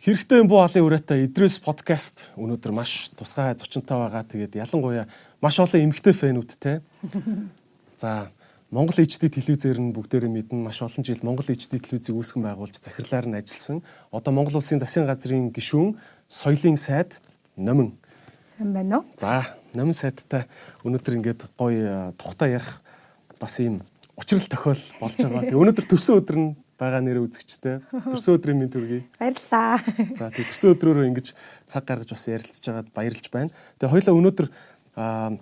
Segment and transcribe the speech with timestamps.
[0.00, 4.24] Хэрэгтэй буу алын үрээтэй Идрээс подкаст өнөөдөр маш тусгай зочинтой байгаа.
[4.24, 5.04] Тэгээд ялангуяа
[5.44, 6.80] маш олон эмэгтэй фэнүүдтэй.
[8.00, 8.32] За
[8.72, 13.28] Монгол HD телевизээр нь бүгдээрээ мэднэ маш олон жил Монгол HD телевизийг үүсгэн байгуулж захирлаар
[13.28, 13.84] нь ажилласан.
[14.08, 16.00] Одоо Монгол улсын засгийн газрын гишүүн,
[16.32, 17.20] соёлын сайд
[17.60, 18.00] Номин.
[18.48, 19.06] Сайн байна уу?
[19.20, 20.48] За, Номин сайдтай
[20.80, 22.80] өнөөдөр ингээд гоё тухтай ярих
[23.36, 23.84] бас ийм
[24.16, 25.44] учрал тохиол болж байгаа.
[25.44, 26.48] Тэгээ өнөөдөр төрсөн өдөр нь
[26.80, 27.84] байгаа нэрээ үзэгчтэй.
[27.92, 29.04] Төрсөн өдрийн минь төргий.
[29.20, 29.76] Баярлалаа.
[30.16, 31.36] За тий төрсөн өдрөөрөө ингэж
[31.68, 33.52] цаг гаргаж бас ярилцж байгаад баярлж байна.
[33.76, 34.48] Тэгээ хоёлаа өнөөдөр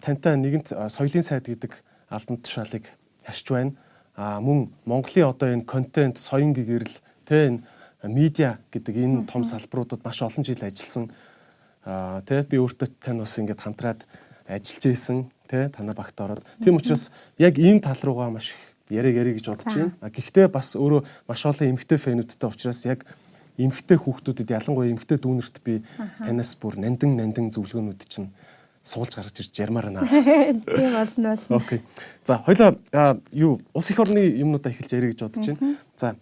[0.02, 1.72] тантай нэгэнт соёлын сайд гэдэг
[2.10, 2.90] албан тушаалыг
[3.22, 3.72] хашиж байна.
[4.18, 7.62] А мөн Монголын одоо энэ контент, соён гэгэрэл тэ энэ
[8.10, 11.14] медиа гэдэг энэ том салбаруудад маш олон жил ажилласан.
[11.86, 14.02] А тэ би өөртөө тань бас ингэж хамтраад
[14.50, 16.42] ажиллаж исэн тэ танаа багт ороод.
[16.58, 20.10] Тийм учраас яг энэ тал руугаа маш их яриаг ярих гэж бодож байна.
[20.12, 23.04] Гэхдээ бас өөрөө маш олон эмгтэй фэнүүдтэй учраас яг
[23.58, 25.82] эмгтэй хүүхдүүдэд ялангуяа эмгтэй дүүнерт би
[26.22, 28.30] танаас бүр нандин нандин зөвлөгөөнүүд чинь
[28.86, 30.06] суулж гаргаж ирж ярмаар байна.
[30.64, 31.56] Тийм болно болно.
[31.58, 31.82] Окей.
[32.24, 35.76] За хоёлаа юу ус их орны юмнуудаа эхэлж ярих гэж бодож байна.
[35.96, 36.14] За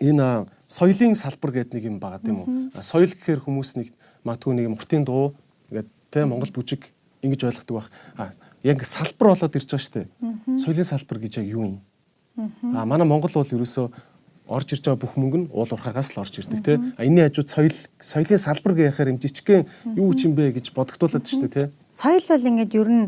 [0.00, 2.82] энэ соёлын салбар гэдэг нэг юм байгаа тийм үү?
[2.82, 3.92] Соёл гэхээр хүмүүс нэг
[4.24, 5.36] матгүй нэг муртын дуу
[5.70, 6.90] ингээд тийм Монгол бүжиг
[7.22, 8.34] ингэж ойлгодог байх.
[8.66, 10.06] Яг салбар болоод ирж байгаа шүү дээ.
[10.58, 11.76] Соёлын салбар гэж яг юу юм?
[12.74, 13.86] А манай Монгол бол ерөөсөө
[14.46, 16.76] орж ирж байгаа бүх мөнгө нь уул уурхаагаас л орж ирдэг тий.
[16.98, 19.66] А энэний хажууд соёл соёлын салбар гэж ярихаар юм жижигхэн
[19.98, 21.66] юу ч юм бэ гэж бодогдуулаад шүү дээ тий.
[21.90, 23.04] Соёл бол ингээд ер нь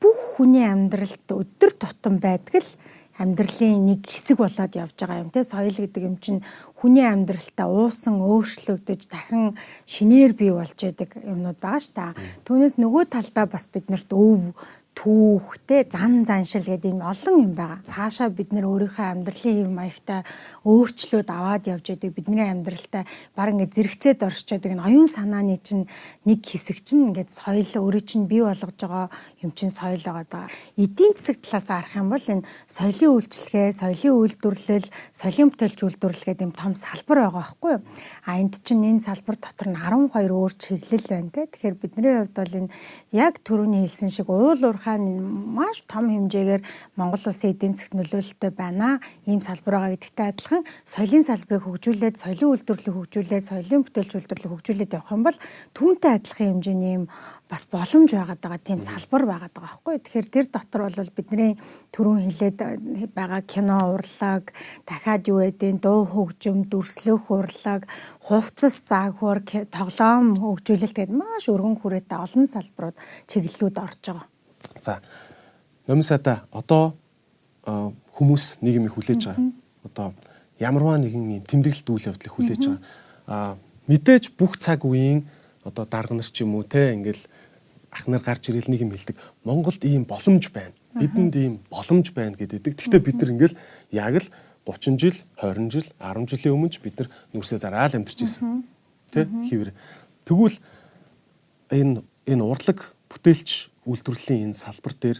[0.00, 2.72] бүх хүний амьдралд өдөр тутам байдаг л
[3.18, 6.40] амьдралын нэг хэсэг болоод явж байгаа юм те соёл гэдэг юм чинь
[6.78, 9.58] хүний амьдралтаа уусан өөрчлөгдөж дахин
[9.90, 12.14] шинээр бий болж байдаг юмнууд байгаа ш та.
[12.46, 14.54] Түүнээс нөгөө талдаа бас биднэрт өв
[14.98, 17.86] түүхтэй зан заншил гэдэг юм олон юм байгаа.
[17.86, 20.26] Цаашаа бид нэр өөрийнхөө амьдралын хэв маягтай
[20.66, 22.10] өөрчлөлт аваад явж байдаг.
[22.18, 23.06] Бидний амьдралтай
[23.38, 24.82] баг ингээд зэрэгцээд оршиж байдаг.
[24.82, 25.86] Оюун санааны чинь
[26.26, 29.06] нэг хэсэг чинь ингээд соёл өөрөө чинь бий болгож байгаа
[29.38, 30.50] юм чинь соёл байгаа.
[30.74, 36.42] Эдийн засаг талаас харах юм бол энэ соёлын үйлчлэгээ, соёлын үйлдвэрлэл, соёлын бүтээлч үйлдвэрлэл гэдэг
[36.42, 37.82] юм том салбар байгаа байхгүй юу?
[38.26, 41.46] А энд чинь энэ салбар дотор нь 12 өөр чиглэл байна те.
[41.46, 42.72] Тэгэхээр бидний хувьд бол энэ
[43.14, 45.10] яг түрүүний хэлсэн шиг уул уурхай хаана
[45.60, 46.62] маш том хэмжээгээр
[46.96, 48.98] Монгол улсын эдийн засгт нөлөөлөлтөй байна.
[49.28, 54.96] Ийм салбар байгаа гэдэгтэй адилхан соёлын салбарыг хөгжүүлээд, соёлын үйлдвэрлэлийг хөгжүүлээд, соёлын бүтээлч үйлдвэрлэлийг хөгжүүлээд
[54.96, 55.38] явах юм бол
[55.76, 57.04] түүнтэй адилхан хэмжээний юм
[57.46, 59.96] бас боломж байгаад байгаа тийм салбар байгаад байгаа байхгүй.
[60.00, 61.52] Тэгэхээр тэр дотор бол бидний
[61.92, 62.58] түрүүн хэлээд
[63.12, 64.52] байгаа кино урлаг,
[64.88, 67.84] дахиад юу гэдэг дуу хөгжим, дүрслэх урлаг,
[68.24, 69.44] хувцас заагхуур,
[69.76, 72.96] тоглоом хөгжүүлэлт гэдэг маш өргөн хүрээтэй олон салбарууд
[73.28, 74.37] чиглэлүүд орж байгаа.
[74.80, 75.00] За.
[75.86, 76.94] Номын сайда одоо
[77.64, 79.52] хүмүүс нэг юм хүлээж байгаа.
[79.84, 80.06] Одоо
[80.58, 82.82] ямарваа нэгэн юм тэмдэглэлт үйл явдлыг хүлээж байгаа.
[83.26, 83.56] Аа
[83.88, 85.24] мэдээж бүх цаг үеийн
[85.64, 87.24] одоо дарга нар ч юм уу те ингээл
[87.90, 89.16] ах нар гарч ирэл нэг юм хэлдэг.
[89.44, 90.76] Монголд ийм боломж байна.
[90.94, 92.76] Бидэнд ийм боломж байна гэдэг.
[92.76, 93.56] Гэхдээ бид нар ингээл
[93.92, 94.28] яг л
[94.68, 98.64] 30 жил, 20 жил, 10 жилийн өмнө ч бид нар нүрсээ зараал амьдарч ирсэн.
[99.08, 99.72] Тэ хിവэр.
[100.28, 100.60] Тэгвэл
[101.72, 105.18] энэ энэ урлаг бүтээлч үйлдвэрлэлийн энэ салбар дээр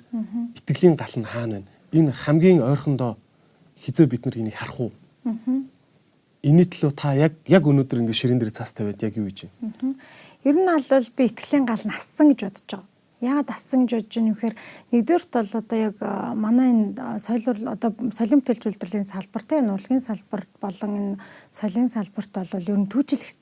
[0.54, 1.72] итгэлийн гал нь хаана байна?
[1.92, 3.16] Энэ хамгийн ойрхондоо
[3.80, 4.92] хизээ бид нар энийг харах уу?
[6.42, 9.96] Энийний төлөө та яг яг өнөөдөр ингэ ширэн дээр цаас тавиад яг юу хийж байна?
[10.44, 12.87] Ер нь аль би итгэлийн гал нь асцсан гэж бодож байгаа.
[13.18, 14.56] Яагаад ассан гэж бодож байна вэхээр
[14.94, 15.96] нэгдүгээрт бол одоо яг
[16.38, 21.14] манай энэ соёл одоо солим төлж үйлдвэрлэлийн салбартай энэ урлагийн салбарт болон энэ
[21.50, 23.32] соёлын салбарт бол ер нь түүжлэх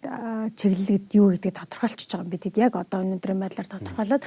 [0.57, 4.25] чиглэлд юу гэдгийг тодорхойлчихж байгаа юм бид яг одоо өнөөдрийн байдлаар тодорхойлоод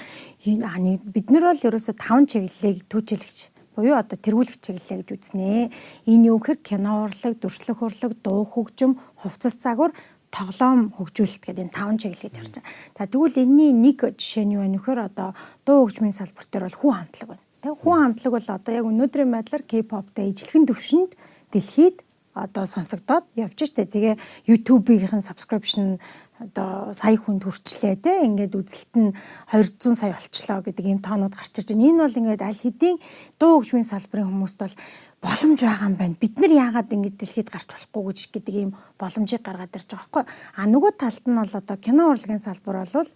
[1.17, 3.39] бид нар бол ерөөсө таван чиглэлийг түүжлэгч
[3.79, 5.71] буюу одоо тэргүүлэх чиглэлээ гэж үзнэ.
[6.11, 9.95] Энэ юу гэхээр кино урлаг, дүрслэх урлаг, дуу хөгжим, хувцас загвар
[10.29, 12.73] тоглоом хөгжүүлэлт гэдэг энэ таван чиглэл гэж харж байгаа.
[12.97, 15.29] За тэгвэл энэний нэг жишээ нь юу вэ нөхөр одоо
[15.65, 17.45] дуу хөгжмийн салбар дээр бол хүн хамтлаг байна.
[17.59, 21.11] Тэг хүн хамтлаг бол одоо яг өнөөдрийн байдлаар K-pop-тэй ижлэхэн төвшөнд
[21.51, 21.97] дэлхийд
[22.39, 23.89] одоо сонсогдоод явж штэ.
[23.89, 24.15] Тэгээ
[24.47, 25.99] YouTube-ийн subscription
[26.39, 29.11] одоо сая хүнд хүрчлээ те ингээд үзэлт нь
[29.51, 31.87] 200 сая болчлоо гэдэг ийм тоонууд гарч ирж байна.
[31.89, 32.97] Энэ бол ингээд аль хэдийн
[33.41, 34.75] дуу хөгжмийн салбарын хүмүүст бол
[35.21, 36.15] боломж байгаа юм байна.
[36.19, 40.23] Бид нар яагаад ингэж дэлхийд гарч болохгүй гэж гэдэг ийм боломжийг гаргаад ирж байгаа байхгүй.
[40.55, 43.09] А нөгөө талд нь бол одоо кино урлагийн салбар бол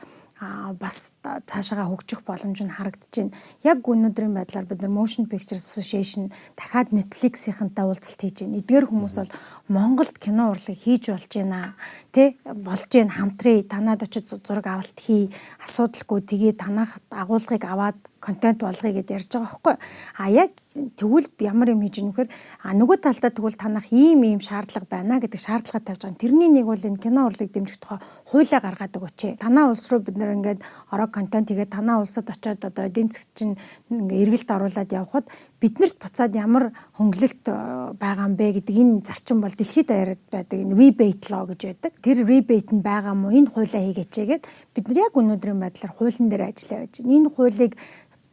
[0.44, 1.14] а бас
[1.48, 3.32] цаашаа хөгжих боломж нь харагдаж байна.
[3.64, 6.28] Яг өнөөдрийн байдлаар бид нар Motion Picture Association
[6.60, 8.60] дахиад Netflix-ийнхэнтэй уулзалт хийж байна.
[8.60, 9.32] Эдгээр хүмүүс бол
[9.72, 11.80] Монголд кино урлаг хийж болж байна.
[12.12, 15.32] Тэ болж байна хамтрий танаад очиж зураг авалт хий.
[15.64, 19.76] Асуудалгүй тэгээ танах агуулгыг аваад контент болгоё гэдээ ярьж байгаа байхгүй.
[20.16, 20.52] А яг
[20.96, 22.28] тэгвэл ямар юм хийж нөхөр
[22.64, 26.22] а нөгөө талдаа тэгвэл танах ийм ийм шаардлага байна гэдэг шаардлага тавьж байгаа.
[26.24, 28.00] Тэрний нэг бол энэ кино урлыг дэмжих тухай
[28.32, 29.44] хуулиа гаргаад өгөөч.
[29.44, 33.36] Танаа улс руу бид нэр ингээд ороо контент хийгээд танаа улсад очиод одоо эдийн засгт
[33.36, 33.60] чинь
[33.92, 35.28] ингээ эргэлт оруулаад явхад
[35.64, 37.56] биднэрт буцаад ямар хөнгөлөлт э,
[37.96, 41.94] байгаа юм бэ гэдэг энэ зарчим бол дэлхийд даяарад байдаг энэ rebate law гэж байдаг.
[42.04, 44.44] Тэр rebate нь байгаа мó энэ хуулиа хийгээч гээд
[44.76, 47.16] бид нар яг өнөөдрийн байдлаар хуулийн дээр ажиллаа байж байна.
[47.16, 47.74] Энэ хуулийг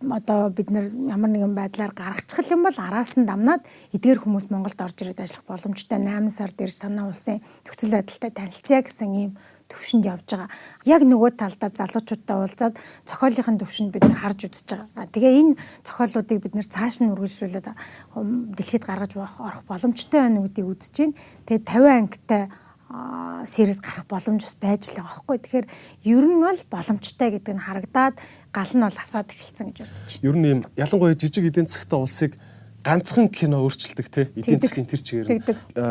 [0.00, 3.60] одоо бид нар ямар нэгэн байдлаар гаргачих юм бол араас нь дамнаад
[3.92, 8.80] эдгээр хүмүүс Монголд орж ирээд ажиллах боломжтой 8 сард ирж санаа улсын нөхцөл байдалтай танилцъя
[8.80, 9.32] гэсэн ийм
[9.68, 10.48] төвшөнд явж байгаа.
[10.88, 12.74] Яг нөгөө талдаа залуучуудтай уулзаад
[13.04, 15.12] цохиолынхын төвшөнд бид нар харж үзэж байгаа.
[15.12, 15.52] Тэгээ энэ
[15.84, 17.68] цохиолуудыг бид нар цааш нь үргэлжлүүлээд
[18.56, 21.14] дэлхийд гаргаж орох боломжтой байна гэдгийг үзэж байна.
[21.44, 22.42] Тэгээ 50 ангитай
[23.46, 25.38] сервис гарах боломж бас байж л байгаа байхгүй.
[25.38, 25.66] Тэгэхээр
[26.10, 28.18] ер нь бол боломжтой гэдэг нь харагдаад
[28.52, 30.26] гал нь бол асаад эхэлсэн гэж үзэж байна.
[30.26, 32.32] Ер нь юм ялангуяа жижиг эдийн засгтай улсыг
[32.84, 35.28] ганцхан кино өөрчилдөг те эдийн засгийн тэр чигээр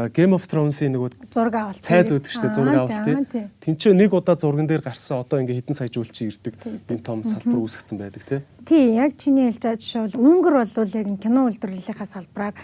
[0.09, 4.33] Game of Thrones-ийн нөгөө зураг авалт цайз өгдөг штэ зураг авалт те тэнцээ нэг удаа
[4.33, 6.57] зурган дээр гарсан одоо ингээ хитэн сая жуулчин ирдэг.
[6.89, 10.97] Энэ том салбар үүсгэсэн байдаг те тий яг чиний хэлж байгаа жишээ бол Унгар бол
[10.97, 12.55] яг кино үйлдвэрлэлийнхаа салбараар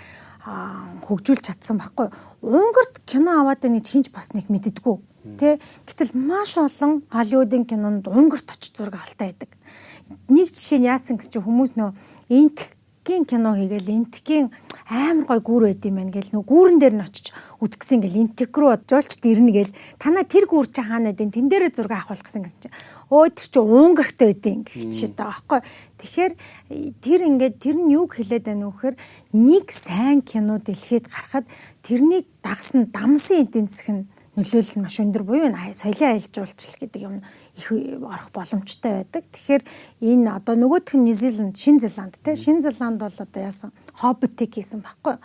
[1.06, 2.09] хөгжүүлж чадсан байхгүй.
[2.42, 4.97] Унгарт кино аваад байгааг хинч бас нэг мэддэггүй.
[5.42, 5.57] Тэ
[5.89, 9.50] гэтэл маш олон Голливуудын кинонд Унгарт очиж зураг авалтаа байдаг
[10.30, 11.92] нэг жишээ нь яасан гэс чи хүмүүс нөө
[12.30, 14.48] энтхийн кино хийгээл энтхийн
[14.86, 18.54] амар гой гүр байд юм байна гэл нөө гүүрэн дээр нь очиж үтгсэн гэл энтх
[18.54, 22.46] рүү жуулчд ирнэ гэл танаа тэр гүр чи хаана дэ тэн дээрээ зураг авахул гэсэн
[22.46, 22.69] гэсэн чи
[23.10, 25.62] өө тэр чи уун гэрхтэй байд юм гэх чи таа байхгүй.
[25.98, 26.34] Тэгэхээр
[27.02, 28.96] тэр ингээд тэр нь юг хэлээд байна вэ гэхээр
[29.34, 31.50] нэг сайн кино дэлхийд гарахад
[31.81, 34.06] тэрний дагсан дамсын эдийн засгийн
[34.36, 37.24] нөлөөлөл нь маш өндөр буюу соёлын аялжуулчлал гэдэг юм
[37.56, 39.24] их орох боломжтой байдаг.
[39.31, 39.63] Тэгэхээр
[40.04, 44.83] энэ одоо нөгөөх нь Нью-Зеланд, Шинэ Зеланд те Шинэ Зеланд бол одоо яасан хоббитыг хийсэн
[44.83, 45.15] байхгүй.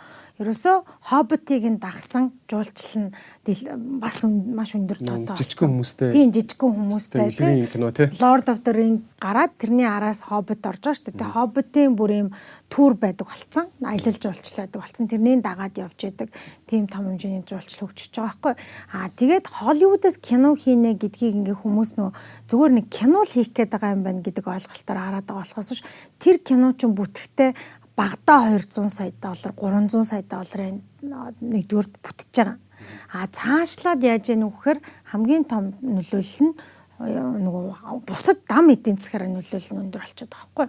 [0.41, 0.75] Ерөөсөө
[1.11, 5.37] хоббитыг нь дагсан жуулчлал нь бас маш өндөр тоотой.
[5.37, 6.09] Жижигхэн хүмүүстэй.
[6.11, 8.15] Тийм жижигхэн хүмүүстэй.
[8.23, 11.19] Lord of the Ring гараад тэрний араас хоббит орж байгаа шүү дээ.
[11.21, 12.29] Тэгээ хоббитын бүр юм
[12.73, 13.69] тур байдаг болсон.
[13.85, 15.05] Аялал жуулчлал байдаг болсон.
[15.05, 16.33] Тэрний дагаад явж идэг
[16.65, 18.53] тийм том хэмжээний жуулчлал хөгжиж байгаа байхгүй.
[18.97, 22.09] Аа тэгээд Холливуудаас кино хийнэ гэдгийг ингээ хүмүүс нөө
[22.49, 25.85] зүгээр нэг кино л хийх гээд байгаа юм байна гэдэг ойлголтоор хараад байгаа болохоос ш
[26.17, 27.53] тэр кино ч бүтэхтэй
[27.95, 30.81] багадаа 200 сая доллар 300 сая долларын
[31.41, 32.57] нэгдүгürt бүтэж байгаа.
[33.13, 34.79] А цаашлаад яаж яах вэ гэхээр
[35.11, 36.53] хамгийн том нөлөөлөл нь
[37.01, 40.67] нөгөө бусад дам эдийн засгаар нөлөөлөл нь өндөр болчиход байгаа байхгүй.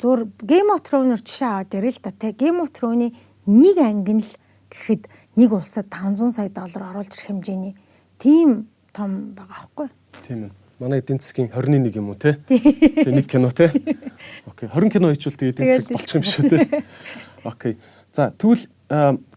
[0.00, 3.14] Зөөр Game of Thrones-оор жишээ аваад ярил л та те Game of Thrones-ы
[3.46, 4.30] нэг анги л
[4.70, 5.02] гэхэд
[5.38, 7.74] нэг улсад 500 сая доллар оруулж ирэх хэмжээний
[8.18, 9.88] тийм том байгаа байхгүй.
[10.26, 12.38] Тийм ээ манай эдийн засгийн 21 юм уу те?
[12.46, 13.70] Тэгээ нэг кино те.
[14.50, 14.68] Окей.
[14.70, 16.84] 20 кино хийчихвэл тэгээ эдийн засаг болчих юм шүү те.
[17.44, 17.76] Окей.
[18.12, 18.70] За тэгвэл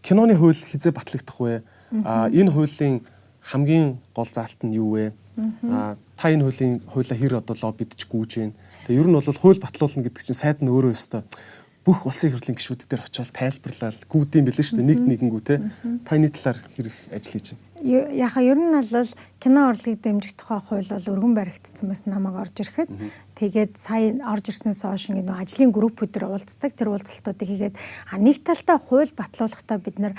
[0.02, 1.62] киноны хууль хизээ батлагдах вэ?
[2.06, 3.02] А энэ хуулийн
[3.42, 5.12] хамгийн гол заалт нь юу вэ?
[5.66, 8.54] А та энэ хуулийн хуулиа хэр одоо лоббидж гүйж байна?
[8.86, 11.26] Тэгээ ер нь бол хууль батлуулна гэдэг чинь сайд нь өөрөө өстой
[11.82, 15.58] бүх улсын хурлын гишүүд дээр очиод тайлбарлал гүйдэм билээ шүү дээ нэг нэгэнгүү те.
[16.06, 17.66] Та энэ талаар хэрэг ажил хийж байна?
[17.82, 19.10] яха ер нь бол
[19.42, 22.90] кино урлагийг дэмжих тухай хууль бол өргөн баригдсан бас намайг орж ирэхэд
[23.34, 26.70] тэгээд сая орж ирснээс хойш ингэ нөө ажлын группүүд төр уулздаг.
[26.78, 27.74] Тэр уулзалтуудыг хийгээд
[28.22, 30.14] нэг талдаа хууль батлуулахдаа бид нар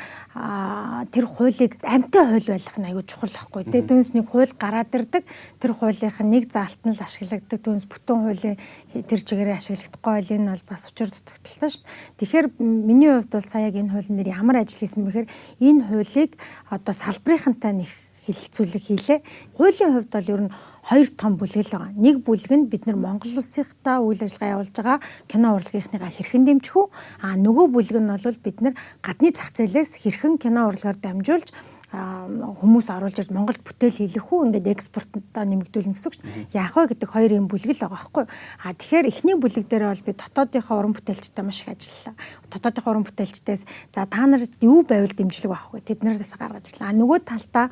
[1.08, 5.24] тэр хуулийг амтай хууль байх нь аюул чухал байхгүй тэгээд түүнээс нэг хууль гараад ирдэг.
[5.64, 7.64] Тэр хуулийнх нь нэг заалт нь л ашиглагддаг.
[7.64, 8.60] Түүнээс бүтэн хуулийн
[9.08, 12.20] тэр чигээрээ ашиглагдахгүй бол энэ бол бас учир дутагдaltaй шүү дээ.
[12.20, 15.32] Тэгэхээр миний хувьд бол сая яг энэ хуулийн дээр ямар ажил хийсэн бэхээр
[15.64, 16.32] энэ хуулийг
[16.68, 17.88] одоо салбарын хамтаа нэг
[18.26, 19.20] хилцүүлэг хийлээ.
[19.60, 20.54] Хуулийн хувьд бол ер нь
[20.88, 21.92] хоёр том бүлэг л байгаа.
[21.96, 26.76] Нэг бүлэг нь бид нар Монгол улсынхаа үйл ажиллагаа явуулж байгаа кино урлагийнхныгаа хэрхэн дэмжих
[26.80, 26.88] үү?
[27.24, 31.50] А нөгөө бүлэг нь бол бид нар гадны зах зээлээс хэрхэн кино урлагаар дамжуулж
[31.94, 36.58] хүмүүс оруулж ирж Монголд бүтээл хийлэх үү ингээд экспортоо нэмэгдүүлнэ гэсэн үг шүү дээ.
[36.58, 38.26] Яах вэ гэдэг хоёр юм бүлэг л байгаа байхгүй.
[38.66, 42.16] А тэгэхээр эхний бүлэг дээр бол би дотоодынхоо уран бүтээлчтэй маш их ажиллалаа.
[42.50, 43.62] Дотоодынхоо уран бүтээлчдээс
[43.94, 45.86] за та нар юу байвал дэмжлэг авах вэ?
[45.86, 46.98] Тэднээс гаргаж ирлээ.
[46.98, 47.70] Нөгөө талдаа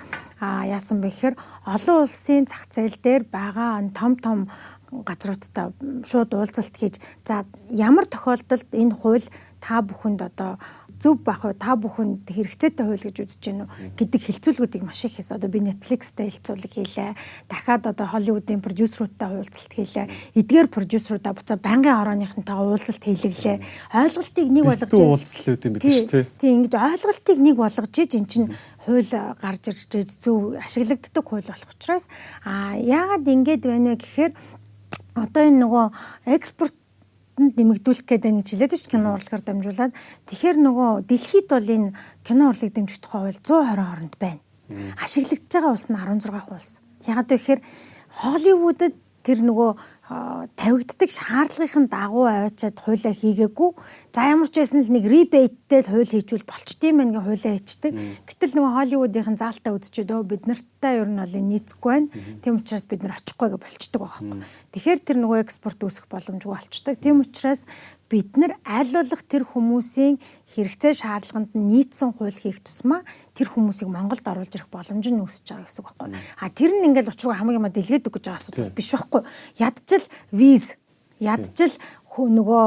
[0.70, 1.36] яасан бэ гэхээр
[1.66, 4.46] олон улсын зах зээл дээр байгаа том том
[4.92, 5.72] газруудтай
[6.04, 9.28] шууд уулзалт хийж за ямар тохиолдолд энэ хууль
[9.64, 10.60] та бүхэнд одоо
[11.02, 15.18] зөв байх уу та бүхэнд хэрэгцээтэй хууль гэж үзэж гэнэ үү гэдэг хилцүүлгүүдийг маш их
[15.18, 15.42] хийсэн.
[15.42, 17.18] Одоо би Netflix-тэй хилцүүлэг хийлээ.
[17.50, 20.06] Дахиад одоо Hollywood-ийн продюсеруудтай уулзалт хийлээ.
[20.38, 23.58] Эдгээр продюсеруудаа буцаа байнгын хорооныхонтойгоо уулзалт хийлэглээ.
[23.98, 26.26] Ойлголтыг нэг болгож уулзалт юм биш үү?
[26.38, 28.48] Тийм ингэж ойлголтыг нэг болгож иж эн чинь
[28.86, 32.06] хууль гарч ирж зөв ашиглагддаг хууль болох учраас
[32.46, 34.34] а яагаад ингэж байна вэ гэхээр
[35.16, 35.86] одоо энэ нөгөө
[36.38, 36.76] экспорт
[37.38, 39.94] нэмэгдүүлэх гэдэг нэг жилээд ч кино урлагаар дамжуулаад
[40.28, 41.94] тэгэхээр нөгөө дэлхийд бол энэ
[42.28, 44.42] кино урлагийг дэмжих тухай хууль 120 хооронд байна.
[45.00, 46.70] Ашиглагдж байгаа улс нь 16 улс.
[47.08, 47.64] Ягаад гэвэл
[48.12, 49.72] Холливуудад тэр нөгөө
[50.60, 53.70] тавигддаг шаардлагын дагуу аваачаад хуулиа хийгээгүй.
[54.12, 57.54] За ямар ч байсан л нэг ребейттэй л хууль хийжүүл болчтой юм байна гэ хуулиа
[57.56, 57.92] хийчдэг.
[58.28, 62.12] Гэтэл нөгөө Холливуудын заалтаа үзчихэд өө бид нартай ер нь бол нийцэхгүй байна.
[62.44, 64.40] Тийм учраас бид нар очихгүй гэж болчдөг байхгүй.
[64.76, 66.96] Тэгэхээр тэр нөгөө экспорт үүсэх боломжгүй болчдөг.
[67.00, 67.64] Тийм учраас
[68.12, 70.20] бид нар аль болох тэр хүмүүсийн
[70.52, 75.64] хэрэгцээ шаардлаганд нийцсэн хууль хийх тусмаа тэр хүмүүсийг Монголд оруулж ирэх боломж нь үүсэж байгаа
[75.64, 76.20] гэсэн үг байхгүй.
[76.44, 79.22] А тэр нь ингээл учруу хамгийн юм дэлгэдэг гэж байгаа асуудал биш байхгүй.
[80.02, 80.66] Ядчил виз
[81.22, 81.74] ядчил
[82.12, 82.64] нөгөө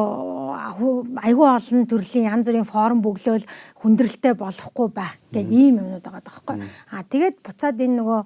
[1.20, 3.44] айгүй олон төрлийн янз бүрийн форм бөглөөл
[3.82, 6.56] хүндрэлтэй болохгүй байх гэдэг ийм юмнууд байгаа даахгүй.
[6.94, 8.20] Аа тэгээд буцаад энэ нөгөө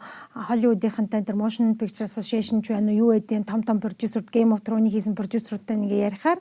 [0.46, 4.62] Холливуудынхантай тэр Motion Picture Association ч байна уу юу гэдэг том том продюсер Game of
[4.62, 6.38] Thrones хийсэн продюсеруудтай нэг ярихаар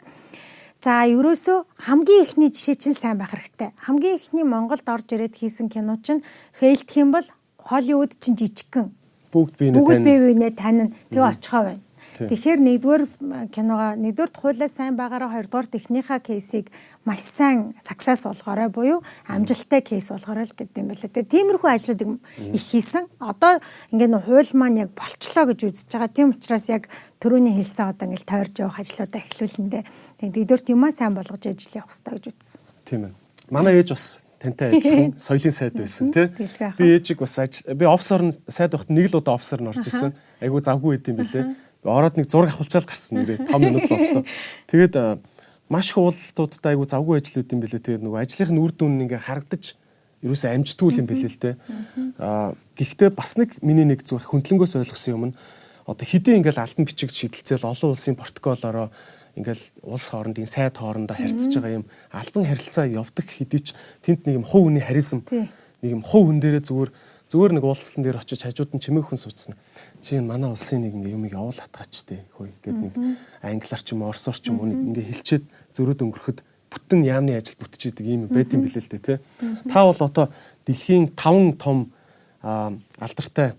[0.77, 3.73] За ерөөсөө хамгийн ихний жишээ чинь сайн байх хэрэгтэй.
[3.81, 6.21] Хамгийн ихний Монголд орж ирээд хийсэн кино чинь
[6.53, 7.25] фейлдэх юм бол
[7.57, 8.93] Холливуд чинь жижигхэн.
[9.33, 9.81] Бүгд бие нэ тань.
[9.81, 10.93] Бүгд бие биенээ тань.
[11.09, 11.86] Тэгээ очихоо байна.
[12.25, 13.03] Тэгэхээр нэгдүгээр
[13.53, 16.73] киногоо нэгдүгээр хуулиа сайн байгаараа хоёрдугаар техникийн кейсийг
[17.05, 21.05] маш сайн success болгоорой буюу амжилттай кейс болгоорой л гэдэг юм байна.
[21.13, 22.09] Тэгээ тиймэрхүү ажлуудыг
[22.57, 23.05] их хийсэн.
[23.21, 23.61] Одоо
[23.93, 26.09] ингээд хууль маань яг болчлоо гэж үзэж байгаа.
[26.09, 26.89] Тийм учраас яг
[27.21, 29.83] төрөний хэлсэн одоо ингээд тойрж явах ажлуудаа эхлүүлэндээ.
[30.17, 32.61] Тэгээ нэгдүгээр юмаа сайн болгож ажил явах хэрэгтэй гэж үзсэн.
[32.81, 33.13] Тийм ээ.
[33.53, 34.05] Манай ээж бас
[34.41, 36.27] тантай адилхан соёлын сайд байсан тий.
[36.77, 37.37] Би ээжиг бас
[37.77, 40.13] би офсор нь сайд багт нэг л удаа офсор нь орж исэн.
[40.41, 41.45] Айгу завгүй байд юм бэлээ
[41.83, 44.23] ороод нэг зураг авахулчаал гарсан нэрээ 5 минут боллоо.
[44.71, 44.95] Тэгээд
[45.69, 47.83] маш их уулзалтуудтай айгу завгүй ажлууд юм бэлээ.
[47.83, 49.75] Тэгээд нөгөө ажлынх нь үр дүн ингээ харагдаж
[50.23, 51.55] ерөөсөө амжтгүй юм бэлээ л дээ.
[52.17, 55.37] Аа гэхдээ бас нэг миний нэг зүрх хөндлөнгөөс ойлгосон юм нь
[55.85, 58.89] одоо хэдийн ингээл альбан бичиг шидэлцэл олон улсын протоколороо
[59.37, 64.41] ингээл улс хоорондын сайд хоорондоо харьцаж байгаа юм альбан харилцаа явдаг хэдий ч тэнд нэг
[64.41, 66.91] юм хувь хүний харизм нэг юм хувь хүн дээрээ зүгээр
[67.27, 69.55] зүгээр нэг уулзсан дээр очиж хажууд нь чимээх хүн суудсан.
[70.01, 72.93] Чи энэ манай улсын нэг ингээ юмыг явуул хатгаач те хөөе гэд нэг
[73.43, 76.39] англиар ч юм орсоор ч юм уу ингээ хэлчихэд зөрөөд өнгөрөхөд
[76.71, 79.15] бүтэн яамны ажил бүтчихийдэг юм байт юм билээ л дээ те
[79.67, 80.31] та бол одоо
[80.63, 81.91] дэлхийн 5 том
[82.43, 83.55] алдартай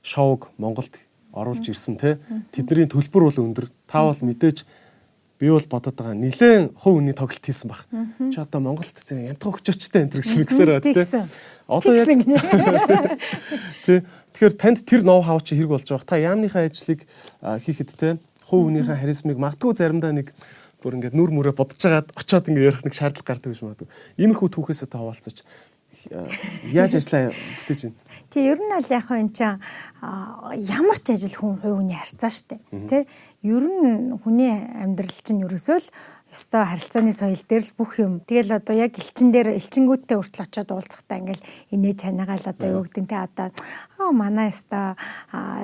[0.00, 1.04] шоуг Монголд
[1.36, 2.16] оруулж ирсэн те
[2.52, 3.68] тэдний төлбөр бол өндөр.
[3.86, 4.64] Та бол мэдээж
[5.38, 7.84] би бол бодоод байгаа нилээн хувь хүний тоглолт хийсэн баг.
[8.32, 11.04] Чи одоо Монголд янтхан хүчөчтэй энэ гэсэн миксэр байна тий.
[11.68, 12.08] Одоо яг
[13.84, 14.00] тий.
[14.36, 16.08] Тэгэхээр танд тэр ноу хав чи хэрэг болж байгаа.
[16.08, 17.04] Та яамныхаа ажлыг
[17.40, 18.16] хийхэд те
[18.48, 20.32] хувь хүнийхээ харизмыг магадгүй заримдаа нэг
[20.80, 23.88] бүр ингээд нүр мүрэ бодож жагаад очиод ингээд ярих нэг шаардлага гардаг гэж магадгүй.
[24.20, 25.42] Иймэрхүү түүхээсээ та хаваалцаж
[26.72, 27.98] яаж ажиллаа бүтээж байна?
[28.30, 29.58] Тэг ер нь аль яг энэ чинь
[30.60, 32.58] ямар ч ажил хүн хувь хүний харьцаа штэ.
[32.90, 33.06] Тэ
[33.46, 35.88] ер нь хүний амьдрал чинь ерөөсөө л
[36.36, 38.20] ёстой харилцааны соёл дээр л бүх юм.
[38.28, 43.00] Тэгэл одоо яг элчин дээр элчингүүдтэй хүртэл очиод уулзахтаа ингээл инээж чанаагаал одоо юу гэдэг
[43.00, 43.48] нь те одоо
[43.96, 45.00] аа манай ёстой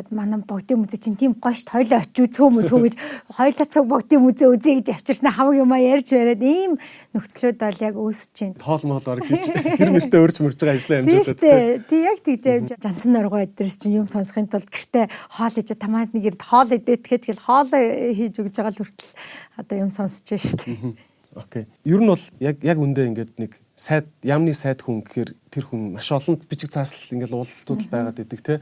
[0.08, 2.94] манай богдын музей чинь тийм гойшт хойлоо очив цөө мөцөө гэж
[3.28, 6.80] хойлоо цог богдын музей үзье гэж авчирсан хамаг юм а ярьж бариад ийм
[7.12, 8.56] нөхцлүүд бол яг үүсэж байна.
[8.56, 9.44] Тоол моолоор хийж
[9.76, 11.40] хэр мэртэ өрж мөрж байгаа ажиллаа амжуулаад.
[11.44, 15.68] Тийм тий яг тийж амж жансан оргоо эдэрс чинь юм сонсохын тулд гэртээ хоол ээж
[15.76, 19.12] тамаад нэг ирд хоол идэх гэж гэл хоол хийж өгж байгаа л хүртэл
[19.56, 20.94] одоо юм сонсож байна шүү дээ.
[21.34, 21.64] Окей.
[21.84, 25.96] Ер нь бол яг яг үндэ ингээд нэг сайд яамны сайд хүн гэхээр тэр хүн
[25.96, 28.60] маш олон бичиг цааслал ингээд уулзалтууд байгаад идэг те.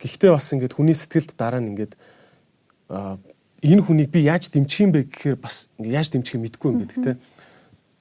[0.00, 2.00] Гэхдээ бас ингээд хүний сэтгэлд дараа нь ингээд
[3.60, 6.98] энэ хүнийг би яаж дэмжих юм бэ гэхээр бас ингээд яаж дэмжихээ мэдэхгүй юм гэдэг
[7.04, 7.12] те.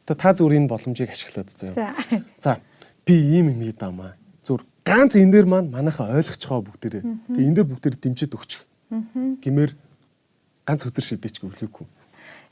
[0.08, 1.92] Та зүгээр энэ боломжийг ашиглаад заяа.
[2.40, 2.64] За
[3.04, 4.16] би ийм юм ийдамаа.
[4.40, 7.04] Зүр ганц энэ дээр маань манайхаа байгаа бүгдээрээ.
[7.36, 8.64] Тэгээ энэ дээр бүгдээр дэмжиж өгчих.
[9.44, 9.76] Гэмээр
[10.64, 11.97] ганц үзэр шидэж гэлээгүй.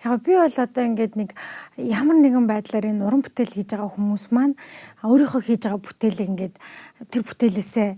[0.06, 1.34] Яг би бол одоо ингээд нэг
[1.82, 4.54] ямар нэгэн байдлаар энэ уран бүтээл хийж байгаа хүмүүс маань
[5.02, 6.56] өөрийнхөө хийж байгаа бүтээлийг ингээд
[7.10, 7.90] тэр бүтээлээсээ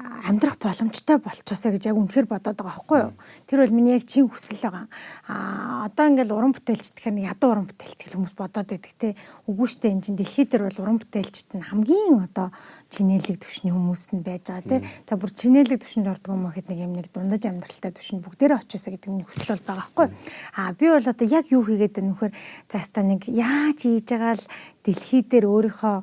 [0.00, 3.12] амьдрах боломжтой болчихосоо гэж яг үнэхээр бодоод байгаа байхгүй юу.
[3.44, 4.88] Тэр бол миний яг чин хүсэл байгаа.
[5.28, 9.12] Аа одоо ингээл уран бүтээлч тэгэхээр ядуу уран бүтээлч гэх хүмүүс бодоод байдаг те.
[9.44, 12.48] Үгүй штэ энэ чинь дэлхийд дээр бол уран бүтээлчт нь хамгийн одоо
[12.88, 14.88] чинэлэг төвшний хүмүүс нь байж байгаа те.
[15.04, 18.96] За бүр чинэлэг төвшөнд ордог юм гэхэд нэг юм нэг дундаж амьдралтай төвшөнд бүгдээрээ очиосоо
[18.96, 20.16] гэдэг нь хүсэл бол байгаа байхгүй юу.
[20.56, 22.32] Аа би бол одоо яг юу хийгээд байна нөхөр
[22.72, 24.46] заастаа нэг яаж хийж байгаа л
[24.88, 25.96] дэлхий дээр өөрийнхөө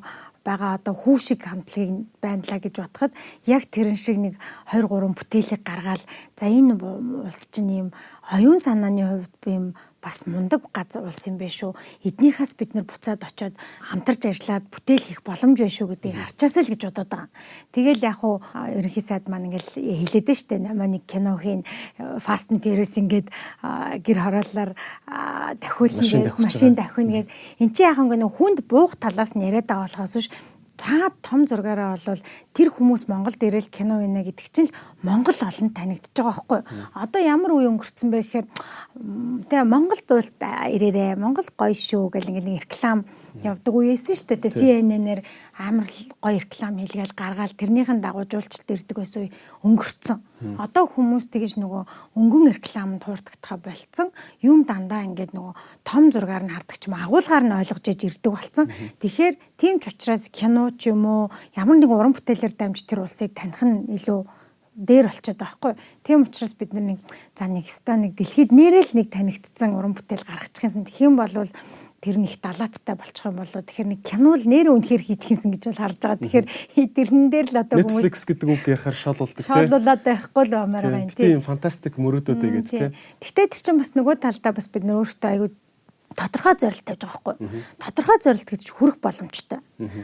[0.43, 3.11] байгаа одоо хүү шиг хамтлагийг байнлаа гэж бодоход
[3.45, 4.33] яг тэрэн шиг нэг
[4.71, 6.03] 2 3 бүтээлийг гаргаад
[6.39, 7.87] за энэ улс чинь ийм
[8.31, 9.65] оюун санааны хувьд би юм
[10.01, 11.75] бас мундаг газар улс юм биш үү.
[12.07, 16.71] Эднийхээс бид нар буцаад очиод хамтарч ажиллаад бүтээл хийх боломж байна шүү гэдгийг харчаасаа л
[16.71, 17.29] гэж бодоод байгаа.
[17.75, 18.39] Тэгэл яг уу
[18.79, 21.67] ерөнхий сайд маань ингээл хэлээд нь штэ намаа нэг кино хийн
[21.99, 23.27] Fast and Furious ингээд
[24.03, 24.71] гэр хорооллоор
[25.59, 27.31] дахиулна гэдэг машин дахино гэдэг.
[27.59, 30.31] Энд чи яг ингээ хүнд буух талаас нь яриад байгаа болохоос ш
[30.79, 32.23] цаад том зургаараа бол
[32.55, 36.61] тэр хүмүүс Монголд ирэл киноийнэ гэдэг чинь л Монгол олон танигдчихж байгаа байхгүй.
[36.95, 38.47] Одоо ямар үе өнгөрцөн бэ гэхээр
[39.51, 43.03] тэгээ Монгол зуйлт ирээрээ Монгол гоё шүү гэл ингээд нэг реклам
[43.43, 44.51] явдаг үеэсэн шүү дээ.
[44.51, 45.21] CNN-ээр
[45.59, 45.87] амар
[46.21, 49.33] гоё реклам хийлгээл гаргаал тэрнийхэн дагуу жуулчлалт ирдэг байсан үе
[49.63, 50.19] өнгөрцөн.
[50.59, 51.83] Одоо хүмүүс тэгж нөгөө
[52.15, 54.09] өнгөн рекламд хуурдагдхаа болцсон.
[54.39, 58.31] Юм дандаа ингээд нөгөө том зургаар нь хардаг ч юм агуулгаар нь ойлгож иж ирдэг
[58.31, 58.71] болцсон.
[59.03, 61.23] Тэгэхээр тийм ч учраас кино ч юм уу
[61.59, 64.23] ямар нэгэн уран бүтээлээр дамж тэр улсыг таних нь илүү
[64.79, 65.73] дээр болчиход байгаа хгүй.
[66.07, 66.99] Тийм учраас бид нэг
[67.35, 70.87] за нэг ста нэг дэлхийд нэрэл нэг танигдсан уран бүтээл гаргачих юмсан.
[70.87, 71.27] Тэгэх юм бол
[71.99, 75.81] тэр нэг далааттай болчих юм болоо тэгэхээр нэг кино л нэр үнэхээр хийчихсэн гэж бол
[75.83, 76.19] харж байгаа.
[76.23, 76.47] Тэгэхээр
[76.95, 79.51] тэрэн дээр л одоо хүмүүс Netflix гэдэг үг ярихаар шоолуулдаг тийм.
[79.51, 81.27] Шоолуулаад байхгүй л бамаар байна тийм.
[81.27, 82.91] Тийм фантастик мөрөөдөд гэдэг тийм.
[83.19, 85.49] Гэхдээ тэр чинь бас нөгөө талдаа бас бид нөр өөртөө аягүй
[86.19, 87.35] тодорхой зорилт тавьж байгаа байхгүй.
[87.79, 89.59] Тодорхой зорилт гэж хүрэх боломжтой.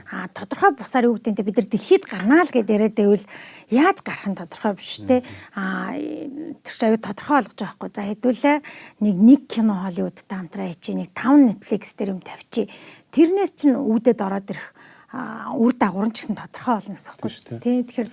[0.07, 3.25] Аа тодорхой бусаар юу гэдэг нь бид нар дэлхийд гарнаа л гэдээ яриад байвал
[3.67, 5.19] яаж гарах нь тодорхой биш те.
[5.60, 5.91] Аа
[6.63, 7.89] тэр аюу тодорхой болгож байгаа байхгүй.
[7.91, 8.57] За хэдүүлээ
[9.03, 12.72] нэг нэг кино Холливуудтай хамтраа хийчих, нэг 5 Netflix дээр юм тавьчих.
[13.12, 14.72] Тэрнээс чинь үүдээд ороод ирэх
[15.60, 17.60] үр дагавар нь ч гэсэн тодорхой болно гэсэн үг байхгүй.
[17.60, 18.10] Тэ тэгэхээр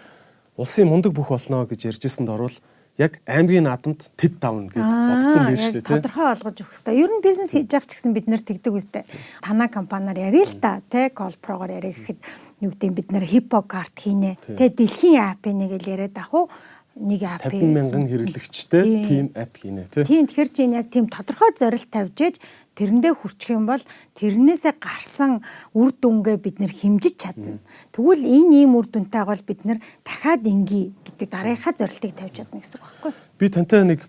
[0.59, 2.55] улсын мундаг бүх болно гэж ярьжсэнд орвол
[3.01, 7.01] яг аймгийн наадамд тэд давна гэж бодсон байж шүү дээ тийм тодорхой олгож өгөх хэрэгтэй.
[7.01, 9.05] Ер нь бизнес хийж явах ч гэсэн бид нэр тэгдэг үстэй.
[9.41, 12.21] Танаа компаниар ярил л та тий Колпрогоор ярих гэхэд
[12.61, 14.37] юу гэдэг бид нэр хипо карт хийнэ.
[14.45, 16.53] Тий дэлхийн апп нэг л яриад ах уу
[17.01, 20.05] нэг апп 50 мянган хэрэглэгчтэй тийм апп хийнэ тий.
[20.05, 22.37] Тийм тэгэхээр чинь яг тийм тодорхой зорилт тавьж
[22.75, 23.83] тэрэндээ хүрчих юм бол
[24.17, 25.45] тэрнээсээ гарсан
[25.77, 27.61] үр дүнгээ бид нэр хэмжиж чадна.
[27.93, 32.61] Тэгвэл энэ ийм үр дүнтэй бол бид нэр дахиад инги гэдэг дараагийнхаа зорилтыг тавьж чадна
[32.61, 33.13] гэсэн үг байхгүй.
[33.37, 34.01] Би тантай нэг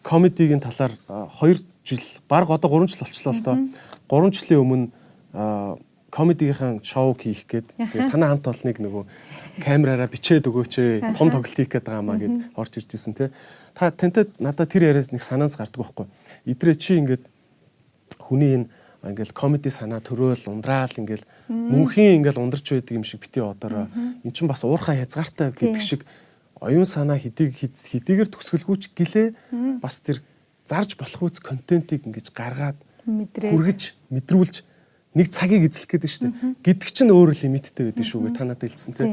[0.00, 3.56] комедигийн талаар 2 жил баг одоо 3 жил болчихлоо л доо.
[4.08, 4.86] 3 жилийн өмнө
[6.14, 9.04] комедигийнхан шоу хийх гээд тэгээ танаа хамт олныг нөгөө
[9.66, 13.34] камераараа бичээд өгөөч ээ том тоглолт хийх гээд байгаа маа гэд орж ирж исэн те.
[13.74, 16.06] Та тантай надад тэр яриас нэг санаанс гардаг байхгүй.
[16.46, 17.26] Идрээ чи ингээд
[18.18, 18.68] хүний энэ
[19.04, 24.32] ингээл комеди санаа төрөөл ундраал ингээл мөнхийн ингээл ундарч байдаг юм шиг бити одороо эн
[24.32, 26.08] чинь бас уурхай хязгаартай гэдэг шиг
[26.64, 29.28] оюун санаа хэдийг хэдийгээр төсгөлгүйч гэлээ.
[29.84, 30.24] Бас тэр
[30.64, 34.64] зарж болох үз контентийг ингэж гаргаад хүргэж мэдрүүлж
[35.14, 36.34] нэг цагийг эзлэх гэдэг шүү дээ.
[36.64, 39.12] Гэдэг чинь өөр лимиттэй байдаг шүү гэ та надад хэлсэн тий.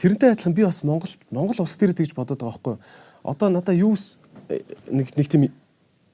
[0.00, 2.76] Тэрнтэй адилхан би бас Монгол Монгол улс дээр тэгж бодоод байгаа байхгүй.
[3.28, 3.92] Одоо надаа юу
[4.88, 5.52] нэг нэг тийм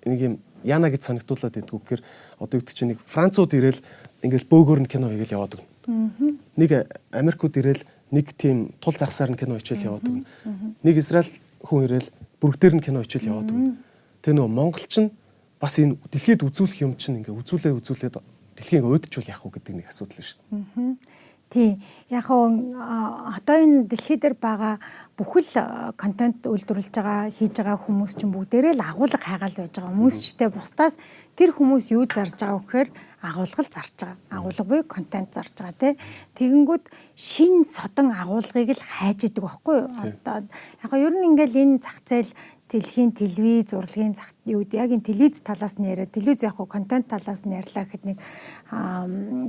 [0.03, 0.35] нэг юм
[0.67, 2.03] яана гэж санагдуулаад байдгүй гэхээр
[2.43, 3.81] одоо үүд чинь нэг Францууд ирээл
[4.27, 6.37] ингээл бөөгөр нь кино хийгээл яваад өгнө.
[6.59, 6.71] Нэг
[7.15, 10.27] Америкууд ирээл нэг тийм тул загсаар нь кино хичээл яваад өгнө.
[10.83, 11.31] Нэг Израиль
[11.63, 12.09] хүн ирээл
[12.43, 13.79] бүрэг дээр нь кино хичээл яваад өгнө.
[14.27, 15.15] Тэ нөгөө монголч нь
[15.63, 18.17] бас энэ дэлхийд үзүүлэх юм чинь ингээ үзүүлээ үзүүлээд
[18.59, 20.97] дэлхийг өөдчүүл яах вэ гэдэг нэг асуудал шүү дээ.
[21.57, 21.81] Тий.
[22.13, 24.77] Яг одоо энэ дэлхий дээр байгаа
[25.17, 30.17] бүхэл контент үйлдвэрлэж байгаа хийж байгаа хүмүүс чинь бүгдээрээ л агуулга хайгаал байж байгаа хүмүүс
[30.21, 31.01] ч тэ бусдаас
[31.33, 32.89] тэр хүмүүс юу зарж байгаа вэхээр
[33.25, 34.21] агуулгал зарж байгаа.
[34.37, 35.95] Агуулга буюу контент зарж байгаа тий.
[36.37, 39.89] Тэгэнгүүт шин содон агуулгыг л хайж идэг байхгүй юу?
[39.97, 45.07] Одоо яг ер нь ингээл энэ зах зээл дэлхийн телевиз урлагийн зах юу яг энэ
[45.07, 48.19] телевиз талаас нь яриа телевиз яг хуу контент талаас нь ярьлаа гэхэд нэг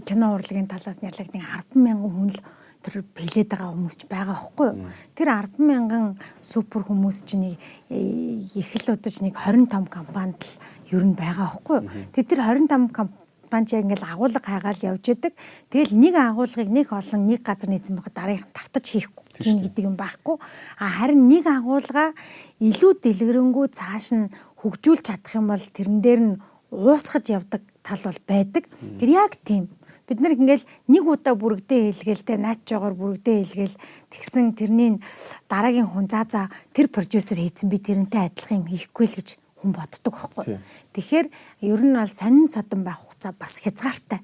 [0.05, 2.41] кино урлагийн талаас нь ярьлаа нэг 10 мянган хүн л
[2.85, 4.85] тэр бэлээд байгаа хүмүүс ч байгаа байхгүй юу?
[5.17, 6.03] Тэр 10 мянган
[6.45, 7.55] супер хүмүүс чинь нэг
[7.89, 10.53] их л удаж нэг 25 компанид л
[10.93, 11.89] ер нь байгаа байхгүй юу?
[12.13, 15.33] Тэр 25 компани банч ингээл агуулга хайгаал явж идэг.
[15.71, 19.83] Тэгэл нэг агуулгыг нэг олон нэг газар нийцэн байхад дараагийнх нь тавтаж хийхгүй тийм гэдэг
[19.87, 20.35] юм байхгүй.
[20.77, 22.13] А харин нэг агуулга
[22.59, 24.31] илүү дэлгэрэнгүй цааш нь
[24.61, 26.35] хөгжүүлж чадах юм бол тэрэн дээр нь
[26.71, 28.63] уусгаж явдаг тал бол байдаг.
[28.99, 29.71] Тэр яг тийм.
[30.07, 33.75] Бид нар ингээл нэг удаа бүрэгдээ хэлгээл те наач жогоор бүрэгдээ хэлгээл
[34.07, 35.03] тэгсэн тэрний
[35.51, 39.29] дараагийн хүн заа заа тэр продюсер хийцэн би тэрнтэй адилхан юм хийхгүй л гэж
[39.59, 40.63] хүн боддог байхгүй.
[40.95, 41.27] Тэгэхээр
[41.67, 44.21] ер нь бол сонин содон байх хугацаа бас хязгаартай.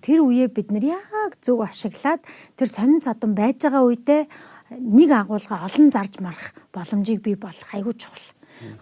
[0.00, 2.22] Тэр үеэ бид нар яг зөв ашиглаад
[2.56, 4.22] тэр сонин содон байж байгаа үедээ
[4.78, 8.28] нэг агуулга олон зарж марах боломжийг бий болох айгүй чухал.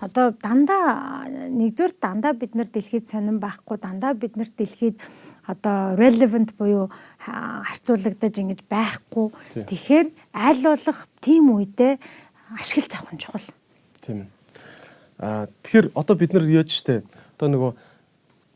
[0.00, 5.00] Одоо дандаа нэгдүгээр дандаа бид нар дэлхийд сонирн байхгүй дандаа бид нар дэлхийд
[5.48, 9.32] одоо relevant буюу харьцуулагдаж ингэж байхгүй.
[9.64, 11.96] Тэгэхээр аль болох тийм үедээ
[12.60, 13.48] ашиглаж авах нь чухал.
[14.04, 14.28] Тийм.
[15.16, 17.00] Аа тэгэхээр одоо бид нар яаж штэ
[17.42, 17.72] Одоо нөгөө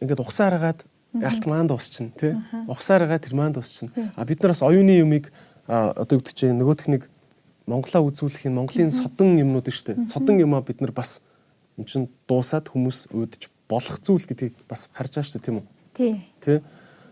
[0.05, 0.87] ингээд ухсаар агаад
[1.23, 2.35] алт маанд дуусчихна тий.
[2.69, 4.13] Ухсаар агаад тэр маанд дуусчихна.
[4.17, 5.33] А бид нар бас оюуны юмыг
[5.67, 7.09] одоо үүдч чинь нөгөөх нэг
[7.67, 10.07] Монголоо үзүүлэх энэ Монголын содон юмнууд шүү дээ.
[10.07, 11.27] Содон юмаа бид нар бас
[11.75, 15.67] эн чин дуусаад хүмүүс өөдөж болох зүйл гэдгийг бас харж байгаа шүү дээ тийм үү?
[15.99, 16.15] Тий.
[16.39, 16.59] Тий.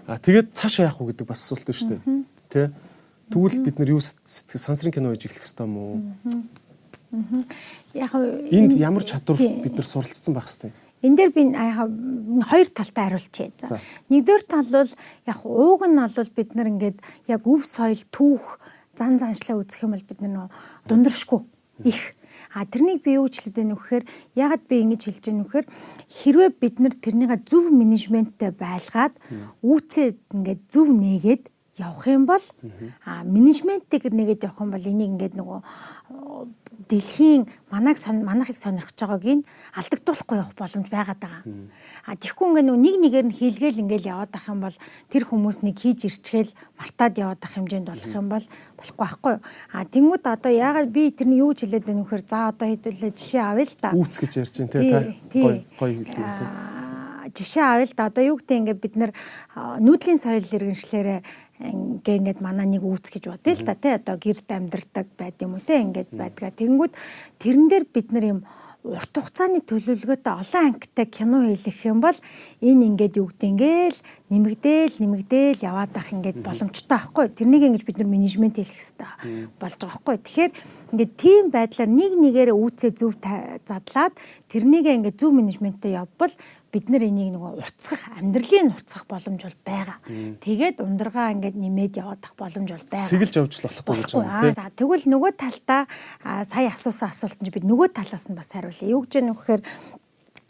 [0.06, 2.00] А тэгээд цаашаа яах вэ гэдэг бас асуулт шүү дээ.
[2.54, 2.66] Тий.
[3.34, 5.98] Тэгвэл бид нар юу сэтгэл сансрын кино хийж эхлэх хэрэгтэй юм уу?
[7.94, 10.70] Яг энд ямар чадвар бид нар суралцсан байх хэрэгтэй.
[11.04, 13.52] Энэ дээр би хоёр талтай хариулчихъя.
[13.60, 13.76] За.
[14.08, 14.92] Нэгдүгээр тал бол
[15.28, 18.58] яг ууг нь бол бид нар ингээд яг өв соёл түүх
[18.96, 20.48] зан заншлаа үзэх юм бол бид нар
[20.88, 21.44] дундаршгүй
[21.84, 22.16] их
[22.54, 24.04] А тэрнийг би юу хэлээд байна вэхээр
[24.38, 25.66] ягаад би ингэж хэлж байна вэхээр
[26.06, 29.14] хэрвээ бид нар тэрнийг зөв менежменттэй байлгаад
[29.58, 31.44] үүцээ ингээд зөв нээгээд
[31.78, 32.44] явах юм бол
[33.04, 35.60] а менежментийг нэгээд явах юм бол энийг ингээд нөгөө
[36.88, 39.46] дэлхийн манайг манайхыг сонирхож байгааг нь
[39.78, 41.42] алдагдуулахгүй явах боломж байгаад байгаа.
[42.04, 44.76] А тэгэхгүй ингээ нэг нэгээр нь хийлгээл ингээл яваад ах юм бол
[45.08, 49.36] тэр хүмүүс нэг хийж ирчгээл мартаад яваад ах хэмжээнд болох юм бол болохгүй байхгүй.
[49.72, 53.42] А тэнгууд одоо яагаад би тэрний юу ч хэлээд байна вэхээр за одоо хэдүүлээ жишээ
[53.42, 53.88] авъя л та.
[53.96, 54.78] Үүс гэж ярьж байна та.
[55.32, 56.44] Гой гой хэлээ те.
[57.32, 58.94] Жишээ авъя л да одоо юу гэдэг ингээ бид
[59.80, 61.20] нүүдлийн соёл иргэншлээрээ
[61.62, 65.54] ингээ ингээд манай нэг үүс гэж бодъё л та тий одоо гэрд амьдрдаг байд юм
[65.54, 66.94] уу тий ингээд байдгаа тэгэнгүүт
[67.38, 68.40] тэрэн дээр бид нар юм
[68.84, 72.18] урт хугацааны төлөвлөгөөтэй олон ангитай кино хийх юм бол
[72.60, 77.96] энэ ингээд юу гэдэг ингээл нэмэгдээл нэмэгдээл яваад ах ингээд боломжтой байхгүй тэрнийг ингэж бид
[77.96, 80.52] нар менежмент хийх хэрэгтэй болж байгаа байхгүй тэгэхээр
[80.92, 83.16] ингээд тийм байдлаар нэг нэгээрээ үүсээ зөв
[83.64, 84.14] задлаад
[84.52, 86.34] тэрнийг ингээд зөв менежменттэй явбал
[86.74, 89.98] бид нар энийг нөгөө уртсах амьдралын уртсах боломж бол байгаа.
[90.42, 93.06] Тэгээд ундргаа ингээд нэмээд явах боломж бол байгаа.
[93.06, 94.50] Сэгэлж явж болохгүй гэж байна.
[94.58, 95.86] За тэгвэл нөгөө талдаа
[96.42, 98.90] сая асуусан асуулт нь бид нөгөө талаас нь бас хариулъя.
[98.90, 99.62] Юу гэж нөхөр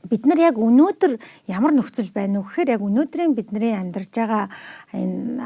[0.09, 1.17] бид нар яг өнөөдөр
[1.49, 4.45] ямар нөхцөл байна вэ гэхээр яг өнөөдрийн бидний амьдарч байгаа
[4.93, 5.41] энэ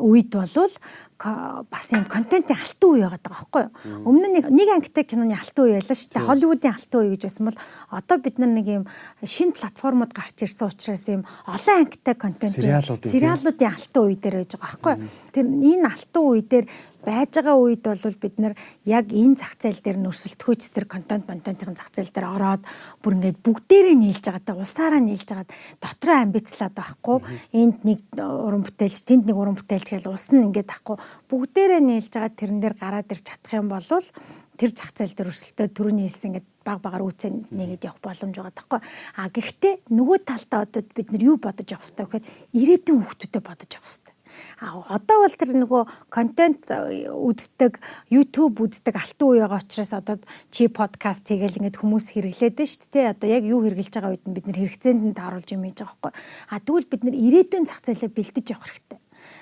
[0.00, 0.72] үед болвол
[1.18, 4.02] бас юм контентын алтан үе байгаа байхгүй юу.
[4.06, 6.28] Өмнө нь нэг ангитай киноны алтан үе байлаа шүү дээ.
[6.30, 7.58] Холливуудын алтан үе гэж байсан бол
[7.90, 8.84] одоо бид нар нэг юм
[9.26, 14.78] шинэ платформуд гарч ирсэн учраас юм олон ангитай контент сериалуудын алтан үе дээр байж байгаа
[14.78, 15.10] байхгүй юу.
[15.34, 16.66] Тэр энэ алтан үе дээр
[17.08, 18.54] байж байгаа үед бол бид нар
[18.84, 22.62] яг энэ зах зээл дээр нөрсөлтгөөч тэр контент контентын зах зээл дээр ороод
[23.02, 27.18] бүр ингээд бүгдээрээ нийлж байгаа та улсаараа нийлж байгаа дотроо амбицлаад байхгүй
[27.54, 30.96] энд нэг уран бүтээлч тэнд нэг уран бүтээлч гэж улс нь ингээд ахгүй
[31.30, 33.84] бүгдээрээ нийлж байгаа тэрэн дээр гараад ирч чадах юм бол
[34.58, 38.54] тэр зах зээл дээр өрсөлтөө төрөний хэлсэн ингээд баг багаар үүсэн нэгэд явах боломж байгаа
[38.58, 38.80] таахгүй.
[39.14, 43.44] А гэхдээ нөгөө талдаа одоо бид нар юу бодож явах хэрэгтэй вэ гэхээр ирээдүйн хүүхдүүдэд
[43.46, 44.14] бодож явах хэрэгтэй.
[44.60, 50.16] А одоо бол тэр нөгөө контент э, үздэг, YouTube үздэг алтан үе байгаа учраас одоо
[50.50, 53.12] чи подкаст хийгээл ингээд хүмүүс хэрэглээд байна шүү дээ.
[53.14, 55.96] Одоо яг юу хэрэгжилж байгаа үед нь бид нэр хэрэгцээнд нь тааруулж юм хийж байгаа
[56.02, 56.12] байхгүй.
[56.52, 58.97] А тэгвэл бид нэр ирээдүйн зах зээлээ бэлдэж явах хэрэгтэй.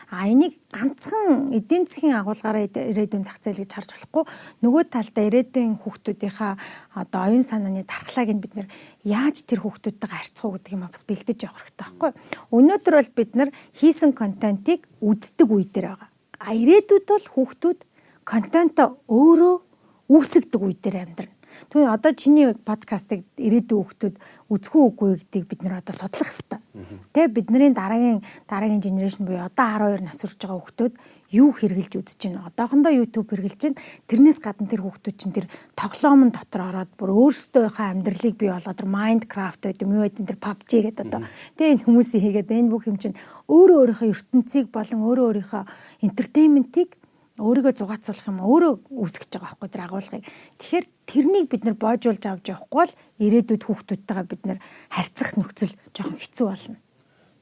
[0.07, 4.25] А энийг ганцхан эдийн засгийн агуулгаараа ирээдүйн зах зээл гэж харж болохгүй
[4.63, 6.53] нөгөө талдаа ирээдүйн хүүхдүүдийнхаа
[6.95, 8.71] одоо оюун санааны дархлааг нь бид нэр
[9.03, 12.11] яаж тэр хүүхдүүдтэйгээ харьцах уу гэдэг юм бас бэлдэж явах хэрэгтэй байхгүй.
[12.55, 16.11] Өнөөдөр бол бид нар хийсэн контентыг үздэг үе дээр байгаа.
[16.39, 17.81] А ирээдүйд бол хүүхдүүд
[18.23, 19.57] контентоо өөрөө
[20.07, 21.36] үүсгдэг үе дээр амьдрна.
[21.71, 24.17] Түүний одоо чиний подкастыг ирээдүйн хүүхдүүд
[24.53, 26.61] үзэх үгүй гэдгийг бид нэр одоо судлах хэрэгтэй.
[27.13, 30.95] Тэ бидний дараагийн дараагийн генерашн буюу одоо 12 нас хүрч байгаа хүүхдүүд
[31.35, 32.47] юу хэрглэж үзэж байна.
[32.47, 33.81] Одоохондоо YouTube хэрглэж байна.
[34.07, 38.89] Тэрнээс гадна тэр хүүхдүүд чинь тэр тоглоомн дотор ороод бүр өөрсдийнхөө амьдралыг бий болгоод тэр
[38.93, 41.21] Minecraft гэдэг юм юу гэдэг тэр PUBG гэдэг одоо
[41.59, 43.19] тэгээ энэ хүмүүсийн хийгээд энэ бүх юм чинь
[43.51, 45.63] өөрөө өөрийнхөө ертөнцийг болон өөрөө өөрийнхөө
[46.07, 46.91] entertainment-ийг
[47.37, 50.25] өөрийгөө зугаацуулах юм өөрөө үүсгэж байгаа байхгүй тэр агуулгыг.
[50.57, 54.59] Тэгэхээр тэрнийг бид нар боожуулж авч явахгүй бол ирээдүйд хүүхдүүдтэйгээ бид нар
[54.91, 56.79] харьцах нөхцөл жоохон хэцүү болно.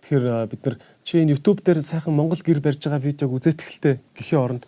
[0.05, 3.95] Тэгэхээр бид нар чи энэ YouTube дээр сайхан Монгол гэр барьж байгаа видеог үзээд эхэлтэй
[4.13, 4.65] гэхийн оронд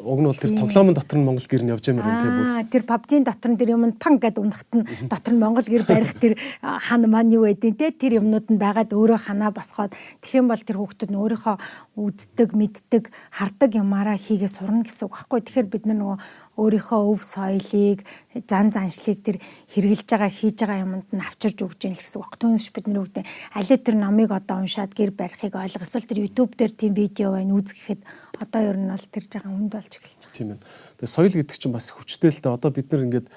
[0.00, 2.34] уг нь бол тэр тоглоомын дотор нь Монгол гэр нь явж байгаа юм тийм.
[2.42, 5.68] Аа тэр PUBG-ийн дотор нь тэр юм нь пан гэд унахт нь дотор нь Монгол
[5.68, 9.92] гэр барих тэр хан маань юу байдیں۔ те тэр юмнууд нь байгаад өөрөө ханаа босгоод
[10.24, 11.56] тэгэх юм бол тэр хүүхдүүд нь өөрийнхөө
[12.00, 15.40] үздэг, мэддэг, хардаг юмараа хийгээ сурна гэсэн үг байхгүй.
[15.44, 16.18] Тэгэхээр бид нар нөгөө
[16.60, 18.04] өөрийнхөө өв соёлыг,
[18.44, 19.36] зан заншлыг тэр
[19.72, 22.36] хэрглэж байгаа, хийж байгаа юмд нь авчирж өгч юм л гэсэн үг.
[22.36, 23.24] Түүнээс бид нар үгдээ
[23.56, 25.88] аль тэр номыг одоо уншаад гэр барихыг ойлгох.
[25.88, 28.04] Эсвэл тэр YouTube дээр тийм видео байна үзгэхэд
[28.36, 30.36] одоо ер нь бол тэр жагаан хүнд болж эхэлж байгаа.
[30.36, 30.60] Тийм ээ.
[31.00, 32.52] Тэгээ соёл гэдэг чинь бас хүчтэй л дээ.
[32.52, 33.28] Одоо бид нар ингээд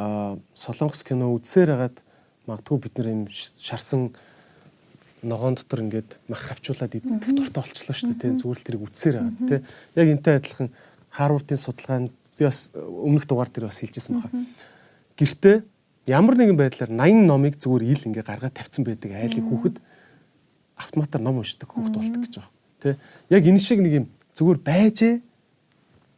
[0.00, 2.00] аа солонгос кино үзсээр хагаад
[2.48, 4.16] магадгүй бид нар юм шарсан
[5.22, 8.40] ногоон дотор ингээд мах хавчуулаад идэх дуртай болчихлоо шүү дээ.
[8.40, 9.60] Зүгээр л тэрийг үзсээр хагаад тий.
[9.96, 10.68] Яг энтэй адилхан
[11.14, 14.30] Харвардын судалгаанд би бас өмнөх дугаар дээр бас хэлжсэн баха.
[15.18, 15.62] Гэртээ
[16.06, 19.76] ямар нэгэн байдлаар 80 номыг зүгээр ил ингээ гаргаад тавьсан байдаг айлын хүүхэд
[20.76, 22.52] автоматар ном уншдаг хүүхэд болдог гэж байна.
[22.82, 22.98] Тэ?
[23.30, 25.14] Яг энэ шиг нэг юм зүгээр байжээ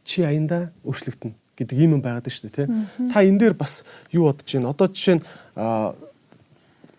[0.03, 2.73] чи аянда өөрчлөгдөнө гэдэг юм байгаад шүү дээ, тэ?
[3.13, 4.73] Та энэ дээр бас юу бодож байна?
[4.73, 5.23] Одоо жишээ нь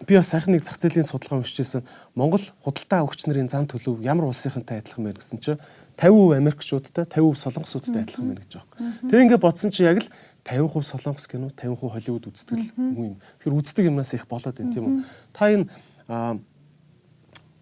[0.07, 1.83] би бас сайхан нэг зах зээлийн судалгаа уншижсэн.
[2.15, 5.59] Монгол худалдаа өгч нарын зам төлөв ямар улсынхантай адилхан байна гэсэн чинь
[5.99, 9.11] 50% Америкчуудтай 50% Солонгосуудтай адилхан байна гэж байгаа.
[9.11, 10.09] Тэгээ ингээд бодсон чи яг л
[10.47, 13.19] 50% Солонгос кино 50% Холливуд үздэг юм.
[13.43, 14.95] Тэгэхээр үздэг юмнаас их болоод байна тийм үү.
[15.35, 15.67] Та энэ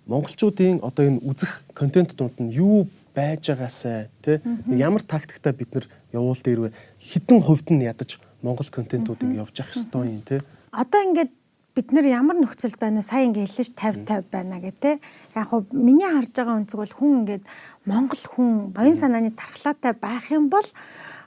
[0.06, 4.38] монголчуудын одоо энэ үзэх контент донд нь юу байж байгаасай тий
[4.70, 6.70] ямар тактиктай бид нар явуул дээр вэ
[7.00, 11.32] хідэн хувьд нь ядаж монгол контентууд ингэ явж явах ёстой юм тий одоо ингээд
[11.76, 13.04] бид нар ямар нөхцөлд байна вэ?
[13.04, 14.96] Сайн ингээ хэлж 50 50 байна гэдэг.
[15.36, 17.44] Яг хуу миний харж байгаа өнцөг бол хүн ингээд
[17.84, 20.64] Монгол хүн баян санааны тархлаатай байх юм бол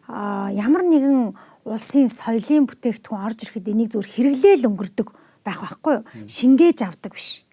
[0.10, 1.38] ямар нэгэн
[1.70, 5.08] улсын соёлын бүтээгдэхүүн орж ирэхэд энийг зөвхөн хэрэглээл өнгөрдөг
[5.46, 6.06] байх байхгүй юу?
[6.26, 7.46] Шингээж авдаг биш.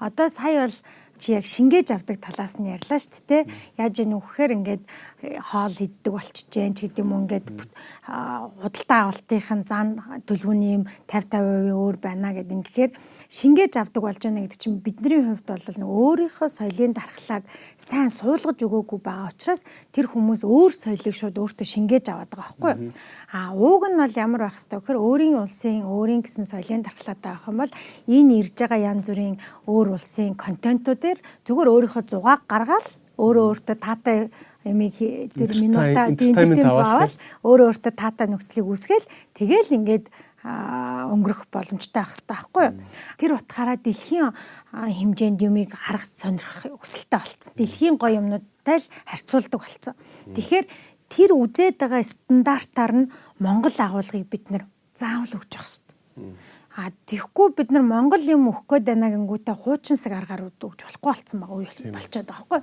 [0.00, 0.76] Одоо сая бол
[1.20, 3.42] чи яг шингээж авдаг талаас нь ярьлаа шүү дээ.
[3.76, 4.82] Яаж яах вэ гэхээр ингээд
[5.20, 7.48] хоол иддэг болчихж जैन ч гэдэг юм ингээд
[8.06, 9.88] худалдаа авалтынхын зан
[10.24, 12.56] төлөвний юм 50 50% өөр байна гэдэг.
[12.56, 12.92] Ингээд
[13.28, 17.44] шингээж авдаг болж байна гэдэг чинь бидний хувьд бол нэг өөрийнхөө соёлын дархлааг
[17.78, 19.62] сайн суулгаж өгөөгүй байгаа учраас
[19.94, 22.74] тэр хүмүүс өөр соёлыг шууд өөртөө шингээж аваад байгаа байхгүй
[23.32, 27.46] а ууг нь бол ямар байх хэвээр гэхээр өөрийн улсын өөрийн гэсэн соёлын дархлаатай байх
[27.48, 27.72] юм бол
[28.08, 29.36] энэ ирж байгаа янз бүрийн
[29.70, 32.88] өөр улсын контентуудаар зүгээр өөрийнхөө зугааг гаргаад
[33.20, 34.18] өөрөө өөртөө таатай
[34.64, 36.36] ямиг тэр минута тийм
[36.68, 37.12] аваад
[37.46, 40.06] өөрөө өөртөө таатай нөхцөлийг үүсгээл тэгэл ингээд
[40.40, 42.76] өнгөрөх боломжтой байх хэрэгтэй байхгүй юу.
[43.20, 44.32] Тэр утгаараа дэлхийн
[44.72, 47.52] хэмжээнд юмыг харах сонирхох өсөлттэй болцсон.
[47.60, 49.94] Дэлхийн гоё юмнуудтай л харьцуулдаг болцсон.
[50.32, 50.66] Тэгэхээр
[51.12, 54.64] тэр үзээд байгаа стандартаар нь Монгол агуулгыг бид нэр
[54.96, 55.96] заавал өгч явах хэрэгтэй.
[56.76, 61.38] А тэгэхгүй бид нар Монгол юм өгөх гээд байна гингүүтээ хуучинсаг аргаар өгч болохгүй болсон
[61.42, 62.60] байгаа үе болчиход байгаа байхгүй.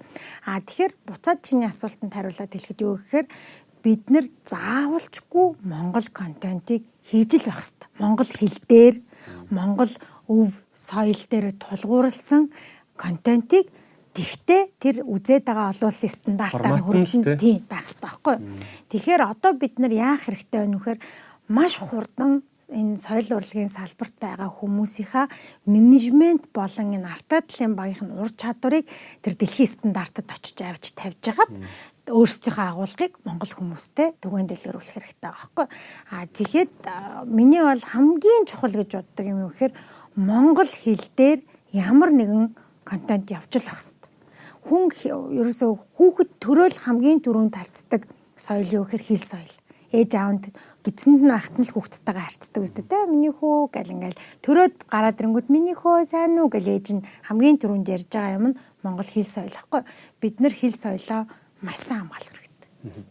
[0.47, 3.27] А тэгэхээр буцаад чиний асуултанд хариулаад хэлэхэд юу гэхээр
[3.83, 7.89] бид нар заавалчгүй Монгол контентыг хийж л байх хэрэгтэй.
[7.99, 8.95] Монгол хэл дээр
[9.51, 9.93] Монгол
[10.31, 12.47] өв соёл дээр тулгуурласан
[12.95, 13.67] контентыг
[14.17, 18.35] Тэгтээ тэр үзээд байгаа олон улсын стандартаар хүрэлэн тийм байх хэрэгтэй байхгүй.
[18.89, 20.97] Тэгэхээр одоо бид нар яах хэрэгтэй вэ нөхөр
[21.53, 25.31] маш хурдан энэ соёл урлагийн салбарт байгаа хүмүүсийнхаа
[25.71, 28.83] менежмент болон энэ артаадлын багийнх нь ур чадварыг
[29.23, 31.53] тэр дэлхийн стандартад очиж авч тавьж хагаад
[32.11, 35.67] өөрсдийнхөө агуулгыг монгол хүмүүстэй түгээн дэлгэрүүлэх хэрэгтэй байхгүй.
[36.11, 36.75] А тэгэхэд
[37.27, 39.73] миний бол хамгийн чухал гэж боддог юм юу гэхээр
[40.15, 41.39] монгол хэл дээр
[41.71, 44.11] ямар нэгэн контент явуулах хэрэгтэй.
[44.67, 44.83] Хүн
[45.39, 49.53] ерөөсөө хүүхэд төрөөл хамгийн түрүүнд харцдаг соёл юу гэхээр хэл соёл
[49.91, 50.43] ээж аавд
[50.83, 55.19] гидсэнд нь ахт нь л хүүхдтэйгээ харцдаг үстэй те миний хөө гэл ингээл төрөөд гараад
[55.19, 59.07] ирэнгүүт миний хөө сайн уу гэл ээж нь хамгийн түрүүнд ярьж байгаа юм нь монгол
[59.07, 59.81] хэл соёл ахгүй
[60.19, 61.27] бид нар хэл соёлоо
[61.63, 63.05] маш сайн хамгаалах хэрэгтэй.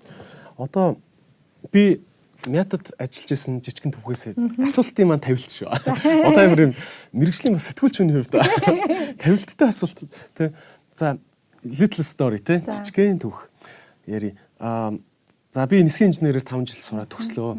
[0.60, 1.00] Одоо
[1.72, 2.04] би
[2.46, 5.68] мятад ажиллаж исэн жижигэн түүхээс асуултын маань тавилт шүү.
[6.28, 6.72] Одоо ямар юм
[7.16, 8.36] мэрэгжлийн бас сэтгүүлч хүний хувьд
[9.22, 10.52] тавилттай асуулт тий.
[10.94, 11.18] За
[11.64, 13.50] little story тий жижигэн түүх
[14.06, 14.36] яри.
[14.60, 14.94] Аа
[15.56, 17.56] За би нисхийн инженерээр 5 жил сураад төслөө.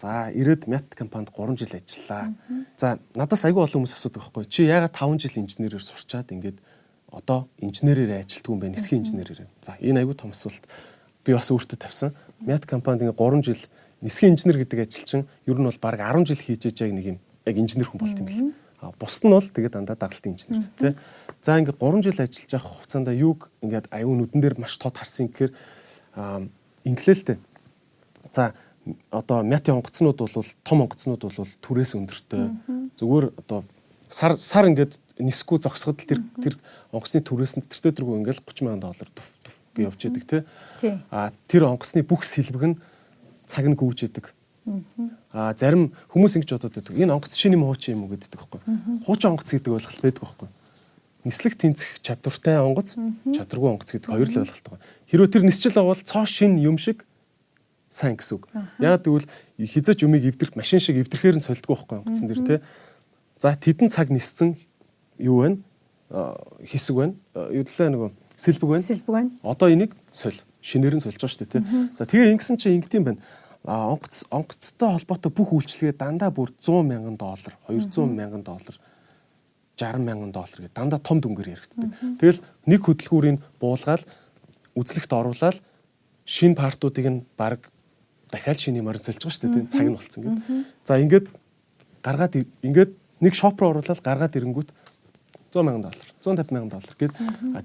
[0.00, 2.32] За ирээд Мят компанид 3 жил ажиллаа.
[2.80, 4.48] За надаас айгүй олон хүмүүс асуудаг байхгүй.
[4.48, 6.56] Чи яагаад 5 жил инженерээр сурчаад ингээд
[7.12, 8.72] одоо инженерээр ажилтгүй юм бэ?
[8.72, 9.44] Нисхийн инженерээр.
[9.60, 10.64] За энэ айгүй том асуулт.
[11.20, 12.16] Би бас өөртөө тавьсан.
[12.40, 13.60] Мят компанид ингээд 3 жил
[14.00, 17.56] нисхийн инженер гэдэг ажилчин ер нь бол баг 10 жил хийж яж нэг юм яг
[17.60, 18.56] инженер хүн болт юм бэл.
[18.80, 20.96] А бусд нь бол тэгээд дандаа дагалдын инженер тий.
[21.44, 25.28] За ингээд 3 жил ажиллаж явах хугацаанд юуг ингээд аюу нүдэн дээр маш тод харсан
[25.28, 25.52] гэхээр
[26.84, 27.38] инглэлтэй.
[28.32, 28.54] За
[29.10, 32.50] одоо мяти онгоцнууд бол том онгоцнууд бол түрээс өндөртэй.
[33.00, 33.64] Зүгээр одоо
[34.08, 36.58] сар сар ингээд нисгүй зогсоход тэр тэр
[36.92, 40.44] онгоцны түрээс нь тэр төргөө ингээд 30 сая доллар туф туф гэж явж яадаг те.
[41.10, 42.76] А тэр онгоцны бүх сэлбэг нь
[43.46, 44.34] цаг нь гүйж яадаг.
[45.32, 46.96] А зарим хүмүүс ингэж бодоод байдаг.
[46.96, 48.60] Энэ онгоц шинэ юм хуучин юм уу гэдэг байхгүй.
[49.04, 50.48] Хуучин онгоц гэдэг ойлголт байдаг байхгүй.
[51.24, 52.96] Нислэг тэнцэх чадвартай онгоц,
[53.28, 54.80] чадваргүй онгоц гэдэг хоёр л ойлголт байгаа.
[55.14, 57.06] Хэрвээ тэр нисчил авал цоо шин юм шиг
[57.86, 58.50] сайн гэсэн үг.
[58.82, 59.30] Яг тэгвэл
[59.62, 62.56] хизээч юмыг эвдэрх машин шиг эвдэрхээр нь солидгоо байхгүй онгоцсон дэр те.
[63.38, 64.58] За тэдэн цаг ниссэн
[65.22, 65.62] юу вэ?
[66.66, 67.14] Хэсэг байна.
[67.30, 68.82] Юу лээ нөгөө сэлбэг байна.
[68.82, 69.30] Сэлбэг байна.
[69.46, 70.34] Одоо энийг соль.
[70.58, 71.94] Шинээр нь сольж байгаа шүү дээ те.
[71.94, 73.22] За тэгээ ингэсэн чинь ингэдэм байна.
[73.62, 78.76] А онгоц онгоцтой холбоотой бүх үйлчлэгээ дандаа бүр 100 мянган доллар, 200 мянган доллар
[79.78, 82.20] 60 мянган доллар гэдэг дандаа том дүнгээр яригддаг.
[82.20, 84.04] Тэгэл нэг хөдөлгүүрийг буулгаад
[84.74, 85.58] үзлэгт оруулаад
[86.26, 87.70] шинэ партуудыг нь баг
[88.30, 89.70] дахиад шинэ юмар сольж байгаа шүү дээ.
[89.70, 90.42] Цаг нь болцсон гэдэг.
[90.84, 91.26] За ингээд
[92.02, 94.70] гаргаад ингээд нэг шоп руу оруулаад гаргаад ирэнгүүт
[95.54, 97.14] 100 сая доллар 150 сая доллар гээд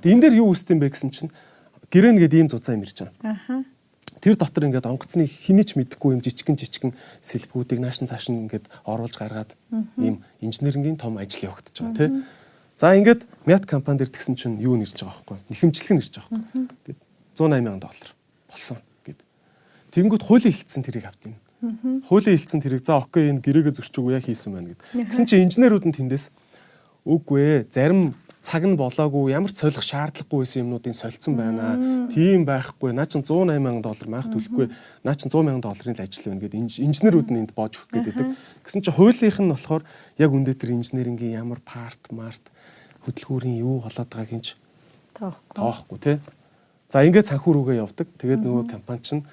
[0.06, 1.32] энэ дээр юу үсдэм бэ гэсэн чинь
[1.89, 3.65] гэрэн гээд ийм зузаан юм ирж байгаа.
[4.22, 6.93] Тэр дотор ингээд онгоцны хэний ч мэдэхгүй юм жижигэн жижигэн
[7.24, 9.56] сэлбгүүдийг наашин цааш ингээд оруулж гаргаад
[9.98, 12.10] ийм инженерингийн том ажил явагдаж байгаа тий.
[12.80, 16.63] За ингээд Мят компанид ирдгсэн чинь юу нэрж байгаа байхгүй нэхэмжлэх нэрж байгаа байхгүй.
[16.88, 17.00] Гэт
[17.36, 18.10] 180 сая доллар
[18.48, 19.20] болсон гэд.
[19.92, 21.36] Тэнгүүд хуулийн хилцэн тэрийг авт юм.
[22.08, 25.12] Хуулийн хилцэн тэрийг за окей энэ гэрээгээ зөрчөөгүй яа хийсэн байна гэд.
[25.12, 26.32] Гэсэн чинь инженерүүд нь тэндээс
[27.04, 32.08] үгүй ээ зарим цаг нь болоогүй ямар ч солих шаардлагагүй байсан юмнуудыг солилцсон байна.
[32.08, 32.96] Тийм байхгүй.
[32.96, 34.72] Наа чин 180 сая доллар маах төлөхгүй.
[35.04, 38.28] Наа чин 100 сая долларын л ажил байна гэдэг инженерүүд нь энд боож өгөх гэдэг.
[38.63, 39.84] Гэсэн чинь хуулийнх нь болохоор
[40.15, 42.48] яг үндэ тэр инженерингийн ямар парт, март
[43.10, 44.45] хөдөлгүүрийн юу болоод байгааг нь
[45.17, 45.56] тоохгүй.
[45.58, 46.17] Тоохгүй тий.
[46.89, 48.08] За ингээд санхүү рүүгээ явдаг.
[48.22, 49.24] Тэгээд нөгөө компани чинь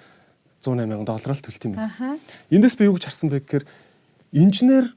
[0.61, 2.19] 108 сая доллараар төлт юм байна.
[2.51, 3.65] Эндээс би юу гэж харсан бэ гэхээр
[4.33, 4.91] инженер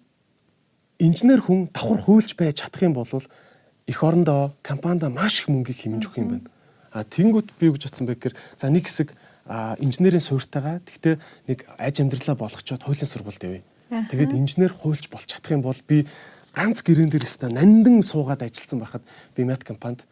[1.00, 3.08] инженер хүн давхар хуульч байж чадах юм бол
[3.88, 6.48] эх орондоо компанид маш их мөнгөийг хэмжиж өгөх юм байна.
[6.92, 9.14] А тэнгууд би юу гэж бодсон бэ гэхээр за нэг хэсэг
[9.80, 11.16] инженерийн суурьтайгаа тэгтээ
[11.48, 13.64] нэг аж амьдралаа болгочоод хуулийн сургалт явъя.
[13.90, 16.06] Тэгээд инженер хуульч болж чадах юм бол би
[16.56, 19.04] ганц гэрэн дээр өстө нандин суугаад ажилласан байхад
[19.36, 20.06] би мят компанид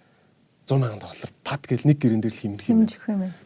[0.68, 2.84] 100 сая доллар пад гэл нэг гэрэн дээр л хэмнэх юм.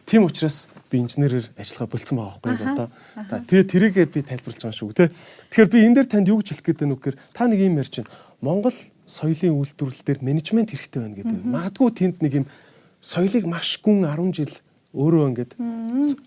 [0.06, 2.88] Тийм учраас би инженерээр ажиллахаа болцсон байгаа байхгүй одоо.
[3.46, 5.14] Тэгээ тэрийгээ би тайлбарлаж байгаа шүү те.
[5.54, 7.78] Тэгэхээр би энэ дээр танд юу гэж хэлэх гээд байна вэ гэхээр та нэг юм
[7.78, 8.10] ярьж байна.
[8.42, 8.76] Монгол
[9.06, 11.38] соёлын үйлдвэрлэл дээр менежмент хэрэгтэй байна гэдэг.
[11.46, 12.46] Магадгүй тэнд нэг юм
[12.98, 14.54] соёлыг маш гүн 10 жил
[14.92, 15.52] өөрөө ингээд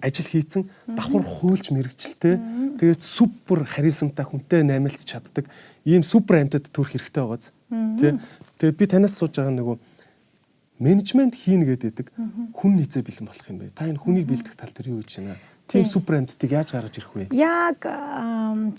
[0.01, 2.77] ажил хийцэн давхар хуульч мэрэгчлээ.
[2.81, 5.45] Тэгээд супер харизмтай хүнтэй наймалцж чаддаг
[5.85, 7.53] ийм супер амьтад төрөх хэрэгтэй байгааз.
[8.01, 8.17] Тэ.
[8.57, 9.77] Тэгээд би танаас сууж байгаа нөгөө
[10.81, 12.09] менежмент хийнэ гэдэг
[12.57, 13.77] хүн нийцээ бэлэн болох юм бэ.
[13.77, 15.37] Та энэ хүнийг бэлдэх тал дээр юу гэж байна?
[15.69, 17.29] Тийм супер амьтдыг яаж гаргаж ирэх вэ?
[17.33, 17.79] Яг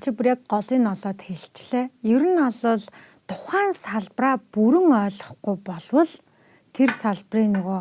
[0.02, 1.90] чи бүр яг голыг нь олоод хэлчлээ.
[2.04, 2.84] Ер нь бол
[3.26, 6.12] тухайн салбараа бүрэн ойлгохгүй болвол
[6.76, 7.80] тэр салбарын нөгөө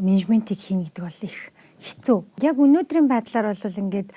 [0.00, 1.38] менежментийг хийнэ гэдэг бол их
[1.80, 2.18] хэцүү.
[2.44, 4.10] Яг өнөөдрийн байдлаар бол ингээд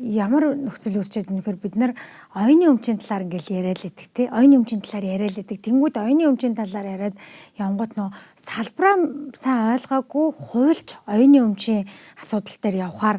[0.00, 1.92] ямар нөхцөл үүсчихэд нөхөр бид нар
[2.32, 6.56] оюуны өмчийн талаар ингээл яриад идэг тий оюуны өмчийн талаар яриад идэг тэнгууд оюуны өмчийн
[6.56, 7.16] талаар яриад
[7.60, 8.08] явгот нөө
[8.40, 8.96] салбараа
[9.36, 11.84] сайн ойлгоогүй хуульч оюуны өмчийн
[12.16, 13.18] асуудал дээр явхаар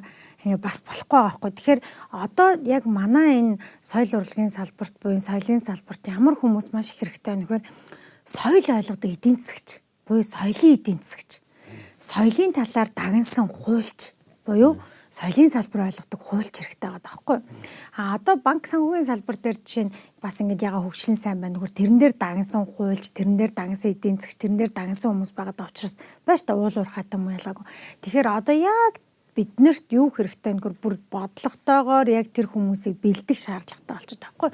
[0.57, 1.51] бас болохгүй байгаа хгүй.
[1.53, 7.05] Тэгэхээр одоо яг манай энэ соёл урлагийн салбарт буюу соёлын салбарт ямар хүмүүс маш их
[7.05, 7.61] хэрэгтэй нөхөр
[8.25, 11.40] соёл ойлгодог эдийн засагч буюу соёлын эдийн засагч.
[12.01, 14.73] Соёлын талаар дагнсан хуульч буюу
[15.13, 17.39] соёлын салбар ойлгодог хуульч хэрэгтэй байгаа даахгүй.
[17.93, 21.61] А одоо банк санхүүгийн салбар дээр жишээ нь бас ингэж яга хөгжлөн сайн байна.
[21.61, 25.67] Нөхөр тэрэн дээр дагнсан хуульч, тэрэн дээр дагнсан эдийн засгч, тэрэн дээр дагнсан хүмүүс байгаа
[25.69, 27.65] учраас байж та уул уурхайтай юм ялгаагүй.
[28.01, 28.93] Тэгэхээр одоо яг
[29.35, 34.51] биднэрт юу хэрэгтэй нөхөр бүр бодлоготойгоор яг тэр хүмүүсийг бэлдэх шаардлагатай болчиход байгаа хгүй.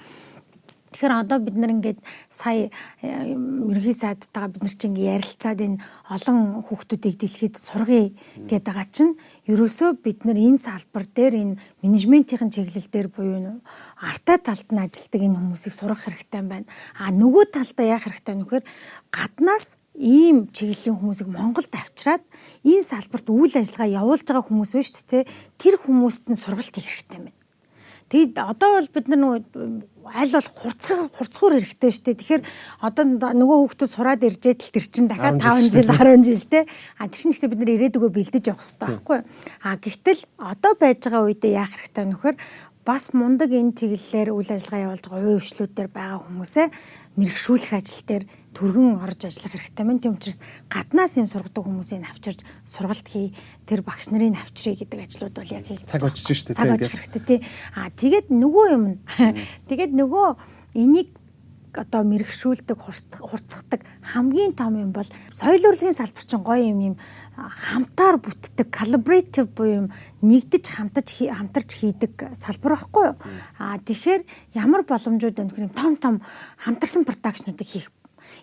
[0.92, 2.72] Тэгэхээр одоо бид нар ингээд сая
[3.04, 8.12] э, ерхий сайдтайгаа бид нар чинь ярилцаад энэ олон хүүхдүүдийг дэлхийд сургая
[8.48, 9.14] гэдэг байгаа чинь
[9.52, 13.60] ерөөсөө бид нар энэ салбар дээр энэ менежментийн чиглэл дээр буюу
[14.00, 16.68] артай талд нь ажилладаг энэ хүмүүсийг сурах хэрэгтэй байна.
[16.98, 18.64] А нөгөө талдаа яах хэрэгтэй нөхөр
[19.12, 22.24] гаднаас ийм чиглэлийн хүмүүсийг Монголд авчираад
[22.62, 25.26] энэ салбарт үйл ажиллагаа явуулж байгаа хүмүүс биш үү
[25.58, 27.37] тэр хүмүүст нь сургалт хийх хэрэгтэй байна.
[28.08, 29.40] Тэгэд одоо бол бид нар нөгөө
[30.16, 32.20] аль бол хурцхан хурцгуур хэрэгтэй шүү дээ.
[32.24, 32.44] Тэгэхээр
[32.80, 33.04] одоо
[33.36, 36.64] нөгөө хүүхдүүд сураад иржээд л тэр чинь дахиад 5 жил 10 жил те.
[36.96, 39.20] А тэр чинь ихтэй бид нар ирээдүгөө бэлдэж явах хэрэгтэй байхгүй.
[39.68, 42.36] А гэхдээ одоо байж байгаа үедээ яах хэрэгтэй нөхөр
[42.88, 46.68] бас мундаг энэ чиглэлээр үйл ажиллагаа явуулж байгаа хувийн хвшлүүдээр байгаа хүмүүсээ
[47.20, 48.24] мэрэгшүүлэх ажил дээр
[48.58, 49.86] түргэн орж ажиллах хэрэгтэй.
[49.86, 53.38] Мэн тийм учраас гаднаас юм сургадаг хүмүүсийг авчирж сургалт хий
[53.70, 57.40] тэр багш нарын авчрыг гэдэг ажлууд бол яг хийж цаг очиж штэ тийм хэрэгтэй тий.
[57.78, 58.84] А тэгээд нөгөө юм
[59.70, 60.28] тэгээд нөгөө
[60.74, 61.14] энийг
[61.78, 62.78] одоо мэрэгшүүлдэг
[63.22, 66.96] хурцдаг хамгийн том юм бол соёл урлагийн салбар чинь гоё юм юм
[67.38, 69.88] хамтаар бүтдэг collaborative буюу юм
[70.26, 73.18] нэгдэж хамтаж хамтарч хийдэг салбар байхгүй юу?
[73.62, 74.22] А тэгэхээр
[74.58, 76.16] ямар боломжууд байна гэхээр том том
[76.58, 77.94] хамтарсан продакшнуудыг хийх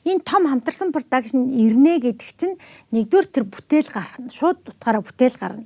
[0.05, 2.57] энэ том хамтарсан production ирнэ гэдэг чинь
[2.93, 4.29] нэгдүгээр тэр бүтээл гарна.
[4.29, 5.65] Шууд утгаараа бүтээл гарна.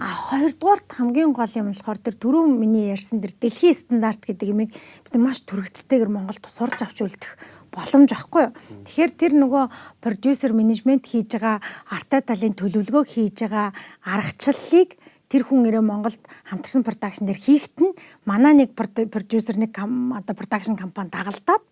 [0.00, 4.70] А хоёрдугаарт хамгийн гол юм болохоор тэр түрүү миний ярьсан тэр дэлхийн стандарт гэдэг юмыг
[4.72, 7.36] бид маш төрөгцтэйгээр Монголд сурч авч үлдэх
[7.72, 8.52] боломж واخгүй юу.
[8.88, 9.64] Тэгэхээр тэр нөгөө
[10.00, 11.60] продюсер менежмент хийж байгаа,
[11.92, 13.76] артаа талын төлөвлөгөө хийж байгаа
[14.08, 14.96] аргачлалыг
[15.28, 17.92] тэр хүн ирээ Монголд хамтарсан продакшн дээр хийхэд нь
[18.24, 21.62] манай нэг продюсер нэг оо продакшн компани дагалдаад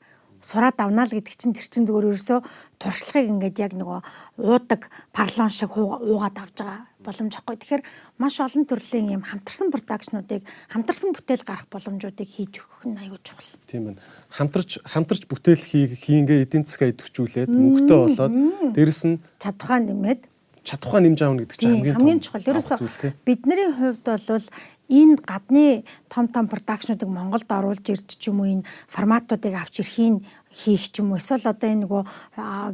[0.47, 2.39] сураад авнаа л гэдэг чинь тэр чинь зүгээр ерөөсөө
[2.79, 4.01] туршлагыг ингээд яг нөгөө
[4.47, 7.57] уудаг парлон шиг уугаад авж байгаа боломж ахгүй.
[7.59, 7.83] Тэгэхээр
[8.23, 13.51] маш олон төрлийн юм хамтарсан продакшнуудыг хамтарсан бүтээл гарах боломжуудыг хийж өгөх нь аюул чухал.
[13.67, 14.03] Тийм байна.
[14.31, 15.63] Хамтарч хамтарч бүтээл
[15.99, 18.35] хийнгээ эдийн засгаа идэвхжүүлээд мөнгөтэй болоод
[18.75, 20.31] дээрэс нь чадхаа нэмээд
[20.67, 22.43] чадхаа нэмж аавна гэдэг чинь хамгийн хамгийн чухал.
[22.43, 24.47] Ерөөсөө бидний хувьд бол
[24.91, 30.27] энэ гадны том том продакшнуудыг Монголд оруулж ирж ч юм уу энэ форматуудыг авч ирэхийг
[30.51, 32.03] хийх ч юм уу эсвэл одоо энэ нөгөө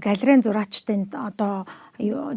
[0.01, 1.69] галерейн зураачтай одоо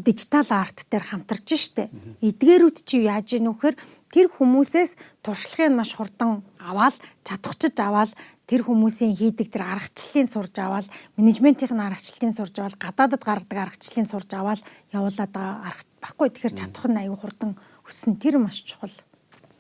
[0.03, 1.91] дижитал арт дээр хамтарч штэ.
[2.19, 3.75] Эдгээрүүд чи яаж ийм нөхөр
[4.11, 6.95] тэр хүмүүсээс туршлагыг маш хурдан аваад
[7.27, 8.11] чадахчиж аваад
[8.45, 10.87] тэр хүмүүсийн хийдэг тэр аргачлалын сурж аваад
[11.17, 14.61] менежментийн аргачлалын сурж аваад гадаадад гаргадаг аргачлалын сурж аваад
[14.93, 17.57] явуулаад байгаа арга баггүй тэгэхээр чадах нь аюу хурдан
[17.89, 18.93] өссөн тэр маш чухал.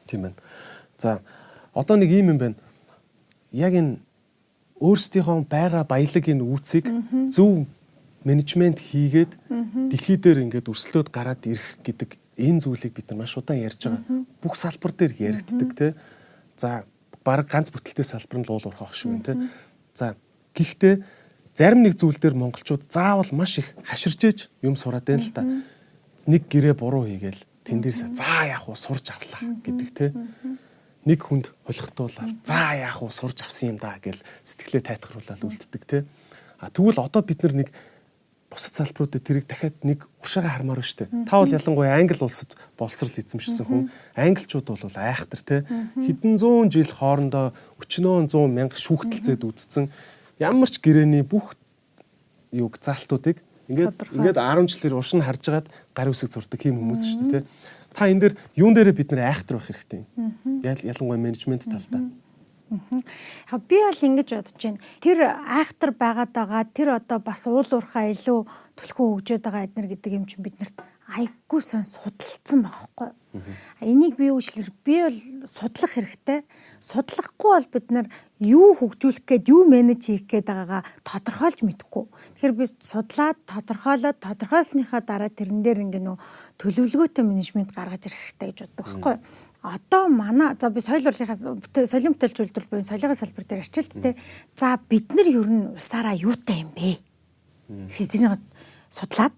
[0.05, 0.37] Тийм байна.
[0.97, 1.21] За
[1.73, 2.57] одоо нэг юм юм байна.
[3.51, 3.97] Яг энэ
[4.77, 6.85] өөрсдийнхөө байгаа баялагын үүсийг
[7.33, 7.65] зөв
[8.21, 9.33] менежмент хийгээд
[9.89, 14.25] дэлхий дээр ингээд өрсөлдөөд гараад ирэх гэдэг энэ зүйлийг бид нар маш удаан ярьж байгаа.
[14.41, 15.95] Бүх салбар дээр яригддаг те.
[16.57, 16.83] За
[17.25, 19.33] баг ганц бүтэлтэй салбар нь луул урах шүү те.
[19.97, 20.13] За
[20.53, 21.01] гэхдээ
[21.57, 25.43] зарим нэг зүйл дээр монголчууд заавал маш их хаширчээж юм сураад байна л да.
[26.29, 30.13] Нэг гэрээ буруу хийгээл тэн дээрээс за яах вэ сурж авлаа гэдэг те
[31.09, 36.05] нэг хүнд холихтуулаад за яах вэ сурж авсан юм да гэж сэтгэлээ тайтгаруулаад үлддэг те
[36.61, 37.69] а тэгвэл одоо бид нар нэг
[38.55, 41.27] бусад салбаруудад тэрийг дахиад нэг уршаага хармаар байна шүү дээ.
[41.27, 43.83] Та бол ялангуяа англи улсад боловсрал эзэмшсэн хүн.
[44.15, 45.67] Англичууд бол айхтар те
[45.99, 49.91] хэдэн зуун жил хоорондоо өчнөө 100 мянга шүүхтэлцээд үдцсэн
[50.39, 51.59] ямар ч гэрээний бүх
[52.55, 57.01] юг залтуудыг Ингээд ингээд 10 жилээр урш нь харж агаад гар үсэг зурдаг юм хүмүүс
[57.01, 57.49] шүү дээ, тэ.
[57.97, 60.05] Та энэ дэр юун дээрээ бид нэр айхтар байх хэрэгтэй.
[60.85, 62.05] Ялангуяа менежмент талдаа.
[62.71, 64.81] Аа би бол ингэж бодож байна.
[64.99, 68.39] Тэр айхтар байгаад байгаа тэр одоо бас уул уурхаа илүү
[68.77, 73.11] төлхөө хөгжөөд байгаа эднэр гэдэг юм чинь биднэрт айггүй сон судалцсан байхгүй.
[73.85, 76.41] Энийг би үүшлэр би бол судлах хэрэгтэй.
[76.81, 78.07] Судлахгүй бол бид нар
[78.41, 82.05] юу хөгжүүлэх гээд юу менеж хийх гээд байгаагаа тодорхойлж мэдэхгүй.
[82.09, 86.17] Тэгэхээр би судлаад тодорхойлоод тодорхойлсныхаа дараа тэрэн дээр ингээ нөө
[86.57, 89.15] төлөвлөгөөтэй менежмент гаргаж ирэх хэрэгтэй гэж боддог байхгүй.
[89.65, 91.37] Одоо манай за би соёл урлагийнхаа
[91.89, 94.15] соёлын бүтээлч үйлдвэр буюу соёлын салбар дээр арчилт те.
[94.53, 97.01] За бид нар ер нь усаараа юутай юм бэ?
[97.89, 98.29] Хэзээ
[98.93, 99.33] судлаад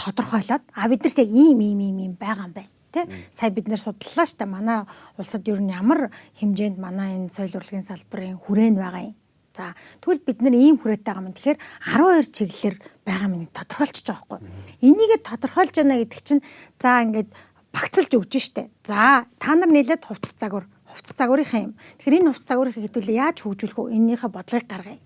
[0.00, 3.68] тодорхойлоод а бид нарт яг ийм ийм ийм ийм байгаа юм байна тий сая бид
[3.68, 4.84] нэр судлаа штэ манай
[5.20, 6.10] улсад ер нь ямар
[6.40, 9.16] хэмжээнд манай энэ соёл урлагийн салбарын хүрээнд байгаа юм
[9.56, 9.72] За
[10.04, 11.32] тэгвэл бид нэр ийм хүрээтэй байгаа юм.
[11.32, 11.58] Тэгэхээр
[11.96, 12.76] 12 чиглэлээр
[13.08, 14.38] байгаа юм тодорхойлчих жоохгүй.
[14.84, 16.44] Энийгээ тодорхойлж яана гэдэг чинь
[16.76, 17.32] за ингээд
[17.76, 18.72] багцалж өгч штэ.
[18.88, 21.72] За та нар нэлээд хувцас загвар хувцас загварынхаа юм.
[22.00, 23.92] Тэгэхээр энэ хувцас загварыг хэдүүлээ яаж хөгжүүлэх вэ?
[24.00, 25.00] Энийхээ бодлогыг гаргая.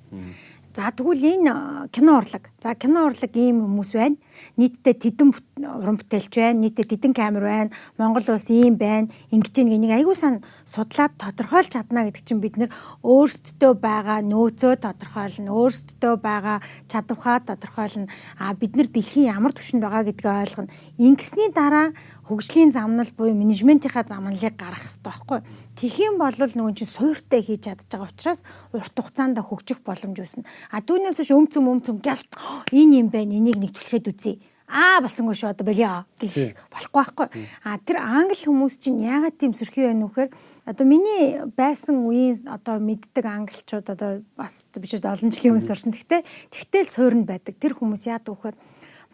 [0.70, 1.52] За тэгвэл энэ
[1.90, 2.44] кино урлаг.
[2.62, 4.16] За кино урлаг ийм хүмүүс байна.
[4.56, 6.60] Нийтдээ тэдэн уран бүтээлч байна.
[6.60, 7.70] Нийтдээ тэдэн камер байна.
[7.98, 9.10] Монгол улс ийм байна.
[9.30, 12.70] Ингэж нэг аягүй сан судлаад тодорхойлж чадна гэдэг чинь бид нэр
[13.04, 15.50] өөрсдөө байгаа нөөцөө тодорхойлно.
[15.52, 16.58] Өөрсдөө байгаа
[16.88, 18.08] чадвархаа тодорхойлно.
[18.38, 20.72] А бид нар дэлхийн ямар түвшинд байгаа гэдгээ ойлгоно.
[20.98, 21.92] Ингэсний дараа
[22.30, 25.40] хөгжлийн замнал буюу менежментийнхаа замналыг гаргах хэрэгтэй байхгүй.
[25.74, 30.46] Тэхийн бол нөгөө чинь суйртай хийж чадж байгаа учраас урт хугацаанд хөгжих боломж үүснэ.
[30.70, 32.30] А түүнээс биш өмцөм өмцөм гялт
[32.70, 33.34] энэ юм байна.
[33.34, 34.29] Энийг нэг түлхээд үзье
[34.70, 37.28] аа болсонгүй шүү одоо болио гэх болохгүй байхгүй.
[37.66, 40.30] А тэр англи хүмүүс чинь яагаад тийм сөрхий байна вөхөр
[40.70, 45.90] одоо миний байсан үеийн одоо мэддэг англичууд одоо бас биш олон жилийн өмнө сурсан.
[45.90, 46.22] Тэгтээ
[46.54, 47.58] тэгтэл суурн байдаг.
[47.58, 48.54] Тэр хүмүүс яадаг вөхөр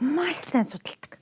[0.05, 1.17] маш сайн судалдаг.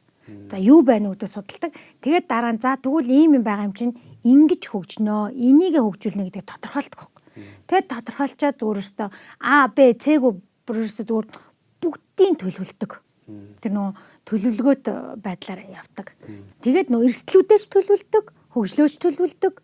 [0.51, 1.71] За юу байна гэдэг судалдаг.
[2.03, 5.37] Тэгээд дараа нь за тэгвэл ийм юм байгаа юм чинь ингэж хөгжнөө.
[5.37, 7.23] Энийгээ хөгжүүлнэ гэдэг тодорхойлдог байхгүй.
[7.69, 9.09] Тэгээд тодорхойлчаад өөрөөсөө
[9.41, 11.29] А, Б, Цэг өөрөөсөө зүгээр
[11.83, 12.93] бүгдийн төлөвлөлдөг.
[13.61, 13.89] Тэр нөө
[14.25, 14.85] төлөвлөгөөт
[15.21, 16.17] байдлаар явдаг.
[16.65, 18.25] Тэгээд нөө эрсдлүүдээс төлөвлөдөг,
[18.57, 19.55] хөгжлөөч төлөвлөдөг,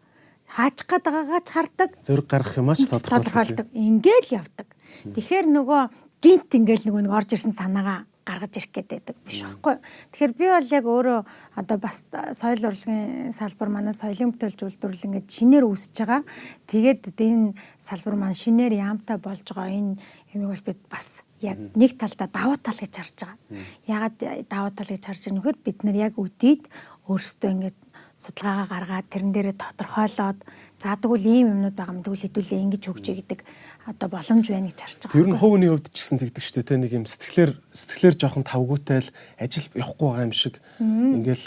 [0.57, 1.91] хаачих гээд байгаагаа ч хардаг.
[2.05, 3.69] Зөрг гаргах юм аач тодорхойлдог.
[3.73, 4.69] Ингээл явдаг.
[5.17, 5.83] Тэгэхээр нөгөө
[6.21, 9.77] гинт ингээл нөгөө нэг орж ирсэн санаагаа гаргаж ирэх байдаг биш байхгүй.
[10.13, 11.21] Тэгэхээр би бол яг өөрөө
[11.57, 12.05] одоо бас
[12.37, 16.23] соёл урлагийн салбар манай соёлын бүтээлч үйлдвэрлэл ингээд шинээр үүсэж байгаа.
[16.69, 19.97] Тэгээд энэ салбар маань шинээр яамтай болж байгаа энэ
[20.35, 23.39] юмыг бол бид бас яг нэг талдаа давуу тал гэж харж байгаа.
[23.89, 24.17] Ягаад
[24.47, 26.69] давуу тал гэж харж байгаа нөхөр бид нар яг өдийд
[27.09, 27.79] өөрсдөө ингээд
[28.21, 30.39] судалгаагаа гаргаад тэрэн дээрээ тодорхойлоод
[30.77, 33.41] за тэгвэл ийм юмнууд байгаа юм тэгвэл хэдүүлээ ингэж хөгжиж гэдэг
[33.89, 35.17] одоо боломж байна гэж харж байгаа.
[35.17, 38.45] Тэр нь хувийн хувьд ч гэсэн тэгдэг шүү дээ те нэг юм сэтгэлээр сэтгэлээр жоохон
[38.45, 39.11] тавгуутай л
[39.41, 41.47] ажил явахгүй байгаа юм шиг ингээл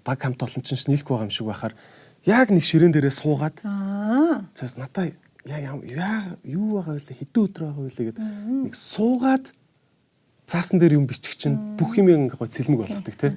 [0.00, 1.74] баг хамт олон ч нийлэхгүй байгаа юм шиг байхаар
[2.24, 5.12] яг нэг ширээн дээрээ суугаад аа цаас надаа
[5.46, 7.14] яа яа юу байгаа вэ?
[7.14, 8.24] Хэдэн өдөр байгаа вэ гэдэг.
[8.66, 9.46] Нэг суугаад
[10.46, 13.34] цаасан дээр юм бичих чинь бүх юм ингээ гоо цэлмэг болгодог тий.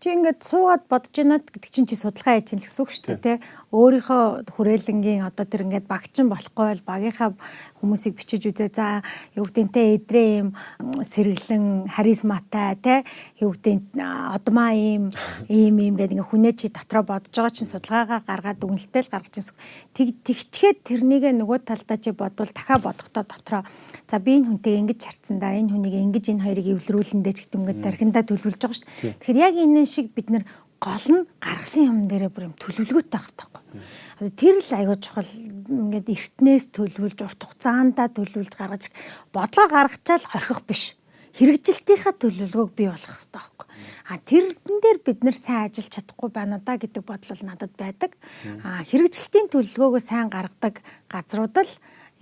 [0.00, 3.20] Чи ингээд суугаад бодож байна гэдэг чинь чи судалгаа хийж ин л гэсэн үг шүү
[3.20, 3.36] дээ тий.
[3.68, 7.36] Өөрийнхөө хүрээлэнгийн одоо тэр ингээд багчин болохгүй бол багийнхаа
[7.84, 8.72] хүмүүсийг бичиж үзээ.
[8.72, 9.04] За
[9.36, 10.56] юу гэдэнтэй эдрээ юм
[11.04, 13.04] сэргэлэн харизматай тий.
[13.44, 15.12] Юу гэдэн одмаа юм
[15.52, 19.52] ийм ийм гэдэг ингээ хүнээ чи дотроо бодож байгаа чинь судалгаагаа гаргаад үнэлтэл гаргаж чинь
[19.92, 23.62] тэг тэгчгээд тэрнийг нөгөө талдаа чи бодвол дахиад бодохдоо дотроо
[24.08, 27.60] за би энэ хүнтэй ингэж харцсан да энэ хүнийг ингэж энэ хоёрыг эвлэрүүлэндээ ч гэдэг
[27.60, 29.14] ингээд дархиндаа төлөвлөж байгаа шүү дээ.
[29.20, 30.44] Тэгэхээр яг энэ шиг бид нэр
[30.80, 34.32] гол нь гаргасан юм дээрээ бүр юм төлөвлөгөөтэй байх хэрэгтэй байхгүй.
[34.40, 35.32] Тэр л аягүй чухал
[35.68, 38.84] ингээд эртнээс төлөвлөж урт хугацаанда төлөвлөж гаргаж
[39.28, 40.96] бодлого гаргачаал хорхих биш.
[41.36, 43.66] Хэрэгжилтийнхаа төлөвлөгөөг бий болгох хэрэгтэй байхгүй.
[44.08, 48.16] А тэрэн дээр бид нэр сайн ажиллаж чадахгүй байна да гэдэг бодол надад байдаг.
[48.64, 50.82] А хэрэгжилтийн төлөвлөгөөгөө сайн гаргадаг
[51.12, 51.72] газрууд л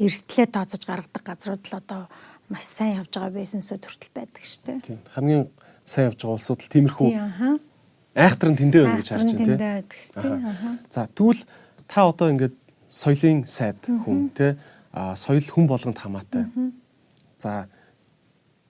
[0.02, 2.02] эрсдлээ тооцож гаргадаг газрууд л одоо
[2.52, 4.98] маш сайн явж байгаа бизнесүүд хүртэл байдаг шүү дээ.
[5.14, 5.48] Хамгийн
[5.88, 7.08] сайн явж байгаа улсууд л тиймэрхүү
[8.12, 9.82] айхтар нь тэндээ байна гэж харж байна
[10.12, 10.78] тийм.
[10.92, 11.42] За тэгвэл
[11.88, 14.58] та одоо ингээд соёлын сайд хүн тий
[14.92, 16.44] а соёл хүн болгонд хамаатай.
[17.38, 17.68] За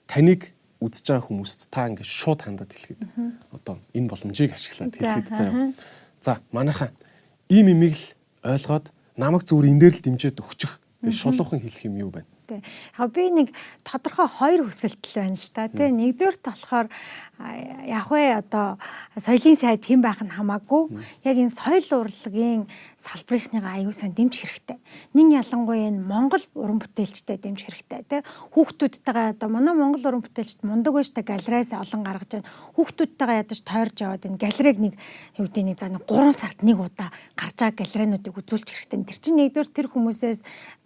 [0.07, 3.03] таныг үзэж байгаа хүмүүст та ингээд шууд хандаад хэлэхэд
[3.51, 5.73] одоо энэ боломжийг ашиглаад хэлэхэд заяа.
[6.21, 6.95] За манайхаа
[7.49, 8.07] ийм имийг л
[8.47, 12.31] ойлгоод намайг зүгээр энэ дээр л дэмжиж өгчих гэж шулуухан хэлэх юм юу байна?
[12.49, 12.65] Тэ.
[12.97, 13.49] Яг би нэг
[13.85, 15.69] тодорхой хоёр хүсэлтэл байна л та.
[15.69, 15.93] Тэ.
[15.93, 16.89] Нэгдүгээрт болохоор
[17.39, 18.79] яг вэ одоо
[19.15, 20.91] соёлын сайд хэн байх нь хамаагүй.
[21.23, 22.67] Яг энэ соёл урлагийн
[22.99, 24.79] салбарынхныгаа аюу сан дэмжих хэрэгтэй.
[25.15, 28.21] Нин ялангуяа энэ Монгол уран бүтээлчтэй дэмжих хэрэгтэй тий.
[28.55, 32.51] Хүүхдүүдтэйгээ одоо манай Монгол уран бүтээлчд мундаг байж та галереас олон гаргаж байна.
[32.75, 34.95] Хүүхдүүдтэйгээ ядаж тойрж яваад энэ галерейг нэг
[35.39, 38.99] юу гэдэг нэг за нэг 3 сард нэг удаа гарч байгаа галерейнуудыг үзүүлж хэрэгтэй.
[39.07, 40.41] Тэр чинь нэгдүгээр тэр хүмүүсээс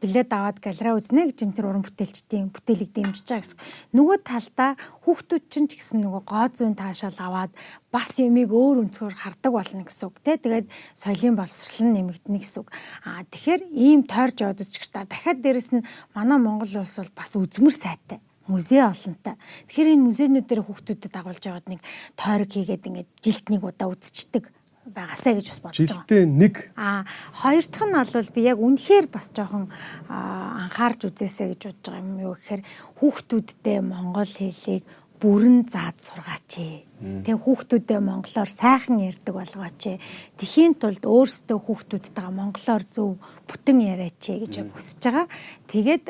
[0.05, 3.61] билет аваад галерей үзнэ гэж тэр уран бүтээлчдийн бүтээлийг дэмжиж байгаа гэсэн.
[3.97, 4.71] Нөгөө талдаа
[5.09, 7.53] хүүхдүүд чинь ч гэсэн нөгөө гоо зүүн таашаал аваад
[7.95, 10.67] бас юмыг өөр өнцгөр хардаг болно гэсэн үг тий тэгээд
[10.99, 12.69] соёлын боловсрол нь нэмэгдэнэ гэсэн үг
[13.07, 15.87] аа тэгэхээр ийм тойрж яваад ч та дахиад дээрэс нь
[16.19, 18.19] манай Монгол улс бол бас үзмэр сайтай
[18.51, 19.39] музей олонтой.
[19.71, 21.81] Тэгэхээр энэ музейнүүд дээр хүүхдүүдэд дагуулж яваад нэг
[22.19, 24.51] тойрог хийгээд ингээд жилд нэг удаа үзчихдэг
[24.83, 26.03] байгаасаа гэж бас бодож байгаа.
[26.03, 26.55] Жилдээ нэг.
[26.75, 27.07] Аа
[27.39, 29.71] хоёр дахь нь бол би яг үнэхээр бас жоохон
[30.11, 32.63] анхаарч үзээсэй гэж бодож байгаа юм юу гэхээр
[32.99, 34.83] хүүхдүүдтэй монгол хэлийг
[35.23, 36.83] бүрэн заад сургаач.
[36.99, 40.03] Тэгээ хүүхдүүдээ монголоор сайхан ярьдаг болгооч.
[40.35, 45.27] Тэхийн тулд өөрсдөө хүүхдүүдтэйгээ монголоор зөв бүтэн яриач гэж хүсэж байгаа.
[45.71, 46.05] Тэгээд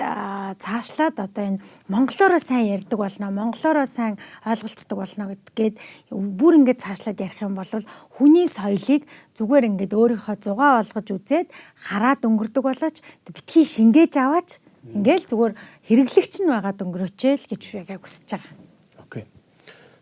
[0.57, 1.61] цаашлаад одоо энэ
[1.93, 4.17] монголоороо сайн ярьдаг болно, монголоороо сайн
[4.49, 5.77] ойлголцдог болно гэдгээд
[6.09, 7.69] бүр ингэж цаашлаад ярих юм бол
[8.17, 9.05] хүний соёлыг
[9.37, 12.97] зүгээр ингэж өөрийнхөө зугаа олгож үзээд хараад өнгөрдөг болооч
[13.29, 15.53] битгий шингээж аваач ингээл зүгээр
[15.89, 18.62] хэрэглэгч нь байгаад өнгөрөөчэй л гэж яг хүсэж байгаа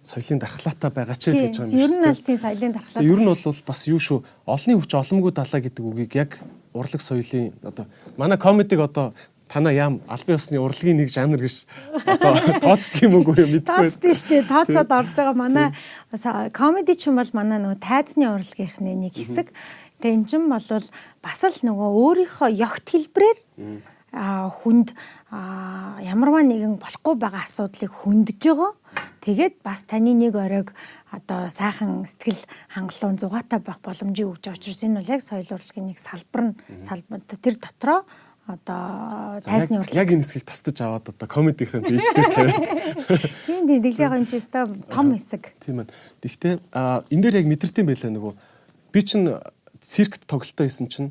[0.02, 1.80] соёлын дархлаатай байгаа ч гэж байгаа юм шиг.
[1.80, 3.04] Ер нь аль тийм соёлын дархлаатай.
[3.04, 6.30] Ер нь бол бас юу шүү олонний хүч оломгүй далаа гэдэг үгийг яг
[6.72, 7.84] урлаг соёлын одоо
[8.16, 9.12] манай комедиг одоо
[9.50, 11.66] танаа ям албан ёсны урлагийн нэг жанр гэж
[12.06, 13.66] одоо тооцдог юм уу мэдгүй.
[13.66, 14.48] Тооцдоо шүү дээ.
[14.48, 15.68] Тооцоод орж байгаа манай
[16.54, 19.50] комеди ч юм бол манай нөгөө тайзны урлагийнхны нэг хэсэг.
[19.98, 20.64] Тэгээ эн чинь бол
[21.20, 23.38] бас л нөгөө өөрийнхөө ёгт хэлбрээр
[24.12, 24.94] хүнд
[25.30, 28.72] ямарваа нэгэн болохгүй байгаа асуудлыг хөндөж байгаа.
[29.22, 30.74] Тэгээд бас таны нэг оройг
[31.14, 32.42] одоо сайхан сэтгэл
[32.74, 36.54] хангалуун зугаатай байх боломжийг өгч байгаа учраас энэ бол яг соёл урлагийн нэг салбар нь
[36.82, 38.02] салбар тэр дотроо
[38.50, 42.58] одоо тайзны урлаг яг энэ хэсгийг тастаж аваад одоо комедихийн бийжтэй тавиад.
[43.46, 45.54] Тийм тийм дэглэгийн ч өстой том хэсэг.
[45.62, 45.90] Тийм ээ
[46.22, 48.32] гэхдээ энэ дээр яг мэдэрсэн байлаа нөгөө
[48.90, 49.28] би чинь
[49.78, 51.10] циркт тоглолтоо хийсэн чинь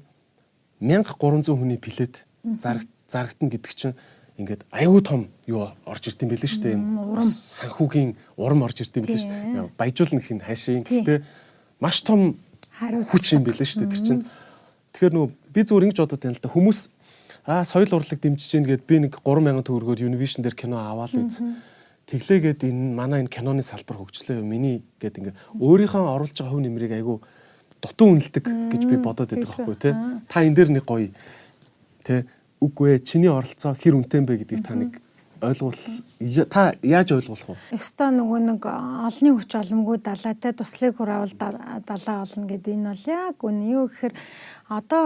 [0.84, 3.96] 1300 хүний билет зарагт зарагтана гэдэг чинь
[4.40, 6.78] ингээд аюу том юу орж ирд юм бэлээ шүү дээ.
[6.80, 9.76] Урам санхүүгийн урам орж ирд юм бэлээ шүү дээ.
[9.76, 10.84] Баяжуулна гэх нь хайшийн.
[10.88, 11.20] Гэхдээ
[11.84, 12.40] маш том
[12.80, 13.92] хүч юм бэлээ шүү дээ.
[13.92, 14.24] Тэр чинь
[14.96, 16.80] тэгэхээр нөгөө би зүгээр ингэж бодод байна л да хүмүүс
[17.44, 21.44] аа соёл урлаг дэмжиж гин гэд би нэг 3000 төгрөгөөр Univision дээр кино аваад үз.
[22.08, 26.94] Тэглээгээд энэ манай энэ киноны салбар хөгжлөө миний гэд ингээ өөрийнхөө оруулж байгаа хөв нэмрийг
[26.96, 27.22] айгу
[27.84, 29.94] дутуу үнэлдэг гэж би бодоод байдаг байхгүй тий.
[30.32, 31.12] Та энэ дээр нэг гоё
[32.04, 32.26] тий
[32.60, 35.00] үгүй ээ чиний оролцоо хэр үнэтэй бэ гэдгийг та нэг
[35.42, 35.76] ойлгуул
[36.52, 37.58] та яаж ойлгуулах вэ?
[37.72, 41.32] Өста нөгөө нэг олонний хүч оломгүй далаатай туслыг хураавал
[41.88, 44.14] далаа олно гэдэг энэ бол яг үн юу гэхээр
[44.68, 45.06] одоо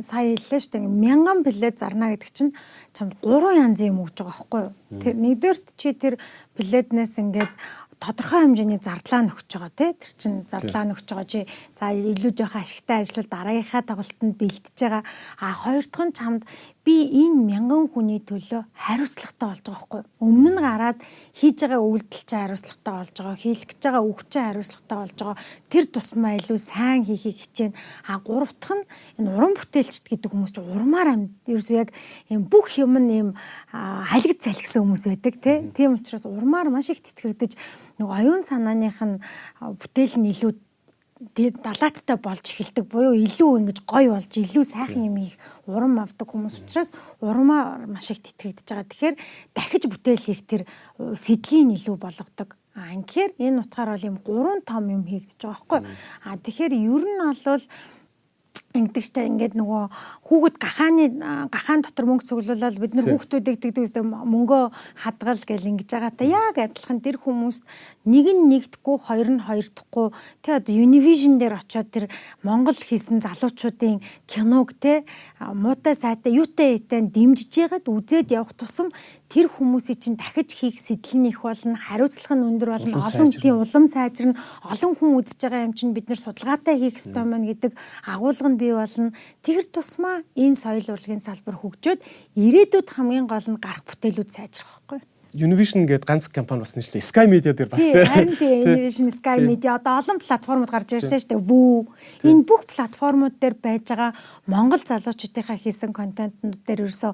[0.00, 2.56] сая хэллээ шүү дээ мянган билет зарна гэдэг чинь
[2.96, 4.72] чамд гурван янзын юм өгч байгаа байхгүй юу?
[5.04, 6.14] Тэр нэгдүгээрт чи тэр
[6.56, 7.52] билетнээс ингээд
[8.00, 11.40] тодорхой хэмжээний зардлаа нөхөж байгаа тий тэр чин зардлаа нөхөж байгаа чи
[11.84, 15.02] за илүү жоохон ашигтай ажиллавал дараагийнхаа тоглолтод бэлтэж байгаа.
[15.40, 16.42] А хоёр дахь нь чамд
[16.84, 20.02] би энэ мянган хүний төлөө хариуцлагатай болж байгаа байхгүй.
[20.24, 20.98] Өмнө нь гараад
[21.36, 25.36] хийж байгаа үйлдэл чинь хариуцлагатай болж байгаа, хийх гэж байгаа үг чинь хариуцлагатай болж байгаа.
[25.68, 27.76] Тэр тусмаа илүү сайн хийхийг хичээнэ.
[28.08, 28.84] А гурав дахь нь
[29.20, 31.32] энэ уран бүтээлчд гэдэг хүмүүс чинь урмаар амьд.
[31.48, 31.90] Ерөөсөө яг
[32.32, 33.28] юм бүх юм нь юм
[33.72, 35.34] халигд залхисан хүмүүс байдаг
[35.76, 37.52] тийм учраас урмаар маш их тэтгэгдэж
[37.98, 39.20] нэг оюун санааных нь
[39.60, 40.52] бүтээл нь илүү
[41.32, 46.28] тэгээд далааттай болж эхэлдэг буюу илүү ингэж гой болж илүү сайхан юм их урам авдаг
[46.28, 46.92] хүмүүс учраас
[47.24, 48.84] урмаа маш их тэтгэгдэж байгаа.
[48.90, 49.16] Тэгэхээр
[49.56, 50.62] дахиж бүтээл хийх тэр
[51.00, 52.58] сэдлийн илүү болгодог.
[52.74, 55.80] А инхээр энэ утгаар бол юм гурван том юм хийгдэж байгаа байхгүй.
[56.26, 57.62] А тэгэхээр ер нь бол
[58.74, 59.82] ингэдэгчтэй ингээд нөгөө
[60.26, 61.06] хүүхэд гахааны
[61.46, 64.64] гахаан дотор мөнгө цуглуулаад бид нар хүүхдүүдийг тэгдэг үстэй мөнгөө
[64.98, 67.62] хадгал гэл ингэж байгаатай яг адилхан тэр хүмүүс
[68.10, 70.06] нэг нь нэгдэхгүй хоёр нь хоёрдохгүй
[70.42, 72.10] тэ одоо Univision дээр очиод тэр
[72.42, 75.06] Монгол хийсэн залуучуудын киног тэ
[75.38, 78.90] муутай сайтай юутай итэн дэмжиж ягаад үзээд явах тусам
[79.32, 83.60] тэр хүмүүсийн чинь дахиж хийх сэтэл нь их болно, хариуцлага нь өндөр болно, олон тийм
[83.60, 87.72] улам сайжирна, олон хүн үзэж байгаа юм чинь бид нэр судалгаатай хийх ёстой маань гэдэг
[88.04, 89.10] агуулга нь бий болно.
[89.42, 92.00] Тэр тусмаа энэ соёл урлагийн салбар хөгжөөд
[92.36, 95.08] ирээдүйд хамгийн гол нь гарах бүтээлүүд сайжрах байхгүй юу?
[95.34, 97.02] Univision гэдэг ганц компани бас нэрлээ.
[97.02, 98.06] Sky Media дээр бас тийм.
[98.06, 101.42] Харин тийм Univision, Sky Media одоо олон платформуд гарч ирсэн шүү дээ.
[101.42, 101.90] Woo.
[102.22, 104.14] Энэ бүх платформуд дээр байж байгаа
[104.46, 107.12] Монгол залуучуудынхаа хийсэн контентууд дээр ерөөсөө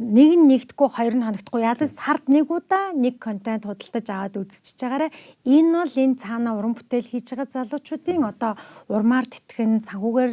[0.00, 4.80] нэг нь нэгдэхгүй хоёр нь хоногдохгүй ядаж сард нэг удаа нэг контент худалдаж аваад үзчихэж
[4.80, 5.08] байгаарэ
[5.44, 8.56] энэ бол энэ цаана уран бүтээл хийж байгаа залуучуудын одоо
[8.88, 10.32] урмаар тэтгэн санхүүгээр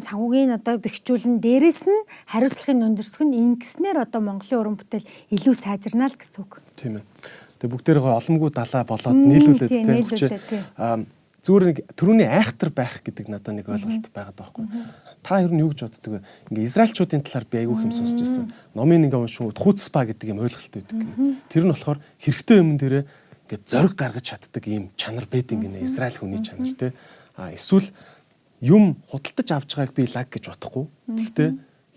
[0.00, 2.02] санхүүгийн одоо бэхжүүлэн дээрэс нь
[2.32, 6.64] хариуцлагын өндөрсөх нь ингэснээр одоо Монголын уран бүтээл илүү сайжирнаа л гэсэн үг.
[6.80, 7.04] Тийм ээ.
[7.60, 10.40] Тэгээ бүгдээрээ оломгүй далаа болоод нийлүүлээд тийм хүчээ
[11.42, 14.64] зүгээр нэг төрөний айхтар байх гэдэг надад нэг ойлголт байгаад байгаа байхгүй.
[15.22, 16.20] Та ер нь юу гэж боддөг вэ?
[16.50, 18.50] Ингээ израилчуудын талаар би айгүй хэм сонсч ирсэн.
[18.74, 20.98] Номын ингээ уншингууд хуцспа гэдэг юм ойлголт байдаг.
[21.46, 26.18] Тэр нь болохоор хэрэгтэй юм дээрээ ингээ зориг гаргаж чаддаг ийм чанар байдаг гинэ Израиль
[26.18, 26.90] хүний чанар тий.
[27.38, 27.86] А эсвэл
[28.58, 30.84] юм худалдаж авч байгааг би лаг гэж бодохгүй.
[31.06, 31.50] Гэхдээ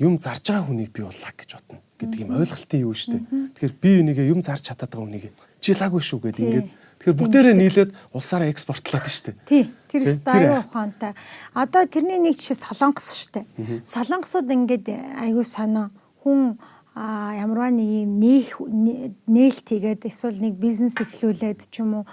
[0.05, 3.23] юм зарж байгаа хүнийг би бол лаг гэж бодно гэдэг юм ойлголтын юу шүү дээ.
[3.57, 5.25] Тэгэхээр би энийгээ юм зарж чадаад байгаа хүнийг
[5.63, 6.69] чи лаггүй шүү гэдэг ингээд
[6.99, 9.35] Тэгэхээр бүгдээрээ нийлээд улсаараа экспортлоод дээ.
[9.45, 9.63] Тий.
[9.89, 11.13] Тэр аюу ухаантай.
[11.53, 13.45] Одоо тэрний нэг жишээ Солонгос дээ.
[13.85, 14.89] Солонгосууд ингээд
[15.21, 15.93] аюу сонио
[16.23, 16.57] хүн
[16.95, 18.55] а ямарваа нэг юм нээх
[19.27, 22.05] нээлт хийгээд эсвэл нэг бизнес эхлүүлээд ч юм уу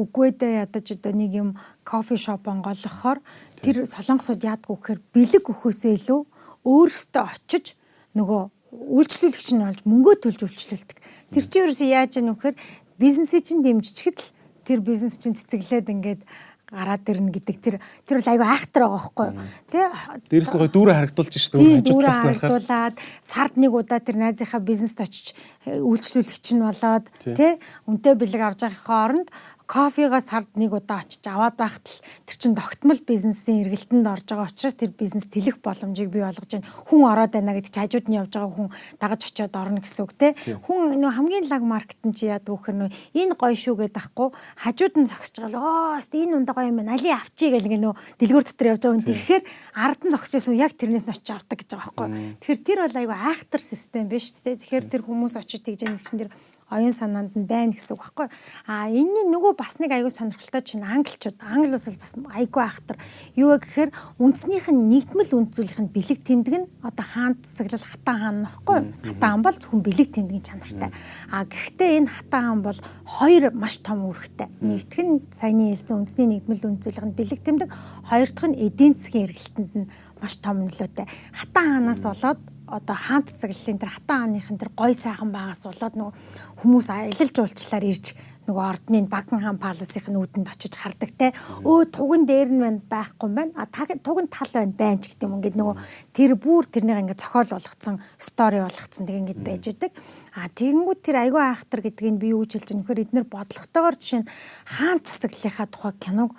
[0.00, 1.48] үгүй дээ ядаж одоо нэг юм
[1.84, 3.20] кофе шоп онгойлгохоор
[3.60, 6.20] тэр солонгосууд яадгүй гэхээр бэлэг өгөхөөсөө илүү
[6.64, 7.76] өөрсдөө очиж
[8.16, 10.98] нөгөө үйлчлүүлэгч нь болж мөнгөө төлж үйлчлүүлдэг.
[11.36, 12.56] Тэр чинь ерөөсөө яаж яах вэ гэхээр
[13.00, 14.28] бизнесийг чинь дэмжичгэд л
[14.68, 16.22] тэр бизнес чинь цэцэглээд ингээд
[16.70, 17.56] гараад ирнэ гэдэг.
[17.58, 17.76] Тэр
[18.06, 19.38] тэр бол айгүй айхтар байгаа байхгүй юу?
[19.74, 19.86] Тий
[20.30, 22.96] Дээрс нь гой дүүрээ харагдуулж шүү дээ дүүрээ харагдуулаад
[23.26, 25.34] сард нэг удаа тэр найзынхаа бизнест очиж
[25.66, 27.58] э, үйлчлүүлэгч нь болоод тий.
[27.90, 29.28] үнтэй бэлэг авч байгахын оронд
[29.70, 34.50] кофегоо сард нэг удаа очиж аваад байхад л тэр чин тогтмол бизнесийн эргэлтэнд орж байгаа
[34.50, 36.66] учраас тэр бизнес тэлэх боломжийг бий болгож байна.
[36.66, 38.68] Хүн ороод байна гэдэг чинь хажууд нь явж байгаа хүн
[38.98, 40.34] дагаж очиод орно гэсэн үг те.
[40.66, 44.28] Хүн нөө хамгийн лаг маркет нь чи яадаг вөхөр нөө энэ гоё шүү гэдээ ахгүй
[44.58, 46.98] хажууд нь зогсож байгаа оо энэ ундаа гоё юм байна.
[46.98, 49.06] Али авчий гэл ингээ нөө дэлгүүр дотор явж байгаа хүн.
[49.06, 49.42] Тэгэхээр
[49.78, 52.10] ард нь зогсчихсон яг тэрнээс нь очиж авдаг гэж байгаа байхгүй.
[52.42, 54.58] Тэгэхээр тэр бол айгүй айхтар систем биш те.
[54.58, 56.34] Тэгэхээр тэр хүмүүс очиж тэгж яах чинь тэр
[56.70, 58.28] оюун санаанд нь байна гэсэн үг байхгүй.
[58.66, 61.36] А энэний нөгөө бас нэг аягүй сонирхолтой чинь англичууд.
[61.42, 62.96] Англи бас бас аягүй ахтар.
[63.34, 63.90] Юу гэхээр
[64.22, 68.78] үндснийх нь нэгдмэл үндсүүлийнх нь бэлэг тэмдэг нь одоо хаан засаглал хатан хаан нөхгүй.
[69.10, 70.90] Хатан бол зөвхөн бэлэг тэмдгийн чанартай.
[71.34, 74.48] А гэхдээ энэ хатан хаан бол хоёр маш том үүрэгтэй.
[74.62, 77.68] Нэгдүгээр нь саяны хэлсэн үндэсний нэгдмэл үндсүүлийнх нь бэлэг тэмдэг,
[78.06, 79.90] хоёр дахь нь эдийн засгийн эргэлтэнд нь
[80.22, 81.06] маш том нөлөөтэй.
[81.34, 82.40] Хатан хаанаас болоод
[82.70, 86.14] одоо хаан тасаглалын тэр хатан хааныхын тэр гой сайхан байгаас болоод нөгөө
[86.62, 88.06] хүмүүс аялал жуулчлаар ирж
[88.50, 91.30] нөгөө ордны Бакинхам паласынх нь үүдэнд очиж хардаг те.
[91.62, 93.52] Өө туган дээр нь байна байхгүй юм байна.
[93.54, 95.76] А туган тал байна байна ч гэдэг юм ингээд нөгөө
[96.16, 99.92] тэр бүр тэрнийг ингээд зохиол болгоцсон стори болгоцсон тэг ингээд байж идэг.
[100.34, 104.30] А тэгэнгүүт тэр айгүй айхтар гэдгийг би юу гэж хэлж нөхөр эднэр бодлоготойгоор жишээ нь
[104.66, 106.30] хаан засаглалынхаа тухай киног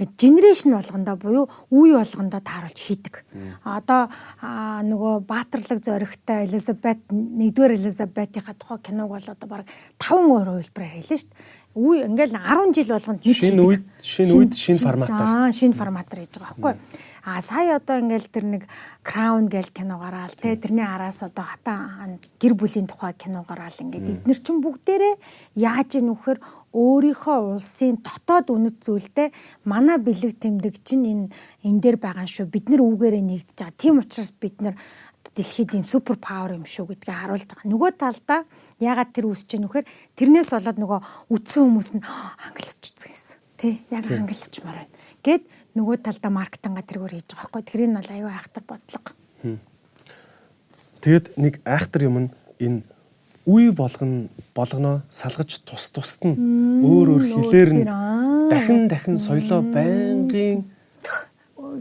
[0.00, 3.24] ингээд генерашн болгондоо буюу үе болгондоо тааруулж хийдэг.
[3.64, 4.08] Одоо
[4.40, 9.68] нөгөө баатарлаг зоригтой Элизабет нэгдүгээр Элизабетийнхаа тухай киног бол одоо баг
[10.00, 11.60] 5 өөр хувилбараар хэлнэ шүү дээ.
[11.76, 15.22] үе ингээл 10 жил болгоно хит Шинэ үед шинэ үед шинэ форматаар.
[15.22, 16.74] Аа шинэ форматаар хийж байгаа байхгүй.
[17.24, 18.62] А сая одоо ингээл тэр нэг
[19.04, 24.24] Crown гээл кино гараал те тэрний араас одоо хатан гэр бүлийн тухай кино гараал ингээд
[24.24, 25.14] эднэр чинь бүгдээрээ
[25.60, 26.38] яаж ийн вөхөр
[26.72, 29.28] өөрийнхөө улсын дотоод үнэт зүйлдээ
[29.66, 31.26] манай бэлэг тэмдэг чинь энэ
[31.66, 34.78] энэ дээр байгаа шүү бид нар үүгээрээ нэгдэж байгаа тийм учраас бид нар
[35.34, 37.70] дэлхийд ийм супер павер юм шүү гэдгийг харуулж байгаа.
[37.70, 38.40] Нөгөө талдаа
[38.82, 39.86] ягаад тэр үсэж гэнэ вэхээр
[40.18, 41.00] тэрнээс болоод нөгөө
[41.30, 42.02] үтсэн хүмүүс нь
[42.46, 43.38] англич үзсэн.
[43.58, 44.94] Тэ яг англичмаар байна.
[45.22, 45.42] Гэт
[45.78, 47.62] нөгөө талдаа маркетинга тэргээр хийж байгаа байхгүй.
[47.68, 49.10] Тэрийг нь бол аюу айхтар бодлого.
[51.00, 52.82] Тэгэд нэг айхтар юм нь энэ
[53.46, 56.36] үе болгоно болгоно салгаж тус тусад нь
[56.84, 57.84] өөр өөр хэлээр нь
[58.50, 60.68] дахин дахин соёлоо байнгын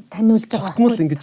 [0.10, 1.22] таниулж байгаа Тогтмол ингэж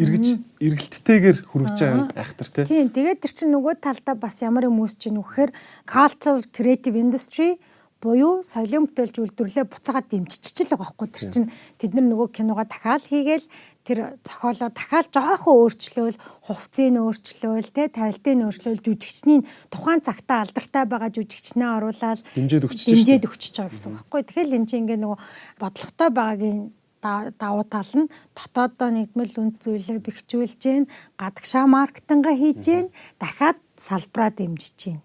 [0.00, 0.26] эргэж
[0.58, 2.64] эргэлттэйгээр хүрэж байгаа айхтар тий.
[2.66, 5.50] Тийм тэгээд тэр чинь нөгөө талдаа бас ямар юм үүсэж чинь вэхээр
[5.86, 7.60] cultural creative industry
[8.02, 11.48] буюу соёлын бүтээлч үйлдвэрлэлээ буцаагаад дэмжчихэж л байгаа байхгүй тэр чинь
[11.78, 13.46] тэд нар нөгөө киногоо дахиад хийгээл
[13.86, 16.18] тэр зохиолоо дахиад жоохон өөрчлөөл
[16.50, 23.26] хувцсыг өөрчлөөл те тавилтыг өөрчлөөл жүжигчний тухайн цагтаа алдартай байгаа жүжигчнээ оруулаад Дэмжээд өгч дэмжээд
[23.30, 24.22] өгчөж байгаа гэсэн үг байхгүй.
[24.26, 25.18] Тэгэхээр эн чинь ингээ нөгөө
[25.62, 26.60] бодлоготой байгаагийн
[27.02, 30.86] давуу тал нь дотооддоо нэгдмэл үнд зүйлээ бэхжүүлж гин
[31.18, 32.86] гадагшаа маркетинга хийж гин
[33.18, 34.98] дахиад салбараа дэмжиж гин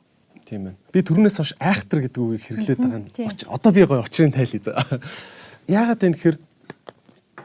[0.48, 0.78] Тийм байна.
[0.96, 3.12] Би түрүүнээс хойш айхтар гэдэг үгийг хэрэглээд байгаа нь
[3.52, 4.80] одоо би гоё очрын тайлъя за.
[5.68, 6.38] Яагаад вэ гэхээр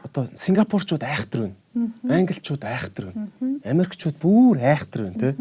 [0.07, 1.57] одоо сингапурчууд айхтар байна.
[2.07, 3.27] Англичууд айхтар байна.
[3.67, 5.35] Америкчууд бүр айхтар байна те.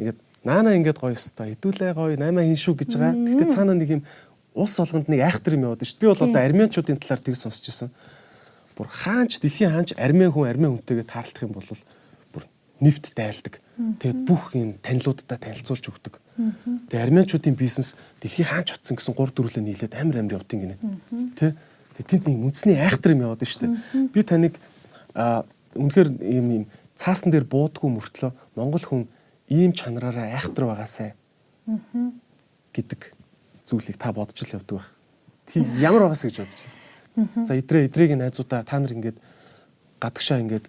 [0.00, 3.12] Ингээд наана ингээд гоё өстой хэдүүлээ гоё наймаа хийн шүү гэж байгаа.
[3.12, 4.02] Гэхдээ цаана нэг юм
[4.56, 6.00] ус олгонд нэг айхтар юм яваад шүү.
[6.00, 7.92] Би бол одоо армянчуудын талаар тэг сонсч байсан.
[8.72, 11.68] Бүр хаанч дэлхийн хаанч армян хүн армян хүнтэйгээ таарлах юм бол
[12.32, 12.44] бүр
[12.80, 13.60] нэвт дайлдаг.
[14.00, 16.24] Тэгээд бүх юм танилуудаа танилцуулж өгдөг.
[16.36, 20.76] Тэгээд армянчуудын бизнес дэлхийн хаанч очсон гэсэн 3 4 лээ нийлээд амар амар явдیں۔ гинэ.
[21.34, 21.56] Тэ?
[21.96, 24.12] Тэгээд тэнд нэг үндэсний айхтар юм яваад дээ.
[24.12, 24.54] Би таныг
[25.16, 26.64] үнэхээр ийм ийм
[26.96, 29.02] цаасан дээр буудгүй мөртлөө монгол хүн
[29.48, 31.16] ийм чанараараа айхтар байгаасай
[32.72, 33.16] гэдэг
[33.64, 34.88] зүйлийг та бодож л явдаг байх.
[35.48, 36.60] Тий ямар байгаас гэж бодож
[37.16, 37.46] байна.
[37.46, 39.16] За идрээ идрийг найзуудаа та нар ингээд
[40.00, 40.68] гадагшаа ингээд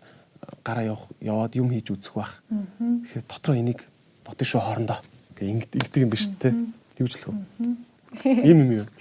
[0.63, 2.43] гараа явах яваад юм хийж үзэх байх.
[2.47, 3.83] Тэгэхээр дотроо энийг
[4.23, 4.99] бодно шүү хоорондоо.
[5.37, 6.49] Гэ ингэдэг юм биш үү те.
[6.97, 8.41] Юучлах вэ?
[8.41, 8.87] Ийм юм юу?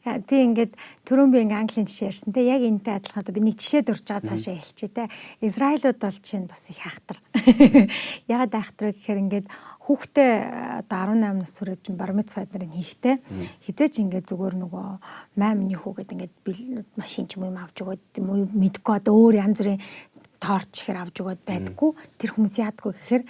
[0.00, 0.72] Яа тийм ингээд
[1.04, 2.40] түрүүн би ингээ английн жишээ ярьсан те.
[2.40, 5.04] Яг энэтэй адилхан одоо би нэг жишээ дурж байгаа цаашаа хэлчихье те.
[5.44, 7.20] Израилууд бол чинь бас их хайхтар
[8.32, 9.46] ягаад хайхтар вэ гэхээр ингээд
[9.84, 10.32] хүүхдээ
[10.88, 13.20] одоо 18 нас хүрээд чинь бар мицвад нарын хийхтэй
[13.68, 14.88] хизээч ингээд зүгээр нөгөө
[15.36, 16.34] маймны хүүгээд ингээд
[16.96, 18.24] машин ч юм авч өгөөд
[18.56, 19.84] мэдгүй одоо өөр янз бүрийн
[20.40, 23.24] торч ихэр авч өгөөд байдггүй тэр хүмүүс яадгүй гэхээр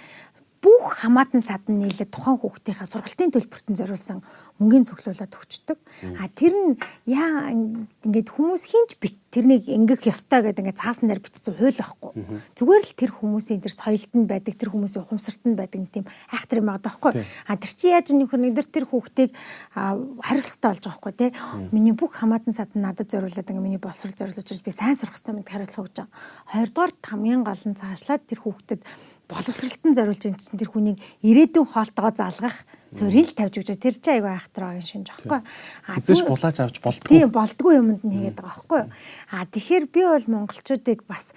[0.61, 4.21] бүх хамаатан садан нийлээд тухайн хүүхдийнхаа сургалтын төлбөртөнд зориулсан
[4.61, 5.77] мөнгөний цуглуулад өгчдөг.
[6.21, 6.77] А тэр нь
[7.09, 12.11] яа ингээд хүмүүс хинч бит тэрнийг ингэх ёстой гэдэг ингээд цаасан дээр бичсэн хууль байхгүй.
[12.53, 16.61] Зүгээр л тэр хүмүүсийн тэр соёлд нь байдаг, тэр хүмүүсийн ухамсарт нь байдаг тийм айхтар
[16.61, 17.11] юм байгаа байхгүй.
[17.47, 19.31] А тэр чи яаж нөхөр нэг тэр хүүхдийг
[19.71, 21.31] хариуцлагатай болж байгаа байхгүй тий.
[21.71, 25.47] Миний бүх хамаатан садан надад зориулаад ингээд миний боловсрол зориулж би сайн сурах хэрэгтэй мэд
[25.47, 26.11] хариуцлага өгч байгаа.
[26.51, 28.83] Хоёрдугаар хамгийн гол нь цаашлаад тэр хүүхдэд
[29.31, 34.67] боловсралтан зориулж чинь тэр хүнийг ирээдүйн хоолтойгоо залгах суурийг тавьж өгч тэр чинь айгүй айхтар
[34.67, 35.39] байгаа юм шинж аахгүй.
[35.87, 37.07] А зэш булааж авч болтгоо.
[37.07, 38.83] Тийм болдгоо юмд нь хийгээд байгаа байхгүй.
[39.31, 41.31] А тэгэхээр би бол монголчуудыг бас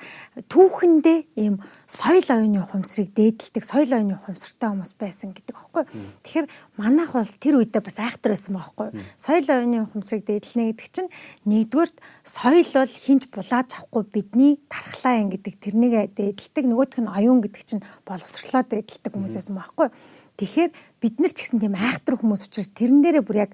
[0.51, 5.85] түүхэндээ ийм соёл оюуны ухамсарыг дээдэлдэг соёл оюуны ухамсартай хүмүүс байсан гэдэг байхгүй.
[6.27, 8.89] Тэгэхээр манайх бол тэр үедээ бас айхтар байсан байхгүй.
[9.23, 11.11] Соёл оюуны ухамсарыг дээдлэнэ гэдэг чинь
[11.47, 11.95] нэгдүгürt
[12.27, 17.63] соёл бол хинч булааж авахгүй бидний тархлаа юм гэдэг тэрнийг дээдэлдэг нөгөөх нь оюун гэдэг
[17.63, 19.89] чинь боловсрлоо дээдэлдэг хүмүүс байсан байхгүй.
[20.35, 20.71] Тэгэхээр
[21.05, 23.53] бид нар ч гэсэн тийм айхтар хүмүүс учраас тэрэн дээрээ бүр яг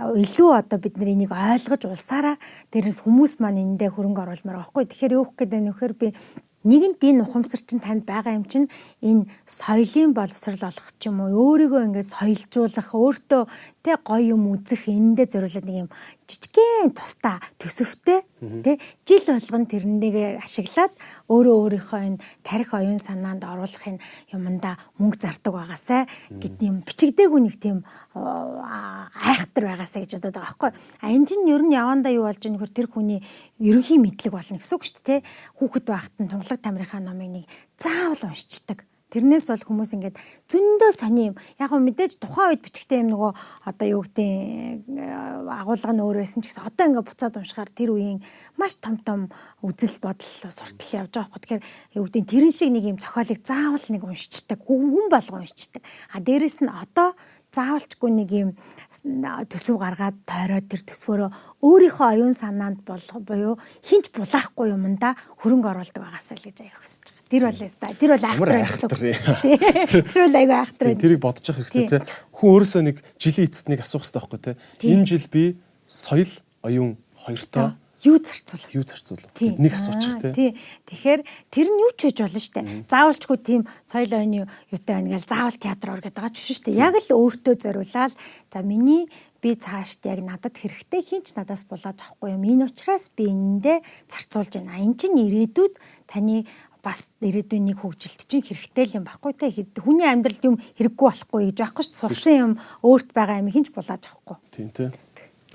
[0.00, 2.40] илүү одоо бид нар энийг ойлгож улсаараа
[2.72, 4.84] дээрээс хүмүүс маань эндээ хөрөнгө оруулмаар байгаа хгүй.
[4.88, 6.08] Тэгэхээр юу гэх гээд байна вэхээр би
[6.66, 8.66] нэгэнт энэ ухамсар чинь танд байгаа юм чинь
[9.04, 13.42] энэ соёлын боловсрал олох ч юм уу өөрийгөө ингээд соёлжуулах өөртөө
[13.86, 15.90] тэ гоё юм үзэх энэндээ зориулаад нэг юм
[16.26, 18.26] жижигхэн тустай төсөвтэй
[18.66, 20.90] тэ жил болгон тэрнийг ашиглаад
[21.30, 24.02] өөрөө өөрийнхөө энэ тарих оюун санаанд оруулахын
[24.34, 27.86] юмдаа мөнгө зардаг байгаасай гэдэг юм бичигдээгүй нэг тийм
[28.18, 30.70] айхтар байгаасай гэж бодоод байгаа байхгүй.
[31.00, 33.22] А энэ чинь ер нь явандаа юу болж байгаа нөхөр тэр хүний
[33.62, 35.26] ерөнхий мэдлэг болно гэсэн үг шүү дээ тэ.
[35.62, 37.44] Хүүхэд байхад нь тунгалаг тамирынхаа номыг нэг
[37.78, 38.82] заавал уншичдаг
[39.16, 40.16] Тэрнээс бол хүмүүс ингээд
[40.52, 41.36] зөндөө сони юм.
[41.56, 43.32] Яг гоо мэдээж тухайн үед бичгтэй юм нөгөө
[43.64, 44.92] одоо юу гэдэг
[45.48, 48.20] агуулга нь өөр байсан ч гэсэн одоо ингээд буцаад уншихаар тэр үеийн
[48.60, 49.32] маш том том
[49.64, 51.40] үзэл бодол суртал явж байгаа хөө.
[51.48, 51.62] Тэгэхээр
[51.96, 54.60] юу гэдэг тэрэн шиг нэг юм цохиолыг заавал нэг уншичдаг.
[54.60, 55.80] Хүн болго уншичдаг.
[56.12, 57.16] А дээрэс нь одоо
[57.56, 58.50] заавалчгүй нэг юм
[59.48, 61.30] төсөв гаргаад тойроод тэр төсвөрөө
[61.64, 67.04] өөрийнхөө оюун санаанд болгох буюу хинч булаахгүй юмда хөрөнгө оруулдаг байгаасаа л гэж аяа хүсэж
[67.10, 67.16] байгаа.
[67.26, 67.86] Тэр бол яста.
[67.98, 68.94] Тэр бол айхтар.
[70.12, 70.92] Тэр бол айгүй айхтар.
[70.94, 72.14] Тэрийг бодож явах хэрэгтэй тий.
[72.38, 74.94] Хүн өөрөөсөө нэг жилийн эцэст нэг асуух хэрэгтэй байхгүй тий.
[74.94, 75.44] Энэ жил би
[75.90, 76.30] соёл
[76.62, 77.74] оюун хоёртоо
[78.06, 80.54] юу зарцуулах юу зарцуулах нэг асуучих тий.
[80.86, 82.60] Тэгэхээр тэр нь юу ч хийж болно штэ.
[82.86, 86.70] Заавалчгүй тийм соёл оюуны юутай байна гэл заавал театр ор гэдэг байгаа ч биш штэ.
[86.70, 89.10] Яг л өөртөө зориулаад за миний
[89.42, 92.42] би цаашд яг надад хэрэгтэй хинч надаас булааж авахгүй юм.
[92.46, 93.78] Энэ учраас би энэндээ
[94.10, 94.80] зарцуулж байна.
[94.80, 95.74] Энэ чинь ирээдүйд
[96.10, 96.46] таны
[96.86, 99.50] бас ирээдүйн нэг хөгжилт чинь хэрэгтэй л юм баггүй те
[99.82, 102.52] хүний амьдралд юм хэрэггүй болохгүй гэж байхгүй ч сурсан юм
[102.86, 104.38] өөрт байгаа юм хинч булааж авахгүй.
[104.54, 104.94] Тийм те.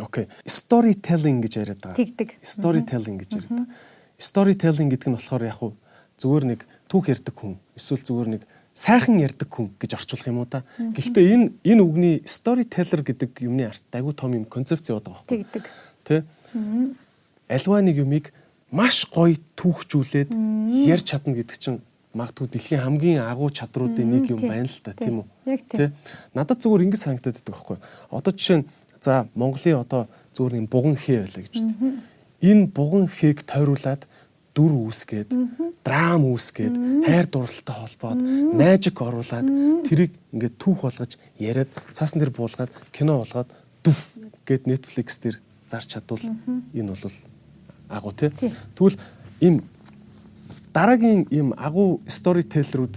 [0.02, 0.26] Окей.
[0.44, 1.98] Storytelling гэж яриад байгаа.
[2.02, 2.30] Тэгдэг.
[2.42, 3.68] Storytelling гэж яриад байгаа.
[4.18, 5.74] Storytelling гэдэг нь болохоор яг хуу
[6.22, 8.42] зүгээр нэг түүх ярьдаг хүн эсвэл зүгээр нэг
[8.74, 10.64] сайхан ярьдаг хүн гэж орчуулах юм уу та.
[10.78, 15.44] Гэхдээ энэ энэ үгний storyteller гэдэг юмны арт айгүй том юм концепц яваад байгаа байхгүй.
[15.44, 15.64] Тэгдэг.
[16.06, 16.24] Тэ?
[17.50, 18.32] Альва нэг юмыг
[18.72, 20.32] маш гоё түүхжүүлээд
[20.88, 21.82] ярьж чадна гэдэг чинь
[22.16, 25.58] магадгүй дэлхийн хамгийн агуу чадруудын нэг юм байна л та тийм үү?
[25.68, 25.92] Тийм.
[26.36, 27.78] Надад зүгээр ингэ санагдаад байдаг байхгүй.
[28.12, 28.68] Одоо жишээ нь
[29.02, 31.70] за Монголын одоо зүгээр нэг буган хээ байлаа гэж үү.
[32.42, 34.06] Энэ буган хээг тойруулаад
[34.54, 35.32] дүр үүсгээд
[35.82, 36.76] драм үүсгээд
[37.08, 38.20] хайр дурлалтай холбоод
[38.54, 39.48] мажик оруулаад
[39.88, 43.50] тэрийг ингээд түүх болгож яриад цаасан дээр буулгаад кино болгоод
[43.82, 44.14] дүф
[44.46, 47.16] гэд Netflix дээр зарч чадвал энэ бол
[47.90, 48.30] агуу тий.
[48.76, 49.00] Тэгвэл
[49.40, 49.64] ийм
[50.76, 52.96] дараагийн ийм агуу сторителлерүүд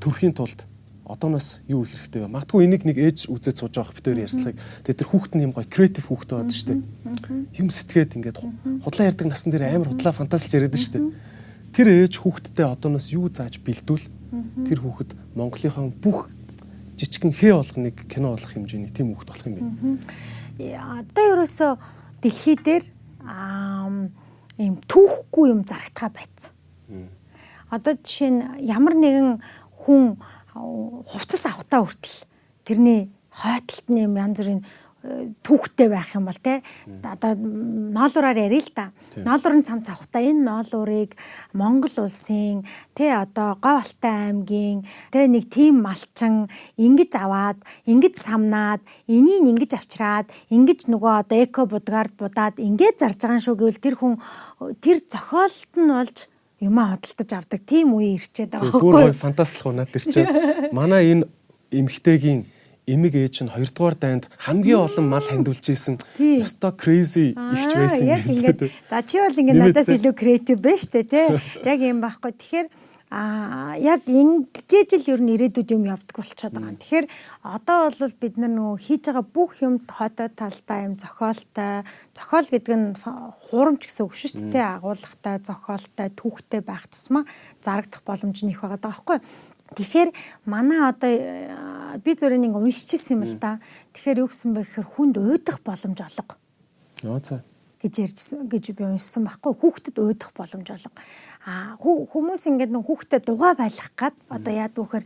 [0.00, 0.64] төрхийн тулд
[1.04, 2.32] одооноос юу их хэрэгтэй вэ?
[2.32, 4.56] Магадгүй энийг нэг ээж үзээд сууж байгаа битээр ярьцлагыг.
[4.88, 6.80] Тэгээ тэр хүүхэд нь юм гоё креатив хүүхэд байдаг шүү дээ.
[7.60, 8.38] Юм сэтгээд ингээд
[8.80, 11.04] худлаа ярддаг насн дээр амар худлаа фантазилж яриад шүү дээ.
[11.76, 14.06] Тэр ээж хүүхэдтэй одооноос юу зааж бэлдвэл
[14.64, 16.32] тэр хүүхэд Монголынхон бүх
[16.96, 20.00] жижигхэн хээ болгоныг кино болох хэмжээний тийм хүүхэд болох юм байна.
[21.04, 21.76] Одоо ерөөсө
[22.22, 22.84] дэлхий дээр
[24.56, 26.54] ийм түүхгүй юм зарагтгаа байцсан.
[27.70, 29.42] Одоо жишээ нь ямар нэгэн
[29.74, 30.16] хүн
[30.54, 32.16] хувцас авахтаа хүртэл
[32.64, 34.62] тэрний хойтолт нь юм янз бүрийн
[35.44, 36.62] түүхтэй байх юм бол те
[37.04, 38.88] одоо ноолуураар ярил л да.
[39.20, 41.12] Ноолуурын цам цавхта энэ ноолуурыг
[41.52, 42.64] Монгол улсын
[42.96, 46.48] те одоо Говь Алтай аймгийн те нэг тийм малчин
[46.80, 53.20] ингэж аваад ингэж самнаад энийг ингэж авчраад ингэж нөгөө одоо эко будгаар будаад ингэж зарж
[53.20, 54.14] байгаа шүү гэвэл тэр хүн
[54.80, 56.16] тэр зохиолт нь болж
[56.62, 58.92] юмаа хөдөлтөж авдаг тийм үе ирчээд байгаа байхгүй.
[59.10, 60.28] Бүр фантастик унаад чинь
[60.70, 61.26] манай энэ
[61.74, 62.46] эмгтэйгийн
[62.86, 65.96] эмэг ээж нь хоёрдугаар дайнд хамгийн олон мал хандуулж исэн.
[66.20, 68.06] Өсто crazy ихч байсан.
[68.12, 71.26] Яг ингээд за чи бол ингээд надаас илүү креатив байна штэ тий.
[71.72, 72.32] Яг юм байхгүй.
[72.36, 72.66] Тэгэхээр
[73.14, 76.74] а яг ингэж л ер нь ирээдүйд юм явдаг болчиход байгаа.
[76.82, 77.06] Тэгэхээр
[77.46, 81.86] одоо бол бид нар нөгөө хийж байгаа бүх юм хотоо талтай юм зохиолтой.
[82.10, 84.82] Зохиол гэдэг нь хуурамч гэсэн үг шүү дээ.
[84.82, 87.22] Агуулгатай, зохиолтой, түүхтэй байх тусмаа
[87.62, 89.22] зарагдах боломж нь их байгаа байхгүй.
[89.78, 90.10] Тэгэхээр
[90.50, 91.14] манай одоо
[92.02, 93.62] би зөвхөн нэг уншижсэн юм л да.
[93.94, 96.34] Тэгэхээр юу гэсэн бэ гэхээр хүнд уйдах боломж олго.
[97.06, 97.40] Нөө цаа
[97.84, 100.96] гэж ярьжсэн гэж би уншсан байхгүй хүүхдэд уйдах боломж олго.
[101.44, 105.04] А хүмүүс ингээд нэг хүүхдэд дугаа байлгах гад одоо яад вөхөр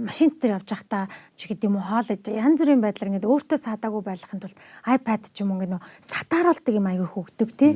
[0.00, 1.04] машин дээр явж байхдаа
[1.36, 4.56] ч гэдэг юм уу хоол ээж янз бүрийн байдлаар ингээд өөртөө садаагүй байлгахын тулд
[4.88, 7.72] iPad ч юм уу ингээд нөө сатааруулдаг юм аягүй хөөгдөг тий.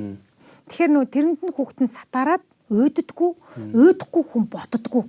[0.72, 3.30] Тэгэхээр нөө тэрэнд нь хүүхд нь сатаарад уйддаггүй,
[3.76, 5.04] уйдахгүй хүн боддоггүй.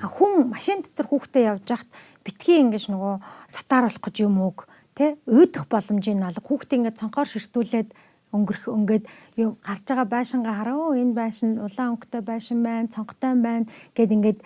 [0.00, 1.90] Хүн машин дотор хүүхдээ явж байхад
[2.24, 3.20] битгий ингэж нөгөө
[3.52, 4.56] сатааруулах гэж юм уу
[4.96, 6.40] тэ уйдах боломжийг алга.
[6.40, 7.88] Хүүхдээ ингээд цонхоор ширтүүлээд
[8.32, 9.04] өнгөрөх ингээд
[9.36, 13.66] юу гарч байгаа байшингаа хараа энэ байшин улаан өнгөтэй байшин байна цонхтой байна
[13.96, 14.40] гэд ингээд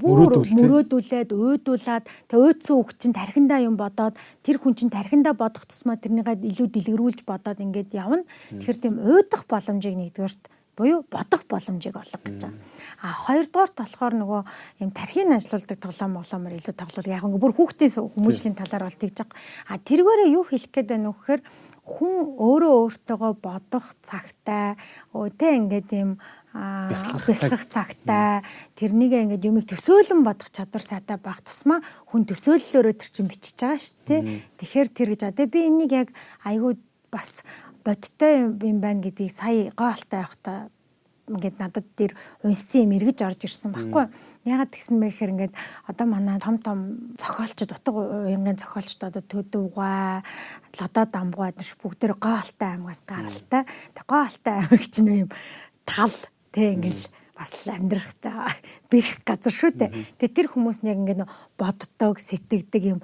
[0.00, 5.68] бүр мөрөөдүүлээд уйдуулад тэг уйдсан үг чинь тархиндаа юм бодоод тэр хүн чинь тархиндаа бодох
[5.68, 8.24] тусмаа тэрнийгээ илүү дэлгэрүүлж бодоод ингээд явна.
[8.56, 10.42] Тэгэхээр тийм уйдах боломжийг нэгдүгээрт
[10.76, 12.56] буюу бодох боломжийг олго гэж байгаа.
[13.04, 14.42] А хоёрдугаарт болохоор нөгөө
[14.80, 19.16] юм тархийг ажилуулдаг тоглоом моглоомор илүү тоглол яг ингээ бүр хүүхдийн хүмүүжлийн талаар бол тэгж
[19.20, 19.36] байгаа.
[19.68, 21.40] А тэргээрээ юу хэлэх гээд байна вэ гэхээр
[21.82, 24.78] хүн өөрөө өөртөөгөө бодох цагтай
[25.34, 26.10] тэ ингээд юм
[27.26, 28.46] бясалгах цагтай
[28.78, 33.82] тэрнийг ингээд юмыг төсөөлөн бодох чадвар сайтай байх тусмаа хүн төсөөллөөрөө тэр чинь бичиж байгаа
[33.82, 34.22] шүү дээ.
[34.62, 36.08] Тэгэхээр тэр гэж одоо би энийг яг
[36.46, 36.78] айгүй
[37.10, 37.42] бас
[37.82, 40.70] бодтой юм байна гэдгийг сая гоолтай явахта
[41.32, 42.12] ингээд надад дээр
[42.44, 44.06] унссан юм эргэж орж ирсэн байхгүй.
[44.44, 45.54] Ягаад тэгсэн бэ гэхээр ингээд
[45.88, 46.78] одоо манай том том
[47.16, 50.22] зохиолчд утга уянгийн зохиолчд одоо төдөвгай,
[50.76, 53.62] лодоо дамгуй гэж бүгд тэр гоолтай аймгаас гаралтай.
[53.96, 55.30] Тэг гоолтай аймаг чинь юм
[55.88, 56.14] тал
[56.52, 58.32] тэг ингээл бас амьдрахтай
[58.92, 59.90] бэрх газар шүү дээ.
[60.20, 61.24] Тэгээ тэр хүмүүс нь яг ингээд
[61.56, 63.00] боддог, сэтгэдэг юм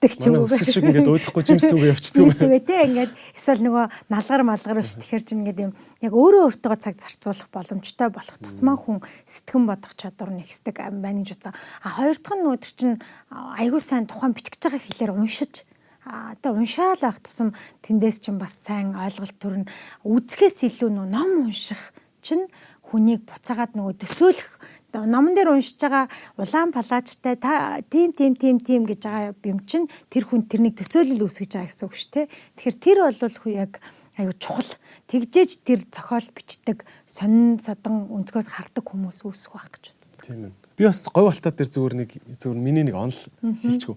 [0.00, 0.48] ууддаг ч юм уу.
[0.48, 2.24] Манай шиг ингээд уудахгүй жимс түгээ явчихдаг.
[2.24, 6.42] Жимс түгээ те ингээд эсвэл нөгөө налгар малгар биш тэгэхээр чинь ингээд юм яг өөрөө
[6.48, 11.52] өөртөө цаг зарцуулах боломжтой болох тусмаа хүн сэтгэн бодох чадвар нэгсдэг байна гэж утсан.
[11.84, 12.96] А хоёр дахь нь нөгөө чинь
[13.28, 15.68] айгуу сайн тухайн бичиж байгаа хэлээр уншиж
[16.08, 17.52] одоо уншаал байх тусам
[17.84, 19.68] тэндээс чинь бас сайн ойлголт төрн
[20.08, 21.92] үзэхээс илүү нөө ном унших
[22.24, 22.48] чинь
[22.88, 24.50] хүнийг буцаагаад нөгөө төсөөлөх
[24.94, 29.86] номон дээр уншиж байгаа улаан палаачтай та тийм тийм тийм тийм гэж байгаа юм чинь
[30.10, 32.26] тэр хүн тэрнийг төсөөлөл үүсгэж байгаа гэсэн үг шүү дээ.
[32.58, 33.72] Тэгэхээр тэр бол яг
[34.18, 34.70] аюу чухал
[35.08, 40.20] тэгжээж тэр зохиол бичдэг сонин садан өнцгөөс хардаг хүмүүс үүсэх байх гэж боддог.
[40.26, 40.52] Тийм ээ.
[40.76, 43.96] Би бас говь алтаа дээр зүгээр нэг зүгээр миний нэг онол хэлчихв.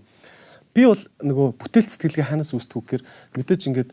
[0.73, 3.03] Би бол нөгөө бүтээл сэтгэлгээ ханаас үүсдэг гэхээр
[3.37, 3.91] мэдээж ингээд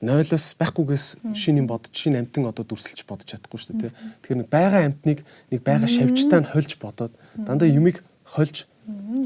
[0.00, 3.92] нойлоос байхгүйгээс шинийн бодож шинэ амтан одоо дүрсэлж бодож чадахгүй шүү дээ.
[4.24, 5.18] Тэгэхээр нэг байгаа амтныг
[5.52, 8.64] нэг байгаа шавжтаа нь хольж бодоод дандаа юмыг хольж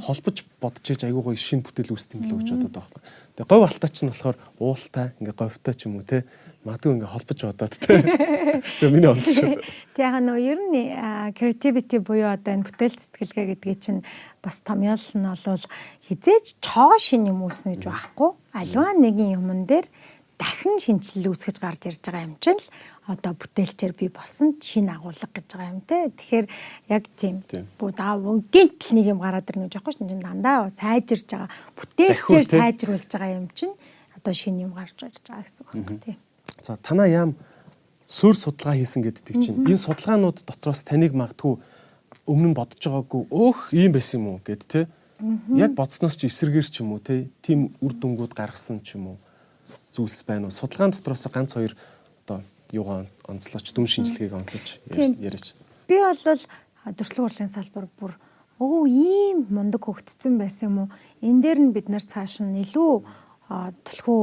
[0.03, 3.03] холбож бодож иж айгүй гоё шинэ бүтээл үүсдэг юм л гэж бодоод байгаа байхгүй.
[3.39, 6.27] Тэгээ говь алтаа ч нь болохоор уултай ингээ говьтой ч юм уу те
[6.65, 7.95] магадгүй ингээ холбож бодоод те.
[8.81, 9.61] За миний онц шүү.
[9.95, 10.77] Тэг яг нөгөө ер нь
[11.37, 14.01] creativity буюу одоо энэ бүтээл сэтгэлгээ гэдгийг чинь
[14.41, 15.65] бас томьёол нь бол
[16.09, 18.31] хизээж чоо шин юм үүснэ гэж байхгүй.
[18.57, 19.87] Аливаа нэгэн юмн дээр
[20.45, 22.69] дахин шинжилэл үүсгэж гарч ирж байгаа юм чинь л
[23.09, 26.13] одоо бүтээлчээр би болсон шинэ агуулга гэж байгаа юм те.
[26.13, 26.47] Тэгэхээр
[26.93, 27.41] яг тийм
[27.81, 28.21] будаа
[28.53, 33.49] гинт нэг юм гараад ирнэ гэж яахгүй чинь дандаа сайжирж байгаа бүтээлчээр сайжруулж байгаа юм
[33.57, 33.73] чинь
[34.17, 36.19] одоо шинэ юм гарч ирж байгаа гэсэн үг байна тийм.
[36.61, 37.31] За танаа яам
[38.05, 41.57] суурь судалгаа хийсэн гэдэг чинь энэ судалгаанууд дотроос таныг магадгүй
[42.29, 44.81] өмнө нь бодож байгаагүй өөх ийм байсан юм уу гэд те.
[45.57, 47.33] Яг бодсноос ч эсэргээр ч юм уу те.
[47.41, 49.19] Тим үр дүнгууд гаргасан ч юм уу
[49.95, 50.55] зүйлс байна уу?
[50.55, 51.73] Судалгаан дотроос ганц хоёр
[52.27, 52.43] одоо
[52.75, 55.55] юугаа онцлооч дүн шинжилгээг онцолж яриач.
[55.87, 56.19] Би бол
[56.99, 58.19] төрслөг урлагийн салбар бүр
[58.59, 60.89] өө ийм мундаг хөгжсөн байсан юм уу?
[61.23, 64.21] Энэ дээр нь бид нар цааш нь илүү төлхөө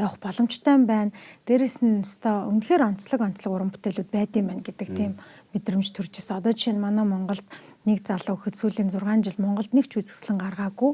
[0.00, 1.12] явах боломжтой байна.
[1.44, 5.12] Дээрэс нь өстой үнэхээр онцлог онцлог уран бүтээлүүд байдсан байна гэдэг тийм
[5.52, 6.40] мэдрэмж төрж ирсэн.
[6.40, 7.44] Одоо жишээ нь манай Монголд
[7.84, 10.92] нэг залуу гэхэд сүүлийн 6 жил Монголд нэг ч үзэсгэлэн гаргаагүй.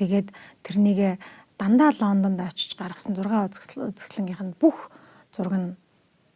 [0.00, 0.28] Тэгээд
[0.64, 1.14] тэрнийгээ
[1.60, 4.88] дандаа Лондонд очиж гаргасан 6 үзэсгэлэнгийнх нь бүх
[5.28, 5.68] зураг нь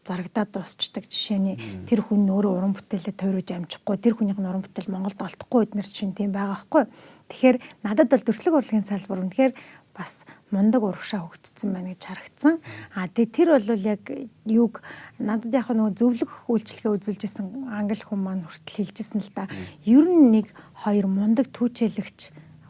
[0.05, 1.57] зарагдаад дуусчдаг жишээний
[1.89, 5.89] тэр хүн өөрөө уран бүтээлээ тойрож амжихгүй тэр хүнийх нь уран бүтээл Монголд олдохгүй эднэр
[5.89, 6.85] чинь тийм байгаа хгүй.
[7.33, 7.57] Тэгэхээр
[7.89, 9.53] надад бол төрслөг урлагийн салбар үнэхээр
[9.97, 12.55] бас мундаг урагшаа хөгжсөн байна гэж харагдсан.
[12.93, 14.03] А тэгээ тэр бол яг
[14.45, 14.85] юг
[15.17, 19.49] надад яг нөгөө зөвлөх үйлчлэгээ үзүүлжсэн англи хүн маань хүртэл хэлжсэн л да.
[19.89, 20.53] Ер нь нэг
[20.85, 22.21] хоёр мундаг түүчэлэгч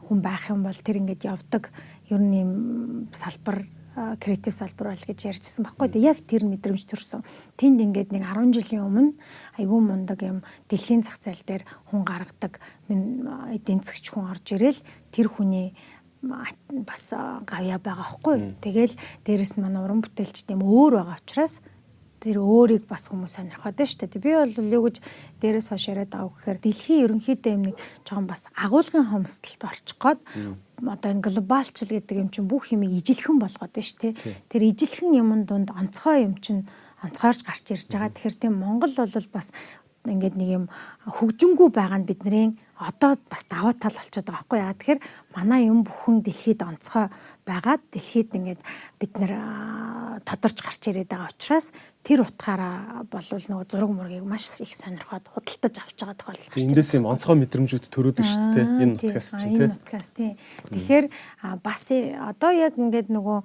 [0.05, 1.73] хүн байх юм бол тэр ингээд явдаг
[2.11, 2.53] ер нь юм
[3.13, 6.03] салбар креатив салбар бол гэж ярьжсэн баггүй.
[6.03, 7.23] Яг тэр мэдрэмж төрсөн.
[7.55, 9.15] Тэнд ингээд нэг 10 жилийн өмнө
[9.55, 11.63] айгүй мундаг юм дэлхийн зах зээл дээр
[11.95, 12.59] хүн гаргадаг
[12.91, 14.81] эдийн засгч хүн орж ирэл
[15.15, 15.79] тэр хүний
[16.27, 17.15] бас
[17.47, 18.59] гавья байгаа хгүй.
[18.59, 21.63] Тэгэл дээрэс нь манай уран бүтээлч тийм өөр байгаа учраас
[22.25, 24.25] тэр өөрийг бас хүмүүс сонирхоод байна шүү дээ.
[24.25, 24.97] Би бол юу гэж
[25.45, 27.77] дээрээс хойш яриад байгаа гэхээр дэлхийн ерөнхийдөө юм нэг
[28.09, 30.21] жоохон бас агуулгын хомсдолд орчих гээд
[30.83, 34.15] одоо энэ глобалчл гэдэг юм чинь бүх юмыг ижилхэн болгоод байна шүү дээ.
[34.51, 36.67] Тэр ижилхэн юмн дунд онцгой юм чинь
[37.05, 38.11] онцгойрч гарч ирж байгаа.
[38.11, 39.55] Тэгэхээр тийм Монгол бол бас
[40.05, 40.65] ингээд нэг юм
[41.07, 44.75] хөгжингүү байгаа нь бидний одоо бас даваа тал болчиход байгаа байхгүй яа.
[44.75, 45.01] Тэгэхээр
[45.37, 47.07] манай юм бүхэн дэлхийд онцгой
[47.47, 48.61] байгаад дэлхийд ингээд
[48.99, 49.33] бид нэр
[50.27, 51.71] тодорч гарч ирээд байгаа учраас
[52.03, 56.61] тэр утгаараа болвол нөгөө зураг мургийг маш их сонирхоод худалдаж авч байгаа тохиолдол гарч.
[56.61, 58.67] Эндээс юм онцгой мэдрэмжүүд төрөөд шүү дээ.
[58.83, 59.63] Энэ подкаст чинь тийм.
[59.71, 60.33] Энэ подкаст тийм.
[60.75, 61.07] Тэгэхээр
[61.63, 63.39] бас одоо яг ингээд нөгөө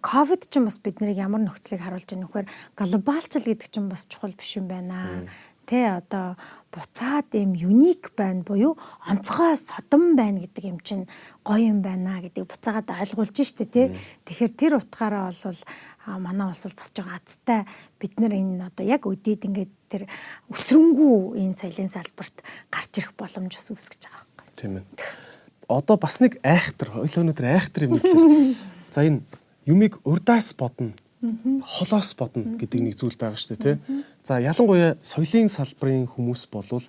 [0.00, 2.46] ковид чинь бас бид нарыг ямар нөхцөлийг харуулж байгаа нөхөр
[2.78, 5.26] глобалчл гэдэг чинь бас чухал биш юм байна
[5.72, 6.36] тэ одоо
[6.68, 8.76] буцаад юм юник байна буюу
[9.08, 11.08] онцгой содон байна гэдэг юм чинь
[11.40, 13.88] гоё юм байна гэдгийг буцаагаад ойлгуулж штэ тий.
[14.28, 15.60] Тэгэхээр тэр утгаараа бол
[16.20, 17.64] манай улс бол бас жоо азтай
[17.96, 20.04] бид нар энэ одоо яг өдийд ингээд тэр
[20.52, 22.36] өсрөнгүү энэ соёлын салбарт
[22.68, 24.56] гарч ирэх боломж бас үүсгэж байгаа юм.
[24.60, 24.84] Тийм ээ.
[25.72, 28.60] Одоо бас нэг айхтар, ойлоо өнөдөр айхтар юм хэлээ.
[28.92, 29.24] За энэ
[29.64, 30.92] юмыг урдаас бодно
[31.22, 33.76] холоос бодно гэдэг нэг зүйл байгаа шүү дээ тий.
[34.22, 36.84] За ялангуяа соёлын салбарын хүмүүс болвол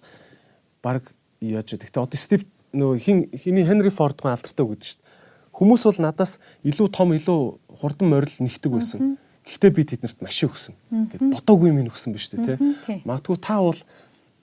[0.86, 1.82] баг яаж вэ?
[1.82, 5.12] Гэтэ одоо Стив нөө хин хиний Хенри Форд гоо алдартай өгдөө шүү дээ.
[5.54, 7.42] Хүмүүс бол надаас илүү том илүү
[7.82, 9.18] хурдан морил нэгдэг байсан.
[9.46, 10.78] Гэхдээ би тэднэрт машин өгсөн.
[11.14, 13.02] Гэт бодоогүй юм өгсөн биз дээ тий.
[13.06, 13.78] Магадгүй та бол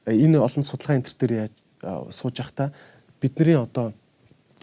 [0.06, 1.54] э, энэ олон судалгаа энэ төр яаж
[2.10, 2.74] сууж явахдаа
[3.22, 3.94] бидний одоо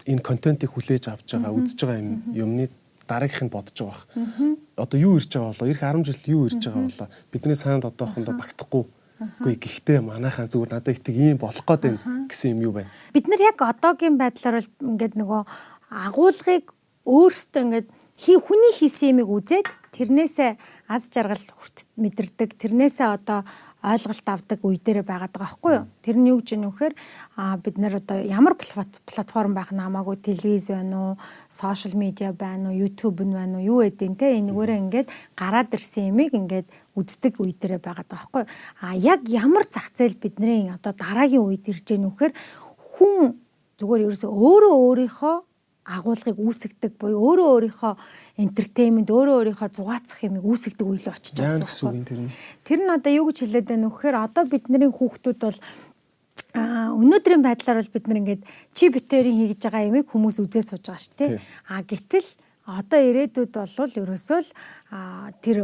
[0.06, 2.68] энэ контентыг хүлээж авч байгаа үзэж байгаа юм юмны
[3.08, 4.04] дараагийнх нь бодож байгаа.
[4.78, 5.68] Одоо юу ирж байгаа болоо?
[5.68, 7.08] Ирэх 10 жилд юу ирж байгаа болоо?
[7.32, 8.84] Бидний санд одоохондоо багтахгүй
[9.18, 12.90] Үгүй гэхдээ манайхаа зүгээр надад итэг ийм болох гээд байна гэсэн юм юу байна.
[13.10, 15.42] Бид нар яг одоогийн байдлаар бол ингээд нөгөө
[15.90, 16.70] агуулгыг
[17.02, 20.50] өөрсдөө ингээд хий хүний хийсэн юмыг үзээд тэрнээсээ
[20.86, 22.54] аз жаргал хүрт мэдэрдэг.
[22.62, 23.42] Тэрнээсээ одоо
[23.82, 25.86] ойлголт авдаг үе дээр байгаад байгаа байхгүй юу.
[26.02, 26.92] Тэр нь юу гэж нөхөр
[27.38, 31.12] а бид нар одоо ямар платформ байх нь хамаагүй телевиз байна уу,
[31.48, 34.38] сошиал медиа байна уу, YouTube нь байна уу, юу гэдэг те?
[34.42, 35.08] Энэгээрээ ингээд
[35.38, 36.66] гараад ирсэн юмыг ингээд
[36.98, 38.50] үздэг үе дээр байгаад байгаа байхгүй юу.
[38.82, 42.32] А яг ямар зах зээл бидний одоо дараагийн үед ирж гэнэ нөхөр
[42.98, 43.38] хүн
[43.78, 45.36] зүгээр ерөөсөө өөрөө өөрийнхөө
[45.88, 47.92] агуулгыг үүсгдэг буюу өөрөө өөрийнхөө
[48.44, 52.32] entertainment өөрөө өөрийнхөө зугаацах юмыг үүсгдэг үйл очиж байгаа гэсэн үг тэр нь.
[52.68, 55.58] Тэр нь одоо юу гэж хэлээд байна вэ гэхээр одоо бидний хүүхдүүд бол
[56.54, 58.42] а өнөөдрийн байдлаар бол бид нар ингээд
[58.76, 61.40] чи битэрийн хийж байгаа юмыг хүмүүс үзээ сууж байгаа шүү дээ.
[61.72, 62.28] А гэтэл
[62.68, 64.50] одоо ирээдүйд бол ерөөсөө л
[65.40, 65.58] тэр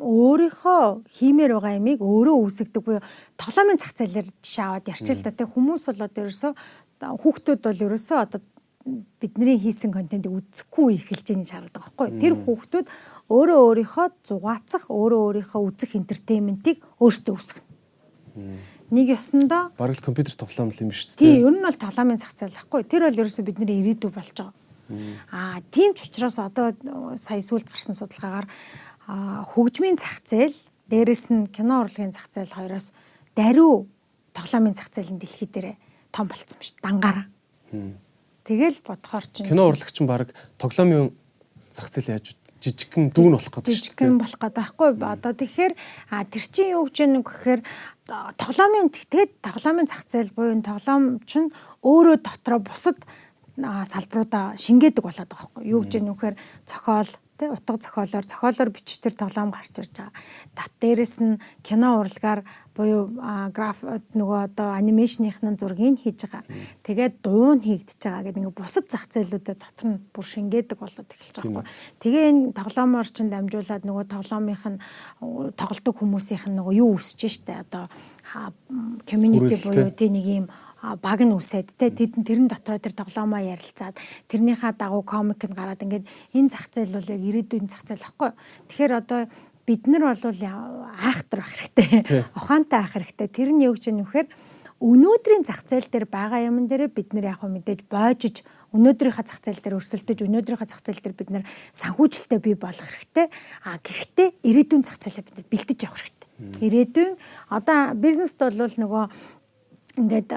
[0.00, 3.02] өөрийнхөө хиймээр байгаа ямиг өөрөө үүсгдэг буюу
[3.34, 5.34] тоглоомын зах зээлээр жишээ аваад ярьчих л да.
[5.34, 6.52] Тэг хүмүүс бол одоо ерөөсөө
[7.02, 8.40] хүүхдүүд бол ерөөсөө одоо
[9.20, 12.08] бидний хийсэн контентыг үзэхгүй эхэлж харагдаж байгаа байхгүй.
[12.20, 12.86] Тэр хүүхдүүд
[13.30, 17.68] өөрөө өөрийнхөө зугаацах, өөрөө өөрийнхөө үзэх энтертейментийг өөртөө үүсгэнэ.
[18.90, 21.22] Нэг ёсондоо бараг л компьютер тоглоом юм шүү дээ.
[21.22, 22.82] Тий, ер нь бол тоглоомын зах зээл байхгүй.
[22.90, 24.54] Тэр бол ерөөсөө бидний ирээдүй болж байгаа.
[25.30, 26.74] Аа, тийм ч учраас одоо
[27.14, 28.50] сая сүлд гарсан судалгаагаар
[29.54, 30.58] хөгжмийн зах зээл,
[30.90, 32.90] дээрэс нь кино урлагийн зах зээл хоёроос
[33.38, 33.86] даруй
[34.34, 35.78] тоглоомын зах зээл нь дэлхий дээр
[36.10, 36.74] том болцсон ба ш.
[36.82, 37.26] Дангаараа.
[38.50, 41.14] Тэгэл бодохоор чинь кино урлагч нь баг тоглоомын
[41.70, 43.78] зах зээл яаж жижигхэн дүүн болох гэдэг шүү дээ.
[43.78, 44.90] Жижигхэн болох гэдэг байхгүй.
[45.06, 45.74] Одоо тэгэхээр
[46.34, 47.60] тэр чинь юу гэж нэг гэхээр
[48.10, 51.54] тоглоомын тэгээд тоглоомын зах зээл буюу тоглоом чинь
[51.86, 52.98] өөрөө дотроо бусад
[53.54, 55.62] салбаруудаа шингээдэг болоод байгаа байхгүй.
[55.70, 56.34] Юу гэж нөхөр
[56.66, 60.12] зохиол тий утга зохиолоор зохиолоор бичтэр тоглоом гарч ирж байгаа.
[60.58, 62.44] Тат дээрэс нь кино урлагаар
[62.74, 63.10] буюу
[63.52, 63.82] граф
[64.14, 66.44] нөгөө одоо анимашныхны зургийг хийж байгаа.
[66.86, 71.10] Тэгээд дуу нь хийгдэж байгаа гэдэг ингээ бусад зах зээлүүдэд дотор нь бүр шингээдэг болоод
[71.10, 72.00] эхэлж байгаа байхгүй.
[72.00, 74.78] Тэгээ энэ тоглоомоор чинь дамжуулаад нөгөө тоглоомынх нь
[75.58, 77.90] тоглолтог хүмүүсийнх нь нөгөө юу өсөж штэ одоо
[79.06, 80.46] community буюу тий нэг юм
[81.02, 83.98] баг нь үсээд те тэд тэрэн дотроо тэр тоглоомоо ярилцаад
[84.30, 88.30] тэрнийхээ дагуу комик нь гараад ингээд энэ зах зээл бол яг ирээдүйн зах зээл ахгүй.
[88.70, 89.20] Тэгэхээр одоо
[89.70, 90.18] бид нар бол
[90.98, 92.26] айхтар ах хэрэгтэй.
[92.34, 93.28] Ухаантай ах хэрэгтэй.
[93.30, 94.26] Тэр нь юу гэж нөхөр
[94.82, 98.42] өнөөдрийн зах зээл дээр байгаа юм дээр бид нар яг мэдээж боожиж
[98.74, 103.30] өнөөдрийнхөө зах зээл дээр өрсөлдөж өнөөдрийнхөө зах зээл дээр бид нар санхүүжилттэй бий болох хэрэгтэй.
[103.62, 106.28] А гэхдээ ирээдүйн зах зээлээ бид нар бэлдэж явах хэрэгтэй.
[106.66, 107.12] Ирээдүйн
[107.54, 109.04] одоо бизнест бол нөгөө
[110.00, 110.30] ингээд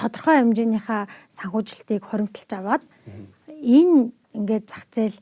[0.00, 2.82] тодорхой хэмжээнийхээ санхүүжилтийг хоримтолж аваад
[3.60, 5.18] энэ ингээд зах зээл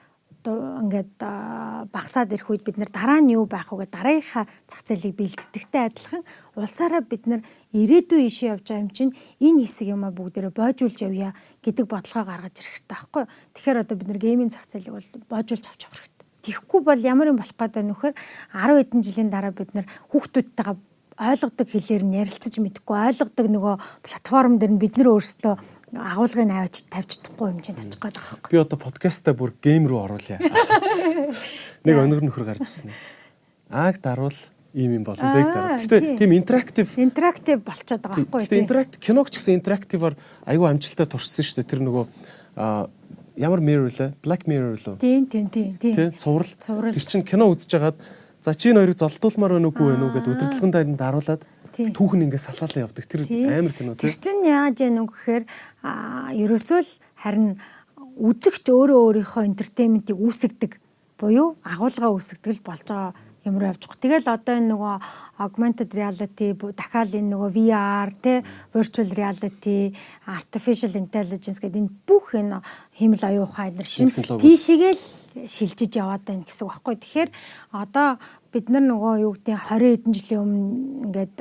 [0.49, 1.21] ингээд
[1.93, 5.83] багасаад ирэх үед бид нар дараа нь юу байх вэ гэдэг дараагийнхаа зах зээлийг бэлддэгтэй
[5.91, 6.23] адилхан
[6.57, 7.41] улсаараа бид нар
[7.77, 9.13] ирээдүйн ишээ явж байгаа юм чинь
[9.43, 11.31] энэ хэсэг юм а бүгдээрээ боожуулж явъя
[11.61, 13.25] гэдэг бодлогоо гаргаж ирэх хэрэгтэй байхгүй.
[13.55, 16.27] Тэгэхээр одоо бид нар гейминг зах зээлийг бол боожуулж авч явах хэрэгтэй.
[16.41, 18.13] Тихгүй бол ямар юм болох гэдэг нөхөр
[18.57, 20.89] 10 хэдэн жилийн дараа бид нар хүүхдүүдтэйгээ
[21.21, 25.55] ойлгодог хэлээр нь ярилцаж мэдэхгүй ойлгодог нөгөө платформ дээр нь бид нар өөрсдөө
[25.97, 28.51] агуулгыг авч тавьж чадахгүй юм чинь тачих гээд байгаа юм.
[28.51, 30.39] Би одоо подкастаа бүр гейм рүү оруулъя.
[31.87, 32.95] Нэг өнөр нөхөр гарч ирсэн.
[33.71, 34.37] Ааг даруул
[34.75, 35.79] ийм юм болон бэг дараа.
[35.83, 38.47] Гэтэ тийм интерактив интерактив болчиход байгаа байхгүй юу?
[38.47, 40.15] Гэтэ интерактив киног ч гэсэн интерактиваар
[40.47, 41.71] айгүй амжилттай туршсан шүү дээ.
[41.75, 42.05] Тэр нөгөө
[43.41, 44.15] ямар mirror лээ?
[44.23, 45.03] Black mirror лөө.
[45.03, 45.95] Тийм тийм тийм тийм.
[45.99, 46.55] Тийм цуврал.
[46.95, 47.99] Тэр чинь кино үзэж хагаад
[48.41, 50.97] За чи энэ хоёрыг золдуулмаар байна уугүй байна уу гэдээ удирдлагын дайнд
[51.81, 53.05] даруулаад түүхэн ингээд салаалаа явдаг.
[53.09, 54.11] Тэр амар кино тийм.
[54.11, 55.45] Тэр чинь яаж вэ гэхээр
[56.37, 57.49] ерөөсөө л харин
[58.21, 60.73] үзэгч өөрөө өөрийнхөө энтертейментийг үүсгдэг
[61.17, 63.13] буюу агуулга үүсгдэг л болж байгаа
[63.45, 64.05] юм руу явж байгаа.
[64.05, 64.95] Тэгэл одоо энэ нөгөө
[65.41, 68.35] augmented reality дахиад энэ нөгөө VR те
[68.73, 69.97] virtual reality,
[70.29, 72.61] artificial intelligence гэдэг энэ бүх энэ
[73.01, 75.03] хэмэл оюун ухаан нар чинь тийшээгээл
[75.49, 76.97] шилжиж яваад байна гэсэн үг байхгүй.
[77.01, 77.31] Тэгэхээр
[77.73, 78.21] одоо
[78.51, 80.67] бид нар нөгөө юу гэдэг 20 хэдэн жилийн өмнө
[81.07, 81.37] ингээд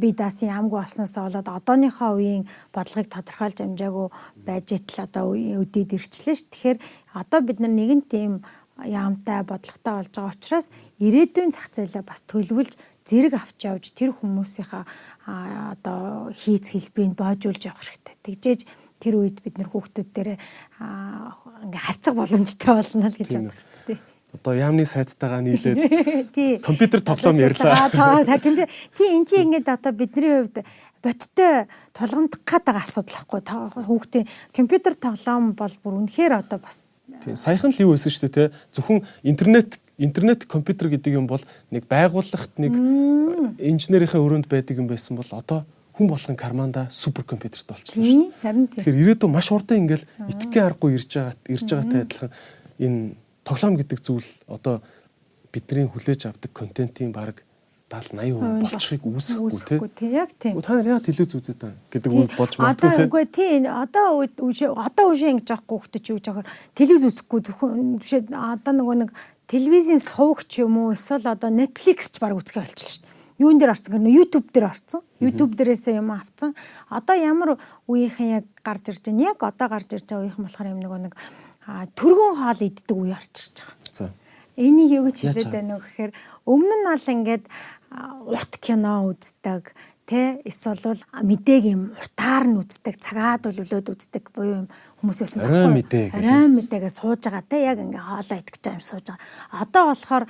[0.00, 4.08] би даасан ямгүй болсноос болоод одооныхоо үеийн бодлогыг тодорхойлж амжаагүй
[4.40, 6.48] байж итэл одоо үдээд ирчлээ ш.
[6.48, 6.78] Тэгэхээр
[7.12, 8.32] одоо бид нар нэгэн тийм
[8.80, 10.66] яамтай бодлоготой болж байгаа учраас
[11.00, 12.72] ирээдүйн зах зээлээ бас төлөвлөж
[13.04, 14.84] зэрэг авч явж тэр хүмүүсийнхаа
[15.76, 18.16] одоо хийц хэлбэрийг боожуулж явах хэрэгтэй.
[18.24, 18.60] Тэгжээж
[19.00, 23.65] тэр үед бид нэр хүүхдүүд дээр ингээ харьцах боломжтой болно л гэж боддог.
[24.36, 27.88] Одоо яамны сайттайгаа нийлээд компьютер тоглоом ярьлаа.
[27.90, 30.60] Та компьютер тий эн чинь ингээд одоо бидний хувьд
[31.02, 33.84] бодтой тулгамдах байгаа асуудал байхгүй.
[33.84, 36.84] Хүүхдийн компьютер тоглоом бол бүр үнэхээр одоо бас
[37.24, 37.36] Тийм.
[37.36, 38.54] Саяхан л юу байсан шүү дээ те.
[38.74, 41.40] Зөвхөн интернет интернет компьютер гэдэг юм бол
[41.70, 42.74] нэг байгууллагт нэг
[43.56, 45.64] инженерийнхээ өрөөнд байдаг юм байсан бол одоо
[45.96, 48.32] хүн болгон карманда супер компьютерт болчихсон шүү дээ.
[48.42, 48.84] Харин тийм.
[48.84, 52.30] Тэгэхээр ирээдүйн маш урдан ингээл итгэхийн аргагүй ирж байгаа ирж байгаатай адилхан
[52.76, 53.00] энэ
[53.46, 54.82] тоглоом гэдэг зүйл одоо
[55.54, 57.46] бидний хүлээж авдаг контентын баг
[57.86, 60.10] 70 80% болчихыг үүсэхгүй тий.
[60.10, 60.58] Яг тийм.
[60.58, 62.90] Та нар яа телевиз үзээд байгаа гэдэг үг болж магадгүй тий.
[62.90, 63.52] Одоо үгүй тий.
[63.62, 64.06] Одоо
[64.74, 69.10] одоо үгүй ингэж яахгүй хөтөж юу гэж яхаар телевиз үзэхгүй зөвхөн бишээ одоо нөгөө нэг
[69.46, 73.70] телевизийн сувгч юм уу эсвэл одоо Netflix ч баг үзэхэ болчихлоо шүү дээ юун дээр
[73.76, 75.04] орсон гэнэ YouTube дээр орсон.
[75.20, 76.56] YouTube дээрээсээ юм авцсан.
[76.88, 79.36] Одоо ямар үеийнхэн яг гарч ирж байна?
[79.36, 81.14] Яг одоо гарч ирж байгаа үеийнхэн болохоор юм нөгөө нэг
[81.66, 83.74] төргөн хоол иддэг үе орж ирж байгаа.
[83.92, 84.10] За.
[84.56, 86.12] Энийг юу гэж хэлээд байна вэ гэхээр
[86.46, 87.44] өмнө нь бол ингээд
[88.30, 89.74] урт кино үздэг
[90.06, 94.68] тэ эсвэл мэдээг юм уртаар нь үздэг цагаад болвлоод үздэг буюу юм
[95.02, 99.06] хүмүүс байсан байхгүй арай мэдээгээ сууж байгаа тэ яг ингээ хоолоо идэх гэж юм сууж
[99.10, 99.66] байгаа.
[99.66, 100.24] Одоо болохоор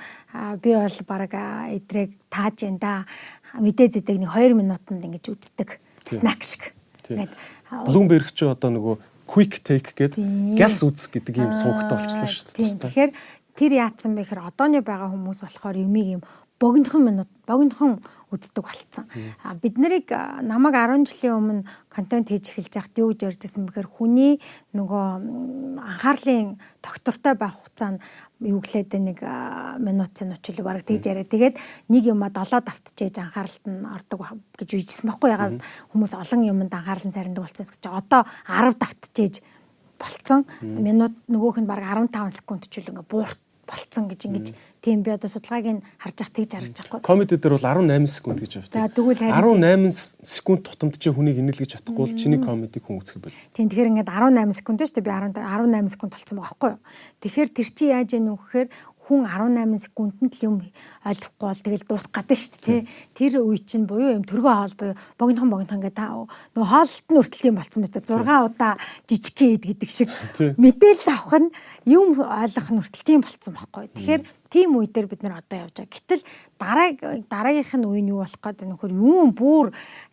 [0.57, 1.33] би бол баг
[1.77, 3.05] эдрэг тааж энэ да.
[3.53, 5.77] Мэдээ зэдэг нэг 2 минутанд ингэж үздэг
[6.09, 6.73] снак шиг.
[7.05, 7.37] Ингээд
[7.85, 8.95] Bloomberg ч одоо нөгөө
[9.27, 12.81] quick take гэдэг gas үзэх гэдэг юм суугтай болчихлоо шүү дээ.
[12.87, 13.11] тэгэхээр
[13.59, 14.23] тэр яатсан бэ?
[14.23, 16.23] Гэхээр одооны байгаа хүмүүс болохоор юмыг юм
[16.59, 17.99] богинохон минут богинохон
[18.33, 19.05] үздэг болцсон.
[19.61, 20.09] Бид нарыг
[20.41, 24.41] намайг 10 жилийн өмнө контент хийж эхэлж байхад юу гэж ярьжсэн бэхээр хүний
[24.73, 25.05] нөгөө
[25.77, 28.01] анхаарлын доктортой байх хугацаа нь
[28.41, 29.19] юу гэлээд нэг
[29.79, 31.29] минут минут ч л бараг тэгж яриа.
[31.29, 31.55] Тэгээд
[31.93, 34.19] нэг юма 7 давтчихээж анхааралт нь ордог
[34.57, 35.61] гэж үйжсэн байхгүй ягаад
[35.93, 39.35] хүмүүс олон юмд анхаарал нь сарндаг болчихсон гэж одоо 10 давтчихээж
[40.01, 40.41] болцсон.
[40.61, 44.47] Минут нөгөөх нь бараг 15 секунд ч үл ингээ буурт болцсон гэж ингэж
[44.87, 47.03] тийм би одоо судалгааг нь харж ах тэгж харагдаж байхгүй.
[47.03, 48.71] Комеди дээр бол 18 секунд гэж байна.
[48.71, 53.19] За тэгвэл харин 18 секунд тутамд чи хүнийг инээлгэж чадахгүй бол чиний комедиг хүн үзэх
[53.19, 53.35] бэл.
[53.51, 55.03] Тийм тэгэхээр ингээд 18 секунд шүү дээ.
[55.03, 56.79] Би 18 секунд болцсон байгаа байхгүй юу.
[57.19, 58.67] Тэгэхээр тэр чи яаж яах вэ гэхээр
[59.07, 60.55] хүн 18 секундэд л юм
[61.07, 62.81] ойлгохгүй бол тэгэл дуусгаад нь шүү дээ
[63.15, 67.47] тэр үе чинь буюу юм төргөө хоол буюу богинохон богинохон ингээд нөгөө хоолт нь өртөлт
[67.47, 68.75] юм болцсон мэт 6 удаа
[69.07, 70.11] жижиг хэд гэдэг шиг.
[70.59, 71.49] Мэдээлэл авах нь
[71.87, 73.87] юм ойлгох нь өртөлт юм болцсон байхгүй.
[73.95, 75.93] Тэгэхээр тийм үе дээр бид нар одоо явж байгаа.
[75.93, 76.23] Гэтэл
[76.59, 76.87] дараа
[77.29, 79.71] дараагийнх нь үе нь юу болох гээд нөхөр юм бүр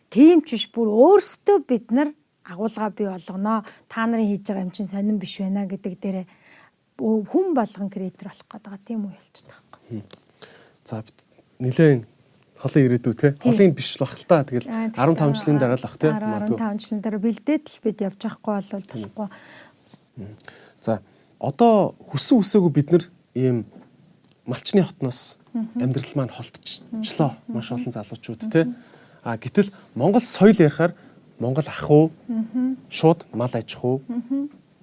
[0.09, 2.09] тийм ч биш бүр өөрсдөө бид нар
[2.45, 3.63] агуулга бий болгоно.
[3.89, 6.25] Та нарын хийж байгаа юм чинь сонирн биш байна гэдэг дээрээ
[6.99, 10.03] хүн болгон креатор болох гээд байгаа тийм үе болчиход байгаа юм.
[10.85, 11.03] За
[11.59, 12.05] нилээн
[12.59, 13.35] холын ирээдүй те?
[13.43, 17.19] Холын биш бах л та тэгэл 15 жилийн дараа л бах те 15 жилийн дараа
[17.19, 19.27] бэлдээд л бид явж байхгүй болоо болохгүй.
[20.79, 21.01] За
[21.39, 23.03] одоо хүссэн үсээгүй бид нар
[23.35, 23.65] ийм
[24.45, 27.37] малчны хотноос амьдрал маань холтчлоо.
[27.47, 28.73] Маш олон залуучууд те.
[29.23, 30.95] А гэтэл Монгол соёл ярихаар
[31.39, 32.11] Монгол ах уу?
[32.89, 34.01] Шууд мал аж ахуй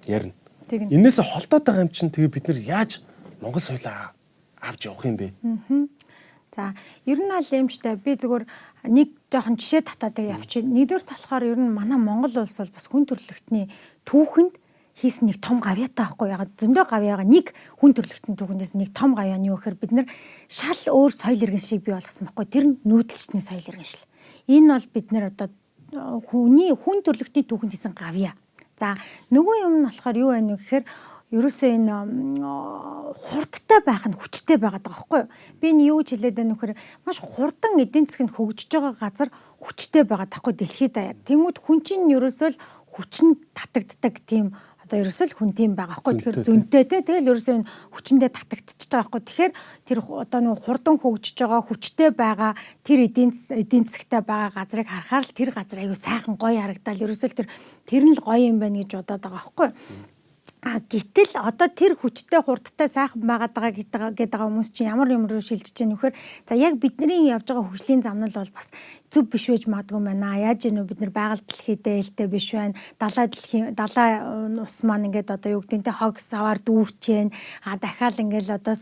[0.07, 0.33] ярина.
[0.69, 3.01] Энээс холдоод байгаа юм чинь тэгээ бид нар яаж
[3.41, 4.13] Монгол соёлоо
[4.59, 5.33] авч явах юм бэ?
[6.55, 6.75] За,
[7.05, 8.45] ер нь аль юм штэ би зүгээр
[8.87, 10.61] нэг жоохон жишээ татаад явчих.
[10.63, 13.71] Нэгдүгээр талахаар ер нь манай Монгол улс бол бас хүн төрөлхтний
[14.05, 14.62] түүхэнд
[14.93, 19.41] хийсэн нэг том гавьяатай байхгүй ягаад зөндөө гавьяага нэг хүн төрөлхтний түүхэндээс нэг том гавьяа
[19.41, 20.07] нь юу гэхээр бид нар
[20.47, 24.05] шал өөр соёл иргэн шиг бий болгосон байхгүй тэр нь нүүдэлчний соёл иргэншил.
[24.47, 25.49] Энэ бол бид нар одоо
[26.29, 28.37] хүний хүн төрөлхтний түүхэнд хийсэн гавьяа.
[28.77, 28.97] За
[29.33, 30.85] нөгөө юм нь болохоор юу байна вэ гэхээр
[31.33, 31.93] ерөөсөө энэ
[33.17, 35.21] хурдтай байх нь хүчтэй байгаад байгаа байхгүй?
[35.57, 40.03] Би энэ юу гэж хэлээд байна вэхээр маш хурдан эдийн засгийн хөгжиж байгаа газар хүчтэй
[40.05, 41.17] байгаа тахгүй дэлхийд даяар.
[41.25, 44.53] Тэнгүүд хүн чинь ерөөсөө л хүчин татагддаг тийм
[44.93, 48.91] одоо ерөөсөө л хүн тийм байгаа байхгүй тэгэхээр зөнтэй те тэгэл ерөөсөө энэ хүчиндээ татагдчихж
[48.93, 49.53] байгаа байхгүй тэгэхээр
[49.89, 52.51] тэр одоо нэг хурдан хөгжиж байгаа хүчтэй байгаа
[52.85, 57.03] тэр эдийн эдийн засгтай байгаа газрыг харахаар л тэр газар аягүй сайхан гоё харагдал.
[57.09, 57.47] Ерөөсөө л тэр
[57.89, 59.69] тэр нь л гоё юм байна гэж бодоод байгаа байхгүй
[60.63, 65.27] А гэтэл одоо тэр хүчтэй хурдтай сайхан байгаад байгаа гэдэг байгаа хүмүүс чинь ямар юм
[65.27, 66.13] руу шилжиж байгаа нөхөр
[66.47, 68.71] за яг бидний явж байгаа хөгжлийн зам нь бол бас
[69.13, 70.33] зөв биш байж магадгүй байна.
[70.41, 72.73] Яаж ийнө бид нар байгаль дэлхийд ээлтэй биш байна.
[72.97, 74.11] Далай дэлхийн далай
[74.57, 77.29] ус маань ингээд одоо юу гэдэг нь хог саваар дүүрчээн.
[77.69, 78.75] А дахиад ингээд одоо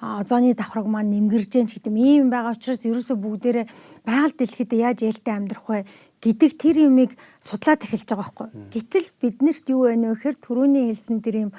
[0.00, 3.66] озоны давхраг маань нэмгэрж гэн гэдэг юм байгаа учраас ерөөсөө бүгдээрээ
[4.08, 5.84] байгаль дэлхийд яаж ээлтэй амьдрах вэ?
[6.26, 8.48] гэдэг тэр юмыг судлаад эхэлж байгаа байхгүй.
[8.72, 11.50] Гэтэл биднэрт юу байна вэ гэхээр түрүүний хэлсэн тэр юм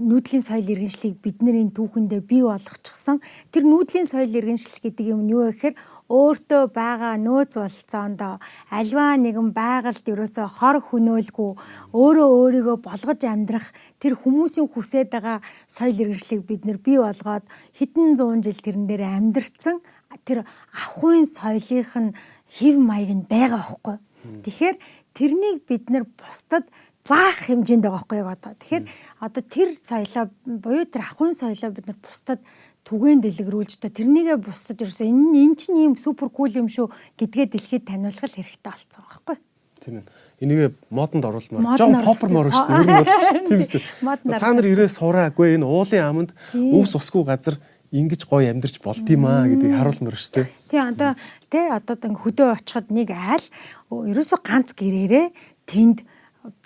[0.00, 3.20] нүүдлийн соёл иргэншлийг бидний түүхэндээ бий болгочихсон.
[3.52, 5.74] Тэр нүүдлийн соёл иргэншил гэдэг юм нь юу вэ гэхээр
[6.12, 8.20] өөртөө байгаа нөөц болцоонд
[8.68, 11.50] альва нэгэн байгальд ерөөсө хор хөнөөлгүй
[11.96, 18.20] өөрөө өөрийгөө болгож амьдрах тэр хүмүүсийн хүсэж байгаа соёл иргэншлийг бид нэр бий болгоод хэдэн
[18.20, 19.80] зуун жил тэрэн дээр амьдэрсэн
[20.28, 22.14] тэр ахуйн соёлынх нь
[22.52, 23.96] хев маяг нь байгаа байхгүй.
[24.44, 24.76] Тэгэхээр
[25.16, 26.68] тэрнийг бид нэр бусдад
[27.04, 28.52] заах хэмжээнд байгаа байхгүй юу одоо.
[28.56, 28.84] Тэгэхээр
[29.20, 32.40] одоо тэр соёлоо буюу тэр ахуйн соёлоо бид нар бусдад
[32.84, 37.46] түгээн дэлгэрүүлж та тэрнийгээ бусдад ерөөсөө энэ эн чинь ийм супер кул юм шүү гэдгээ
[37.56, 39.36] дэлхийд таниулах хэрэгтэй болсон байхгүй.
[39.80, 40.08] Тийм ээ.
[40.44, 41.80] Энийг модонд оруулмаар.
[41.80, 42.84] Жон поппермор шүү дээ.
[42.84, 44.40] Ер нь бол тийм үү.
[44.40, 47.56] Та нар ирээ сураагүй энэ уулын аманд өвс усгүй газар
[47.94, 50.46] ингэж гоё амьдарч болд юм аа гэдгийг харуулмаар шүү дээ.
[50.68, 51.10] Тий одоо
[51.48, 53.46] тий одоо хөдөө очиход нэг айл
[53.94, 55.26] ерөөсө ганц гэрээрээ
[55.70, 56.02] тэнд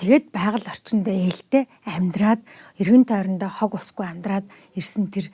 [0.01, 2.41] тэгээд байгаль орчинд ээлтэй амьдраад
[2.81, 5.29] эргэн тойрондоо хог усгүй амьдраад ирсэн тэр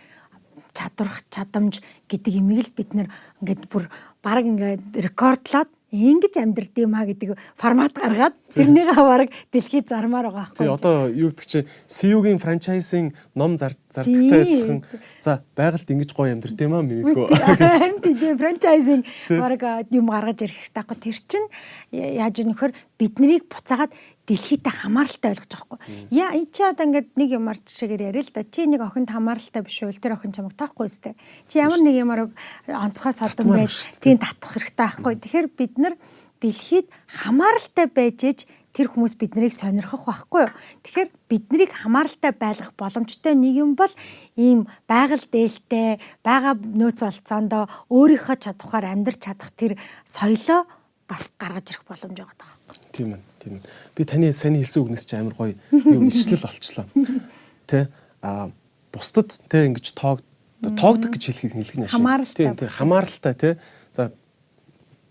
[0.75, 1.81] чадварх чадамж
[2.11, 3.09] гэдэг имийг л бид нэр
[3.41, 3.87] ингээд бүр
[4.21, 10.51] баг ингээд рекордлоод ингэж амьдрд юм а гэдэг формат гаргаад тэрнийг аваараг дэлхийд зармаар байгаа
[10.51, 10.67] байхгүй.
[10.67, 14.83] Тий одоо юу гэдэг чи CU-гийн франчайзинг ном зардагтай адилхан
[15.23, 16.83] за байгальд ингэж гоё амьдрд юм а.
[16.83, 19.07] Харин тий франчайзинг
[19.39, 20.99] бараг юм гаргаж ирэх байхгүй.
[20.99, 21.47] Тэр чин
[21.95, 23.95] яаж нөхөр биднийг буцаагаад
[24.25, 25.81] дэлхийдээ хамааралтай ойлгож байгаа хгүй.
[26.11, 28.43] Яа чи одоо ингээд нэг юмар жишээгээр яриа л да.
[28.49, 31.13] Чи нэг охинд хамааралтай биш үл тэр охин чамайг таахгүй сте.
[31.45, 32.21] Чи ямар нэг юмар
[32.65, 35.15] онцгой содон байж тийм татах хэрэгтэй байхгүй.
[35.21, 35.95] Тэгэхээр бид нар
[36.41, 38.41] дэлхийд хамааралтай байж ээж
[38.75, 40.55] тэр хүмүүс биднийг сонирхох байхгүй юу.
[40.83, 43.93] Тэгэхээр биднийг хамааралтай байлгах боломжтой нэг юм бол
[44.35, 50.67] ийм байгаль дээлтэй, байгаа нөөц болцоондоо өөрийнхөө чадвараар амьдрч чадах тэр соёлоо
[51.07, 52.53] бас гаргаж ирэх боломж байгаа даа.
[52.91, 53.34] Тийм ээ.
[53.45, 53.61] Тийм.
[53.93, 56.89] Би таны сайн хэлсэн үгнээс чи амар гоё юм ишлэл олчлоо.
[57.69, 57.93] Тэ
[58.25, 58.49] а
[58.89, 60.25] бусдад тэ ингэж тоог
[60.65, 62.57] тоогдог гэж хэлхийг хэлэх нь Хамааралтай.
[62.57, 63.51] Тийм хамааралтай тэ.
[63.93, 64.13] За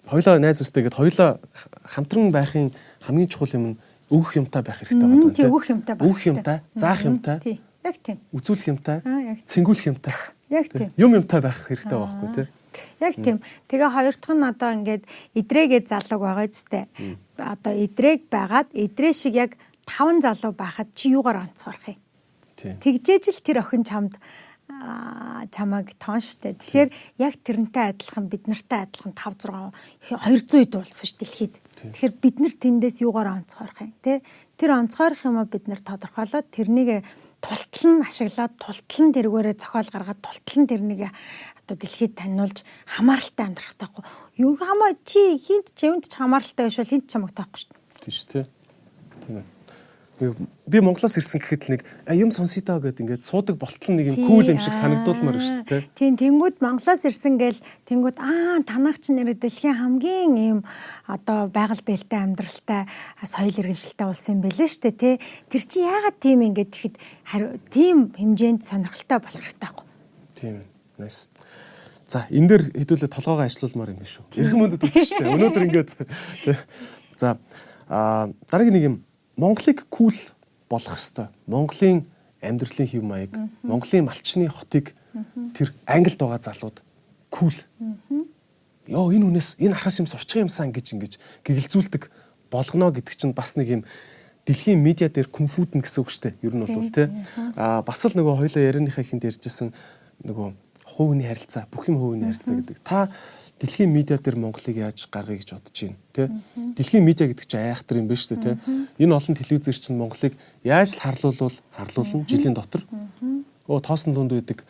[0.10, 1.38] хоёлоо найз үстэй гэд хоёлоо
[1.86, 2.74] хамтран байхын
[3.06, 3.78] хамгийн чухал юм нь
[4.10, 5.30] өгөх юмтай байх хэрэгтэй байна.
[5.30, 6.06] Тийм өгөх юмтай байх.
[6.10, 7.38] Өгөх юмтай, заах юмтай.
[7.40, 7.60] Тийм.
[7.84, 8.18] Яг тийм.
[8.32, 8.98] Үзүүлэх юмтай,
[9.46, 10.14] цэнгүүлэх юмтай.
[10.50, 10.90] Яг тийм.
[10.98, 12.48] Юм юмтай байх хэрэгтэй байхгүй тий.
[13.00, 13.38] Яг тийм.
[13.68, 15.04] Тэгээ хоёр дахь нь одоо ингээд
[15.38, 16.84] идрээгээ залууг байгаа зүтэй.
[17.38, 19.52] Одоо идрэг байгаад идрээ шиг яг
[19.86, 22.00] таван залуу байхад чи юугаар онцгорох юм?
[22.58, 24.16] Тэгжээж л тэр охин чамд
[25.52, 26.56] чамаг тоон штэ.
[26.60, 26.90] Тэгэхээр
[27.20, 29.72] яг тэрнтэй адилхан бид нартай адилхан 5 6
[30.12, 31.56] 200 ид болсон ш дэлхийд.
[31.80, 34.24] Тэгэхээр бид нар тэндээс юугаар онцгойрох юм те?
[34.58, 37.04] Тэр онцгойрох юм бид нар тодорхойлоод тэрнийг
[37.44, 41.02] тултал нь ашиглаад тултал нь тэргээрээ зохиол гаргаад тултал нь тэрнийг
[41.74, 44.06] одоо дэлхийд таниулж хамааралтай амьдрах хэрэгтэй байхгүй
[44.38, 47.74] юу хамаа чи хинт ч юунд ч хамааралтай биш бол хинт ч чамаг таахгүй шүү
[47.74, 48.46] дээ тийм шүү дээ
[49.26, 49.54] тийм ээ
[50.22, 51.82] би Монголоос ирсэн гэхэд нэг
[52.14, 55.82] юм сонсё даа гэд ингээд суудаг болтол нэг юм кул юм шиг санагдуулмаар шүү дээ.
[55.98, 57.60] Тийм тэнгууд Монголоос ирсэн гээл
[57.90, 60.60] тэнгууд аа танах ч нэр дэлхийн хамгийн юм
[61.10, 62.86] одоо байгаль дэлтэй амьдралтай
[63.26, 65.16] соёл иргэншилтэй улс юм бэлээ шүү дээ тий.
[65.50, 66.96] Тэр чи яагаад тийм ингээд тэгэхэд
[67.74, 69.88] тийм хэмжээнд сонирхолтой болох хэрэгтэй байхгүй.
[70.38, 70.73] Тийм.
[70.98, 71.30] Nice.
[72.08, 74.44] За энэ дээр хэдүүлээ толгоогоо ажилуулмаар юм биш үү?
[74.44, 75.34] Эрхэм мөндөд үзсэн шүү дээ.
[75.34, 75.90] Өнөөдөр ингээд
[77.22, 77.40] за
[77.90, 78.96] дараагийн нэг юм
[79.34, 80.14] Монголыг кул
[80.70, 81.34] болгох хэвээр.
[81.48, 82.06] Монголын
[82.44, 83.34] амьдралын хэв маяг,
[83.64, 84.94] Монголын малчны хотыг
[85.58, 86.78] тэр Англид байгаа залууд
[87.34, 87.56] кул.
[88.86, 91.14] Йоо энэ хүнээс энэ ахаас юм сурчих юмсан гэж ингэж
[91.48, 92.12] гэгэлзүүлдэг
[92.52, 93.84] болгоно гэдэг чинь бас нэг юм
[94.46, 96.46] дэлхийн медиа дээр конфуден гэсэн үг шүү дээ.
[96.46, 97.08] Ер нь бол тий.
[97.56, 99.72] Аа бас л нөгөө хоёлоо ярианыхаа ихэнд ярьжсэн
[100.28, 100.48] нөгөө
[100.94, 102.78] хувийн харилцаа, бүх юм хувийн харилцаа гэдэг.
[102.86, 103.10] Та
[103.60, 106.30] дэлхийн медиа дээр Монголыг яаж гаргая гэж бодож байна, тэ?
[106.78, 108.58] Дэлхийн медиа гэдэг чинь айхтар юм биш үү, тэ?
[109.02, 112.84] Энэ олон телевизэр чинь Монголыг яаж л харлуулвал харлуулна жилийн дотор.
[113.66, 114.66] Оо тоосон дунд байдаг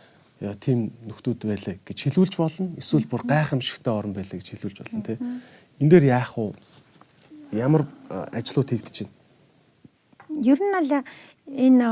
[0.60, 2.72] тийм нөхдүүд байлаа гэж хэлүүлж болно.
[2.78, 5.18] Эсвэл бүр гайхамшигтай орн байлаа гэж хэлүүлж болно, тэ?
[5.80, 6.54] Энд дээр яах вэ?
[7.56, 9.16] Ямар ажлууд хийгдэж байна?
[10.44, 10.92] Ер нь бол
[11.48, 11.88] энэ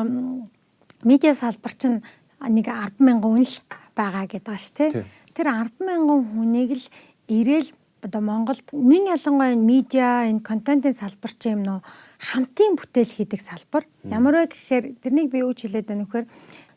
[1.03, 2.03] медиа салбар чинь
[2.41, 3.55] нэг 10 мянган хүн л
[3.95, 4.89] байгаа гэдэг ш тий.
[5.35, 6.85] Тэр 10 мянган хүнийг л
[7.27, 11.79] ирээл одоо Монголд нэг ялангуяа медиа энэ контентын салбар ч юм нөө
[12.19, 13.85] хамтын бүтээл хийдэг салбар.
[14.03, 16.27] Ямар вэ гэхээр тэрнийг би юу ч хэлээд байна вэхээр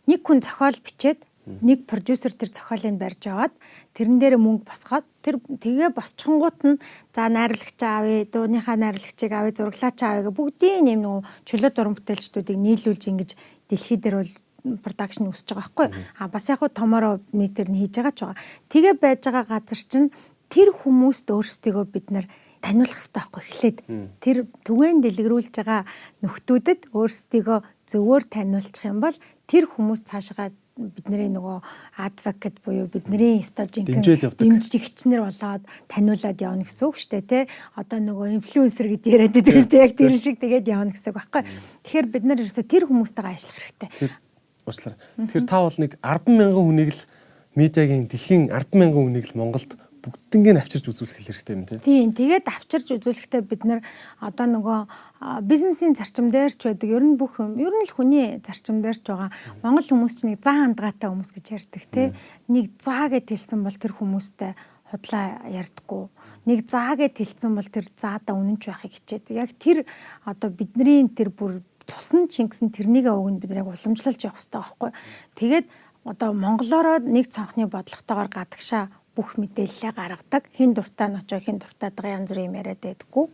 [0.08, 3.52] нэг хүн зохиол бичээд нэг продюсер тэр зохиолыг барьж аваад
[3.92, 6.80] тэрэн дээр мөнгө босгоод тэр тэгээ босчонгууд нь
[7.12, 12.58] за найруулагч аавь, дууныхаа найруулагчийг аавь, зураглаач аавь гэх бүгдийн юм нөгөө чөлөө дуран бүтээлчдүүдийг
[12.64, 13.30] нийлүүлж ингэж
[13.68, 14.32] дэлхий дээр бол
[14.64, 15.88] продакшн өсөж байгаа байхгүй.
[16.18, 18.40] А бас яг хуу томороо метр нь хийж байгаа ч байгаа.
[18.72, 20.08] Тэгээ байж байгаа газар чинь
[20.48, 22.26] тэр хүмүүст өөрсдийгөө бид нар
[22.64, 23.78] таниулах хэрэгтэй байхгүй эхлээд
[24.24, 25.82] тэр түгээн дэлгэрүүлж байгаа
[26.24, 27.58] нөхдүүдэд өөрсдийгөө
[27.92, 31.60] зөвөр таниулчих юм бол тэр хүмүүс цаашгаа бидний нөгөө
[32.02, 37.42] адвокат буюу бидний стажинг дэмжигчнэр болоод таниулаад явна гэсэн үг шүү дээ тий.
[37.78, 41.42] Одоо нөгөө инфлюенсер гэж яриад байдаг тийм яг тэр шиг тэгээд явна гэсэн үг байхгүй.
[41.86, 43.90] Тэгэхээр бид нар ерөөсөө тэр хүмүүстэйгээ ажиллах хэрэгтэй.
[44.64, 44.98] Уучлаарай.
[45.20, 47.02] Тэгэхээр та бол нэг 10 мянган хүнийг л
[47.54, 51.80] медиагийн дэлхийн 10 мянган хүнийг л Монголд бүгднийг авчирч үзүүлэх хэрэгтэй юм тийм.
[51.80, 52.08] Тийм.
[52.12, 53.80] Тэгээд авчирч үзүүлэхдээ бид нар
[54.20, 54.80] одоо нөгөө
[55.48, 56.88] бизнесийн зарчим дээр ч байдаг.
[56.92, 59.32] Ер нь бүх юм, ер нь л хүний зарчим дээр ч байгаа.
[59.64, 62.10] Монгол хүмүүс ч нэг заа хандгаатай хүмүүс гэж ярьдаг тийм.
[62.52, 64.52] Нэг заа гэд хэлсэн бол тэр хүмүүстэй
[64.92, 66.04] худлаа ярьдаггүй.
[66.44, 69.34] Нэг заа гэд хэлсэн бол тэр заада үнэнч байхыг хичээдэг.
[69.40, 69.88] Яг тэр
[70.28, 74.90] одоо бидний тэр бүр цусан чингсэн тэрнийг өгн бид яг уламжлалж явах хэрэгтэй байхгүй.
[75.38, 75.66] Тэгээд
[76.04, 80.42] одоо монголоор нэг цонхны бодлоготойгоор гадагшаа бүх мэдээлэлээ гаргадаг.
[80.52, 83.26] Хин дуртай нь очоо хин дуртай байгаа янз бүрийн юм яриад байдаггүй.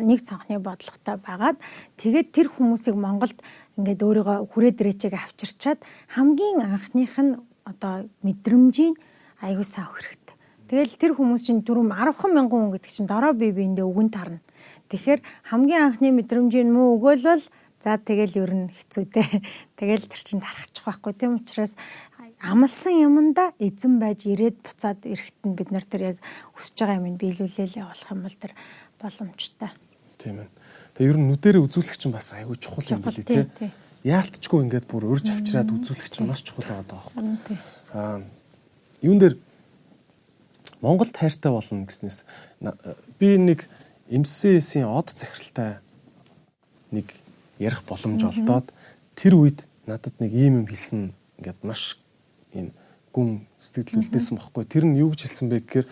[0.00, 1.58] Нэг цонхны бодлоготой байгаад
[2.00, 3.36] тэгээд тэр хүмүүсийг Монголд
[3.76, 5.80] ингээд өөрийгөө хүрээ дээрээчээг авчирчаад
[6.16, 7.36] хамгийн анхных нь
[7.68, 8.96] одоо мэдрэмжийн
[9.44, 10.34] аягүй сайн хэрэгтэй.
[10.66, 14.40] Тэгэл тэр хүмүүс чинь дөрөв 10 мянган хүн гэдэг чинь дорой бие биендээ өгөн тарна.
[14.88, 15.20] Тэгэхээр
[15.52, 17.44] хамгийн анхны мэдрэмжийн муу өгөөлөл
[17.80, 19.44] За тэгэл ер нь хэцүүтэй.
[19.78, 21.76] Тэгэл тэр чинь тарахчих байхгүй тийм учраас
[22.40, 26.18] амлсан юманда эзэн байж ирээд буцаад эрэхт нь бид нар тэр яг
[26.56, 28.52] өсөж байгаа юм биелүүлээл явуулах юм бол тэр
[29.00, 29.70] боломжтой.
[30.20, 30.48] Тийм ээ.
[30.96, 33.72] Тэгээ ер нь нүдэрээ үзүүлэх чинь бас айгүй чухал юм билий тий.
[34.04, 37.56] Яалтчгүй ингээд бүр урьж авчираад үзүүлэх чинь маш чухал байгаа байхгүй.
[37.92, 38.20] Аа
[39.04, 39.36] юун дээр
[40.80, 42.24] Монгол тайртай болно гэснээс
[43.20, 43.68] би нэг
[44.08, 45.80] МСС-ийн од захиралтай
[46.92, 47.12] нэг
[47.58, 48.72] ярих боломж олдоод
[49.16, 51.96] тэр үед надад нэг ийм юм хэлсэн ингээд маш
[52.52, 52.72] ийм
[53.12, 54.64] гүн сэтгэл үлдээсэн бохгүй.
[54.68, 55.86] Тэр нь юу гэж хэлсэн бэ гэхээр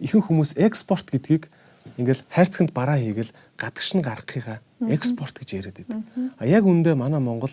[0.00, 1.52] ихэнх хүмүүс экспорт гэдгийг
[1.98, 4.58] ингээл хайрцагт бараа хийгээл гадагш нь гаргахыгаа
[4.88, 6.00] экспорт гэж яриад байдаг.
[6.38, 7.52] А яг үндэ манай Монгол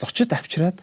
[0.00, 0.82] зочид авчираад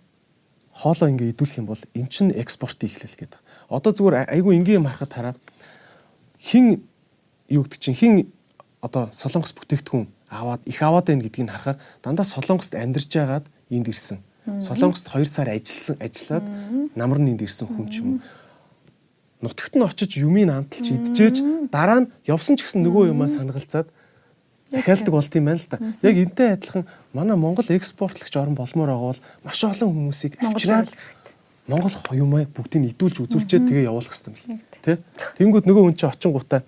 [0.72, 3.40] хоолоо ингээ идүүлэх юм бол эн чинь экспортын эхлэл гэдэг.
[3.68, 5.36] Одоо зүгээр айгүй энгийн юм харахад хараа
[6.40, 6.88] хин
[7.50, 8.14] юу гэдэг чинь хин
[8.80, 14.20] одоо солонгос бүтээгдэхүүн аваад их аваад байна гэдгийг харахаар дандаа Солонгост амьдарч байгаад энд ирсэн.
[14.64, 16.46] Солонгост 2 сар ажилласан ажиллаад
[16.96, 18.20] намар нь энд ирсэн хүн ч юм уу.
[19.44, 21.36] Нутагт нь очиж юмыг амталж идчихэж
[21.68, 23.92] дараа нь явсан ч гэсэн нөгөө юмаа санагалцаад
[24.72, 25.78] захиалдаг болт юм байна л да.
[26.00, 30.90] Яг энтэй адилхан манай Монгол экспортлогч орн болмоор байгаа бол маш олон хүмүүсийг авчираад
[31.68, 34.80] Монгол юмаа бүгдийг идүүлж үзүүлчихэд тэгээ явуулах хэрэгтэй юм л.
[34.80, 34.98] Тэ?
[35.38, 36.64] Тэнгүүд нөгөө хүн чинь очингуудаа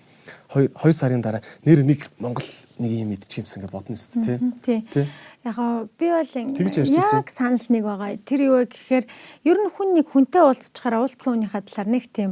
[0.54, 2.46] 2 2 сарын дараа нэр нэг Монгол
[2.80, 4.24] нэг юм идчих юмсан гэж бодно шүү
[4.64, 5.08] дээ тий.
[5.44, 8.18] Яг гоо би бол яг санал нэг байгаа.
[8.24, 9.06] Тэр юу вэ гэхээр
[9.44, 12.32] ер нь хүн нэг хүнтэй уулзчихаар уулзсан хүнийхээ талаар нэг тийм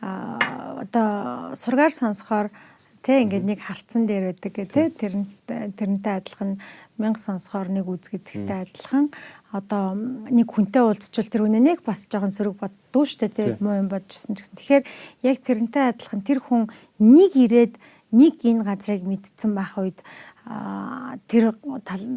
[0.00, 2.48] одоо сургаар сонсохоор
[3.06, 5.14] Тэ ингээд нэг харцсан дээр байдаг гэ тэ тэр
[5.46, 6.58] тэрнтэй адилхан
[6.98, 9.14] мянга сонсохоор нэг үзгэдэгтэй адилхан
[9.54, 13.86] одоо нэг хүнтэй уулзчвал тэр үнэ нэг бас жоохон сөрөг боддгоо штэ тэ муу юм
[13.86, 14.58] бодчихсон гэсэн.
[14.58, 14.84] Тэгэхээр
[15.22, 16.66] яг тэрнтэй адилхан тэр хүн
[16.98, 17.74] нэг ирээд
[18.12, 20.00] нэг энэ газрыг мэдсэн байх үед
[21.26, 21.58] тэр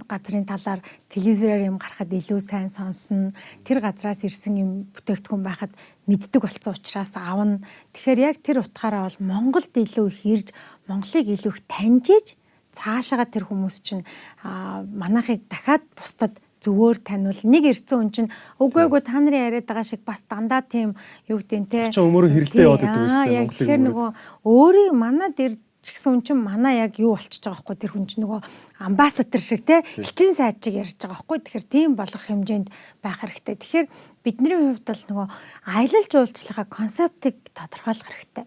[0.05, 3.33] газрын талаар телевизээр юм гарахад илүү сайн сонсно.
[3.65, 5.73] Тэр газраас ирсэн юм бүтээгдэхүүн байхад
[6.05, 7.57] мэддэг болсон учраас аавна.
[7.97, 10.47] Тэгэхээр яг тэр утгаараа бол Монголд илүү их ирж
[10.85, 12.37] Монголыг илүү их таньжиж
[12.69, 14.05] цаашаага тэр хүмүүс чинь
[14.45, 18.29] манайхыг дахиад бусдад зөвөр таниул нэг ирсэн хүн чинь
[18.59, 20.95] үгүй үгүй та нарын яриад байгаа шиг бас дандаа тийм
[21.31, 21.81] юу гэдэг нь те.
[21.91, 23.55] Чи өмөрөө хэрэгтэй яваад байдаг юм дээ Монголыг.
[23.55, 24.09] Тэгэхээр нөгөө
[24.43, 28.05] өөрийг манад ирж ч гэсэн хүн чинь манай яг юу болчихж байгаа байхгүй тэр хүн
[28.11, 28.39] чинь нөгөө
[28.83, 32.67] амбассадор шиг те элчин сайд чиг ярьж байгаа байхгүй тэгэхээр тийм болох хэмжээнд
[32.99, 33.55] байх хэрэгтэй.
[33.55, 33.87] Тэгэхээр
[34.19, 35.27] бидний хувьд бол нөгөө
[35.71, 38.45] аялал жуулчлалынхаа концептыг тодорхойлох хэрэгтэй.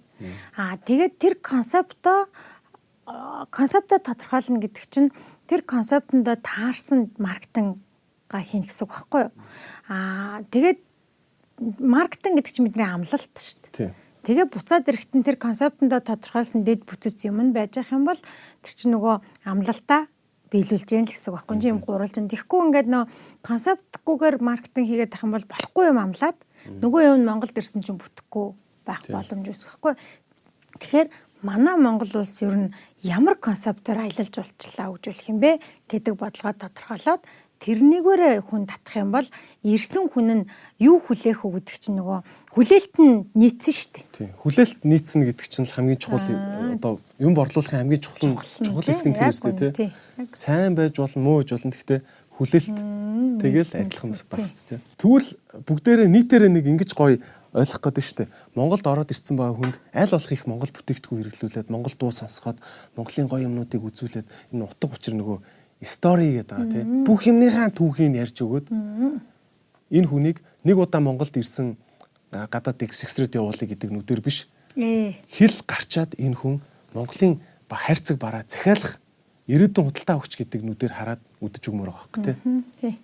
[0.60, 2.28] Аа тэгээд тэр концептоо
[3.48, 5.08] концептоо тодорхойлно гэдэг чинь
[5.48, 7.10] тэр концептэндөө таарсан
[8.32, 9.32] маркетинга хийн гэсэн үг байхгүй юу?
[9.92, 10.80] Аа тэгээд
[11.80, 13.92] маркетинг гэдэг чинь бидний амлалт шүү дээ.
[14.22, 18.72] Тэгээ буцаад ирэхтэн тэр концептэндөө тодорхойлсон дэд бүтц юм нь байж ах юм бол тэр
[18.72, 20.06] чинь нөгөө амлалтаа
[20.52, 22.30] биелүүлж яах гэсэн үг байхгүй юм гурвалжин.
[22.30, 23.04] Тэгэхгүй ингээд нөө
[23.42, 26.38] концептгүйгээр маркетинг хийгээд тах юм бол болохгүй юм амлаад
[26.70, 28.46] нөгөө юм нь Монголд ирсэн чинь бүтэхгүй
[28.86, 29.94] байх боломж үүсэх байхгүй.
[30.78, 31.08] Тэгэхээр
[31.42, 35.58] манай Монгол улс ер нь ямар концептоор аялал жуулчлалаа хөгжүүлэх юм бэ
[35.90, 37.22] гэдэг бодлогоо тодорхойлоод
[37.62, 39.28] тэрнийгээрээ хүн татах юм бол
[39.62, 40.48] ирсэн хүн нь
[40.82, 42.18] юу хүлээх үү гэдэг чинь нөгөө
[42.50, 44.04] хүлээлт нь нийцсэн шүү дээ.
[44.10, 44.30] Тийм.
[44.42, 46.26] Хүлээлт нийцнэ гэдэг чинь хамгийн чухал
[46.74, 49.90] одоо юм борлуулахын хамгийн чухал чухал хэсэг нь тэр үстэй тий.
[50.34, 51.70] Сайн байж болно, муу байж болно.
[51.70, 52.00] Гэхдээ
[52.34, 52.78] хүлээлт
[53.40, 54.78] тэгэл адилхан бас багс тий.
[54.98, 55.30] Тэгвэл
[55.62, 57.22] бүгдээрээ нийтээрээ нэг ингэж гоё
[57.52, 58.32] ойлгох гэдэг шүү дээ.
[58.56, 62.56] Монголд ороод ирсэн байгаа хүнд аль болох их монгол бүтээгдэхүүн хэрэглүүлээд монгол дуу сонсоход
[62.96, 65.38] монголын гоё юмнуудыг үзүүлээд энэ утга учир нөгөө
[65.82, 67.04] стори гэдэг байгаа тийм.
[67.04, 71.76] Бүх юмныхаа түүхийг ярьж өгөөд энэ хүнийг нэг удаа Монголд ирсэн
[72.30, 74.48] гадаад эксэксрэд явуулъя гэдэг нүдээр биш.
[74.78, 76.62] Хэл гарчаад энэ хүн
[76.94, 77.42] Монголын
[77.72, 79.00] хайрцаг бараа захиалах
[79.48, 82.20] ирээдүйн худалдаа өгч гэдэг нүдээр хараад үдэж өгмөр байгаа хөөх
[82.80, 82.94] тий.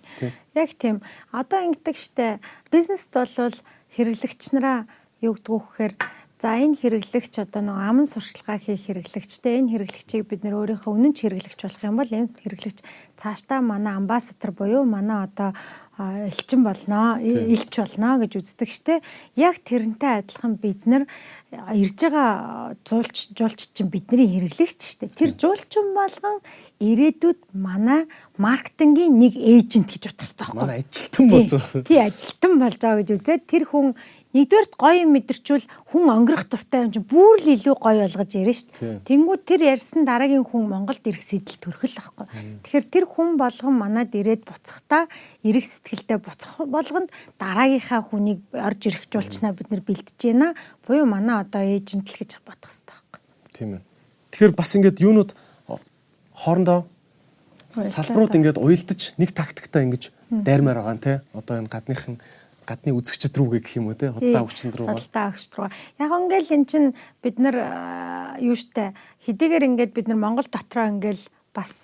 [0.55, 1.01] Яг тийм.
[1.33, 2.39] Одоо ингэдэг штэ
[2.71, 3.57] бизнест бол
[3.97, 4.85] хэрэглэгч нараа
[5.19, 5.93] юу гэдэг вэ гэхээр
[6.39, 11.11] За энэ хэрэглэгч одоо нэг аман сурчлагаа хийх хэрэглэгчтэй энэ хэрэглэгчийг бид нөр өөрийнхөө үнэн
[11.11, 12.79] ч хэрэглэгч болох юм бол энэ хэрэглэгч
[13.19, 15.51] цаашдаа манай амбассадор буюу манай одоо
[15.99, 19.03] элчин болно, илч болно гэж үздэг штэ.
[19.35, 21.03] Яг тэрнтэй адилхан бид нар
[21.75, 25.11] ирж байгаа зуулч жуулч чинь бидний хэрэглэгч штэ.
[25.11, 26.39] Тэр жуулчин болгон
[26.79, 28.07] ирээдүйд манай
[28.39, 30.55] маркетингийн нэг эйжент гэж хэрэгтэй байхгүй.
[30.55, 31.83] Манай ажилтан болж байгаа.
[31.83, 33.87] Тий, ажилтан болж байгаа гэж үзээд тэр хүн
[34.29, 38.53] нэгдүгээрт гоё юм мэдэрчүүл хүн өнгөрөх дуртай юм чинь бүр л илүү гоё болгож яриа
[38.53, 39.01] шүү дээ.
[39.09, 42.27] Тэнгүүд тэр ярьсан дараагийн хүн Монголд ирэх сэтэл төрхөл байхгүй.
[42.61, 45.09] Тэгэхээр тэр хүн болгон манад ирээд буцахтаа
[45.41, 47.09] эрэх сэтгэлдээ буцах болгонд
[47.41, 50.53] дараагийнхаа хүнийг орж ирэх жуулчнаа бид нэр бэлтэж байна.
[50.85, 53.19] Буюу манай одоо эйжент л гэж бодох хэрэгтэй байхгүй.
[53.57, 53.81] Тийм ээ.
[54.29, 55.33] Тэгэхээр бас ингээд юунууд
[56.37, 56.85] хоорондоо
[57.69, 61.13] салбарууд ингээд уялдаж нэг тактиктай ингэж дайрмаар байгаа те.
[61.33, 62.21] Одоо энэ гадныхан
[62.69, 64.13] гадны үзэгчд рүүгээ гэх юм уу те?
[64.13, 66.85] Худалдаа өгчөнд рүү худалдаа өгч рүү яг ингээл эн чин
[67.25, 67.57] бид нар
[68.37, 68.93] юу штэ
[69.25, 71.25] хэдийгээр ингээд бид нар Монгол дотроо ингээл
[71.57, 71.81] бас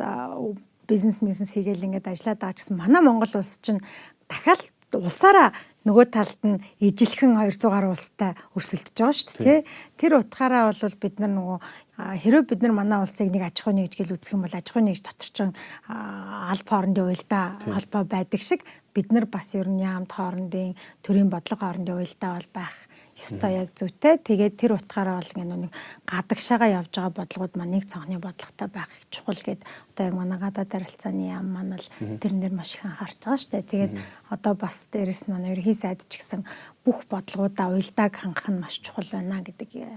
[0.86, 3.82] бизнес бизнес хийгээл ингээд ажиллаад байгаа ч гэсэн манай Монгол улс чинь
[4.30, 4.62] дахиад
[4.94, 5.50] улсаараа
[5.86, 9.60] нөгөө талд нь ижилхэн 200 гаруй улстай өрсөлдөж байгаа шүү дээ.
[10.02, 11.58] Тэр утгаараа бол бид нар нөгөө
[11.98, 14.84] хэрэв бид нар манай улсыг нэг аж ахуй нэгж гэл үзэх юм бол аж ахуй
[14.84, 18.62] нэгж дотор ч алба хоорондын уялдаа холбоо байдаг шиг
[18.96, 22.76] бид нар бас ер нь яамд хоорондын төрийн бодлого хоорондын уялдаа бол байх
[23.16, 24.20] ёстой яг зүйтэй.
[24.20, 25.72] Тэгээд тэр утгаараа бол нэг
[26.04, 29.64] гадагшаага явж байгаа бодлогод маань нэг цонхны бодлоготой байх чухал гэд.
[29.96, 31.88] Одоо яг манай гадаад харилцааны яам маань бол
[32.20, 33.64] тэрнэр маш их анхаарч байгаа штэ.
[33.64, 33.94] Тэгээд
[34.36, 36.44] одоо бас дээрэс нь манай ерхий сайд ч гэсэн
[36.86, 39.90] бүх бодлогуудаа уялдааг хангах нь маш чухал байна гэдэг э,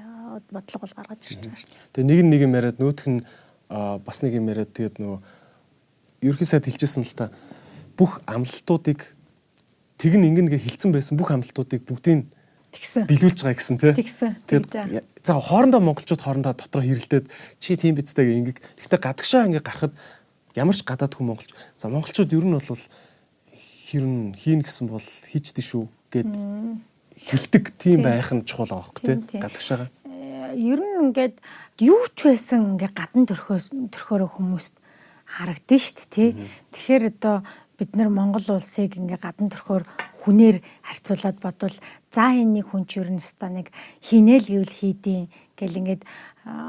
[0.49, 1.77] бодлого бол гаргаж ирж байгаа штэ.
[1.93, 3.21] Тэгээд нэг нь нэг юм яриад нөтх нь
[3.69, 5.21] бас нэг юм яриад тэгээд нөгөө
[6.25, 7.29] ерхий сайд хэлжсэн л та
[7.93, 9.13] бүх амлалтуудыг
[10.01, 12.25] тэг н ингэнгээ хилцэн байсан бүх амлалтуудыг бүгдийг
[12.69, 13.09] Тэгсэн.
[13.09, 13.93] Билүүлж байгаа гэсэн тий.
[13.97, 14.33] Тэгсэн.
[14.45, 17.27] Тэгээд за хоорондоо монголчууд хоорондоо дотроо хэрэлдээд
[17.59, 18.61] чи тийм бидтэй ингээ.
[18.77, 19.97] Гэхдээ гадагшаа ингээ гарахад
[20.53, 21.49] ямар ч гадаад хүн монголч.
[21.81, 22.85] За монголчууд ер нь бол
[23.89, 26.29] хэрн хийн гэсэн бол хийчдээ шүү гэд
[27.19, 29.17] хэлдэг тийм байх нь чухал байгаа хөх тий.
[29.39, 29.91] Гадагшаага.
[30.07, 31.37] Э, ер нь ингээд
[31.83, 34.75] юу ч байсан ингээ гадна төрхөөс төрхөөрөө хүмүүст
[35.27, 36.31] харагдсан шүү дээ тий.
[36.73, 37.37] Тэгэхээр одоо
[37.79, 39.85] бид нар Монгол улсыг ингээ гадна төрхөөр
[40.25, 41.77] хүнээр харьцуулаад бодвол
[42.11, 43.71] за энэ нэг хүн ч ер нь ста нэг
[44.03, 46.03] хийнэл гэвэл хийдیں۔ гэл ингээд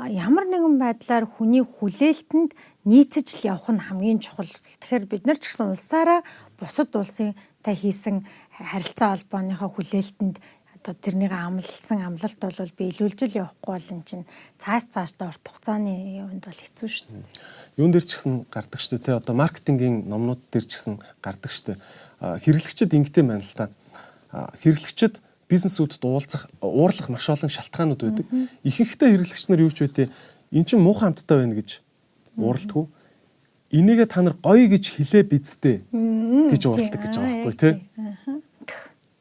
[0.10, 2.52] ямар нэгэн байдлаар хүний хүлээлтэнд
[2.90, 4.50] нийцэж л явах нь хамгийн чухал.
[4.50, 6.22] Тэгэхээр бид нар ч гэсэн улсаараа
[6.58, 8.26] бусад улсын та хийсэн
[8.60, 10.38] харилцаа холбооныхоо хүлээлтэнд
[10.80, 14.28] одоо тэрнийг амлсан амлалт бол биелүүлж л явахгүй бол эн чинь
[14.60, 17.24] цаас цаашдаа урт хугацааны юунд бол хэцүү шүү дээ.
[17.80, 19.20] Юун дээр ч гэсэн гардаг шүү дээ.
[19.20, 21.80] Одоо маркетингийн номнууд дээр ч гэсэн гардаг шүү дээ
[22.20, 23.70] хэрэглэгчид ингэтэй байна л та.
[24.60, 28.28] Хэрэглэгчид бизнесүүдэд уулзах уурлах маш олон шалтгаанууд байдаг.
[28.64, 30.12] Ихэнхдээ хэрэглэгч нар юу ч үгүй
[30.52, 31.80] эн чинь муухай хамттай байна гэж
[32.36, 32.86] уурладгүй.
[33.72, 35.76] Энийгээ та нар гоё гэж хэлээ бидтэй
[36.52, 37.74] гэж уурладаг гэж байгаа байхгүй тий.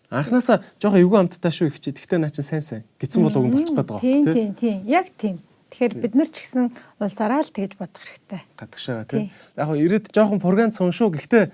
[0.08, 1.92] Анхнаасаа жоохон эвгүй амттай шүү их чи.
[1.92, 4.32] Тэгтээ наа чин сайн сайн гэсэн бол уг нь болчих гээд байгаа байхгүй тий.
[4.32, 4.78] Тийм тийм.
[4.88, 5.36] Яг тийм.
[5.68, 6.64] Тэгэхээр бид нар ч гэсэн
[6.96, 8.40] улсаараа л тэгж бодох хэрэгтэй.
[8.56, 9.28] Гадагшаага тий.
[9.52, 11.12] Яг нь ирээд жоохон пурган цун шүү.
[11.12, 11.44] Гэхдээ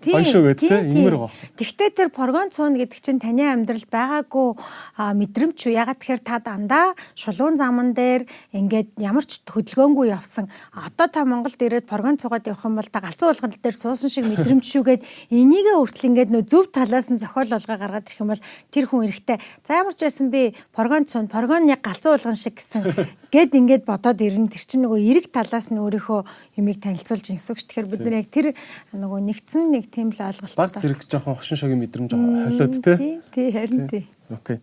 [0.00, 1.36] Шүү гэдэг тийм иймэр байгаа.
[1.60, 4.48] Тэгвэл тэр прогон цуун гэдэг чинь таны амьдрал байгаагүй
[4.96, 5.76] мэдрэмж үү?
[5.76, 8.24] Ягаад тэгэхээр та дандаа шулуун заман дээр
[8.56, 10.48] ингээд ямар ч хөдөлгөөнгүй явсан.
[10.72, 14.24] Одоо та Монголд ирээд прогон цугаад явах юм бол та галзуу уулган дээр суусан шиг
[14.24, 15.04] мэдрэмж шүүгээд
[15.36, 19.04] энийгээ хүртэл ингээд нөө зөв талаас нь зохиол олгоо гаргаад ирэх юм бол тэр хүн
[19.04, 19.36] эрэхтэй.
[19.68, 22.88] За ямар ч байсан би прогон цуун, прогон яг галзуу уулган шиг гэсэн
[23.30, 24.50] гэд ингээд бодоод ирнэ.
[24.50, 26.20] Тэр чинь нөгөө эрэг талаас нь өөрийнхөө
[26.58, 27.62] юмыг танилцуулж ингэсэн үг.
[27.62, 28.46] Тэгэхээр бид нар яг тэр
[28.94, 30.58] нөгөө нэгдсэн нэг тийм л ойлголт.
[30.58, 33.22] Баг зэрэг жоохон хошин шогийн мэдрэмж холиод тий.
[33.30, 34.04] Тий, харин тий.
[34.28, 34.58] Окей.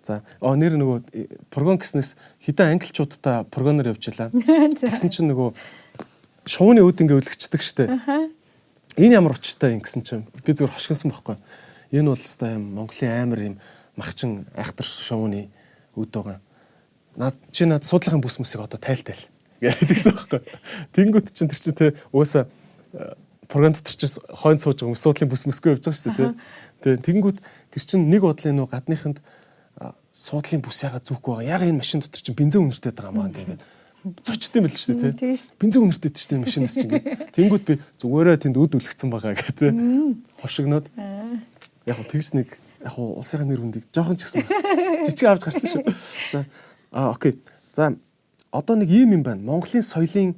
[0.00, 4.32] За, оо нэр нөгөө э, прогон гэснээс хитэн англичуудтай прогоноор явжлаа.
[4.80, 5.52] Тэгсэн чинь нөгөө
[6.48, 7.92] шууны үүдингээ өлгчдөг штэ.
[8.96, 11.36] Энэ ямар учиртай юм гэсэн чинь би зүгээр хошгинсан байхгүй.
[11.92, 13.56] Энэ бол өстой юм Монголын аймар юм
[14.00, 15.52] махчин айхтар шууны
[15.98, 16.40] үд байгаа.
[17.18, 19.18] Наад чи наад судлахын бүс мөсийг одоо тайлтал
[19.58, 20.40] гэдэг гэсэн байхгүй.
[20.94, 22.46] Тэнгүүт чинь тэр чинь те уусаа
[23.50, 26.32] програм дотор ч хойно сууж байгаа суудлын бүс мөсгөө явж байгаа шүү дээ
[26.78, 26.96] тий.
[27.02, 29.18] Тэгэнгүүт тэр чинь нэг бодлын нөө гадныханд
[30.14, 31.58] суудлын бүс яга зүүхгүй байгаа.
[31.58, 33.62] Яг энэ машин дотор чинь бензин үнэртэй байгаа маа ингээд
[34.22, 35.34] зочдсон байл шүү дээ тий.
[35.58, 36.92] Бензин үнэртэй шүү дээ машинаас чинь.
[37.34, 39.74] Тэнгүүт би зүгээрээ тэнд өд үлгцэн байгаа гэдэг
[40.38, 40.86] хошигноод
[41.88, 42.48] яг тэгс нэг
[42.84, 44.54] яг улсын нэр хүндийг жоохон ч гэсэн бас
[45.08, 45.82] жижиг авч гарсан шүү.
[46.30, 46.46] За
[46.90, 47.38] а окей.
[47.72, 47.96] За
[48.50, 49.42] одоо нэг ийм юм байна.
[49.42, 50.34] Монголын соёлын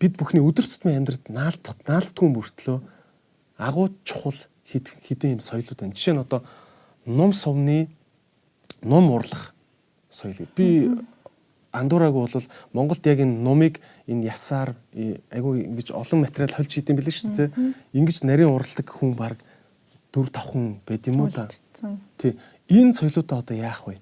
[0.00, 2.78] бид бүхний өдөр тутмын амьдралд наалдах наалддгүй мөртлөө
[3.58, 5.94] агуу чухал хэд хэдэн юм соёлууд байна.
[5.94, 6.42] Жишээ нь одоо
[7.06, 7.88] ном сувны
[8.82, 9.54] ном урлах
[10.10, 10.34] соёл.
[10.56, 10.90] Би
[11.72, 14.76] андуураагүй бол Монголд яг энэ нумыг энэ ясаар
[15.30, 17.50] айгүй ингэж олон материал хольж хийдэм билээ шүү дээ.
[17.92, 19.38] Ингэж нарийн уралдаг хүн баг
[20.12, 21.48] 4 5 хүн байд юм уу та.
[22.18, 22.36] Тий.
[22.68, 23.96] Энэ соёлуудаа одоо яах вэ?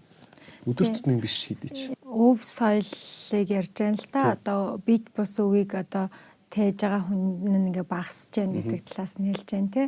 [0.68, 1.96] Өдөр тутмын биш хийдэж.
[2.04, 4.36] Өв соёлыг ярьж байна л да.
[4.36, 6.10] Одоо бит бус өвийг одоо
[6.50, 9.82] тээж байгаа хүн нь ингээ багасж байна гэдэг талаас нь хэлж байна те.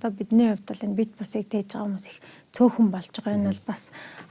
[0.00, 2.18] Одоо бидний хувьд бол энэ бит бусыг тээж байгаа хүмүүс их
[2.56, 3.82] цөөхөн болж байгаа энэ бол бас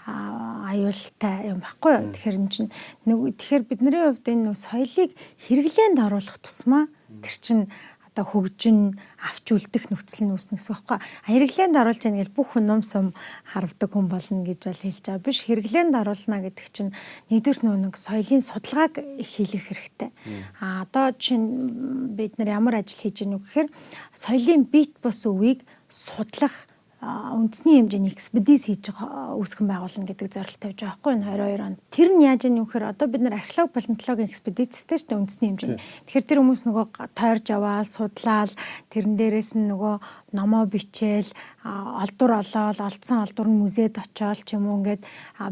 [0.03, 2.11] аюултай юм баггүй юу.
[2.11, 2.71] Тэгэхээр эн чинь
[3.05, 5.11] нэг тэгэхээр бидний хувьд энэ соёлыг
[5.45, 6.89] хэрэглээнд оруулах тусмаа
[7.21, 7.63] тэр чинь
[8.09, 10.97] одоо хөгжин авч үлдэх нөхцөл нь үүснэ гэсэн байхгүй.
[11.25, 13.17] Хэрэглээнд оруулж яана гэж бүх хүн ном сум
[13.49, 15.39] харавдаг хүн болно гэж бол хэлж байгаа биш.
[15.49, 16.93] Хэрэглээнд оруулна гэдэг чинь
[17.33, 20.13] нэгдүгээр нөө нэг соёлын судалгааг хийх хэрэгтэй.
[20.61, 23.69] А одоо чинь бид нар ямар ажил хийж гэнэ вэ гэхээр
[24.13, 26.69] соёлын бит бус өвийг судлах
[27.05, 31.77] үндэсний хэмжээний экспедиц хийж үүсгэн байгуулна гэдэг зорилт тавьж байгаа байхгүй энэ 22 онд.
[31.93, 35.81] Тэр нь яаж ийм вэхээр одоо бид нар археолог палеонтологийн экспедицтэй шүү дээ үндэсний хэмжээний.
[36.09, 38.51] Тэгэхээр тэр хүмүүс нөгөө тойрж аваад судлаад
[38.89, 39.95] тэрэн дээрээс нь нөгөө
[40.35, 41.31] номоо бичээл
[41.65, 45.01] олдур олоод олдсон олдур нь музейд очиол ч юм уу ингээд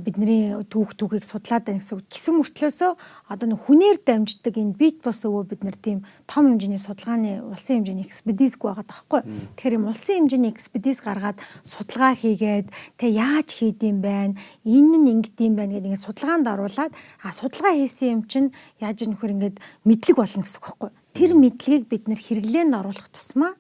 [0.06, 2.06] бидний түүх түүхийг судлаад байна гэсэн.
[2.06, 2.92] Гисэн мөртлөөсөө
[3.34, 7.82] одоо нэг хүнээр дамждаг энэ бит бос өвөө бид нар тийм том хэмжээний судалгааны улсын
[7.82, 9.22] хэмжээний экспедицгүй байгаа таахгүй.
[9.58, 12.68] Тэгэхээр юм улсын хэмжээний экспедиц гаргаад судалгаа хийгээд
[13.02, 14.38] тэг яаж хийдэм байх,
[14.68, 16.94] энэ нь ингэдэм байх гэдэг ингээд судалгаанд оруулаад
[17.26, 19.58] а судалгаа хийсэн юм чинь яаж нөхөр ингээд
[19.88, 20.92] мэдлэг болно гэсэн үг байхгүй.
[21.14, 23.58] Тэр мэдлэгийг бид нэр хэрэглээнд оруулах тусмаа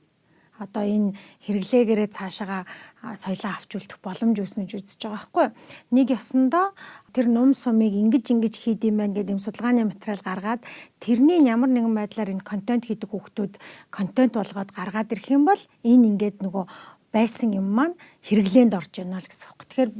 [0.62, 2.70] одоо энэ хэрэглээгээрээ цаашаага
[3.18, 5.48] соёлоо авч үлдэх боломж үүснэ гэж үзэж байгаа байхгүй.
[5.92, 6.78] Нэг ёсондоо
[7.14, 10.62] тэр нум сумыг ингэж ингэж хийд юм байна гэдэг юм судалгааны материал гаргаад
[11.02, 13.54] тэрний ямар нэгэн байдлаар энэ контент хийдэг хүүхдүүд
[13.90, 16.66] контент болгоод гаргаад ирэх юм бол энэ ингээд нөгөө
[17.14, 17.94] байсан юм маань
[18.26, 19.62] хэрэглээнд орж байна л гэсэн үг.
[19.70, 19.92] Тэгэхээр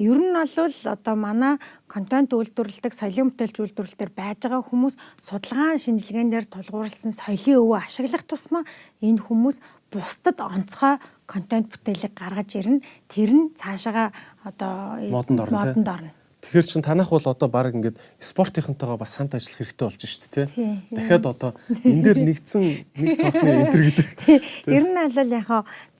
[0.00, 1.54] ер нь бол одоо манай
[1.84, 8.24] контент үйлдвэрлэдэг, соёлын бүтээлч үйлдвэрлэлээр байж байгаа хүмүүс судалгаан шинжилгээнд дээр тулгуурласан соёлын өвөө ашиглах
[8.24, 8.64] тусмаа
[9.04, 9.60] энэ хүмүүс
[9.92, 10.96] бусдад онцгой
[11.28, 12.80] контент бүтээлийг гаргаж ирнэ.
[13.12, 14.16] Тэр нь цаашаага
[14.48, 16.12] одоо модонд орно.
[16.44, 20.46] Тэгэхээр чин танах бол одоо баг ингээд спортынхантайгаа бас хамт ажиллах хэрэгтэй болж шүү дээ
[20.52, 20.68] тий.
[20.92, 21.50] Дахиад одоо
[21.80, 22.64] энэ дээр нэгдсэн
[23.00, 24.08] нэг цонхны энтер гэдэг.
[24.76, 25.48] Ер нь аль яг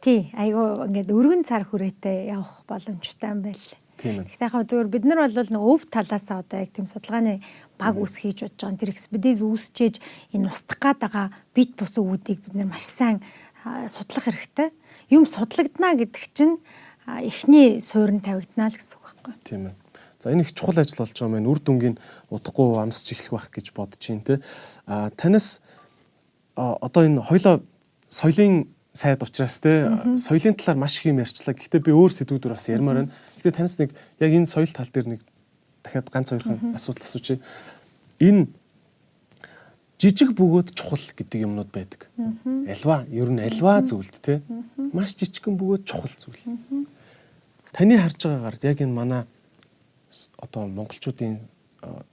[0.05, 3.67] тий айгу ингээд өргөн цар хүрээтэй явах боломжтой юм байл.
[3.97, 4.37] Тийм ээ.
[4.37, 7.41] Тэгэхээр зүгээр бид нар бол нэг өв талаасаа одоо яг тийм судалгааны
[7.81, 8.81] баг ус хийж бодож байгаа.
[8.85, 9.95] Тэр экспедиз үүсчээж
[10.37, 11.27] энэ устгах гад байгаа
[11.57, 13.25] бит бус үүдийг бид нар маш сайн
[13.65, 14.69] судлах хэрэгтэй.
[15.09, 16.61] Юм судлагдана гэдэг чинь
[17.07, 19.35] эхний суурин тавигдана л гэсэн үг байхгүй.
[19.47, 19.75] Тийм ээ.
[20.21, 21.97] За энэ их чухал ажил болж байгаа маань үр дүнгийн
[22.29, 24.35] удахгүй амсч эхлэх байх гэж бодож байна те.
[24.85, 25.63] А танаас
[26.57, 27.63] одоо энэ хоёлоо
[28.09, 31.55] соёлын сайд учраас те соёлын талаар маш их юм ярьчлаа.
[31.55, 33.12] Гэхдээ би өөр сэдвүүдээр бас ярмаар байна.
[33.35, 33.91] Гэхдээ танаас нэг
[34.23, 35.21] яг энэ соёл тал дээр нэг
[35.83, 37.43] дахиад ганц хоёрхан асуудал асуучих.
[38.23, 38.47] Энэ
[39.99, 42.07] жижиг бөгөөд чухал гэдэг юмнууд байдаг.
[42.71, 44.43] Альва ер нь альва зүйлд те
[44.95, 46.87] маш жижигхэн бөгөөд чухал зүйл.
[47.75, 49.23] Таны харж байгаагаар яг энэ манай
[50.39, 51.43] одоо монголчуудын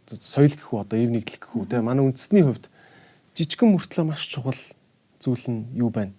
[0.09, 2.73] соёл гэх үү одоо ив нэгдэл гэх үү те манай үндэсний хувьд
[3.37, 4.57] жижигэн мөртлөө маш чухал
[5.21, 6.17] зүйл нь юу байна?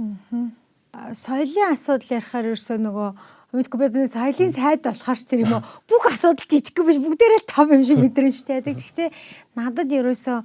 [0.00, 1.12] Аа.
[1.14, 3.10] Соёлын асуудал ярихаар ерөөсөө нөгөө
[3.50, 7.74] Мэдгүй бидний соёлын сайд болохоор ч тэр юм уу бүх асуудал жижиг биш бүгдээрээ том
[7.74, 8.62] юм шиг мэдрэн штэ.
[8.62, 9.10] Гэхдээ
[9.58, 10.38] надад ерөөсөө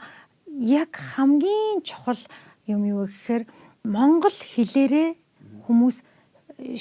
[0.65, 2.17] яг хамгийн чухал
[2.65, 3.45] юм юу гэхээр
[3.85, 5.09] монгол хэлээрээ
[5.69, 6.01] хүмүүс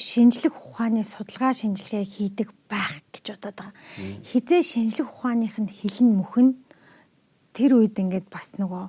[0.01, 3.77] шинжлэх ухааны судалгаа шинжилгээ хийдэг байх гэж бодоод байгаа.
[4.25, 6.57] Хизээ шинжлэх ухааных нь хилэн мөхн
[7.53, 8.89] тэр үед ингээд бас нөгөө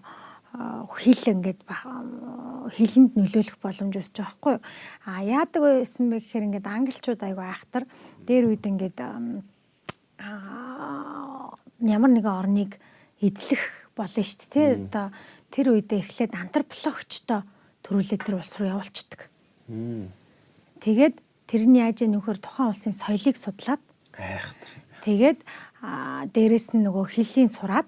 [0.55, 4.55] хил ингээд хилэнд нөлөөлөх боломж өсөж байгаа хгүй.
[5.05, 7.83] А яадаг байсан бэ гэхээр ингээд англичууд айгу айхтар
[8.23, 8.97] дээр үед ингээд
[11.83, 12.79] ямар нэгэн орныг
[13.19, 13.63] эзлэх
[13.95, 14.51] болно шүү дээ.
[14.51, 15.05] Тэ одоо
[15.51, 17.41] тэр үедээ эхлээд антропологчтой
[17.83, 19.29] төрүүлээд тэр улс руу явуулцдаг.
[20.79, 21.15] Тэгээд
[21.47, 23.83] тэрний яаж нөхөр тухайн улсын соёлыг судлаад
[24.17, 24.71] айхтар.
[25.05, 25.39] Тэгээд
[26.33, 27.87] дээрэс нь нөгөө хэллийн сураад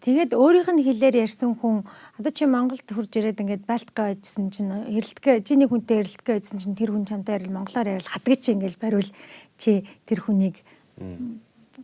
[0.00, 1.86] Тэгээд өөрийнх нь хэлээр ярьсан хүн
[2.18, 6.78] одоо чи Монголд хурж ирээд ингээд Балтгаа байжсэн чинь эрэлтгэ чиний хүнтэй эрэлтгэ байжсэн чинь
[6.78, 9.10] тэр хүн чамтай ярил монголоор ярил хадгач ингээд бариул
[9.60, 10.58] чи тэр хүнийг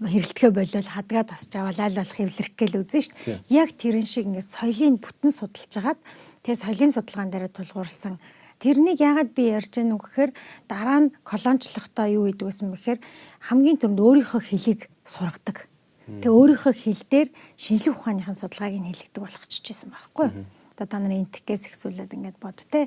[0.02, 3.40] хэрэлтгэ болол хадгаа тосч аваад айл болох хэвлэрх гээл үзэн дээ.
[3.48, 6.00] Яг тэрэн шиг ингээд соёлын бүтэн судалж хагаад
[6.44, 8.18] тэгээ соёлын судалгаан дээр тулгуурсан
[8.56, 10.32] Тэрнийг яагаад би ярьж гэнэ үг гэхээр
[10.64, 13.00] дараа нь колоничлохдоо юу хийдэг гэсэн бэхээр
[13.52, 15.68] хамгийн түрүүнд өөрийнхөө хэлийг сургадаг.
[16.06, 17.28] Тэгээ өөрийнхөө хэл дээр
[17.58, 20.46] шинжлэх ухааныхын судалгааг нь хийлгдэг болгочихжсэн байхгүй юу?
[20.78, 22.86] Одоо та нарын интекээс ихсүүлээд ингээд бод те.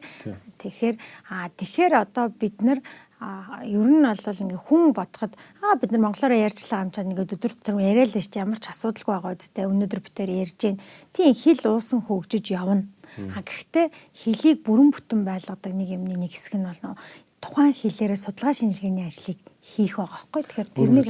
[0.56, 0.96] Тэгэхээр
[1.28, 2.80] а тэгэхээр одоо бид нар
[3.20, 7.36] а ер нь бол ингээ хүн бодоход аа бид нар монголоор ярьжлаа юм чад ингээд
[7.36, 10.80] өдөр тутам яриа л шүү ямар ч асуудалгүй байгаа үстэй өнөөдөр бид тээр ярьж гин.
[11.12, 12.88] Тийм хэл уусан хөгжиж явна.
[13.36, 16.96] А гэхдээ хэлийг бүрэн бүтэн байлгадаг нэг юмны нэг хэсэг нь бол
[17.44, 21.08] тухайн хэлээрээ судалгаа шинжилгээний ажлыг хийх байгаа байхгүй тэгэхээр тэрнийг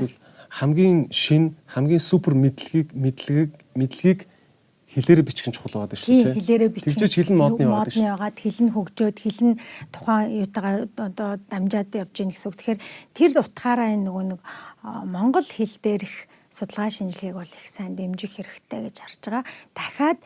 [0.49, 4.19] хамгийн шин хамгийн супер мэдлэгийг мэдлэгийг мэдлэгийг
[4.89, 6.33] хэлээрээ бичих нь чухал байгаа шүү дээ.
[6.33, 6.97] Хэлээрээ бичих.
[6.97, 8.01] Тэгжээч нь модны байгаа шүү.
[8.01, 9.61] Модны байгаад нь хөгжөөд нь
[9.93, 12.57] тухайн юутагаа одоо дамжаад явж гин гэсэн үг.
[12.57, 12.81] Тэгэхээр
[13.13, 14.41] тэр утгаараа энэ нөгөө нэг
[15.05, 19.43] монгол хэл дээрх судалгаа шинжилгээг бол их сайн дэмжих хэрэгтэй гэж харж байгаа.
[19.77, 20.19] Дахиад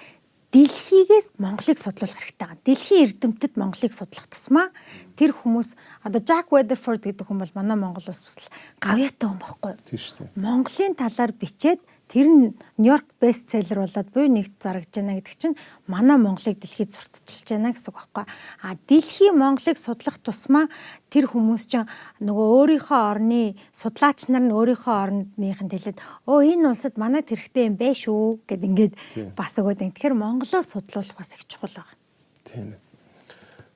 [0.54, 2.62] дэлхийгээс Монголыг судлах хэрэгтэй байгаа.
[2.62, 4.70] Дэлхийн эрдэмтэд Монголыг судлах тусмаа
[5.18, 5.74] тэр хүмүүс
[6.06, 9.74] одоо Jack Weatherford гэдэг хүн бол манай Монгол улс бас гавьяатай хүн байхгүй?
[9.82, 10.38] Тийм шүү дээ.
[10.38, 11.82] Монголын талаар бичээд
[12.14, 15.58] Тэр нь Нью-Йорк бестселлер болоод буй нэгт зарагдж байна гэдэг чинь
[15.90, 18.26] манай Монголыг дэлхийд сурталчилж байна гэсэн үг байхгүй.
[18.62, 20.70] А дэлхийн Монголыг судлах тусмаа
[21.10, 21.90] тэр хүмүүс чинь
[22.22, 25.98] нөгөө өөрийнхөө орны судлаач нар нь өөрийнхөө орныхын хэлээд
[26.30, 28.94] өө энэ улсад манай тэрхтээ юм бэ шүү гэд ингээд
[29.34, 29.82] бас өгөөд.
[29.82, 31.98] Тэгэхээр Монголоо судлуулах бас их чухал байна.
[32.46, 32.78] Тийм.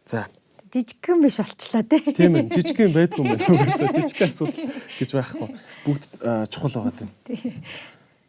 [0.06, 0.30] За
[0.70, 2.14] жижигхэн биш болчлаа тий.
[2.14, 3.50] Тийм ээ жижигхэн байдгүй юм байна.
[3.50, 4.62] Угаасаа жижиг асуудал
[5.02, 5.50] гэж байхгүй.
[5.90, 6.12] Бүгд
[6.54, 7.10] чухал байгаа тийм.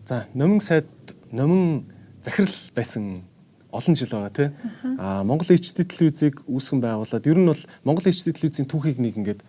[0.09, 0.87] За номин сайд
[1.31, 1.85] номин
[2.25, 3.25] захирал байсан
[3.71, 4.49] олон жил байгаа тий.
[4.97, 9.45] Аа Монгол HD телевизийг үүсгэн байгуулад ер нь бол Монгол HD телевизийн түүхийг нэг ингээд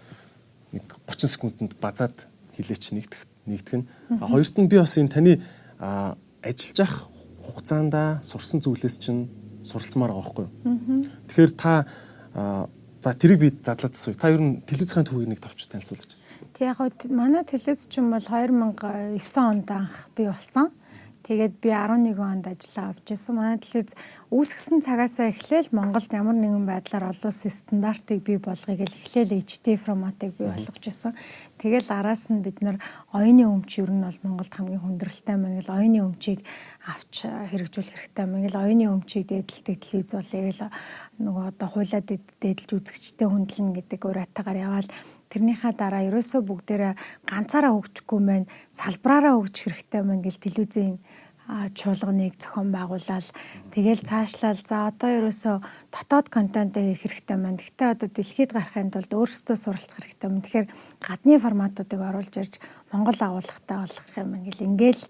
[0.76, 2.27] нэг 30 секундэд базаад
[2.60, 3.88] хилээч нэгдэх нэгдэх нь.
[4.19, 5.40] Хоёрт нь би бас энэ таны
[5.80, 7.07] ажиллаж ах
[7.40, 9.31] хугацаанда сурсан зүйлээс чинь
[9.64, 11.07] суралцмаар байгаа байхгүй юу.
[11.31, 11.88] Тэгэхээр та
[12.99, 14.19] за тэрийг би задлаад асууя.
[14.19, 16.19] Та ер нь телевизийн түүхийг нэг товч танилцуулж.
[16.60, 20.76] Тэг яг хөө манай телевиз ч юм бол 2009 онд анх би болсон.
[21.23, 23.36] Тэгээд би 11 онд ажиллаа авч ирсэн.
[23.40, 23.95] Манай телевиз
[24.27, 30.36] үүсгэсэн цагаасаа эхлээл Монголд ямар нэгэн байдлаар олон стандартыг бий болгоё гэж эхлээл HD форматыг
[30.36, 31.15] бий болгож ирсэн.
[31.64, 32.76] Тэгэл араас нь бид нар
[33.15, 36.44] оюуны өмч ер нь бол Монголд хамгийн хүндрэлтэй мэн гэл оюуны өмчийг
[36.91, 40.64] авч хэрэгжүүлэх хэрэгтэй мэн гэл оюуны өмчийг дээдэлдэг телевиз болъё гэл
[41.23, 44.90] нөгөө одоо хуйлаа дээдэлж үзэгчтэй хүндлэн гэдэг уриатаагаар яваал
[45.30, 46.94] Тэрнийхээ дараа ерөөсөө бүгдээрээ
[47.30, 48.44] ганцаараа хөгжихгүй мэн
[48.74, 50.98] салбраараа хөгжих хэрэгтэй мэн гэл телевизийн
[51.50, 53.26] чуулганыг зохион байгуулаад
[53.74, 55.56] тэгэл цаашлал за одоо ерөөсөө
[55.90, 57.58] дотоод контент хийх хэрэгтэй маань.
[57.58, 60.46] Гэхдээ одоо дэлхийд гарахын тулд өөрсдөө суралцах хэрэгтэй маань.
[60.46, 60.68] Тэгэхээр
[61.02, 62.54] гадны форматуудыг оруулж ирж
[62.94, 65.04] Монгол агуулгатай болгох юм ингээл ингээл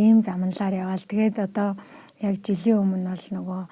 [0.00, 1.04] ийм замналаар яваал.
[1.04, 1.76] Тэгээд одоо
[2.24, 3.62] яг жилийн өмнө бол нөгөө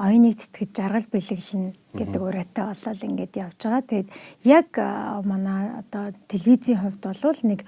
[0.00, 3.84] оюуныг тэтгэж жаргал бэлэглэнэ гэдэг ураатай болол ингээд явж байгаа.
[3.84, 4.08] Тэгээд
[4.48, 4.68] яг
[5.28, 7.60] манай одоо телевизийн хувьд бол нэг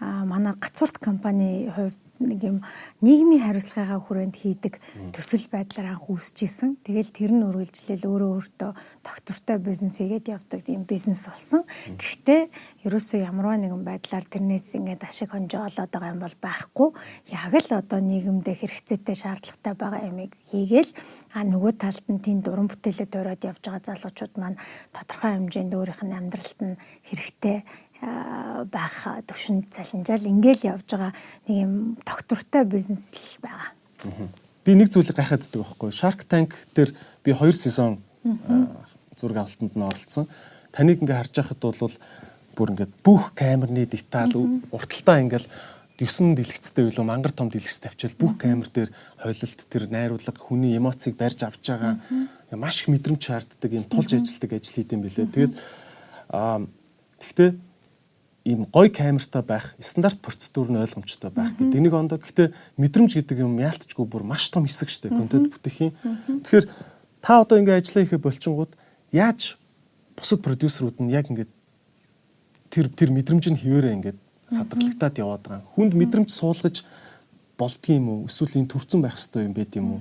[0.00, 2.58] манай гацуурт компани хувьд нэг юм
[3.02, 4.78] нийгмийн хариуцлагынхаа хүрээнд хийдэг
[5.10, 6.78] төсөл байдлаар анх үүсчихсэн.
[6.86, 8.70] Тэгэл тэр нь үргэлжлэл өөрөө өөртөө
[9.02, 11.66] доктортой бизнес хийгээд явдаг тийм бизнес болсон.
[11.98, 12.42] Гэхдээ
[12.86, 16.88] ерөөсөө ямарваа нэгэн байдлаар тэрнээс ингээд ашиг хонжоо олоод байгаа юм бол байхгүй.
[17.30, 20.92] Яг л одоо нийгэмдээ хэрэгцээтэй шаардлагатай байгаа ямиг хийгээл
[21.34, 24.60] а нөгөө талд нь тийм дуран бүтээлээ дөрөөд явж байгаа залуучууд маань
[24.92, 26.76] тодорхой хэмжээнд өөрийнх нь амьдралд нь
[27.08, 27.58] хэрэгтэй
[28.02, 28.96] байх
[29.30, 31.12] төвшөнд цалинжаал ингээл явж байгаа
[31.46, 31.72] нэг юм
[32.02, 33.70] доктортой бизнес л байгаа.
[34.66, 35.90] Би нэг зүйлийг гайхаад байдаг байхгүй.
[35.94, 36.90] Shark Tank дээр
[37.22, 38.02] би 2 сезон
[39.14, 40.26] зураг авалтанд нь оролцсон.
[40.74, 41.94] Таныг ингээ харж байхад бол
[42.58, 44.34] бүр ингээд бүх камерны деталь
[44.70, 45.46] урталтаа ингээл
[46.02, 48.90] 9 дэлгэцтэй билүү мангар том дэлгэц тавьчаал бүх камер дээр
[49.22, 52.02] хойлолт тэр найруулга хүний эмоцийг барьж авч байгаа.
[52.50, 55.30] Маш их мэдрэмж шаарддаг юм тулж ажилтдаг ажил хийдэм билээ.
[55.30, 55.54] Тэгээд
[56.34, 56.66] аа
[57.22, 57.50] тэгтээ
[58.44, 62.18] ийм гой камертай байх, стандарт процедур нь ойлгомжтой байх гэдэг нэг ондоо.
[62.18, 65.92] Гэхдээ мэдрэмж гэдэг юм яалтчгүй бүр маш том хэсэг шүү дээ контент бүтээхийн.
[66.42, 66.66] Тэгэхээр
[67.22, 68.72] та одоо ингээ ажиллаа хийхэ болчингууд
[69.14, 69.58] яаж
[70.18, 71.52] бусад продюсерүүд нь яг ингээд
[72.70, 74.18] тэр тэр мэдрэмж нь хിവэрэ ингээд
[74.50, 75.70] хадгалагтаад яваад байгаа.
[75.78, 76.82] Хүнд мэдрэмж суулгаж
[77.54, 78.18] болдгийм үү?
[78.26, 80.00] Эсвэл энэ төрцөн байх хэрэгтэй юм байд юм уу?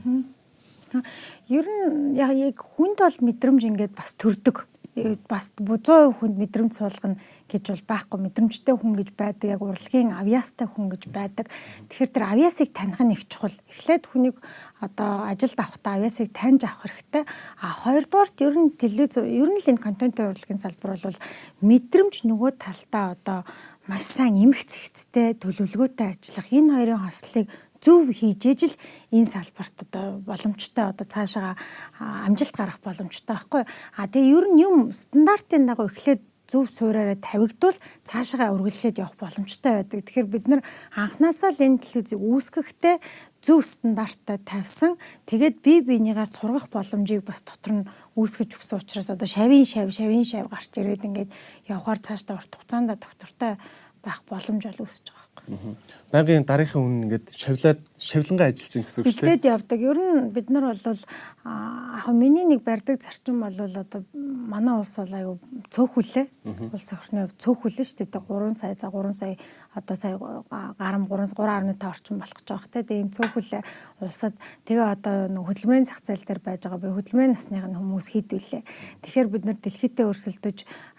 [1.48, 4.68] Ер нь яг хүнд бол мэдрэмж ингээд бас төрдөг
[5.28, 7.16] бас 100% хүнд мэдрэмж суулгана
[7.52, 11.52] гэж бол байхгүй мэдрэмжтэй хүн гэж байдаг яг урлагийн авьяастай хүн гэж байдаг.
[11.91, 13.52] Тэгэхээр тэр авьяасыг таних нь их чухал.
[13.68, 14.40] Эхлээд хүнийг
[14.80, 17.23] одоо ажилд авахдаа авьяасыг таньж авах хэрэгтэй.
[17.60, 21.19] А хоёрдугаарт ер нь телевиз ер нь л энэ контентын урлагийн салбар бол
[21.61, 23.40] мэдрэмж нөгөө талдаа одоо
[23.86, 27.45] маш сайн эмх цэгцтэй төлөвлөгөөтэй ажиллах энэ хоёрын хослыг
[27.82, 28.76] зөв хийж ижил
[29.10, 31.57] энэ салбарт одоо боломжтой одоо цаашаа
[31.99, 33.64] амжилт гарах боломжтой байхгүй.
[33.98, 36.22] А тэгээ ер нь юм стандартын дагуу эхлээд
[36.52, 40.03] зөв суураараа тавигдвал цаашаа үргэлжлээд явах боломжтой байдаг.
[40.03, 40.61] Тэгэхээр бид нар
[40.91, 42.95] анханасаа л энэ телевизийг үүсгэхдээ
[43.40, 44.99] зөв стандарттай тавьсан.
[45.32, 50.28] Тэгээд бие биенийгаа сургах боломжийг бас дотор нь үүсгэж өгсөн учраас одоо шавийн шав, шавийн
[50.28, 51.32] шав гарч ирээд ингээд
[51.72, 53.56] явхаар цаашдаа урт хугацаанд доктортой
[54.03, 55.31] байх боломж бол үүсэж байгаа.
[56.12, 59.28] Байнгын дараагийн үн ингээд шавлаад шавлангаа ажиллаж байгаа гэсэн үг шүү дээ.
[59.28, 59.80] Бэлдээд явдаг.
[59.82, 61.02] Ер нь бид нар бол
[61.44, 65.36] аа миний нэг барьдаг зарчим бол одоо манай улс бол аюу
[65.74, 66.26] цөөхүлээ.
[66.72, 68.22] Улс орны цөөхүлээ шүү дээ.
[68.22, 69.36] 3 сая за 3 сая
[69.73, 70.18] одоо сая
[70.77, 72.84] гарам 3 3.5 орчим болох гэж байгаа хэрэгтэй.
[72.84, 73.64] Тэгээ ийм цөөхүлээ
[74.03, 74.35] улсад
[74.68, 78.64] тэгээ одоо нэг хөдөлмөрийн зах зээл дээр байж байгаа би хөдөлмөрийн насных нь хүмүүс хийдвүлээ.
[78.99, 80.57] Тэгэхээр бид нар дэлхийдээ өрсөлдөж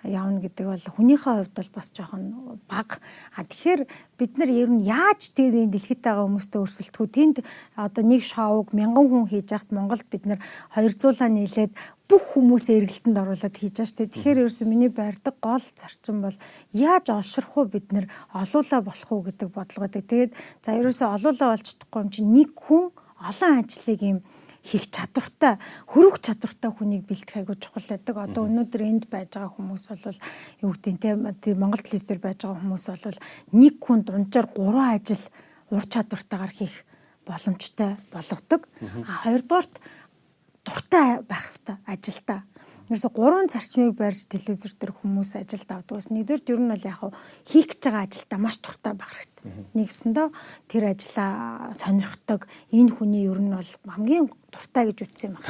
[0.08, 2.24] явна гэдэг бол хүнийхээ хувьд бол бас жоохон
[2.64, 2.96] бага.
[3.36, 3.82] А тэгэхээр
[4.16, 7.12] бид нар ер нь яаж тэр дэлхийд байгаа хүмүүстэй өрсөлдөх вэ?
[7.12, 7.36] Тэнд
[7.76, 10.40] одоо нэг шоуг мянган хүн хийж яхад Монголд бид нар
[10.72, 11.76] хоёр зуулаа нийлээд
[12.12, 14.12] бүх хүмүүсээ эргэлтэнд оруулаад хийж байгаа дээ.
[14.12, 16.36] Тэгэхээр ерөөсөө миний байрдаг гол зарчим бол
[16.76, 18.04] яаж олшрох уу бид нэр
[18.36, 20.04] олуулаа болох уу гэдэг бодлоготой.
[20.04, 24.18] Тэгээд за ерөөсөө олуулаа болж чадахгүй юм чинь нэг хүн олон ажлыг юм
[24.60, 25.56] хийх чадвартай
[25.88, 28.14] хөрөх чадвартай хүнийг бэлтгэх айгуу чухал байдаг.
[28.20, 30.20] Одоо өнөөдөр энд байж байгаа хүмүүс бол
[30.60, 33.24] юу гэдэг тийм Монгол телевизээр байж байгаа хүмүүс бол
[33.56, 35.24] нэг хүн дунджаар 3 ажил
[35.72, 36.84] ур чадвартайгаар хийх
[37.24, 38.68] боломжтой болгодог.
[39.08, 39.74] А хоёрдугаарт
[40.64, 42.42] дуртай байх хэвээр ажилдаа.
[42.90, 46.02] Нэрсэ гурван зарчмыг барьж телевизор дээр хүмүүс ажилд авдаг.
[46.12, 47.00] Нэгдүгээр ер нь бол яг
[47.46, 49.46] хийх гэж байгаа ажилдаа маш дуртай байх хэрэгтэй.
[49.78, 50.28] Нэгсэндээ
[50.68, 55.46] тэр ажлаа сонирхдаг энэ хүний ер нь бол хамгийн дуртай гэж үтсэн юм байна.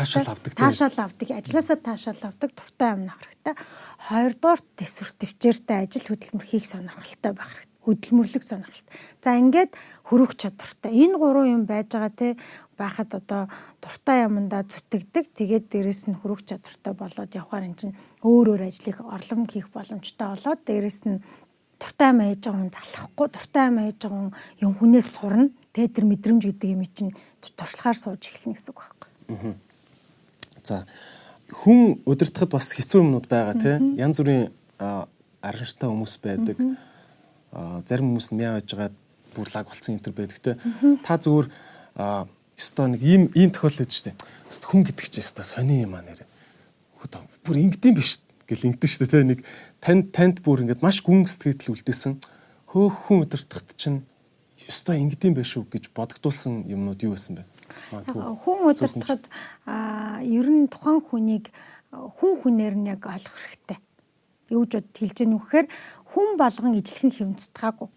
[0.54, 1.28] Таашаал авдаг.
[1.34, 3.54] Ажлаасаа таашаал авдаг дуртай юм авах хэрэгтэй.
[4.06, 8.86] Хоёрдугаар төсвөр төвчээртэй ажил хөдөлмөр хийх сонирхолтой байх хэрэгтэй хөдөлмөрлөх сонирхолт.
[9.22, 9.74] За ингээд
[10.06, 10.94] хөрөх чадвартай.
[10.94, 12.28] Энэ гурван юм байж байгаа те
[12.82, 13.46] байхад одоо
[13.78, 15.30] дуртай юмдаа зүтгэдэг.
[15.38, 17.94] Тэгээд дээрэс нь хөрөх чадвартай болоод явхаар эн чинь
[18.26, 21.22] өөр өөр ажлыг орлом хийх боломжтой болоод дээрэс нь
[21.78, 24.30] дуртай юм хийж байгаа хүн залхахгүй, дуртай юм хийж байгаа хүн
[24.66, 25.50] юм хүнээс сурна.
[25.72, 29.10] Тэ тэр мэдрэмж гэдэг юм чинь туршлагаар сууж эхэлнэ гэсэн үг байхгүй.
[30.66, 30.86] За
[31.52, 36.56] хүн удирдахад бас хэцүү юмнууд байгаа тийм янз бүрийн аранштай хүмүүс байдаг.
[37.84, 38.92] Зарим хүмүүс нь мяа байж байгаа
[39.34, 40.52] бүр лаг болцсон энэ төр байдаг те.
[41.04, 41.46] Та зүгээр
[42.58, 44.16] ёстой нэг ийм ийм шүү дээ.
[44.48, 46.24] Ёстой хүн гэдэг чинь ёстой сони юм аа нэрэ.
[47.42, 49.22] Бүр ингэдэм биш гэл ингэдэж дээ те.
[49.22, 49.40] Нэг
[49.80, 52.20] танд танд бүр ингээд маш гүн сэтгэл үлдээсэн
[52.70, 54.06] хөөх хүн өдөртөгт чинь
[54.68, 57.44] ёстой ингэдэм байх шүү гэж бодогдуулсан юмнууд юу байсан бэ?
[58.06, 58.58] Хүн
[59.66, 61.50] а ер нь тухайн хүнийг
[61.90, 63.78] хүн хүнээр нь яг олох хэрэгтэй
[64.52, 65.66] юу гэж хэлж гэнэ үхэхээр
[66.12, 67.88] хүн болгон ижлэхэн хэвэн цутгаагүй.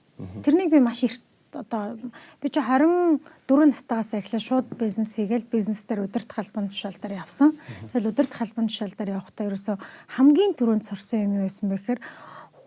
[0.43, 1.19] Тэрнийг би маш их
[1.55, 1.97] одоо
[2.41, 7.55] би чи 24 настайгаас эхлээ шууд бизнес хийгээл бизнес дээр удирдах халбан тушаал дээр явсан.
[7.93, 9.73] Тэгэл удирдах халбан тушаал дээр явахдаа ерөөсө
[10.19, 12.01] хамгийн түрүүнд сорсон юм юу байсан бэ гэхээр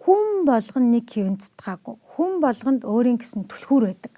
[0.08, 1.94] хүн болгон нэг хэвэн цутгаагүй.
[2.16, 4.14] Хүн болгонд өөрийн гэсэн түлхүүр байдаг.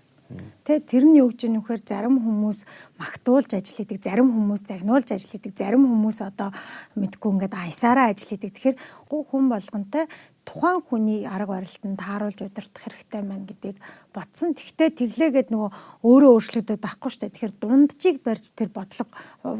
[0.63, 2.63] Тэ тэр нь юу гэж нөхөр зарим хүмүүс
[3.03, 6.55] магтуулж ажил хийдэг, зарим хүмүүс загнуулж ажил хийдэг, зарим хүмүүс одоо
[6.95, 8.55] мэдгүй ингээд аясаараа ажил хийдэг.
[8.55, 8.77] Тэгэхээр
[9.11, 10.07] хүн болгонтэй
[10.45, 13.79] тухайн хүний арга барилтанд тааруулж удирдах хэрэгтэй маань гэдгийг
[14.15, 14.55] ботсон.
[14.57, 15.71] Тэгтээ тэглээгээд нөгөө
[16.05, 17.35] өөрөө өөрчлөгдөд байхгүй шүү дээ.
[17.35, 19.11] Тэгэхээр дунджийг барьж тэр бодлого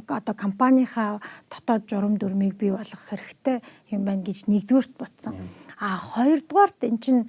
[0.09, 1.21] одоо компанийнхаа
[1.53, 3.63] дотоод журам дүрмийг бий болгох хэрэгтэй
[3.95, 5.35] юм байна гэж нэгдүгээрт ботсон.
[5.79, 7.23] А хоёрдугаарт эн чинь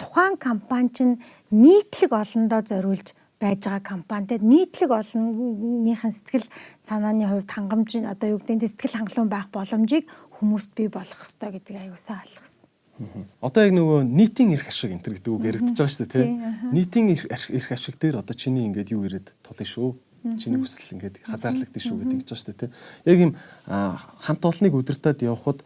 [0.00, 1.14] тухайн компани чинь
[1.50, 6.44] нийтлэг олондоо зориулж байж байгаа компанитай нийтлэг олонныхын сэтгэл
[6.80, 10.04] санааны хувьд хангамж одоо юу гэдэг нь сэтгэл хангалуун байх боломжийг
[10.40, 12.70] хүмүүст бий болгох ёстой гэдэг аюусаа ойлгосон.
[13.40, 16.32] Одоо яг нөгөө нийтийн эрх ашиг энэ гэдэг үг яригдчихэж байгаа шүү дээ тийм.
[16.72, 19.96] Нийтийн эрх ашиг дээр одоо чиний ингээд юу ирээд тулна шүү.
[20.36, 22.72] Чиний хүсэл ингээд хазаарлагдсан шүү гэдэг байгаа шүү дээ тийм.
[23.08, 23.32] Яг юм
[23.68, 25.64] хамт олныг удирдаад явхад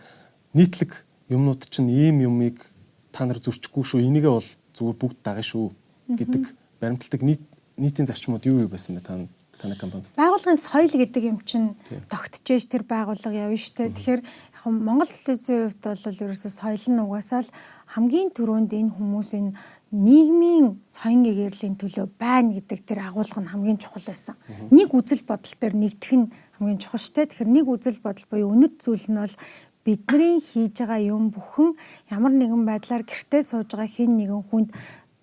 [0.55, 2.63] нийтлэг юмнууд чинь ийм юмыг
[3.11, 4.07] та нар зөрчихгүй шүү.
[4.07, 5.75] Энийгээ бол зүгээр бүгд дагна шүү
[6.15, 6.43] гэдэг
[6.79, 7.43] баримтлагдаг нийт
[7.75, 9.19] нийтийн зарчмууд юу юу байсан бэ та
[9.59, 10.13] таны компанид?
[10.15, 11.75] Байгууллагын соёл гэдэг юм чинь
[12.11, 13.97] тогтчихэж тэр байгууллага явна шүү дээ.
[13.97, 14.23] Тэгэхээр
[14.65, 17.55] Монгол телевизийн хувьд бол ерөөсөө соёл нь угаасаа л
[17.93, 19.53] хамгийн түрүүнд энэ хүмүүсийн
[19.93, 24.41] нийгмийн соён гэгэрлийн төлөө байна гэдэг тэр агуулга нь хамгийн чухал байсан.
[24.73, 27.29] Нэг үзэл бодол төр нэгдэх нь хамгийн чухал дээ.
[27.29, 29.37] Тэгэхээр нэг үзэл бодол буюу үнэт зүйл нь бол
[29.85, 31.77] бидний хийж байгаа юм бүхэн
[32.09, 34.73] ямар нэгэн байдлаар гэртээ сууж байгаа хэн нэгэн хүнд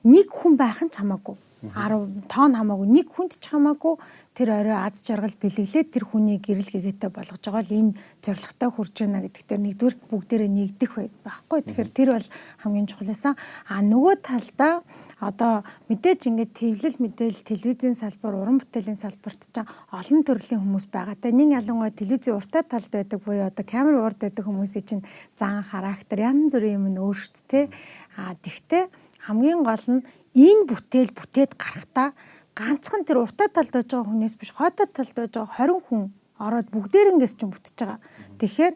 [0.05, 1.33] нэг хүн байх нь чамаагүй.
[1.61, 4.01] 10 тоон хамаагүй нэг хүнд ч хамаагүй
[4.33, 7.93] тэр орой аз жаргал бэлэглээд тэр хүний гэрэл гэгээтэй болгож байгаа л энэ
[8.25, 11.59] зорилготой хүрч байна гэдэг дээр нэгдүгээр бүгдээрээ нэгдэх байхгүй.
[11.61, 12.27] Тэгэхээр тэр бол
[12.65, 13.35] хамгийн чухалсан.
[13.69, 14.73] А нөгөө талдаа
[15.21, 15.61] одоо
[15.91, 19.61] мэдээж ингээд твлэл мэдээлэл телевизийн салбар, уран бүтээлийн салбарт ч
[19.93, 21.19] олон төрлийн хүмүүс байгаа.
[21.19, 25.05] Тэ нэг ялангуяа телевизийн уртаа талд байдаг буюу одоо камер урд байдаг хүмүүсийн чинь
[25.37, 27.69] зан характер янз бүрийн юм өөрчлөлт тэ.
[28.17, 28.89] А тэгтээ
[29.27, 30.01] хамгийн гол нь
[30.35, 32.15] энэ бүтээл бүтээд гарахтаа
[32.55, 36.03] ганцхан тэр уртаа талд байж байгаа хүнээс биш хойдоо талд байж байгаа 20 хүн
[36.41, 37.99] ороод бүгдээрэнгээс ч бүтэж байгаа.
[38.39, 38.73] Тэгэхээр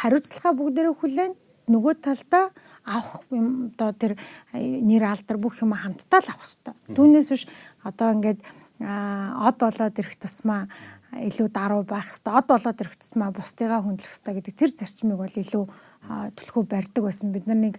[0.00, 1.34] хариуцлагаа бүгдээрээ хүлээн
[1.68, 2.46] нөгөө талдаа
[2.88, 4.12] авах юм одоо тэр
[4.54, 6.74] нэр алдар бүх юм хамтдаа л авах хэрэгтэй.
[6.96, 7.44] Түүнээс биш
[7.84, 8.40] одоо ингээд
[8.80, 10.70] од болоод ирэх тусмаа
[11.12, 12.32] илүү даруй байх хэрэгтэй.
[12.32, 15.64] Од болоод ирэх тусмаа бусдыгаа хүндлэх хэрэгтэй гэдэг тэр зарчмыг бол илүү
[16.08, 17.32] түлхүү барьдаг байсан.
[17.32, 17.76] Бид нар нэг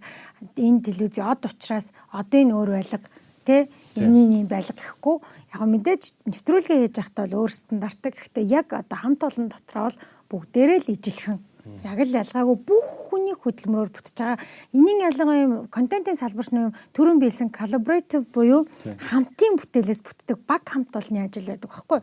[0.56, 3.02] энэ телевизийн од учраас одын өөр байлга
[3.46, 5.18] тэ энэний байлга гэхгүй
[5.56, 9.98] яг мэдээж нэвтрүүлгээ хийж байхдаа бол өөр стандарттай гэхдээ яг одоо хамт олон дотроо бол
[10.30, 11.40] бүгдээрээ л ижилхэн
[11.84, 14.40] яг л ялгаагүй бүх хүний хөдөлмөрөөр бүтэж байгаа.
[14.74, 18.66] Энийн ялгаа юм контентын салбарч нь юм төрөн биелсэн collaborative буюу
[19.10, 22.00] хамтын бүтээлээс бүтдэг баг хамт олонний ажил байдаг байхгүй.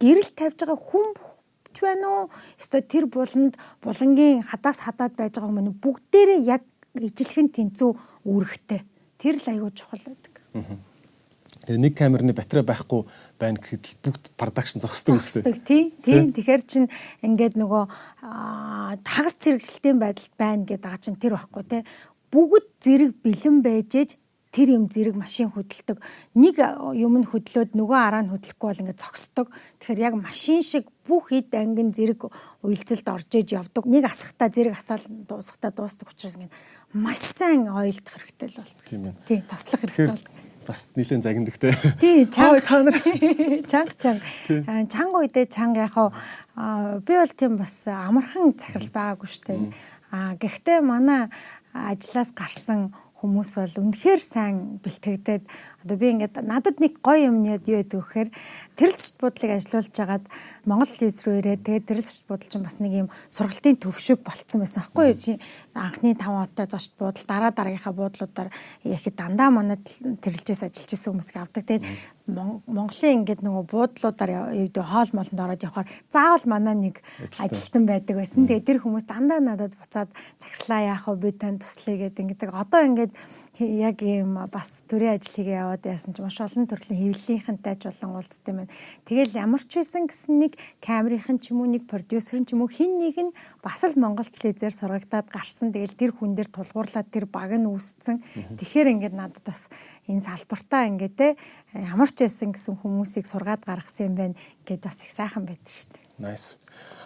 [0.00, 1.08] Гэрэл тавьж байгаа хүн
[1.74, 2.24] ч байна уу?
[2.54, 6.62] Эсвэл тэр буланд булангийн хадаас хадаад байж байгаа хүмүүс бүгдээрээ яг
[6.94, 7.90] ижилхэн тэнцүү
[8.24, 8.80] үүрэгтэй.
[9.18, 10.32] Тэр л аягүй чухал байдаг.
[11.64, 13.08] Тэгээ нэг камерны батарей байхгүй
[13.40, 15.42] байна гэхэд бүгд продакшн зогсдог үстэй.
[15.64, 15.96] Тий.
[16.04, 16.28] Тий.
[16.28, 16.84] Тэгэхээр чин
[17.24, 17.84] ингээд нөгөө
[19.00, 21.78] тагас зэрэгжилтийн байдалд байна гэдэг байгаа чин тэр байхгүй те.
[22.28, 24.10] Бүгд зэрэг бэлэн байжээж
[24.54, 25.98] тэр юм зэрэг машин хөдөлдөг.
[26.38, 26.60] Нэг
[26.94, 29.50] юм нь хөдлөөд нөгөө араа нь хөдлөхгүй бол ингээд зогсдог.
[29.82, 32.28] Тэгэхээр яг машин шиг бүх эд ангин зэрэг
[32.64, 33.84] уйлзалд орж иж явдаг.
[33.86, 36.54] Нэг асахтаа зэрэг асаал дуусахтаа дуустдаг учраас ингээд
[36.96, 38.84] маш сайн ойлгох хэрэгтэй л болдог.
[39.28, 39.42] Тийм.
[39.44, 41.72] Таслах хэрэгтэй болдог бас нэлээд загиндагтай.
[42.00, 42.96] Тий, чанга та нар
[43.70, 44.24] чанга чанга.
[44.88, 45.94] Чанга үедээ чанга яг
[47.04, 49.60] би бол тийм бас амархан захирал байгаагүй штэ.
[50.10, 51.28] А гэхдээ манай
[51.72, 55.44] ажлаас гарсан хүмүүс бол үнэхээр сайн бэлтгэгдээд
[55.84, 58.30] одоо би ингээд надад нэг гоё юм яд юу гэдэг вэхээр
[58.80, 60.24] тэрэлцэт бодлыг ажилуулж хагаад
[60.64, 64.80] Монгол хэлс рүү ирээд тэгээд тэрэлцэт бодол чинь бас нэг юм сургалтын төвшөг болцсон байсан
[64.80, 65.36] байхгүй юу?
[65.76, 68.48] Анхны 5 оттой зочд буудал дараа дараагийнхаа буудлуудаар
[68.80, 71.68] яхэд дандаа манай тэрэлжээс ажиллаж исэн хүмүүсийг авдаг.
[71.68, 71.84] Тэгээд
[72.24, 74.32] Монголын ингээд нөгөө буудлуудаар
[74.72, 77.04] хоол молонд ороод явхаар заавал манай нэг
[77.36, 78.48] ажилтан байдаг байсан.
[78.48, 80.08] Тэгээ тэр хүмүүс дандаа надад буцаад
[80.40, 82.48] захирлаа яах вэ би танд туслая гэдэг ингээд.
[82.48, 83.12] Одоо ингээд
[83.58, 88.18] яг ийм бас төрийн ажил хийгээ яваад яасан ч маш олон төрлийн хэвлэлийнхэнтэй ч болон
[88.18, 88.72] уулзтай байна.
[89.06, 90.52] Тэгэл ямар ч байсан гэсэн нэг
[90.82, 93.30] камерын ч юм уу нэг продюсер ч юм уу хин нэг нь
[93.62, 95.70] бас л Монгол телевизээр сургагдаад гарсан.
[95.70, 98.18] Тэгэл тэр хүн дээр тулгуурлаад тэр баг нь үүсцэн.
[98.58, 99.70] Тэгэхээр ингээд надад бас
[100.10, 101.38] энэ салбартаа ингээд те
[101.78, 104.34] ямар ч байсан гэсэн хүмүүсийг сургаад гаргасан юм байна
[104.66, 106.02] гэдээ бас их сайхан байдаг шүү дээ.
[106.18, 106.58] Nice.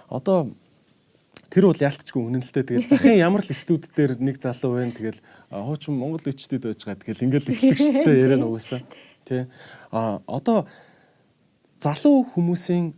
[0.09, 0.49] Одоо
[1.47, 2.65] тэр бол яалтчгүй үнэнэлтэй.
[2.66, 4.93] Тэгээд захын ямар л студ дээр нэг залуу байна.
[4.93, 7.02] Тэгэл хуучин Монгол ичтэд байж байгаа.
[7.06, 8.82] Тэгэл ингээл эхлэх шүү дээ яриа нугасаа.
[9.24, 9.47] Тэ.
[9.93, 10.66] А одоо
[11.78, 12.93] залуу хүмүүсийн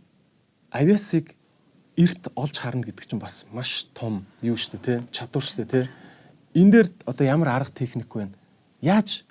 [0.73, 1.35] авиасыг
[1.97, 5.05] эрт олж харна гэдэг чинь бас маш том юу шүү дээ, тэ?
[5.11, 5.91] Чадвар шүү дээ, тэ?
[6.55, 8.33] Энэ дээр одоо ямар арга техник байна?
[8.81, 9.23] Яаж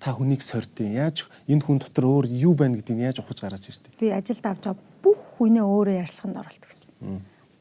[0.00, 4.00] та хүнийг сордیں۔ Яаж энэ хүн дотор өөр юу байна гэдгийг яаж ухаж гаргаж иртээ?
[4.00, 6.88] Би ажилд авч байгаа бүх хүнээ өөрөө ярьслаханд оролт гэсэн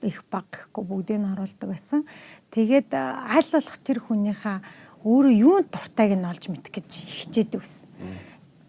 [0.03, 2.05] их баг гэхгүй бүгдийг нь оруулдаг байсан.
[2.51, 4.57] Тэгээд аль болох тэр хүнийхээ
[5.03, 7.87] өөрөө юунд дуртайг нь олж мэдэх гэж хичээдэг байсан.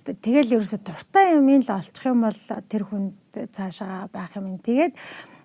[0.07, 2.41] Тэгэл ерөөсө дуртай юм л олчих юм бол
[2.71, 4.59] тэр хүнд цаашаа байх юм.
[4.59, 4.95] Тэгээд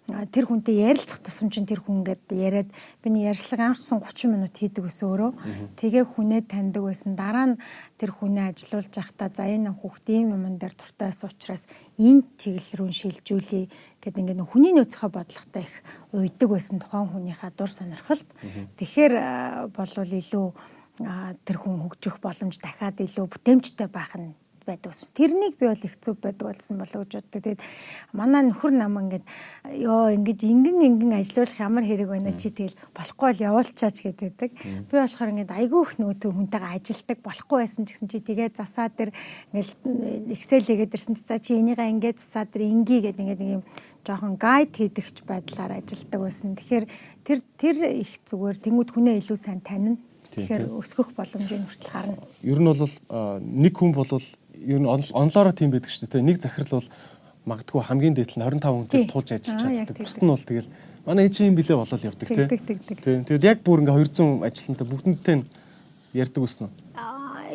[0.06, 2.70] тэр хүнтэй ярилцах тусам чинь тэр хүн ингээд яриад
[3.02, 5.32] биний ярилцлага анхсан 30 минут хийдэг гэсэн өөрөө.
[5.82, 7.18] Тэгээ хүнээ таньдаг байсан.
[7.18, 7.60] Дараа нь
[7.98, 11.66] тэр хүнээ ажилуулж байхдаа за энэ хүүхд ийм юмн дээр дуртай байсан учраас
[11.98, 13.66] энэ чиглэл рүү шилжүүлээ
[14.06, 15.76] гэд ингээд хүний нөөцийнхөө бодлоготой их
[16.14, 18.30] уйдаг байсан тухайн хүнийхээ дур сонирхолд.
[18.78, 19.14] Тэгэхээр
[19.74, 20.48] болвол илүү
[21.44, 25.08] тэр хүн хөгжих боломж дахиад илүү бүтээмжтэй байх нь байдаг ус.
[25.14, 27.42] Тэрнийг би бол их зүв байдаг болсон болоо гэж боддог.
[27.44, 27.62] Тэгээд
[28.14, 29.26] манай нөхөр нам ингээд
[29.86, 34.52] ёо ингэж ингэн ингэн ажиллах ямар хэрэг байна чи тэгэл болохгүй бол явуулчаач гэдэг.
[34.90, 38.90] Би болохоор ингээд айгүй их нөөтөө хүнтэйгээ ажилдаг болохгүй байсан ч гэсэн чи тэгээд засаа
[38.90, 39.12] дээр
[39.54, 43.64] ингээд Excel хийгээд ирсэн чи за чи энийгээ ингээд засаа дээр инги гэдэг ингээд юм
[44.06, 46.56] жоохон гайд хийдэгч байдлаар ажилдаг байсан.
[46.56, 46.86] Тэгэхээр
[47.26, 49.98] тэр тэр их зүгээр тэнгууд хүнээ илүү сайн танина.
[50.30, 52.22] Тэгэхээр өсгөх боломжийг хүртэл харна.
[52.46, 52.86] Ер нь бол
[53.42, 54.12] нэг хүн бол
[54.62, 56.22] ер нь онлоороо тийм байдаг шүү дээ.
[56.22, 56.90] Нэг захирал бол
[57.46, 59.98] магадгүй хамгийн дээдл нь 25 хүнтэй туулж ажиллаж чаддаг.
[60.02, 60.70] Бус нь бол тэгэл
[61.06, 62.50] манай энэ чинь билээ болол явдаг тийм.
[63.02, 63.20] Тийм.
[63.26, 65.36] Тэгэд яг бүр ингээ 200 ажилтнтай бүгднтэй
[66.14, 66.68] ярьдаг үснэ.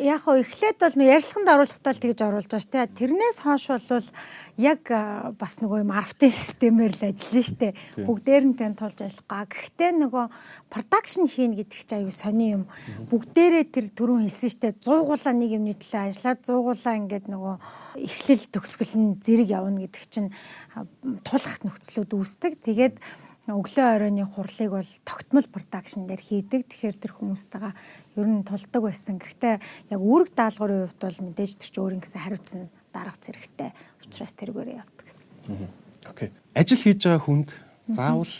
[0.01, 2.97] Яг хоо эхлээд бол нэг ярилцлаганд оруулахдаа л тэгж оруулж байгаа шүү дээ.
[2.97, 4.07] Тэрнээс хойш бол
[4.57, 4.81] яг
[5.37, 7.73] бас нөгөө маркетинг системээр л ажиллана шүү дээ.
[8.09, 9.45] Бүгдээр нь тань тулж ажиллагаа.
[9.45, 10.25] Гэхдээ нөгөө
[10.73, 12.63] продакшн хийн гэдэг чинь аюу сони юм.
[13.13, 14.73] Бүгдээрээ тэр түрүүн хэлсэн шүү дээ.
[14.81, 17.55] 100гуулаа нэг юмны төлөө ажиллаад 100гуулаа ингээд нөгөө
[18.01, 20.29] эхлэл төгсгөл нь зэрэг явна гэдэг чинь
[21.21, 22.53] тулах нөхцлүүд үүсдэг.
[22.65, 22.95] Тэгээд
[23.51, 26.67] өглөө оройны хурлыг бол тогтмол продакшн дээр хийдэг.
[26.67, 27.73] Тэгэхээр тэр хүмүүстэйгээ
[28.17, 29.19] ер нь тулдаг байсан.
[29.19, 29.55] Гэхдээ
[29.91, 33.69] яг үүрэг даалгаврын хувьд бол мэдээж тэр чинь өөрийн гэсэн хариуц нь дарга зэрэгтэй.
[34.01, 35.67] Учираас тэргээрээ явдаг гэсэн.
[36.07, 36.29] Окей.
[36.55, 37.49] Ажил хийж байгаа хүнд
[37.91, 38.35] заавал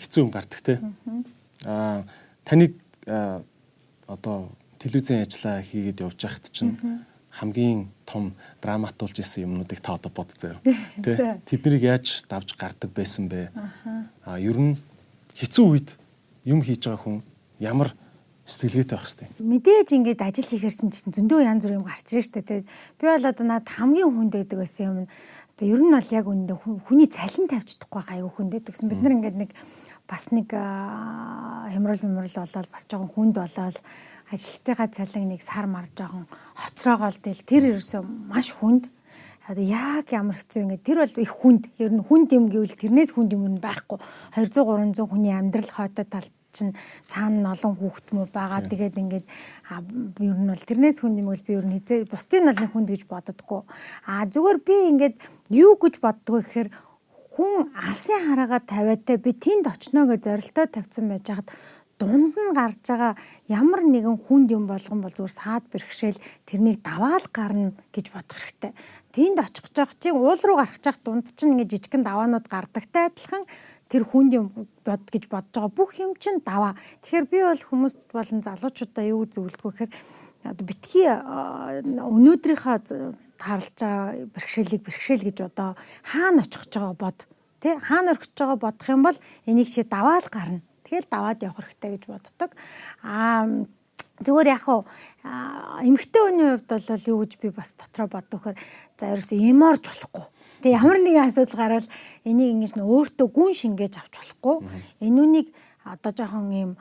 [0.00, 0.74] хэцүү юм гардаг те.
[1.64, 2.04] Аа
[2.44, 2.76] таныг
[4.06, 6.76] одоо телевизийн ажиллаа хийгээд явж байхад чинь
[7.36, 8.32] хамгийн том
[8.64, 10.56] драматуулж исэн юмнуудыг та одоо бодцоо.
[11.04, 13.52] Тэ тэднийг яаж давж гардаг байсан бэ?
[14.24, 14.74] Аа ер нь
[15.36, 15.88] хэцүү үед
[16.48, 17.20] юм хийж байгаа хүн
[17.60, 17.92] ямар
[18.46, 19.28] сэтгэлгээтэй байх хэвтэй.
[19.42, 22.64] Мэдээж ингээд ажил хийхэр чинь зөндөө янз бүр юм гарч ирж штэ тэ.
[22.96, 24.96] Би бол одоо над хамгийн хүнд байдаг байсан юм.
[25.58, 26.54] Одоо ер нь бол яг үндэ
[26.86, 28.86] хүний цалин тавьж чадахгүй айгүй хүнд байдагсан.
[28.86, 29.50] Бид нар ингээд нэг
[30.06, 33.76] бас нэг хямрал хямрал болоод бас жоохон хүнд болоод
[34.32, 37.42] ажилтныхаа цалин нэг сар мар жоохон хоцроогоол тэл.
[37.46, 38.90] Тэр ерөөсөө маш хүнд.
[39.46, 41.62] Одоо яг ямар хэцүү ингэ тэр бол их хүнд.
[41.78, 44.02] Ер нь хүнд юм гэвэл тэрнээс хүнд юм нь байхгүй.
[44.34, 44.66] 200
[44.96, 46.74] 300 хүний амьдрал хойтой талд чинь
[47.06, 48.66] цаана олон хүүхэд мөр байгаа.
[48.66, 49.26] Тэгээд ингээд
[50.26, 52.88] ер нь бол тэрнээс хүнд юм бол би ер нь хизээ бусдын бол нэг хүнд
[52.90, 53.62] гэж боддоггүй
[54.08, 55.16] а зүгээр би ингээд
[55.52, 56.68] юу гэж боддгоо гэхээр
[57.36, 61.48] хүн алсын хараагаа тавиатай би тэнд очно гэж зорилтоо тавьсан байж хаад
[61.98, 63.16] дунд нь гарч байгаа
[63.48, 68.72] ямар нэгэн хүнд юм болгон бол зүгээр саад бэрхшээл тэрнийг даваал гарна гэж бодох хэрэгтэй.
[69.16, 73.48] Тэнд очих гэж чинь уул руу гарах гэж дунд чинь ингээ жижигхэн даваанууд гардагтай адилхан
[73.88, 74.46] тэр хүнд юм
[74.84, 76.76] бод гэж бодож байгаа бүх юм чинь даваа.
[77.00, 79.92] Тэгэхээр би бол хүмүүст болон залуучуудаа юу зөвлөдгөө гэхээр
[80.68, 82.76] битгий өнөөдрийнхөө
[83.40, 85.72] тарлж байгаа бэрхшээлийг бэрхшээл гэж одоо
[86.04, 87.18] хаана очих гэж байгаа бод
[87.64, 89.18] тий хаана орчих байгаа бодох юм бол
[89.48, 92.50] энийг чи даваал гарна Тэгэл даваад явах хэрэгтэй гэж боддог.
[93.02, 93.66] Аа
[94.22, 94.86] зүгээр яг хуу
[95.84, 98.56] эмэгтэй хүний хувьд бол юу гэж би бас дотроо боддог хэр
[98.96, 100.24] за ерөөсөө эморж болохгүй.
[100.64, 101.88] Тэгээ ямар нэгэн асуудал гарвал
[102.24, 104.56] энийг ингэж нөө өөртөө гүн шингээж авч болохгүй.
[105.04, 105.52] Энүүнийг
[105.84, 106.72] одоо жоохон юм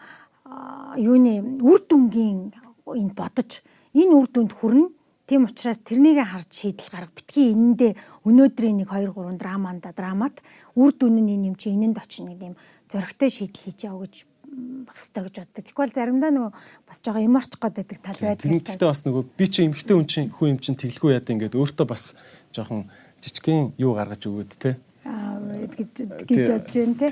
[0.96, 2.56] юуны үр дүнгийн
[2.88, 4.88] энэ бодож энэ үр дүнд хүрнэ.
[5.26, 7.98] Тийм учраас тэрнийг харж шийдэл гарга битгий энэндээ
[8.30, 10.38] өнөөдрийн 1 2 3 драманда драмат
[10.78, 12.58] үр дүн нь энэ юм чи энэнд очно гэдэг юм
[12.92, 14.16] зөрөгтэй шийдэл хийж яав гэж
[14.86, 15.64] байх хэрэгтэй гэж боддог.
[15.66, 16.52] Тэгвэл заримдаа нөгөө
[16.88, 18.46] бас жоохон юм орчих гээд байдаг тал байдаг.
[18.46, 21.88] Тэгвэл бас нөгөө би чи эмхтэй хүн чинь хүн юм чинь тэглэхгүй яа ингээд өөртөө
[21.90, 22.16] бас
[22.56, 22.88] жоохон
[23.20, 24.78] жижигхэн юу гаргаж өгөөд те.
[25.04, 25.42] Аа
[25.76, 25.92] гэж
[26.30, 27.10] гэж бодож जैन те.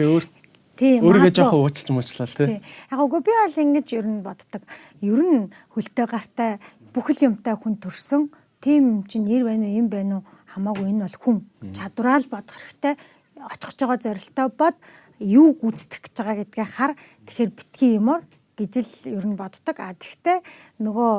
[0.73, 1.05] Тийм.
[1.05, 2.61] Өөрийгөө жоохон уучлж муучлаа те.
[2.89, 4.63] Яг үгүй би бол ингэж ер нь боддог.
[5.05, 6.57] Ер нь хөлтөө гартай
[6.97, 8.33] бүхэл юмтай хүн төрсөн.
[8.57, 11.37] Тийм чинь нэр байна уу, юм байна уу хамаагүй энэ бол хүн.
[11.77, 12.97] Чадвараа л бодох хэрэгтэй.
[13.43, 14.75] Очих жоо зорилтоо бод
[15.23, 16.91] юу гүйцэтгэх гэж байгаа гэдгээ хар
[17.25, 18.21] тэгэхээр битгий юмор
[18.59, 19.77] гэж л ер нь боддог.
[19.79, 20.43] А тэгвэл
[20.83, 21.13] нөгөө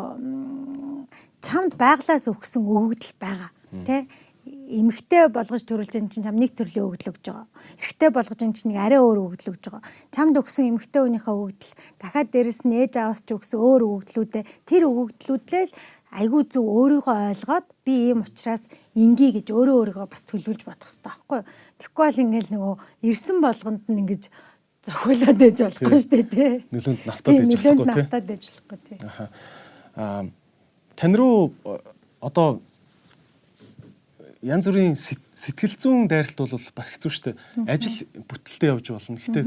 [1.42, 3.50] чамд байглаас өгсөн өгөгдөл байгаа.
[3.84, 4.06] Тэ
[4.44, 7.48] эмгтэй болгож төрүүлж энэ чинь чам нэг төрлийн өгөгдөл өгж байгаа.
[7.80, 9.82] Эрэгтэй болгож энэ чинь арай өөр өгөгдөл өгж байгаа.
[10.12, 14.82] Чамд өгсөн эмгтэй хүнийхээ өгөгдөл дахиад дээрэс нь ээж аваас ч өгсөн өөр өгөгдлүүдээ тэр
[14.84, 15.76] өгөгдлүүдлээ л
[16.14, 21.10] айгүй зөв өөрийгөө ойлгоод би ийм учраас инги гэж өөрөө өөрийгөө бас төлөвлөж бодох хэрэгтэй
[21.10, 21.48] байхгүй юу.
[21.82, 22.74] Тэгэхгүй бол ингээл нөгөө
[23.10, 24.22] ирсэн болгонд нь ингэж
[24.86, 26.52] зохиолоод ээж болохгүй шүү дээ тий.
[26.70, 27.58] Нөлөөнд навтаад ээж болохгүй тий.
[27.58, 28.98] Нөлөөнд навтаад ээж болохгүй тий.
[29.98, 30.22] Аа
[30.94, 31.50] тань руу
[32.22, 32.62] одоо
[34.38, 37.36] янз бүрийн сэтгэл зүүн дайралт бол бас хэцүү шүү дээ.
[37.66, 39.18] Ажил бүтэлтэй явж болно.
[39.18, 39.44] Гэхдээ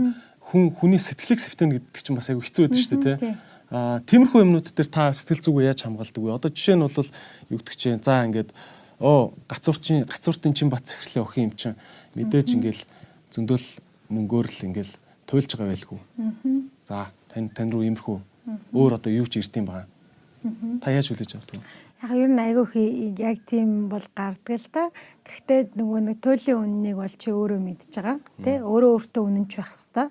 [0.52, 3.36] хүн хүний сэтгэлийг сэвтэн гэдэг чинь бас айгүй хэцүү байдаг шүү дээ тий
[3.68, 6.36] Аа тиймэрхүү юмнууд дээр та сэтгэл зүгөө яаж хамгаалдаг вэ?
[6.40, 7.12] Одоо жишээ нь бол
[7.52, 8.56] юу гэдэг чинь за ингээд
[9.04, 11.76] оо гацуурчин гацууртын чин бат захирлаа өгөх юм чинь
[12.16, 12.84] мэдээж ингээл
[13.28, 13.68] зөндөл
[14.08, 14.94] мөнгөөр л ингээл
[15.28, 16.00] туйлж байгаа байлгүй.
[16.88, 18.18] За тань тань руу иймэрхүү
[18.72, 19.88] өөр одоо юу ч ирд юм байгаа.
[20.80, 21.68] Та яаж хүлээж авдаг вэ?
[22.08, 22.66] Яг ер нь айгүй
[23.20, 24.88] яг тийм бол гардаг л та.
[25.28, 28.18] Гэхдээ нөгөө нэг туйлын үннийг бол чи өөрөө мэдж байгаа.
[28.40, 30.08] Тэ өөрөө өөртөө үнэнч байх хэвээр.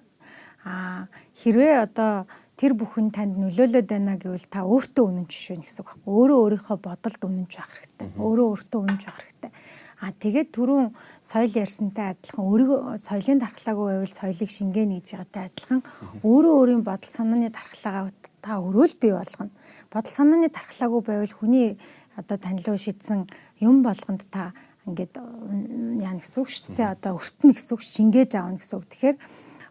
[0.67, 1.07] Аа
[1.39, 2.27] хэрвээ одоо
[2.57, 6.09] тэр бүхэн танд нөлөөлөд байна гэвэл та өөртөө үнэн жишээ гэсэн үг байхгүй.
[6.09, 8.09] Өөрөө өөрийнхөө бодолд үнэнч байх хэрэгтэй.
[8.17, 9.53] Өөрөө өөртөө үнэнч байх хэрэгтэй.
[9.97, 10.87] А тэгээд түрүүн
[11.25, 15.81] соёл ярьсантай адилхан өөрийгөө соёлын дархлаагүй байвал соёлыг шингээнэ гэж байгаатай адилхан
[16.21, 18.13] өөрөө өөрийн бодол санааны дархлаагаа
[18.45, 19.53] та өрөөл бий болгоно.
[19.89, 21.81] Бодол санааны дархлаагүй байвал хүний
[22.17, 23.25] одоо танилуу шийдсэн
[23.61, 24.53] юм болгонд та
[24.85, 26.93] ингээд яа гэсэн үг шүү дээ.
[26.93, 28.87] Одоо өртнө гэсэн үг шингээж аавна гэсэн үг.
[28.93, 29.17] Тэгэхээр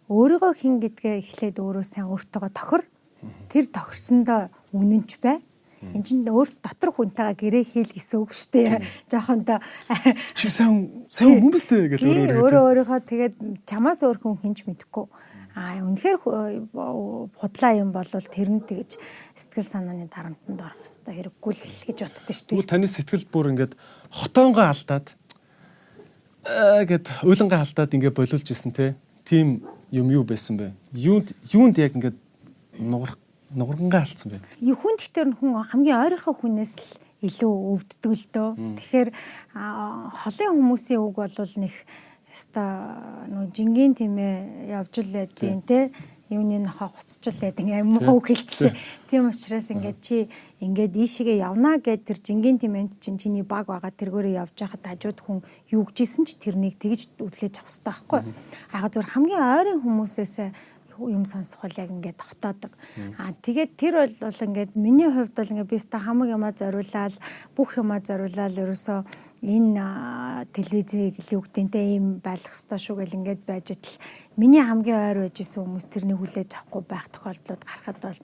[0.10, 2.84] өөрийгөө хин гэдгээ эхлээд өөрөө сайн өөртөөгөө тохир.
[3.50, 5.42] Тэр тохирсондоо үнэнч бай.
[5.94, 8.86] Энд чинь өөр дотор хүнтэйгээ гэрээ хийл гэсэн үг шүү дээ.
[9.12, 9.62] Жохон та
[10.34, 13.36] чи сайн сайн хүмүүстэй гэж өөрөө өөрөө өөрийнхөө тэгээд
[13.70, 15.06] чамаас өөр хүн хинч мэдэхгүй.
[15.56, 16.18] Аа үнэхээр
[17.38, 18.98] худлаа юм бол тэр нь тэгж
[19.38, 22.54] сэтгэл санааны дарамтанд орох хэрэгтэй хэрэггүй л гэж боддоо шүү дээ.
[22.56, 23.74] Тэгвэл таны сэтгэл бүр ингээд
[24.10, 25.08] хотонгоо алдаад
[26.50, 29.00] аа гэд уйлангаа алдаад ингээд болиулж исэн те.
[29.24, 30.74] Тим юм юу байсан бэ?
[30.94, 32.18] Юунд юунд яг ингээд
[32.80, 33.18] нугар
[33.52, 34.40] нугаргангаа алдсан бэ?
[34.62, 36.90] Хүн гэхдээ хүн хамгийн ойрынхоо хүнээс л
[37.26, 38.50] илүү өвддөг л дөө.
[38.78, 39.10] Тэгэхээр
[39.54, 41.74] холын хүмүүсийн үг бол нэг
[42.36, 42.64] ста
[43.32, 45.80] нөө жингийн тэмээ явж л байдیں۔ те
[46.30, 48.74] юуны нохоо хуцчлаад ингээм муу хэлчихлээ.
[49.10, 50.26] Тийм учраас ингээд чи
[50.58, 55.20] ингээд ийшээгээ явнаа гэд тэр жингийн тэмээнд чинь чиний баг байгаа тэргээрээ явж байхад хажууд
[55.22, 55.40] хүн
[55.70, 58.22] юу гэжсэн ч тэрнийг тэгж үдлээж авах хэрэгтэй байхгүй.
[58.74, 60.36] Аа зүгээр хамгийн ойрын хүмүүсээс
[60.98, 62.72] юм сонсох бол яг ингээд тогтоодог.
[63.20, 67.14] Аа тэгээд тэр бол ингээд миний хувьд бол ингээд би ста хамаг юмаа зориулаад
[67.54, 69.00] бүх юмаа зориулаад ерөөсөө
[69.46, 73.98] энэ телевизийг илүүгтэнтэй ийм байлгах ёстой шүү гэл ингээд байж тал
[74.42, 78.20] миний хамгийн ойр байж исэн хүмүүс тэрний хүлээж авахгүй байх тохиолдлууд гарахад бол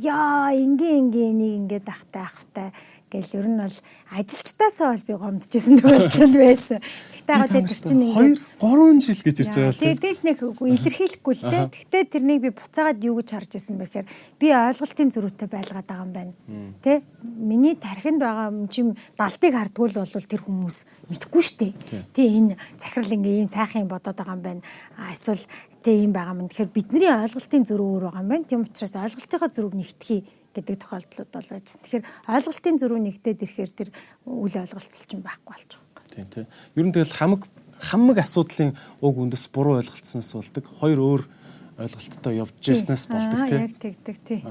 [0.00, 2.68] яа ингийн ингийн энийг ингээд ахтай ахтай
[3.10, 3.76] гэл ер нь бол
[4.10, 6.80] ажилчтаасаа бол би гомдчихсэн тохиолдол байсан.
[7.26, 9.78] Гэхдээ яг тэр чинь ингээд 2 3 жил гэж ирж байгаа.
[9.78, 11.64] Тэгээ дэж нэг илэрхийлэхгүй л дээ.
[11.70, 14.06] Гэхдээ тэрнийг би буцаагаад юу гэж харж исэн бэхээр
[14.38, 16.32] би ойлголтын зөрүүтэй байлгаад байгаа юм байна.
[16.82, 17.02] Тэ?
[17.22, 20.76] Миний тархинд байгаа юм чим далтыг хардгуул бол тэр хүмүүс
[21.10, 21.74] мэдхгүй штэ.
[22.14, 24.62] Тэ энэ захирал ингээ ийм сайхан юм бодоод байгаа юм байна.
[25.10, 25.42] Эсвэл
[25.82, 26.46] тэ ийм байгаа юм.
[26.46, 28.46] Тэгэхээр бидний ойлголтын зөрүү өөр байгаа юм байна.
[28.46, 31.80] Тийм учраас ойлголтынхаа зөрүүг нэгтгэе гэдэг тохиолдлууд бол байжсэн.
[31.84, 33.88] Тэгэхээр ойлголтын зөрүү нэгтээд ирэхээр тэр
[34.24, 35.86] үл ойлголцол чинь байхгүй байгаа.
[36.16, 36.46] Тийм тийм.
[36.74, 37.44] Ер нь тэгэл хамаг
[37.80, 38.72] хамаг асуудлын
[39.04, 40.64] уг үндэс буруу ойлголцсноос болдог.
[40.80, 41.22] Хоёр өөр
[41.76, 43.60] ойлголттой явж яснаас болдог тийм.
[43.68, 44.42] Яг тэгдэг тийм.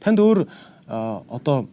[0.00, 0.48] Танд өөр
[0.88, 1.68] одоо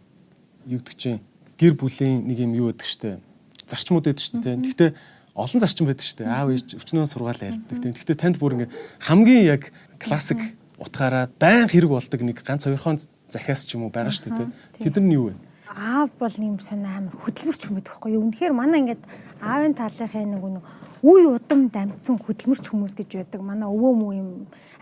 [0.68, 1.20] юу гэдэг чинь
[1.56, 3.18] гэр бүлийн нэг юм юу гэдэг штэ.
[3.64, 4.60] Зарчмууд байдаг штэ тийм.
[4.60, 4.90] Гэхдээ
[5.32, 6.28] олон зарчим байдаг штэ.
[6.28, 7.96] Аав ээж өвчнөө сургаал айлддаг тийм.
[7.96, 8.70] Гэхдээ танд бүр ингээ
[9.08, 10.38] хамгийн яг классик
[10.76, 14.50] утгаараа байн хэрэг болдог нэг ганц хоёрхон захиас ч юм уу байгаа штэ тийм.
[14.76, 15.34] Тэд нар нь юу вэ?
[15.78, 18.24] аав бол юм сонио амар хөдөлмөрч хүмүүс байхгүй юу.
[18.26, 19.02] Үнэхээр манай ингээд
[19.38, 20.64] аавын талынхаа нэг нэг
[21.04, 23.40] үе удам дамжсан хөдөлмөрч хүмүүс гэж байдаг.
[23.44, 24.30] Манай өвөө мүү юм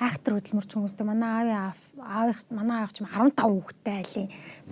[0.00, 1.04] айхтар хөдөлмөрч хүмүүстэй.
[1.04, 4.28] Манай аавын аав аавын манай аав ч 15 хүүхэдтэй айлын.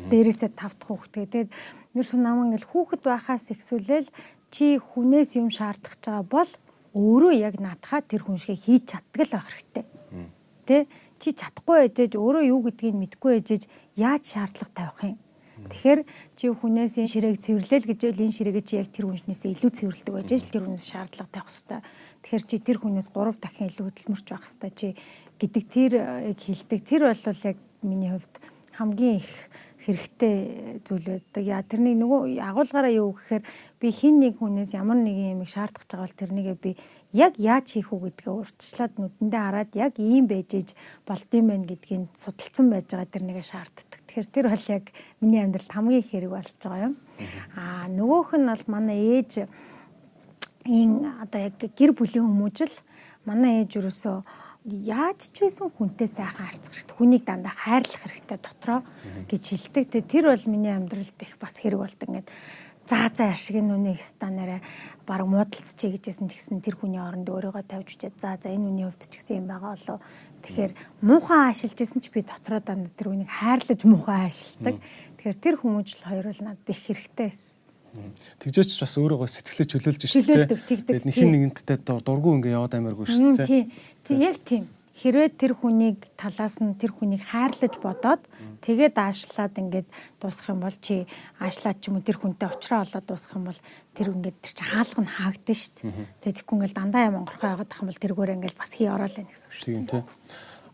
[0.08, 1.24] Дээрээсээ 5 дахь хүүхэдтэй.
[1.28, 1.50] Тэгээд
[1.98, 4.08] ерөөс намаа ингээд хүүхэд байхаас ихсүүлэл
[4.54, 6.50] чи хүнээс юм шаардлагач байгаа бол
[6.94, 9.84] өөрөө яг наадхаа тэр хүн шиг хийж чаддаг л байх хэрэгтэй.
[10.64, 10.88] Тэ
[11.24, 13.62] чи чадахгүй ээжэж өөрөө юу гэдгийг мэдгүй ээжэж
[13.96, 15.16] яаж шаардлага тавих юм
[15.54, 16.00] Тэгэхээр
[16.36, 20.30] чи хүнээс энэ ширээг цэвэрлээл гэж энэ ширээгээ чи яг тэр хүнснээсээ илүү цэвэрлдэг байж
[20.34, 21.80] л тэр хүнээс шаардлага тавих хэвээр.
[22.20, 24.88] Тэгэхээр чи тэр хүнээс 3 дахин илүү хөдөлмөрч байх хэвээр чи
[25.40, 25.92] гэдэг тэр
[26.34, 26.80] яг хилдэг.
[26.84, 28.34] Тэр бол яг миний хувьд
[28.76, 29.30] хамгийн их
[29.84, 30.34] хэрэгтэй
[30.84, 31.42] зүйл байдаг.
[31.44, 33.42] Яа тэрний нөгөө агуулгаараа юу гэхээр
[33.80, 36.70] би хин нэг хүнээс ямар нэгэн юм шаардах байгаа бол тэрнийгээ би
[37.14, 40.68] яг яаж хийх үү гэдгээ урьдчилаад нүдэндээ хараад яг ийм байж иж
[41.06, 44.00] болдсон байх гэдгийг судалсан байж байгаа тэрнийгээ шаарддаг.
[44.02, 44.84] Тэгэхээр тэр бол яг
[45.22, 46.94] миний амьдралд хамгийн хэрэг болж байгаа юм.
[47.54, 49.32] Аа нөгөөх нь бол манай ээж
[50.66, 50.90] ин
[51.22, 52.74] одоо яг гэр бүлийн хүмүүжил
[53.22, 54.26] манай ээж юусоо
[54.64, 56.96] яаж ч байсан хүнтэй сайхан харьцах хэрэгтэй.
[56.96, 58.80] Хүнийг дандаа хайрлах хэрэгтэй дотроо
[59.28, 59.84] гэж хэлдэг.
[59.92, 62.08] Тэгээ тэр бол миний амьдралд их бас хэрэг болдог.
[62.08, 62.28] Ингээд
[62.88, 64.60] заа заа ашиг нүний станаараа
[65.08, 69.04] баг муудалцчий гэжсэн тэгсэн тэр хүний оронд өөрийгөө тавьж үчээд за за энэ хүний хувьд
[69.08, 69.98] ч гэсэн юм байгаа болоо.
[70.44, 74.76] Тэгэхээр муухан аашилж исэн ч би дотроо дандаа тэр хүнийг хайрлаж муухан аашилдаг.
[75.16, 77.64] Тэгэхээр тэр хүмүүжил хоёр бол надад их хэрэгтэй байсан.
[78.42, 80.84] Тэгжээч бас өөрийгөө сэтгэлээ чөлөөлж шүү дээ.
[80.90, 83.46] Тэгээд нэг хин нэгэнттэй дургу ингээ яваад амаргүй шүү дээ.
[83.46, 83.64] Тийм.
[84.02, 84.64] Тийм яг тийм.
[84.94, 88.22] Хэрвээ тэр хүнийг талаас нь тэр хүнийг хайрлаж бодоод
[88.62, 89.88] тэгээд аашлаад ингээд
[90.22, 91.02] дуусах юм бол чи
[91.42, 93.60] аашлаад ч юм уу тэр хүнтэй уулзраа олоод дуусах юм бол
[93.90, 96.08] тэр ингээд тэр чинь хаалга нь хаагдсан шүү дээ.
[96.22, 99.14] Тэгээд тэгэхгүй ингээд дандаа юм онгорхоо яагаад тах юм бол тэргээр ингээд бас хий ороод
[99.18, 99.66] байна гэсэн үг шүү.
[99.66, 100.04] Тийм тийм.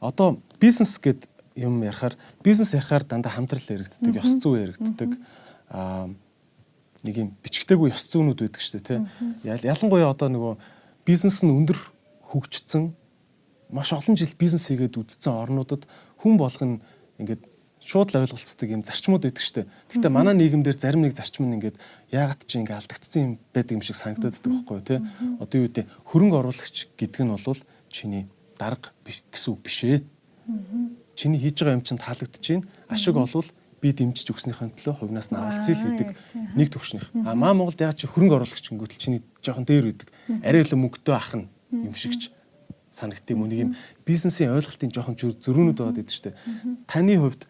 [0.04, 0.28] Одоо
[0.60, 1.20] бизнес гэд
[1.56, 2.14] юм ярихаар
[2.44, 5.10] бизнес ярихаар дандаа хамтрал яригддаг, ёс зүй яригддаг.
[5.72, 6.12] Аа
[7.00, 9.00] нэг юм бичгтэйгүй ёс зүйнүүд байдаг шүү дээ тий.
[9.64, 10.54] Ялангуяа одоо нөгөө
[11.08, 11.80] бизнес нь өндөр
[12.28, 12.92] хөгжсөн
[13.72, 15.86] маш олон жил бизнес хийгээд үдцсэн орнуудад
[16.18, 16.82] хүн болгон
[17.18, 17.42] ингээд
[17.80, 19.70] шууд л ойлголцдог юм зарчмууд байдаг шүү дээ.
[19.88, 21.80] Гэхдээ манай нийгэмдэр зарим нэг зарчим нь ингээд
[22.12, 25.00] яагаад чи ингээд алдагдсан юм байдаг юм шиг санагдаад байгаа байхгүй тий.
[25.40, 28.28] Одоо юу гэдэг хөрөнгө оруулагч гэдэг нь бол чиний
[28.60, 28.92] дарга
[29.32, 30.04] гэсэн үг биш ээ.
[31.16, 32.68] Чиний хийж байгаа юм чинь таалагдж байна.
[32.92, 33.48] Ашиг олвол
[33.80, 36.08] би дэмжиж өгснөхийн төлөө хувнаас нь авалцъя л гэдэг
[36.52, 37.08] нэг төвшнийх.
[37.24, 40.08] А маа Монголд яг чи хөрөнгө оруулагч гингүүтэл чиний жоохон дээр үүдэг.
[40.44, 42.28] Арай илүү мөнгөтэй ах нь юм шигч
[42.90, 43.72] санагдтыг мөн нэг юм
[44.04, 46.36] бизнесийн ойлголтын жоохон зөрүүнүүд байгаад идэв штэ.
[46.90, 47.46] Таны хувьд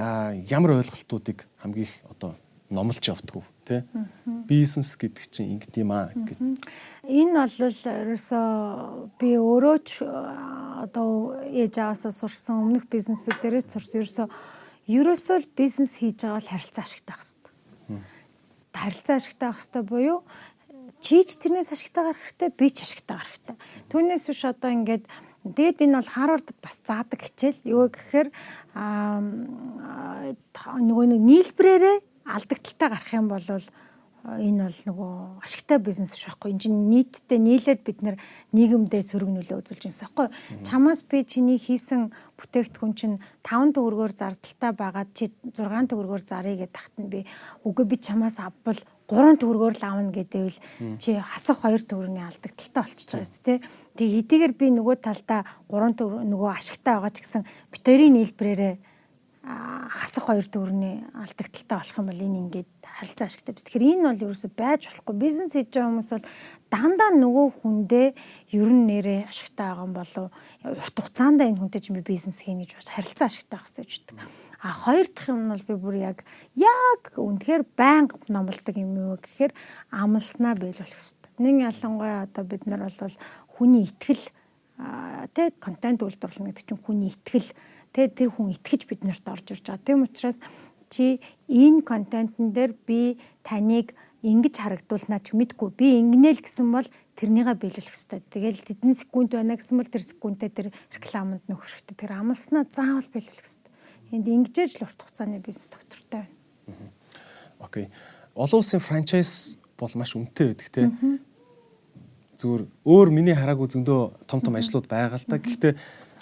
[0.00, 2.34] а ямар ойлголтуудыг хамгийн их одоо
[2.72, 3.84] номлож явдггүй тий
[4.48, 6.40] бизнес гэдэг чинь ингэт юм аа гэж
[7.04, 8.48] энэ бол ерөөсөө
[9.20, 9.90] би өөрөө ч
[10.82, 14.00] одоо ээж аваасаа сурсан өмнөх бизнесүүдээрээ сурсан.
[14.02, 14.26] Ерөөсөө
[14.88, 17.52] ерөөсөө л бизнес хийж байгаа бол харилцаа ашигтай байх хэрэгтэй.
[18.74, 20.18] Харилцаа ашигтай байх хэрэгтэй буюу
[21.02, 23.56] чийч тэрнээс ашигтай гарах хэрэгтэй би ч ашигтай гарах хэрэгтэй
[23.90, 25.04] түүнээс биш одоо ингээд
[25.42, 27.66] Тэгэд энэ бол Харвардд бас заадаг хичээл.
[27.66, 28.30] Юу гэхээр
[30.86, 31.96] нөгөө нэг нийлбэрээрээ
[32.30, 33.42] алдагдaltaй гарах юм бол
[34.22, 36.54] энэ бол нөгөө ашигтай бизнес биш байхгүй.
[36.54, 38.16] Энэ чинь нийтдээ нийлээд бид нэр
[38.54, 40.62] нийгэмдээ сөрөг нөлөө үзүүлж байгаа байхгүй.
[40.62, 46.70] Чамаас би чиний хийсэн бүтээгдэхүүн чинь 5 төгрөгөөр зардалтай байгаад чи 6 төгрөгөөр зарыг гэдээ
[46.70, 47.26] тахт нь би
[47.66, 48.78] үгүй би чамаас авбал
[49.12, 50.58] 3 төгрөгөөр л аавна гэдээвэл
[50.96, 53.58] чи хасах 2 төгрөгийн алдагдaltaй болчихж байгаа шүү дээ.
[54.00, 58.74] Тэг хэдийгээр би нөгөө талдаа 3 төгрөг нөгөө ашигтай байгаа ч гэсэн битэрийн нийлбэрээрээ
[59.42, 63.64] хасах 2 төгрөгийн алдагдaltaй болох юм бол энэ ингээд харилцаа ашигтай биш.
[63.66, 65.14] Тэгэхээр энэ бол ерөөсөй байж болохгүй.
[65.18, 66.26] Бизнес хийж байгаа хүмүүс бол
[66.72, 68.06] дандаа нөгөө хүндээ
[68.56, 70.26] ер нь нэрээ ашигтай байгаа юм болов
[70.64, 74.24] урт хугацаанд энэ хүнтэй чинь би бизнес хийнэ гэж харилцаа ашигтай байх гэж байна.
[74.64, 76.18] А хоёр дахь юм бол би бүр яг
[76.56, 79.52] яг үнэхээр байнга номлодог юм юу гэхээр
[79.92, 81.30] амлснаа биелүүлэх хэрэгтэй.
[81.44, 83.16] Нэг ялангуяа одоо бид нар бол
[83.52, 84.24] хүний итгэл
[85.36, 87.52] тэ контент үйлдвэрлэнэ гэдэг чинь хүний итгэл
[87.92, 89.84] тэ тэр хүн итгэж биднэрт орж ирж байгаа.
[89.84, 90.40] Тийм учраас
[90.88, 93.92] чи энэ контентн дээр би таныг
[94.22, 95.70] ингэж харагдуулнаа ч мэдгүй.
[95.74, 96.86] Би ингэнэ л гэсэн бол
[97.18, 98.20] тэрнийгээ биелүүлэх хэрэгтэй.
[98.30, 101.96] Тэгэл тэдний секунд байна гэсэн бол тэр секундээ тэр рекламанд нөхөх хэрэгтэй.
[101.98, 103.72] Тэр амлснаа заавал биелүүлэх хэрэгтэй.
[104.14, 106.90] Энд ингэжээж л урт хугацааны бизнес доктортой байна.
[107.58, 107.86] Окей.
[108.38, 111.18] Олон улсын франчайз бол маш үнэтэй байдаг тийм.
[112.38, 115.42] Зүгээр өөр миний хараагүй зөндөө том том ажлууд байгаа л да.
[115.42, 115.74] Гэхдээ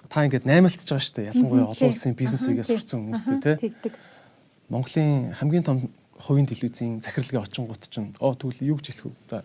[0.08, 1.30] та ингээд наймаалцж байгаа шүү дээ.
[1.36, 3.60] Ялангуяа олон улсын бизнесийгээ сурцсан тийм.
[3.60, 3.94] Тэгдэг
[4.70, 5.90] Монголын хамгийн том
[6.20, 9.42] хувийн телевизийн захиралгийн очингууд чинь оо тэгвэл юу гэж хэлэх вэ?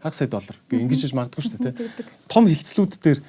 [0.00, 2.06] Хагас сая доллар гэх ингэж магадгүй шүү дээ тий.
[2.26, 3.20] Том хилцлүүд дээр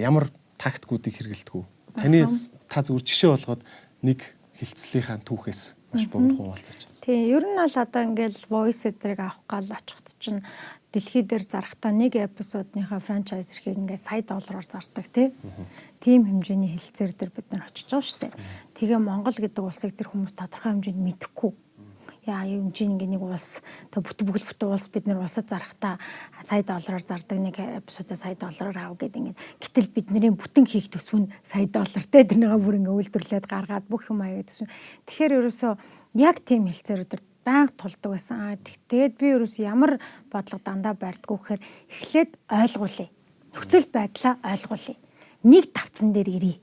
[0.00, 1.64] ямар тактикуудыг хэрэгэлдэг үү?
[2.00, 2.24] Таны
[2.68, 3.62] та зүгээр жишээ болгоод
[4.02, 4.20] нэг
[4.56, 6.80] хилцлийнхаа түүхээс маш богино хуваалцаач.
[7.04, 10.40] Тий, ер нь бол одоо ингээл voice эдрийг авах гал очихд чинь
[10.94, 15.34] дэлхий дээр зарахтаа нэг эпизодныхаа франчайз эрхийг ингээд сая доллараар зардаг тий
[15.98, 18.32] тийм хэмжээний хэлцээр дээр бид нар очиж байгаа шүү дээ.
[18.78, 21.50] Тэгээ Монгол гэдэг улсыг тэр хүмүүс тодорхой хэмжээнд мэдэхгүй.
[22.24, 23.60] Яа чинь ингээ нэг улс
[23.92, 26.00] тэг бүт бүгд бүт улс бид нар улсад зарахтаа
[26.40, 31.28] сая доллараар зардаг нэг эпизодоо сая доллараар аав гэдэг ингээ гэтэл бидний бүтэн хийх төсвөн
[31.44, 34.72] сая доллар те тэрнийгээ бүр ингээ үйлдвэрлээд гаргаад бүх юм аяа төсвөн.
[35.04, 35.72] Тэгэхээр ерөөсөө
[36.16, 37.12] яг тийм хэлцээрүүд
[37.44, 38.56] байнга тулдаг байсан.
[38.88, 40.00] Тэгээд би ерөөс ямар
[40.32, 43.08] бодлого дандаа барьдггүй гэхээр эхлээд ойлгуулъя.
[43.52, 44.96] Нөхцөл байдлаа ойлгуулъя
[45.44, 46.56] нэг тавцан дээр ирье.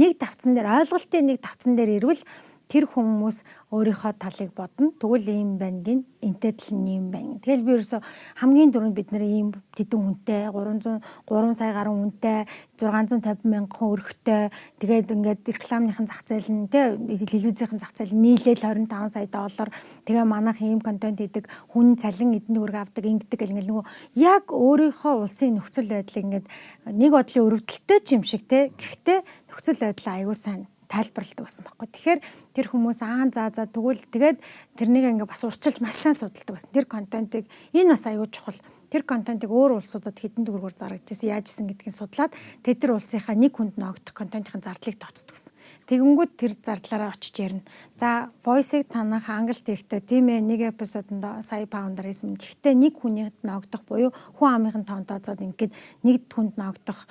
[0.00, 2.24] Нэг тавцан дээр ойлголтын нэг тавцан дээр ирвэл
[2.72, 4.96] тэр хүмүүс өөрийнхөө талыг бодно.
[4.96, 7.36] Тэгвэл ийм байна гин, энтэй тал нь ийм байна.
[7.44, 8.00] Тэгэл би ерөөсө
[8.40, 12.48] хамгийн дөрөнд бид нэр ийм тэдэн хүнтэй 300 3 сая гаруй хүнтэй
[12.80, 14.48] 650 мянган өрхтэй
[14.80, 19.68] тэгээд ингээд рекламныхын зах зээл нь тэ телевизийн зах зээл нийлээл 25 сая доллар
[20.08, 23.84] тэгээ манайх ийм контент хийдэг хүн цалин эдэн төгрөг авдаг ингэдэг гэл ингээд нөгөө
[24.16, 26.46] яг өөрийнхөө улсын нөхцөл байдлыг ингээд
[26.88, 29.20] нэг бодлын өрөвдөлттэй юм шиг тэ гэхдээ
[29.50, 30.62] нөхцөл байдал аягүй сайн
[30.92, 31.88] тайлбарладаг байсан байхгүй.
[31.88, 32.20] Тэгэхээр
[32.52, 34.38] тэр хүмүүс аа за за тэгвэл тэгээд
[34.76, 36.70] тэрнийг ингээ бас урчилж маш сайн судалдаг байсан.
[36.76, 38.60] Тэр контентыг энэ бас аюул чухал.
[38.92, 43.56] Тэр контентыг өөр улсуудад хэдэн төгрөгөөр зарагдчихсан, яаж исэн гэдгийг судлаад тэгээд тэр улсынхаа нэг
[43.56, 45.56] хүнд ногдох контентын зардлыг тооцдог гэсэн.
[45.88, 47.64] Тэгэнгүүт тэр зардлаараа очиж ярина.
[47.96, 52.36] За, voice-ыг танах англид ихтэй тийм ээ нэг эпизодонд сая паундаар хийсэн.
[52.36, 55.72] Гэхдээ нэг хүний ногдох буюу хүн амын тоон тооцоод ингээд
[56.04, 57.08] нэг хүнд ногдох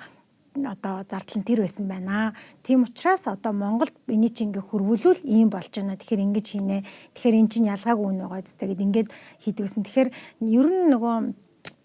[0.54, 2.34] одоо зардал нь тэр байсан байна.
[2.62, 5.96] Тийм учраас одоо Монголд эний чинь ингээ хөрвүүлвэл ийм болж байна.
[5.96, 6.84] Тэгэхээр ингэж хийнэ.
[7.16, 9.08] Тэгэхээр эн чинь ялгаагүй үн байгаа зү тэгээд ингээд
[9.48, 9.82] хийдгсэн.
[9.88, 10.10] Тэгэхээр
[10.52, 11.16] ер нь нөгөө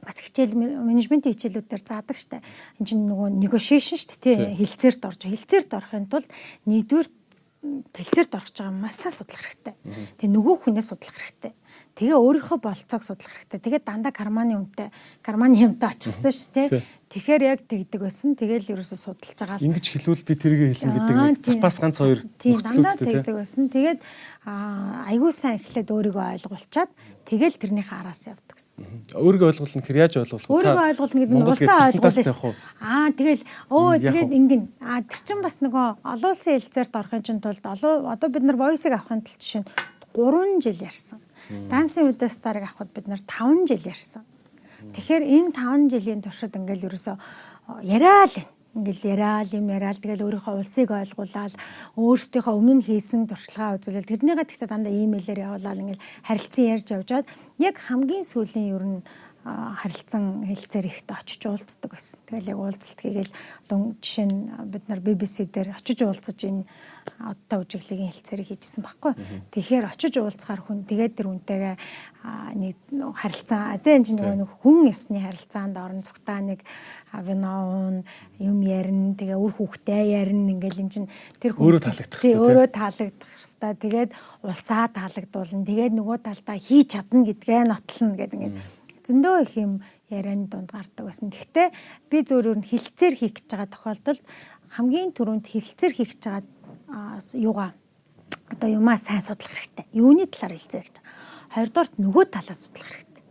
[0.03, 2.43] бас хичээл менежментийн хичээлүүд дээр заадаг штэ.
[2.79, 6.27] Энд чинь нөгөө negotiation штэ тий хилцээрт орж хилцээрт орохын тулд
[6.67, 7.07] нэгдүгээр
[7.93, 9.75] тэлцээрт орох гэж байгаа маш сайн судлах хэрэгтэй.
[10.21, 11.53] Тэгээ нөгөө хүнээ судлах хэрэгтэй.
[11.97, 13.59] Тэгээ өөрийнхөө болцоог судлах хэрэгтэй.
[13.59, 14.89] Тэгээ дандаа карманы үнэтэй
[15.25, 16.67] карманы юмтай очихсан шүү дээ.
[17.07, 18.35] Тэгэхээр яг тэгдэг байсан.
[18.35, 19.63] Тэгэл ерөөсөө судалж байгаа.
[19.63, 23.71] Ингэж хэлвэл би тэргээ хэлнэ гэдэг нэг запас ганц хоёр нөхцлүүдтэй тэгдэг байсан.
[23.71, 23.99] Тэгээд
[24.43, 26.91] айгүй сайн эхлээд өөрийгөө ойлгуулчаад
[27.23, 29.15] тэгэл тэрнийхээ араас явдаг гэсэн.
[29.15, 30.51] Өөрийгөө ойлгуулна гэхээр яаж ойлгуулах вэ?
[30.51, 32.53] Өөрийгөө ойлгуулна гэдэг нь улсаа ойлгуулна шүү.
[32.83, 37.39] Аа тэгэл өө тэгээд ингэн аа тэр чин бас нөгөө олон улсын хэлцээрт орохын чинь
[37.39, 39.69] тулд одоо бид нар voice-ыг авахын тулд жишээ нь
[40.11, 41.19] 3 жил ярьсан.
[41.71, 44.27] Дансын үдэ старыг авахд бид нар 5 жил ярьсан.
[44.97, 47.15] Тэгэхээр энэ 5 жилийн туршид ингээл ерөөсөө
[47.85, 48.37] яриа л
[48.81, 51.53] ингээл яриад юм яриад тэгэл өөрийнхөө улсыг ойлгуулаад
[52.01, 57.25] өөрсдийнхөө өмнө хийсэн туршлагаа үзүүлэл тэрнийгээ тэгтээ дандаа имэйлээр явуулаад ингээл харилцан ярьж явжаад
[57.61, 58.99] яг хамгийн сүүлийн ер нь
[59.47, 62.19] харилцан хэлцээр ихт очиж уулздаг байсан.
[62.27, 63.33] Тэгэл яг уулзалт хийгээл
[63.69, 66.67] одоо жишээ нь бид нар BBC дээр очиж уулзаж энэ
[67.19, 69.13] одтой үжиглэгийн хэлцээрийг хийжсэн баггүй.
[69.51, 71.75] Тэгэхээр очиж уулзахаар хүн тэгээд тэр үнтэйгээ
[72.59, 72.75] нэг
[73.15, 76.61] харилцаа одоо энэ чинь нэг хүн ясны харилцаанд орон цугтаа нэг
[77.15, 78.03] виноун
[78.37, 81.09] юм ярина тэгээ үр хүүхдээ ярина ингээл эн чинь
[81.39, 83.73] тэр хүн өөрөө таалагдах хэрэгтэй өөрөө таалагдах хэрэгтэй.
[83.81, 84.11] Тэгээд
[84.43, 85.67] улсаа таалагдуулна.
[85.67, 88.57] Тэгээд нөгөө талдаа хийж чадна гэдгээ нотлно гэдэг ингээд
[89.07, 89.73] зөндөө их юм
[90.11, 91.31] ярианы дунд гардаг байсан.
[91.31, 91.67] Гэхдээ
[92.11, 94.23] би зөвөр нь хилцээр хийх гэж байгаа тохиолдолд
[94.75, 96.43] хамгийн түрүүнд хилцээр хийх гэж байгаа
[97.33, 97.73] юугаа
[98.49, 99.85] одоо юмаа сайн судлах хэрэгтэй.
[99.91, 100.95] Юуны талаар хэлцээ гэж.
[101.51, 103.23] Хоёрдугаарт нөгөө талаас судлах хэрэгтэй.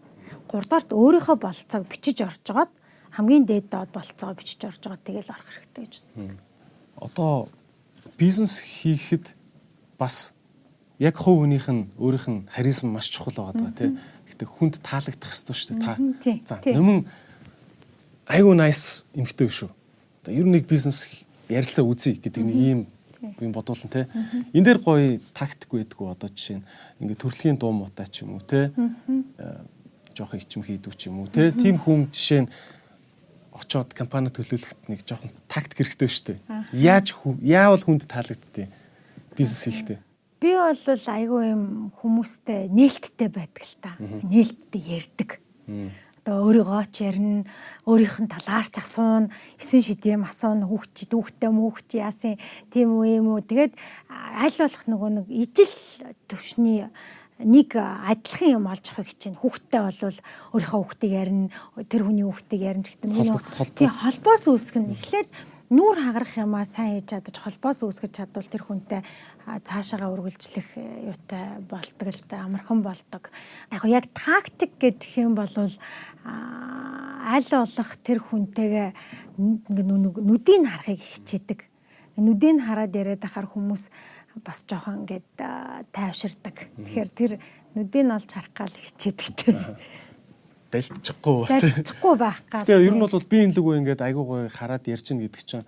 [0.48, 2.72] Гуравдугаарт өөрийнхөө болцоог бичиж орж жагаад
[3.16, 6.38] хамгийн дээд доод болцоогоо бичиж орж байгаа тэгэл орох хэрэгтэй гэж боддог.
[7.00, 7.48] Одоо
[8.20, 9.32] бизнес хийхэд
[9.98, 10.36] бас
[11.00, 13.96] яг хувь хүнийх нь өөрийнх нь харизм маш чухал байгаа тийм.
[14.28, 15.96] Гэхдээ хүнд таалагдах хэрэгтэй шүү дээ та.
[16.44, 17.08] За нэмэн
[18.28, 19.72] айгуу nice эмхтэй шүү.
[20.24, 21.08] Одоо ер нь нэг бизнес
[21.48, 22.80] ярилцаа үзье гэдэг нэг ийм
[23.38, 24.06] би бодуулна те.
[24.54, 26.66] Энд дээр гоё тактик байдгүй одоо жишээ нь
[27.00, 28.70] ингээд төрөлхийн дуу муутай ч юм уу те.
[30.16, 31.52] жоохон ичим хийдүү ч юм уу те.
[31.52, 32.50] Тим хүн жишээ нь
[33.52, 36.38] очоод компани төлөөлөхт нэг жоохон тактик хэрэгтэй шүү дээ.
[36.72, 37.12] Яаж
[37.44, 38.68] яавал хүнд таалагдтыг
[39.36, 39.98] бизнес хийхдээ.
[40.40, 41.64] Би бол айгүй юм
[41.96, 43.96] хүмүүстэй нээлттэй байдаг л та.
[44.00, 45.40] Нээлттэй ярьдаг.
[46.26, 47.46] Одоо өөрийгөө ч ярина,
[47.86, 49.30] өөрийнх нь талаарч асууна,
[49.62, 52.34] эсэн шидэм асууна, хүүхчид хүүхтэй мөөхч яасан
[52.74, 53.46] тийм үү юм уу.
[53.46, 53.78] Тэгээд
[54.10, 55.70] аль болох нөгөө нэг ижил
[56.26, 56.90] төвшний
[57.38, 60.18] нэг адилхан юм олж авах хичээн хүүхдтэй болвол
[60.50, 61.46] өөрийнхөө хүүхдийг ярина
[61.86, 63.18] тэр хүний хүүхдийг ярина гэдэг нь
[63.78, 65.28] тийм холбоос үүсгэх нь эхлээд
[65.70, 69.00] нүүр хагарах юмаа сайн хийж чадаж холбоос үүсгэж чадвал тэр хүнтэй
[69.46, 73.30] цаашаага үргэлжлэх э, юутай болдог л да амархан болдог.
[73.70, 75.46] Яг яг тактик гэдэг юм бол
[76.26, 78.88] аль болох тэр хүнтэйгээ
[79.38, 81.60] нүдийг харахыг хичээдэг.
[82.18, 83.90] Нүдийг хараад яриад ахаар хүмүүс
[84.42, 85.30] бас жоохон ингээд
[85.94, 86.66] тайвширдаг.
[86.82, 87.32] Тэгэхээр тэр
[87.78, 89.54] нүдийг олж харах гал хичээдэг те.
[90.74, 91.46] Дайлтчихгүй.
[91.46, 92.66] Дайлтчихгүй байх гал.
[92.66, 95.66] Тэгээ ер нь бол би энэ лүгөө ингээд айгуу гоё хараад ярьчин гэдэг чинь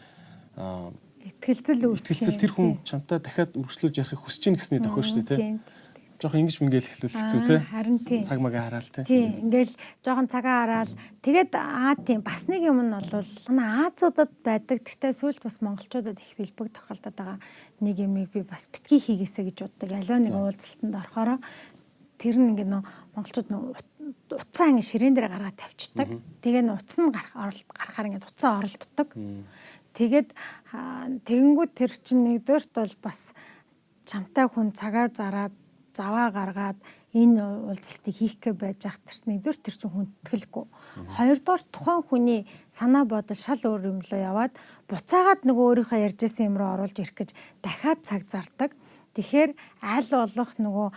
[0.59, 0.91] аа
[1.29, 2.17] Итгэлцэл үүсгэх.
[2.17, 5.53] Итгэлцэл тэр хүн чамтай дахиад үргэлжлүүлж ярихыг хүсэж чинь гэсний тохио шүү дээ тий.
[6.19, 7.59] Жохон ингэж мингээл эхлүүл хэцүү тий.
[7.63, 8.21] Харин тий.
[8.27, 9.05] Цаг магаа хараал тий.
[9.07, 9.25] Тий.
[9.39, 10.95] Ингээл жохон цагаа хараал.
[11.23, 14.83] Тэгээд аа тий бас нэг юм нь бол манай Азиудад байдаг.
[14.83, 17.39] Гэхдээ сүүлд бас монголчуудад их бэлбэг тохиолдод байгаа
[17.79, 19.95] нэг юмыг би бас битгий хийгээсэ гэж боддог.
[19.95, 21.39] Аливаа нэг уулзалтанд орохороо
[22.19, 22.83] тэр нь ингээд нөө
[23.15, 23.63] монголчууд нөө
[24.35, 26.09] уцаа ингэ ширээн дээр гаргаад тавьчихдаг.
[26.43, 29.09] Тэгээ нөө уц нь гарах гарахаар ингээд уцаа оролддог.
[29.95, 30.35] Тэгээд
[30.73, 33.32] тэгэнгүүт тэр чинь нэгдүгээрт бол бас
[34.05, 35.55] чамтай хүн цагаа зараад
[35.97, 36.78] заваа гаргаад
[37.16, 37.40] энэ
[37.73, 40.65] уулзалтыг хийх гэ байж ах тэр нэгдүгээр тэр чинь хүндэтгэлгүй.
[41.16, 44.53] Хоёрдугаар тухайн хүний санаа бодол шал өөр юм лөө яваад
[44.93, 47.31] буцаагаад нөгөө өөрийнхөө ярьжсэн юм руу оруулж ирэх гэж
[47.65, 48.70] дахиад цаг зардаг.
[49.16, 49.51] Тэгэхээр
[49.81, 50.89] аль болох нөгөө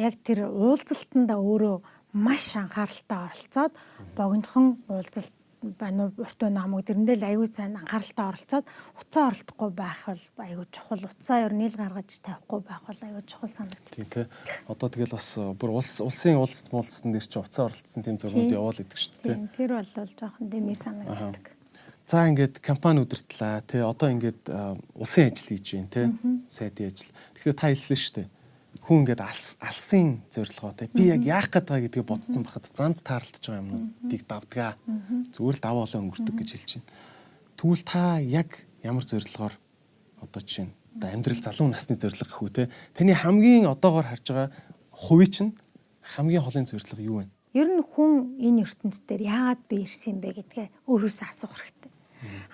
[0.00, 1.76] яг тэр уулзалтанда өөрөө
[2.16, 3.72] маш анхааралтай оролцоод
[4.16, 5.36] богинохон уулзалт
[5.78, 8.66] байна уу урт байна хамаагүй тэрэндээ л аягүй сайн анхааралтай оролцоод
[8.98, 13.24] уцаа оролдохгүй байх бол аягүй чухал уцаа ер нь ил гаргаж тавихгүй байх бол аягүй
[13.26, 13.94] чухал санагддаг.
[13.94, 14.26] Тийм тий.
[14.66, 18.52] Одоо тэгэл бас э, бүр улс улсын уулзалт муулцсан дээр чи уцаа оролцсон тийм зургууд
[18.52, 19.34] яваал идэг шүү дээ.
[19.34, 21.44] Тийм тэр бол жоохон дэмий санагддаг.
[22.06, 26.06] За ингээд компани удирдлаа тий одоо ингээд э, улсын ажил хийж байна тий
[26.50, 27.14] сайдын ажил.
[27.38, 28.28] Тэгэхээр та хэлсэн шүү дээ
[28.82, 33.62] хүн ингээд алсын зорилгоотой би яг яах гээд байгаа гэдгийг бодсон бахад замд таарлаж байгаа
[33.62, 34.74] юмнуудыг давдгаа
[35.30, 36.90] зүгээр л даваалаа өнгөрдөг гэж хэлж байна.
[37.54, 38.50] Тэгвэл та яг
[38.82, 39.54] ямар зорилгоор
[40.18, 44.50] одоо жишээ нь одоо амьдрал залуу насны зорилго гэхүү те таны хамгийн одоогоор харж байгаа
[44.90, 45.52] хувийн чинь
[46.02, 47.30] хамгийн холын зорилго юу вэ?
[47.54, 51.92] Ер нь хүн энэ ертөнцийн дээр яагаад би ирсэн бэ гэдгээ өөрөөсөө асуух хэрэгтэй.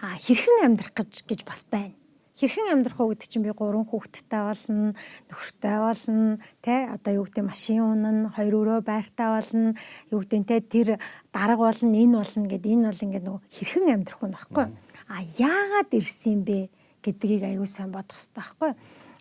[0.04, 1.96] Аа хэрхэн амьдрах гэж гэж бас байна
[2.38, 4.94] хэрхэн амьдрах уу гэдэг чинь би гурван хүүхэдтэй болно,
[5.26, 9.74] нөхөртэй болно, тэ одоо юу гэдэг машин унана, хоёр өрөө байртай болно,
[10.14, 10.88] юу гэдэг тэ тэр
[11.34, 14.66] дарга болно, энэ болно гэд энэ бол ингээд нөгөө хэрхэн амьдрах уу нөхгүй.
[15.10, 16.70] А яагаад ирсэн бэ
[17.02, 18.72] гэдгийг аюу сайн бодох хэрэгтэй байхгүй.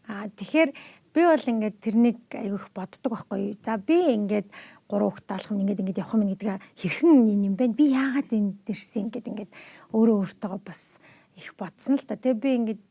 [0.08, 0.70] А тэгэхээр
[1.18, 3.58] би бол ингээд тэрнийг аюу их боддог байхгүй.
[3.66, 4.48] За би ингээд
[4.86, 7.66] гурван хүүхэд алах нь ингээд ингээд явах юм гэдгээ хэрхэн юм бэ?
[7.74, 9.52] Би яагаад энд ирсэн гэд ингээд
[9.90, 11.02] өөрөө өөртөө бас
[11.38, 12.16] их бодсон л та.
[12.16, 12.84] Тэгээ би ингээд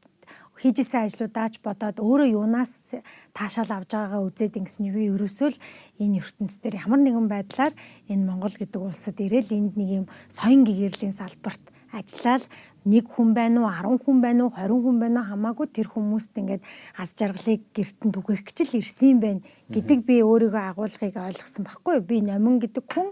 [0.60, 2.96] хийжсэн ажлуудаач бодоод өөрөө юунаас
[3.36, 5.58] таашаал авж байгаагаа үзээд ингэсэн би ерөөсөө л
[6.02, 7.72] энэ ертөнцийн ямар нэгэн байдлаар
[8.08, 11.60] энэ Монгол гэдэг улсад ирээл энд нэг юм соён гэгэрлийн салбарт
[11.92, 12.44] ажиллаад
[12.86, 16.38] нэг хүн байна уу 10 хүн байна уу 20 хүн байна уу хамаагүй тэр хүмүүст
[16.38, 16.62] ингээд
[17.02, 19.40] аз жаргалыг гэртэн түгэх гэж л ирсэн юм байна.
[19.74, 21.98] Гэдэг би өөрийгөө агуулгыг ойлгосон байхгүй.
[22.06, 23.10] Би номин гэдэг хүн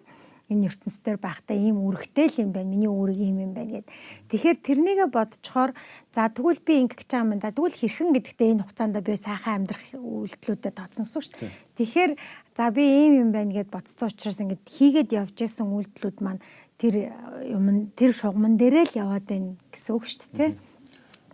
[0.55, 2.71] энэ ертөнцийн байхдаа ийм үүрэгтэй л юм байна.
[2.71, 3.91] Миний үүрэг ийм юм байна гэд.
[4.31, 5.75] Тэгэхээр тэрнийгээ бодцохоор
[6.15, 7.43] за тэгвэл би ингэх гэж байгаа юм.
[7.43, 11.53] За тэгвэл хэрхэн гэдэгтээ энэ хугацаанд би сайхан амьдрах үйлдэлүүдэд тооцсонсон шүү дээ.
[11.75, 12.13] Тэгэхээр
[12.55, 16.41] за би ийм юм байна гэд бодцсон учраас ингээд хийгээд явж исэн үйлдэлүүд маань
[16.79, 17.11] тэр
[17.51, 20.53] юм тэр шугамн дээрээ л яваад байна гэсэн үг шүү дээ.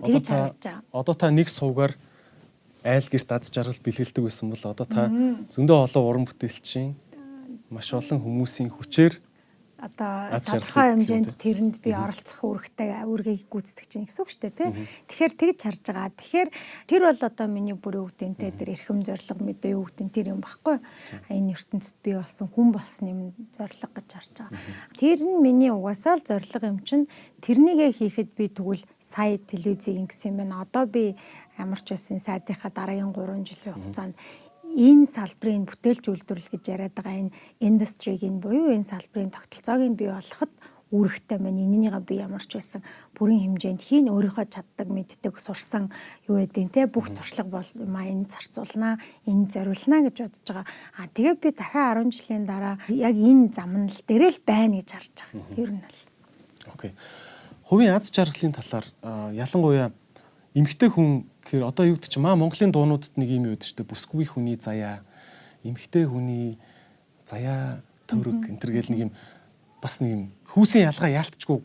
[0.01, 1.93] Одоо та одоо та нэг сувгаар
[2.85, 5.13] айл гэрт аз жаргал бэлгэлдэг байсан бол одоо та
[5.53, 6.97] зөндөө олон уран бүтээлчин
[7.71, 9.15] маш олон хүмүүсийн хүчээр
[9.81, 14.71] одоо тодорхой хэмжээнд тэрэнд би оролцох үүрэгтэй үүргийг гүйцэтгэж чинь гэсэн үг шүү дээ тий.
[15.09, 16.13] Тэгэхээр тэгж харж байгаа.
[16.21, 16.49] Тэгэхээр
[16.85, 20.77] тэр бол одоо миний бүр өвдөнтэй тэр эрхэм зориг мэдээ өвдөн тэр юм баггүй.
[21.33, 23.21] Энэ ертөнцид би болсон хүн болсон юм
[23.57, 24.53] зориг гэж харж байгаа.
[25.01, 27.09] Тэр нь миний угаасаа л зориг юм чинь
[27.41, 30.61] тэрнийгээ хийхэд би тэгвэл сая телевизийг ингэсэн юм байна.
[30.61, 31.17] Одоо би
[31.57, 34.15] ямар ч байсан сайдынхаа дараагийн 3 жилийн хугацаанд
[34.77, 39.99] энэ салбарын бүтээлч үйлдвэрлэл гэж яриад байгаа энэ индустриг энэ буюу энэ салбарын тогтолцоог нь
[39.99, 40.53] бий болгоход
[40.91, 41.63] үүрэгтэй байна.
[41.63, 42.83] Энэнийгээ би ямар ч байсан
[43.15, 45.87] бүрэн хэмжээнд хийн өөрийнхөө чаддаг мэддэг сурсан
[46.27, 50.67] юу гэдэг те бүх туршлага бол маа энэ зарцуулнаа, энэ зориулнаа гэж бодож байгаа.
[50.99, 55.15] А тэгээ би дахиад 10 жилийн дараа яг энэ замнал дээр л байна гэж харж
[55.15, 55.63] байгаа.
[55.63, 56.01] Ер нь бол.
[56.75, 56.93] Окей.
[57.71, 58.87] Хувийн аз жаргалын талаар
[59.31, 59.95] ялангуяа
[60.59, 63.91] эмгтэй хүн гэхээр одоо юу гэдэг чи маа Монголын дуунуудад нэг юм шүү дээ.
[63.91, 65.03] Бүсгүй хүний заяа,
[65.67, 66.63] эмгтэй хүний
[67.27, 69.13] заяа төврөг энэ төр гэл нэг юм
[69.83, 71.59] бас нэг юм хүүсийн ялгаа яалтчгүй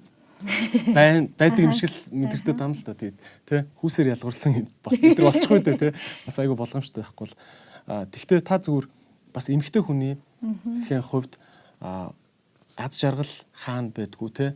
[0.89, 3.13] байн байдаг юм шиг л мэдрэгдэт юм л да тий.
[3.45, 4.73] Тэ хүүсээр ялгуулсан бид
[5.21, 5.91] нар болчихгүй дээ тий.
[6.25, 8.89] Бас айгүй болгоомжтой байхгүй бол тэгтээ та зүгээр
[9.37, 11.37] бас эмгтэй хүний гэхийн хувьд
[11.77, 14.49] аз жаргал хаана байдгүй тий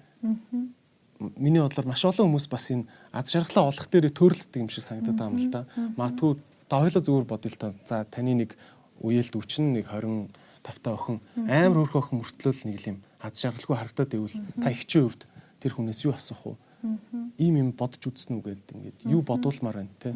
[1.20, 5.18] миний бодлоор маш олон хүмүүс бас энэ аз жаргалаа олох дээр төрөлддөг юм шиг санагдаад
[5.20, 5.62] байгаа юм л да.
[6.00, 6.32] Магадгүй
[6.72, 7.68] та хоёлоо зүгээр бодъё л та.
[7.84, 8.56] За таны нэг
[9.04, 10.32] үеэлд үчин нэг 20
[10.64, 15.24] тавтай охин амар хөөрхөн охин мөртлөөл нэг юм аз жаргалгүй харагдаад ивэл та ихчийн хувьд
[15.60, 16.56] тэр хүнээс юу асуух вэ?
[17.40, 20.16] Ийм юм бодож үзсэн үү гэдэг ингээд юу бодуулмаар байна те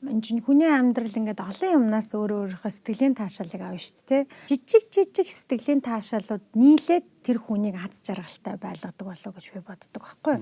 [0.00, 4.22] энэ чинь хүний амьдрал ингээд олон юмнаас өөр өөрийнхөө сэтгэлийн таашаалыг авна шүү дээ.
[4.48, 10.36] Жижиг жижиг сэтгэлийн таашаалууд нийлээд тэр хүнийг аз жаргалтай байлгадаг болов гэж би боддог байхгүй.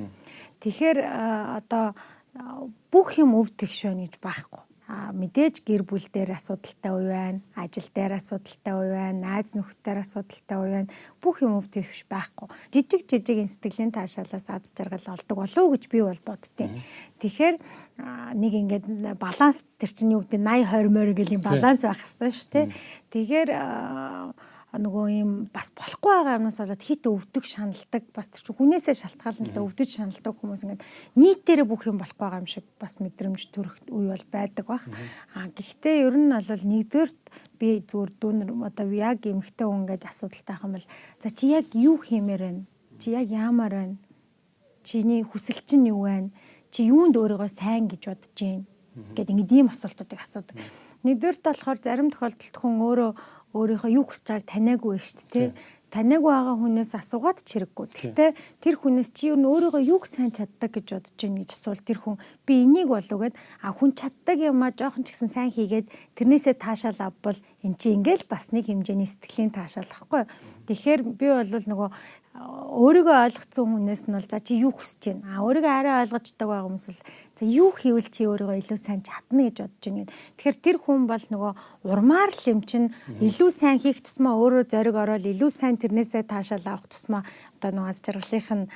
[0.63, 0.99] Тэгэхээр
[1.59, 1.99] одоо
[2.95, 4.63] бүх юм өв тэгш байна гэж байхгүй.
[4.89, 10.01] А мэдээж гэр бүл дээр асуудалтай үе байна, ажил дээр асуудалтай үе байна, найз нөхдөөр
[10.01, 10.95] асуудалтай үе байна.
[11.21, 12.49] Бүх юм өв тэгш байхгүй.
[12.73, 16.73] Жижиг жижиг сэтгэлийн таашаалаас аз жаргал олдог болов уу гэж би бол боддتي.
[17.21, 17.61] Тэгэхээр
[17.99, 18.87] нэг ингээд
[19.19, 22.67] баланс тэр чинь юу гэдэг 80 20 морь гэл юм баланс байх хэрэгтэй шүү дээ.
[23.11, 23.51] Тэгэхээр
[24.69, 29.49] нөгөө юм бас болохгүй байгаа юмнаас болоод хит өвдөг шаналдаг бас тэр чинь хүнээсээ шалтгаална
[29.49, 30.85] л өвдөж шаналдаг хүмүүс ингээд
[31.17, 34.85] нийтээрээ бүх юм болохгүй байгаа юм шиг бас мэдрэмж төрөх үе бол байдаг бах.
[35.33, 37.21] А гэхдээ ер нь бол нэгдүгээрт
[37.57, 41.97] би зүгээр дүүнер одоо яг эмхтэй хүн ингээд асуудалтай хам бол за чи яг юу
[41.99, 42.63] хиймээр байна?
[43.01, 43.97] Чи яг яамаар байна?
[44.85, 46.29] Чиний хүсэл чинь юу байна?
[46.75, 48.67] чи юунд өөрийгөө сайн гэж бодож гин
[49.15, 50.57] гэд ингээд ийм асуултуудыг асуудаг.
[51.07, 53.11] Нэгдүгээр болохоор зарим тохиолдолд хүн өөрөө
[53.55, 55.49] өөрийнхөө юу хүсэж байгааг таниагүй байж шүү дээ
[55.89, 57.87] таниагүй байгаа хүнээс асуугаад ч хэрэггүй.
[57.89, 58.31] Гэхдээ
[58.61, 62.17] тэр хүнээс чи юу өөрийгөө юг сайн чаддаг гэж бодож байна гэж асуул тэр хүн
[62.45, 63.35] би энийг болов гэд
[63.65, 68.29] а хүн чаддаг юмаа жоохон ч гэсэн сайн хийгээд тэрнээсээ таашаал авбал эн чи ингээл
[68.29, 70.23] бас нэг хэмжээний сэтгэлийн таашаал ахгүй.
[70.69, 71.89] Тэгэхээр би бол нөгөө
[72.39, 75.27] өөрийгөө ойлгоцсон хүнээс нь бол за чи юу хүсэж байна?
[75.35, 77.01] А өөрийгөө арай ойлгождаг байгаа хүмүүс бол
[77.39, 80.15] за юу хийвэл чи өөрийгөө илүү сайн чадна гэж бодож байна гэдэг.
[80.39, 81.53] Тэгэхээр тэр хүн бол нөгөө
[81.91, 82.89] урмаар л юм чинь
[83.19, 87.23] илүү сайн хийх тусмаа өөрөө зориг ороод илүү сайн тэрнээсээ таашаал авах тусмаа
[87.59, 88.67] одоо нөгөө аз жаргалынх нь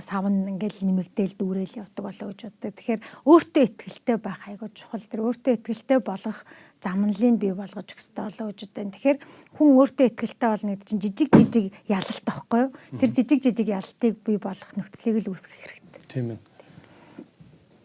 [0.00, 2.72] савн ингээл нэмэгдээл дүүрэл явдаг болоо гэж боддог.
[2.80, 5.04] Тэгэхээр өөртөө ихтэй байх айгуу чухал.
[5.04, 6.48] Тэр өөртөө ихтэй болгох
[6.86, 8.94] замналыг бий болгож хэрэгтэй болоо гэж боддог.
[8.94, 9.18] Тэгэхээр
[9.58, 12.70] хүн өөртөө ихтэй болно гэдэг чинь жижиг жижиг ялалт байхгүй юу?
[13.02, 16.02] Тэр жижиг жижиг ялалтыг бий болгох нөхцөлийг л үүсгэх хэрэгтэй.
[16.06, 16.40] Тийм ээ.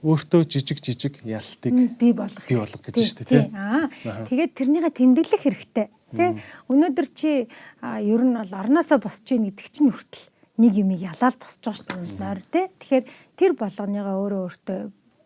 [0.06, 3.58] Өөртөө жижиг жижиг ялтыг бий болгох бий болгох гэж шүү дээ тийм.
[3.58, 3.90] аа.
[4.30, 7.48] Тэгээд тэрнийгээ тэмдэглэх хэрэгтэй тийм өнөөдөр чи
[7.82, 10.26] ер нь бол орноосоо босч ийн гэдэг чинь хүртэл
[10.62, 12.66] нэг юм ялаад босч байгаа шүү дээ нойр тий.
[12.82, 13.06] Тэгэхээр
[13.38, 14.82] тэр болгоныгоо өөрөө өөртөө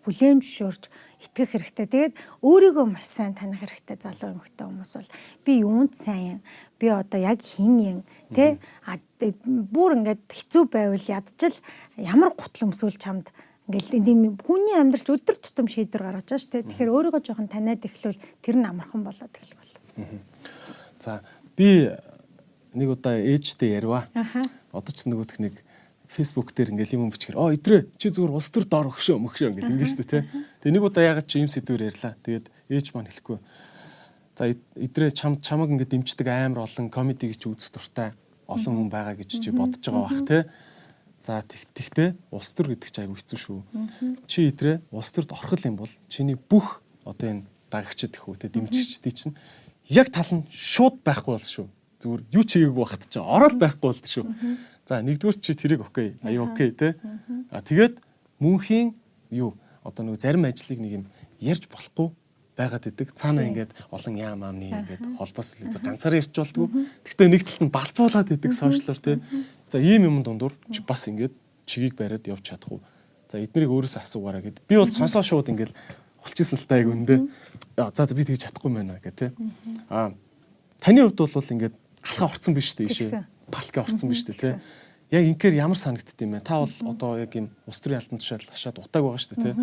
[0.05, 0.83] бүлээн зөвшөөрч
[1.25, 1.85] итгэх хэрэгтэй.
[1.89, 2.13] Тэгээд
[2.45, 5.11] өөрийгөө маш сайн таних хэрэгтэй залуу эмэгтэй хүмүүс бол
[5.41, 6.39] би юунд сайн юм?
[6.77, 7.99] Би одоо яг хин юм?
[8.29, 8.61] Тэ?
[8.85, 11.57] А бүр ингээд хэцүү байвал ядчил
[11.97, 13.33] ямар гутал өмсүүл чамд
[13.65, 16.69] ингээл тийм хүний амьдралч өдөр тутам шийдвэр гаргаж байгаа шүү дээ.
[16.69, 19.73] Тэгэхээр өөрийгөө жоохон таниад эхлүүл тэр нь амархан болоод эхлэх бол.
[21.01, 21.25] За
[21.57, 21.89] би
[22.77, 24.05] нэг удаа ээжтэй ярива.
[24.69, 25.55] Одоо ч нөгөөх нэг
[26.07, 29.71] Facebook дээр ингээл юм бичгээр оо идрээ чи зүгээр улс төр дор өгшөө мөгшөө ингээд
[29.71, 30.23] ингээд шүү дээ тий.
[30.61, 32.13] Тэгээ нэг удаа ягаад чи юм сэдвэр ярьлаа.
[32.21, 33.37] Тэгээд ээж маань хэлэхгүй.
[34.35, 38.11] За идрээ чам чамаг ингээд дэмждэг амар олон комеди гэж үзэх дуртай
[38.47, 40.43] олон хүн байгаа гэж чи бодож байгаа бах тий.
[41.25, 43.59] За тэгтээ улс төр гэдэг чи айгүй хэцүү шүү.
[44.29, 48.49] Чи идрээ улс төрд орхол юм бол чиний бүх одоо энэ дагагчд их үү тий
[48.53, 49.35] дэмжигчдий чинь
[49.89, 51.67] яг тал нь шууд байхгүй бол шүү.
[52.01, 54.25] Зүгээр юу ч хийгээгүй багт чи ороод байхгүй бол шүү.
[54.85, 56.13] За нэгдүгээр чи тэрийг окей.
[56.21, 56.93] Аюу окей те.
[57.49, 57.97] А тэгээд
[58.37, 58.93] мөнхийн
[59.33, 61.05] юу одоо нэг зарим ажлыг нэг юм
[61.41, 62.13] ярьж болохгүй
[62.53, 63.09] байгаад идэг.
[63.17, 66.69] Цаана ингээд олон яам аамны ингээд холбоос ганцаараа ярьж болдгоо.
[67.01, 69.17] Гэхдээ нэг талд нь балбуулаад идэг сошиалор те.
[69.73, 71.33] За ийм юм дундуур чи бас ингээд
[71.65, 72.81] чигийг бариад явж чадах уу?
[73.25, 74.61] За эднийг өөрөөсөө асуугаараа гэд.
[74.69, 75.73] Би бол сонсоо шууд ингээд
[76.21, 77.25] хулчихсан л таа яг үндэ.
[77.73, 79.33] За за би тэгж чадахгүй байна гэх те.
[79.89, 80.13] А
[80.77, 81.73] таны хувьд бол ингээд
[82.05, 84.59] алхаа орцсон биш үү ишээ балкаа орцсон биш үү те.
[85.13, 86.45] Яг инхээр ямар санагдд юм бэ?
[86.45, 89.53] Та бол одоо яг юм улс төрийн альбом тушаал хашаад утааг байгаа шүү дээ те.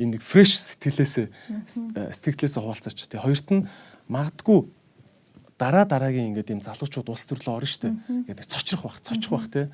[0.00, 1.14] Энэ нэг фреш сэтгэлээс
[2.10, 3.22] сэтгэлээс хуваалцаач те.
[3.22, 3.68] Хоёрт нь
[4.10, 4.66] магадгүй
[5.60, 7.94] дараа дараагийн ингээд юм залуучууд улс төрлөө орно шүү дээ.
[8.32, 9.68] Ингээд цочрох бах, цочих бах те.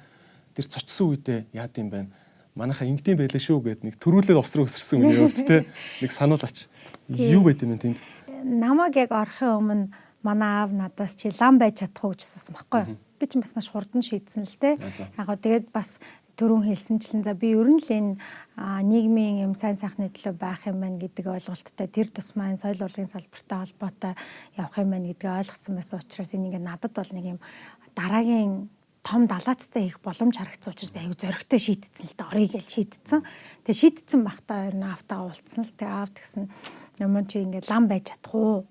[0.53, 2.11] Тэр цочсон үедээ яад юм бэ?
[2.59, 5.65] Манайхаа ингэдэм байлаа шүү гэд нэг төрүүлээд усраа өсөрсөн үний хувьд те.
[6.03, 6.66] Нэг сануулаач.
[7.07, 8.03] Юу байт юм тэнд?
[8.43, 9.85] Намаг яг орохын өмнө
[10.27, 12.83] манай аав надаас чи лам байж чадах уу гэж асуусан байхгүй?
[13.19, 14.77] Би ч бас маш хурдан шийдсэн л те.
[15.19, 15.99] Яг гоо тэгээд бас
[16.37, 18.13] төрөн хэлсэнчлэн за би ер нь л энэ
[18.85, 23.09] нийгмийн юм сайн сайхны төлөө байх юм байна гэдэг ойлголттой тэр тусмаа энэ соёл урлагийн
[23.09, 24.13] салбартай холбоотой
[24.61, 27.41] явах юм байна гэдгийг ойлгоцсон байсан учраас энэ ингээ надад бол нэг юм
[27.97, 28.69] дараагийн
[29.01, 33.21] том далаацтай их боломж харагдсан учраас би аюу зөрөгтэй шийдтсэн л дээ орё гэж шийдтсэн.
[33.65, 36.45] Тэгээ шийдтсэн бахтаа ер нь автаа уулцсан л тэгээ авт гэсэн
[37.01, 38.67] юм чи ингээ лам байж чадах уу?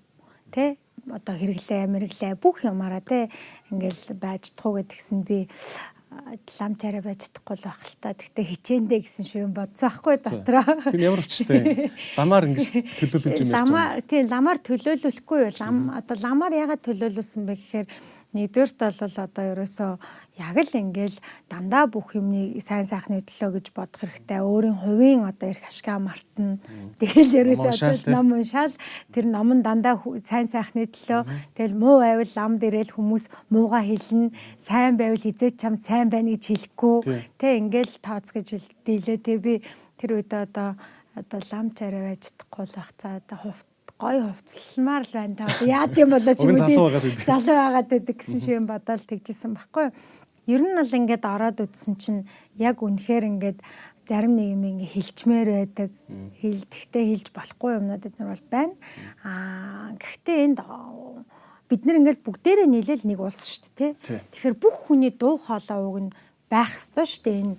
[0.52, 0.76] Тэ
[1.08, 3.30] одоо хэрэглээ, мэрэглээ бүх юмараа те
[3.70, 5.46] ингээл байж туу гэдгсэн би
[6.60, 8.14] лам чараа байж чадахгүй л байх л та.
[8.14, 10.64] Гэтэ хичээндээ гэсэн юм бодсон аахгүй дотроо.
[10.88, 11.90] Тийм ямар учиртай.
[12.16, 13.66] Ламаар ингэж төлөөлөж юм ярьж байна.
[13.66, 15.52] Ламаар тийм ламаар төлөөлөхгүй юу?
[15.60, 17.86] Лам одоо ламаар ягаад төлөөлүүлсэн бэ гэхээр
[18.36, 19.92] Нэгдүгээрт бол одоо ерөөсөө
[20.36, 21.18] яг л ингээл
[21.48, 24.40] дандаа бүх юмны сайн сайхны төлөө гэж бодох хэрэгтэй.
[24.44, 26.60] Өөрийн хувийн одоо эрх ашгаа мартна.
[27.00, 28.74] Тэгэл ерөөсөө одоо ном уншаал
[29.10, 31.24] тэр ном нь дандаа сайн сайхны төлөө.
[31.56, 34.36] Тэгэл муу байвал лам дээрэл хүмүүс мууга хэлнэ.
[34.60, 36.96] Сайн байвал хизээч чамд сайн байна гэж хэлэхгүй.
[37.40, 39.18] Тэ ингээл тооцгож хэлдэлээ.
[39.24, 39.64] Тэг би
[39.96, 40.76] тэр үед одоо
[41.16, 42.92] одоо лам царай байж чадахгүй л бах.
[43.00, 43.66] За одоо хувт
[43.96, 45.46] гой хувцалмаар л байна та.
[45.64, 46.92] Яад юм болоо ч юм уу.
[47.24, 49.88] Залуу байгаад байдаг гэсэн шиг юм бодоол тэгжсэн байхгүй.
[50.46, 52.20] Ер нь бол ингээд ороод үтсэн чинь
[52.60, 53.58] яг үнэхээр ингээд
[54.04, 55.90] зарим нэг юм ингээ хилчмээр байдаг.
[56.38, 58.74] Хилдэхтэй хилж болохгүй юмнууд эднэр бол байна.
[59.24, 60.60] Аа гэхдээ энд
[61.66, 64.20] бид нар ингээд бүгдээрээ нийлээл нэг улс шүү дээ, тий.
[64.30, 66.12] Тэгэхээр бүх хүний дуу хоолой уг нь
[66.46, 67.56] байх ёстой шүү дээ энэ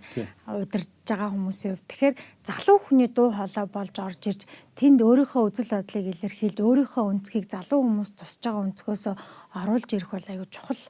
[0.47, 1.87] удирдах байгаа хүмүүсийн хувьд.
[1.87, 4.41] Тэгэхээр залуу хүний дуу хоолой болж орж ирж
[4.75, 9.03] тэнд өөрийнхөө үзэл бодлыг илэрхийлж өөрийнхөө өнцгийг залуу хүмүүс тусаж байгаа өнцгөөс
[9.57, 10.83] оруулж ирэх бол аюу чухал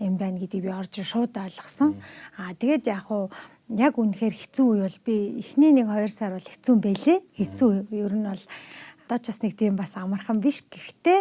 [0.00, 1.98] юм байна гэдгийг би орж шууд ойлгосон.
[2.38, 3.30] Аа тэгээд яг уу
[3.68, 7.18] яг үнэхээр хэцүү үе бол би эхний нэг 2 сар бол хэцүү байлээ.
[7.36, 8.44] Хэцүү ер нь бол
[9.08, 10.62] одоо ч бас нэг тийм бас амархан биш.
[10.68, 11.20] Гэхдээ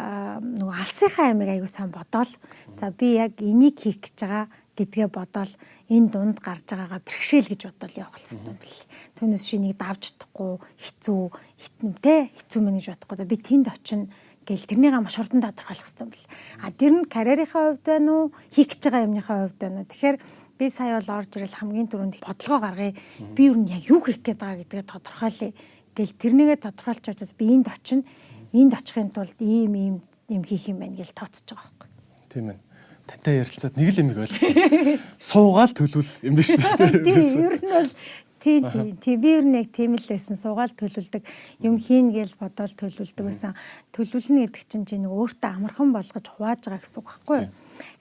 [0.00, 2.32] нөгөө алсынхаа амиг аягүй сайн бодоол.
[2.76, 4.44] За би яг энийг хийх гэж байгаа
[4.78, 5.52] гэдгээ бодоол
[5.90, 8.86] энэ дунд гарч байгаагаа бэрхшээл гэж бодоол явах хэрэгтэй юм бэл.
[9.18, 11.22] Түүнээс шинийг давж чадахгүй хэцүү
[11.58, 13.16] хитнэм те хэцүү мэн гэж бодохгүй.
[13.18, 14.06] За би тэнд очино
[14.46, 16.26] гэл тэрнийгээ маш хурдан тодорхойлох хэрэгтэй бэл.
[16.62, 18.24] А тэр нь карьерийнхаа хувьд байна уу,
[18.54, 19.90] хийх гэж байгаа юмныхаа хувьд байна уу.
[19.90, 20.16] Тэгэхээр
[20.56, 22.92] би сая бол орж ирэл хамгийн түрүүнд бодлогоо гаргая.
[23.34, 25.50] Би юу нь яг юу хийх гээд байгаа гэдгээ тодорхойлъё.
[25.92, 28.06] Гэл тэрнийгээ тодорхойлж чаас би энд очино.
[28.54, 29.96] Энд очихын тулд ийм ийм
[30.32, 31.88] юм хийх юм байна гэж тооцож байгаа байхгүй.
[32.32, 32.67] Тийм ээ
[33.08, 35.00] тантай ярилцаад нэг л юмыг ойлгосон.
[35.16, 36.60] Суугаал төлөвл юм биш үү?
[37.08, 37.90] Тийм, ер нь бол
[38.38, 38.86] тийм тийм.
[39.00, 40.36] Тийм би ер нь яг тийм л байсан.
[40.36, 41.24] Суугаал төлөвлөдөг
[41.64, 43.56] юм хийн гэж бодоол төлөвлөдөг байсан.
[43.96, 47.50] Төлөвлөнө гэдэг чинь чинь нэг өөртөө амархан болгож хувааж байгаа гэсэн үг байхгүй юу?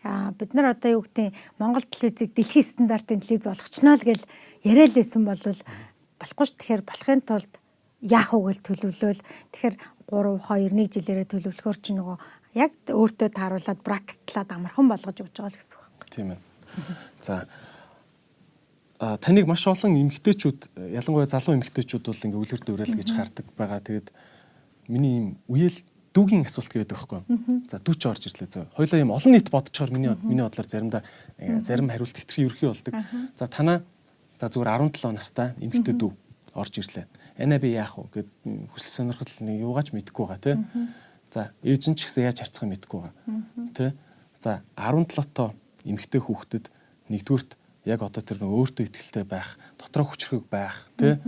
[0.03, 4.25] Аа бид нар одоо юу гэдэг Монгол телевизийг дэлхийн стандартын телевиз болгочноо л гэл
[4.67, 5.41] яриад лээсэн бол
[6.19, 6.51] болохгүй ш.
[6.53, 7.51] Тэгэхээр болохын тулд
[8.01, 9.21] яах вэ гэж төлөвлөөл.
[9.55, 9.75] Тэгэхээр
[10.07, 12.17] 3 2 1 жилээрээ төлөвлөхөөр чи нөгөө
[12.57, 16.11] яг өөртөө тааруулаад бракетлаад амархан болгож өгч байгаа л гэсэн үг байна.
[16.11, 16.39] Тийм ээ.
[17.21, 17.45] За
[18.99, 23.79] а таныг маш олон эмгтээчүүд ялангуяа залуу эмгтээчүүд бол ингээ үлгэр дуурайл гэж хардаг байгаа.
[23.85, 24.09] Тэгээд
[24.89, 25.77] миний ийм үеэл
[26.17, 27.21] дүүгийн асуулт гэдэг байхгүй.
[27.69, 28.65] За дүү ч орж ирлээ зөө.
[28.73, 31.05] Хоёлаа ийм олон нийт бодцохоор миний миний бодлоор заримдаа
[31.61, 32.93] зарим хариулт хэтэрхий ерхий болдог.
[33.37, 33.85] За танаа
[34.41, 36.11] за зүгээр 17 настай эмгтээ дүү
[36.57, 37.05] орж ирлээ.
[37.37, 38.29] Анаа би яах вэ гэд
[38.73, 40.55] хүсэл сонирхол нэг юугаач мэдэхгүй байгаа тий.
[41.31, 43.15] За ээж нь ч гэсэн яаж харцахыг мэдэхгүй байгаа.
[43.75, 43.93] Тэ?
[44.39, 46.65] За 17 тоо эмэгтэй хүүхдэд
[47.11, 51.19] нэгдүгürt яг одоо тэр нэг өөртөө ихтэй байх, дотроо хүчрэг байх, тий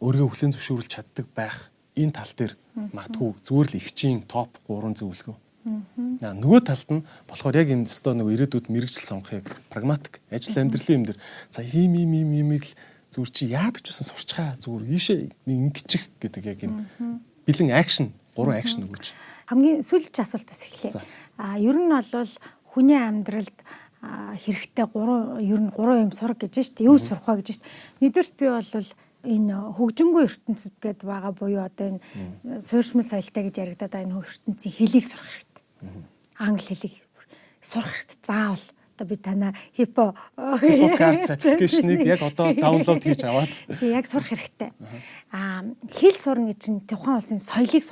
[0.00, 2.52] өөрийгөө хүлэн зөвшөөрүүлж чаддаг байх энэ тал дээр
[2.92, 5.36] магтгүй зүгээр л ихчийн топ 3 зөвлөгөө.
[6.20, 10.96] Аа нөгөө талд нь болохоор яг энэ өстой нөгөө ирээдүйд мэрэгжил сонгохыг прагматик ажил амьдралын
[11.00, 11.18] юм дээр.
[11.48, 12.76] За ийм ийм ийм имийг л
[13.16, 16.74] зүгээр чи яадаг ч гэсэн сурчгаа зүгээр ийшээ ингэчих гэдэг яг юм
[17.48, 19.06] бэлэн акшн гурван акшн өгөөч.
[19.48, 21.00] Хамгийн сүүлч асуултаас эхлэе.
[21.40, 22.32] Аа ер нь бол
[22.70, 23.56] хүний амьдралд
[24.04, 27.66] хэрэгтэй гурван ер нь гурван юм сурах гэж штт юу сурах вэ гэж штт.
[28.00, 28.70] Нэгдүгürt би бол
[29.26, 34.74] энэ хөгжингүй ертөнцид гээд байгаа буюу одоо энэ суурьшмал соёлтой гэж яригадаад байгаа энэ ертөнцийн
[34.76, 35.64] хэлийг сурах хэрэгтэй.
[36.38, 36.94] Англи хэлийг
[37.58, 38.22] сурах хэрэгтэй.
[38.22, 38.64] Заавал
[38.96, 43.52] одоо би танаа хипо хипокарц аппликейшнийг яг одоо даунлоод хийж аваад
[43.84, 44.72] яг сурах хэрэгтэй.
[45.32, 47.84] Аа хэл сурна гэж чинь тухайн улсын соёлыг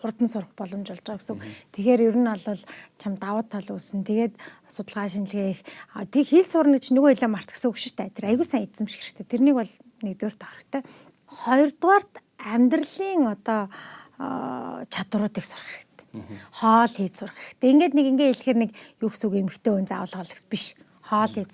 [0.00, 1.38] хурдан сурах боломж болж байгаа гэсэн.
[1.76, 2.62] Тэгэхээр ер нь бол
[2.96, 4.08] чам давуу тал үүснэ.
[4.08, 4.34] Тэгээд
[4.72, 5.60] судалгаа шинжилгээ их
[6.08, 8.16] тэг хэл сурна гэж нөгөө хэлээ март гэсэн үг шүү дээ.
[8.16, 9.28] Тэр аягүй сайн эзэмших хэрэгтэй.
[9.28, 10.82] Тэрнийг бол нэгдүгээр тохиолтой.
[11.28, 13.68] Хоёрдугаарт амьдралын одоо
[14.88, 15.91] чадваруудыг сурах хэрэгтэй
[16.52, 17.70] хоол хийж сурах хэрэгтэй.
[17.72, 20.66] Ингээд нэг ингээ хэлэхээр нэг юу гэсэн үг эмхтэй хүн заавал хоол гэсэн биш.
[21.02, 21.52] Хоол хийж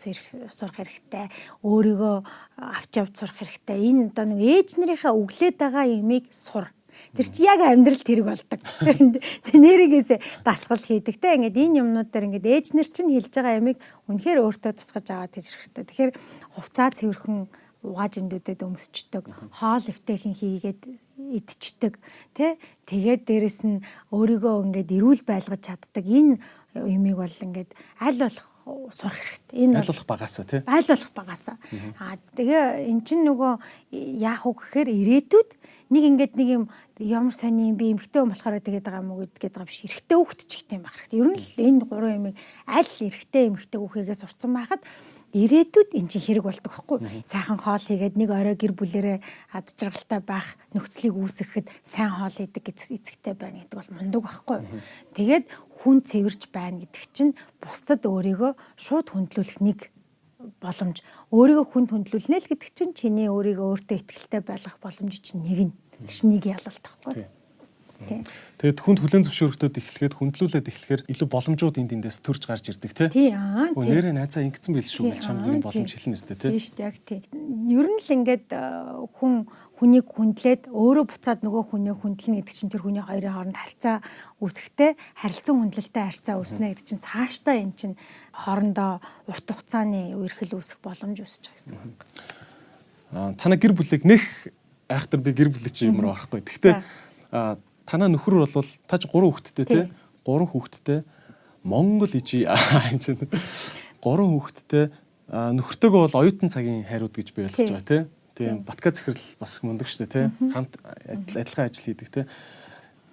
[0.51, 1.27] сурах хэрэгтэй.
[1.63, 2.17] Өөрийгөө
[2.59, 3.79] авч явж сурах хэрэгтэй.
[3.79, 6.67] Энэ одоо нэг ээж нарынхаа өглөөд байгаа юмыг сур.
[7.15, 8.61] Тэр чи яг амьдрал тэрэг болдог.
[9.55, 11.39] Нэрийгээсээ дасгал хийдэг те.
[11.39, 13.79] Ингээд энэ юмнууд дээр ингээд ээж нар чинь хэлж байгаа ямиг
[14.11, 15.85] үнэхээр өөртөө тусгаж аваад хийж хэрэгтэй.
[15.87, 16.13] Тэгэхээр
[16.59, 17.47] хувцаа цэвэрхэн
[17.87, 19.25] угаажиндүүдэд өмсчдөг.
[19.63, 20.81] Хоол эвтэйхэн хийгээд
[21.19, 21.99] идчихдэг
[22.33, 22.57] тий
[22.87, 23.83] тэгээд дээрэс нь
[24.15, 26.39] өөрийгөө ингээд эрүүл байлгаж чаддаг энэ
[26.75, 28.49] юмыг бол ингээд аль болох
[28.93, 29.65] сурах хэрэгтэй.
[29.65, 30.61] Энэ аль болох багасаа тий.
[30.67, 31.57] Аль болох багасаа.
[31.99, 33.53] Аа тэгээ эн чинь нөгөө
[34.21, 35.51] яах вэ гэхээр ирээдүйд
[35.89, 36.65] нэг ингээд нэг юм
[37.01, 39.85] ямар сони би эмхтэй хүн болохоор тэгээд байгаа юм уу гэдэг байгаа биш.
[39.89, 41.21] Эрэгтэй хүүхэд ч юм байх хэрэгтэй.
[41.21, 42.37] Ер нь л энэ гурван юмыг
[42.69, 44.83] аль эрэгтэй эмхтэй хүүхээгээ сурцсан байхад
[45.33, 46.99] ирээдүйд эн чинь хэрэг болдог байхгүй.
[47.21, 49.19] Сайхан хоол хийгээд нэг орой гэр бүлэрээ
[49.53, 54.59] ад жаргалтай байх нөхцөлийг үүсгэхэд сайн хоол идэг эцэгтэй байна гэдэг бол мундаг байхгүй.
[55.17, 55.45] Тэгээд
[55.85, 59.93] хүн цэвэрж байна гэдэг чинь бусдад өөрийгөө шууд хөндлүүлэх нэг
[60.61, 61.05] боломж.
[61.35, 65.75] Өөрийгөө хүнд хөндлүүлнэ л гэдэг чинь чиний өөрийгөө өөртөө ихтэй байлгах боломж чинь нэг нь.
[65.93, 67.29] Тэр чинь нэг ялалт байхгүй
[67.99, 73.09] Тэгээд хүнд хүлэн зөвшөөрөхдөд эхлэхэд хүндлүүлээд эхлэхээр илүү боломжууд энд эндээс төрж гарч ирдэг тий.
[73.11, 73.75] Тий аа.
[73.75, 76.51] Нэрээ найзаа ингэсэн байл шүү гэж чамд нэг боломж хэлнэ өстэй тий.
[76.55, 77.21] Тий шүү яг тий.
[77.27, 78.63] Ер нь л ингээд э,
[79.19, 83.97] хүн хүнийг хүндлээд өөрөө буцаад нөгөө хүнээ хүндлэнэ гэдэг чинь тэр хүний хоёрын хооронд харьцаа
[84.43, 87.95] үүсэхтэй харилцан хүндлэлтэй харьцаа үүснэ гэдэг чинь цаашдаа эн чинь
[88.35, 92.03] хоорондоо урт хугацааны үерхэл үүсэх боломж үүсэж байгаа гэсэн үг.
[93.15, 94.51] Аа танаа гэр бүлийг нэх
[94.89, 96.43] айхтар би гэр бүлээ чи юмруу орохгүй.
[96.43, 96.75] Гэхдээ
[97.89, 99.85] танаа нөхөр бол та ч гурван хүүхэдтэй тий.
[100.29, 101.09] Гурван хүүхэдтэй
[101.65, 102.45] Монгол ижи
[102.93, 103.17] энэ чинь
[104.05, 104.93] гурван хүүхэдтэй
[105.33, 108.03] нөхөртөөгөө бол оюутан цагийн хайрууд гэж би ойлгож байгаа тий.
[108.37, 110.53] Тийм батка захирал бас мундаг шүү дээ тий.
[110.53, 112.25] Хамт адилхан ажил хийдэг тий.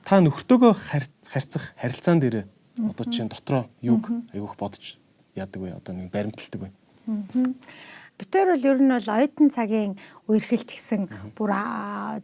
[0.04, 0.74] Та нөхөртөөгөө
[1.32, 2.44] харьцах харилцаан дээр
[2.84, 5.00] одоо чинь дотроо юг айгүйх бодож
[5.36, 5.76] яадаг вэ?
[5.80, 6.70] Одоо нэг баримталдаг вэ?
[8.16, 11.02] Битээр бол ер нь бол оюутан цагийн үерхэлч гэсэн
[11.38, 11.52] бүр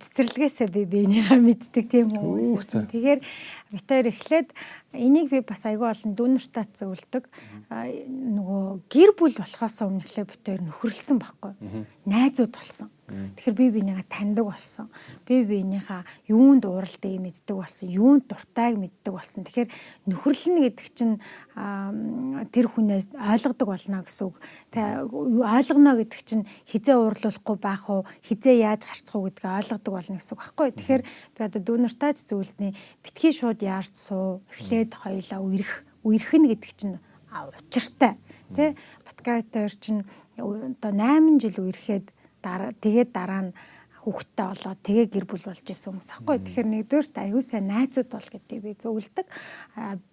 [0.01, 2.57] цэцэрлэгээсээ би биенийхээ мэддэг тийм үү.
[2.65, 3.19] Тэгэхээр
[3.71, 4.49] битээр эхлээд
[4.97, 7.29] энийг би бас айгүй олон дүүнэртаа зөвлөдөг.
[7.69, 11.53] Нөгөө гэр бүл болохоос өмнө эхлээд битээр нөхөрлсөн байхгүй.
[12.09, 14.87] Найзууд болсон Тэгэхээр би бинийгаа таньдаг болсон.
[15.27, 19.43] Би биенийхээ юунд ууралдгийг мэддэг болсон, юунд дуртайг мэддэг болсон.
[19.43, 19.69] Тэгэхээр
[20.07, 21.15] нөхөрлөн гэдэг чинь
[22.55, 24.35] тэр хүнээс ойлгодог болно гэсэн үг.
[24.71, 30.33] Ойлгоно гэдэг чинь хизээ уурлуулахгүй байх уу, хизээ яаж харцах уу гэдгээ ойлгодог болно гэсэн
[30.33, 30.69] үг байхгүй.
[30.71, 32.71] Тэгэхээр би одоо дүүнартаач зөвлөдний
[33.03, 36.97] битгий шууд яарч суу, эхлээд хоёлаа үерх, үерх нь гэдэг чинь
[37.31, 38.15] учиртай.
[38.55, 40.03] Тэ Батгайтер чинь
[40.37, 42.11] одоо 8 жил үерхэд
[42.41, 43.55] дараа тэгээд дараа нь
[44.01, 46.37] хүүхдтэй болоод тэгээ гэр бүл болж исэн хүмүүс аахгүй.
[46.41, 49.27] Тэгэхээр нэгдүгээрт аюу сайн найзууд бол гэдэг би зөвлөдөг.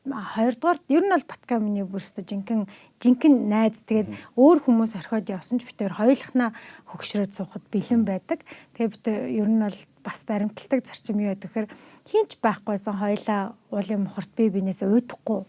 [0.05, 2.68] Хоёрдугаар ер нь бол батка миний бүрстэ жинхэнэ
[3.00, 3.81] жинхэнэ найз.
[3.89, 6.52] Тэгээд өөр хүмүүс орхиод явсан ч битээр хоёулахнаа
[6.84, 8.44] хөгшрөөд суухад бэлэн байдаг.
[8.76, 11.73] Тэгээ битээр ер нь бол бас баримталдаг зарчим юу гэдэг хэрэг
[12.05, 15.49] хинч байхгүйсэн хоёлаа уулын мухарт би бинээсээ уйдахгүй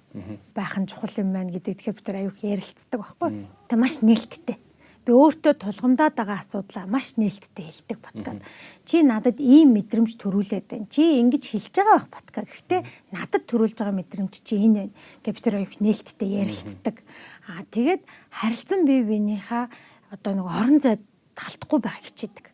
[0.55, 1.75] байх нь чухал юм байна гэдэг.
[1.75, 3.29] Тэгэхээр битээр аюух ярилцдаг байхгүй.
[3.67, 4.68] Тэгээ маш нээлттэй
[5.09, 8.45] би өөртөө тулгамдаад байгаа асуудлаа маш нээлттэй хэлдэг подкаст.
[8.85, 10.85] Чи надад ийм мэдрэмж төрүүлээд байна.
[10.85, 12.53] Чи ингэж хэлж байгаа байх подкаст.
[12.53, 12.81] Гэхдээ
[13.17, 14.93] надад төрүүлж байгаа мэдрэмж чи энэ байна.
[15.25, 17.01] Гэ би тэр оюух нээлттэй ярилцдаг.
[17.49, 19.65] Аа тэгээд харилцан бие биенийхээ
[20.13, 21.01] одоо нэг орон зай
[21.33, 22.48] талтахгүй байх хичээдэг.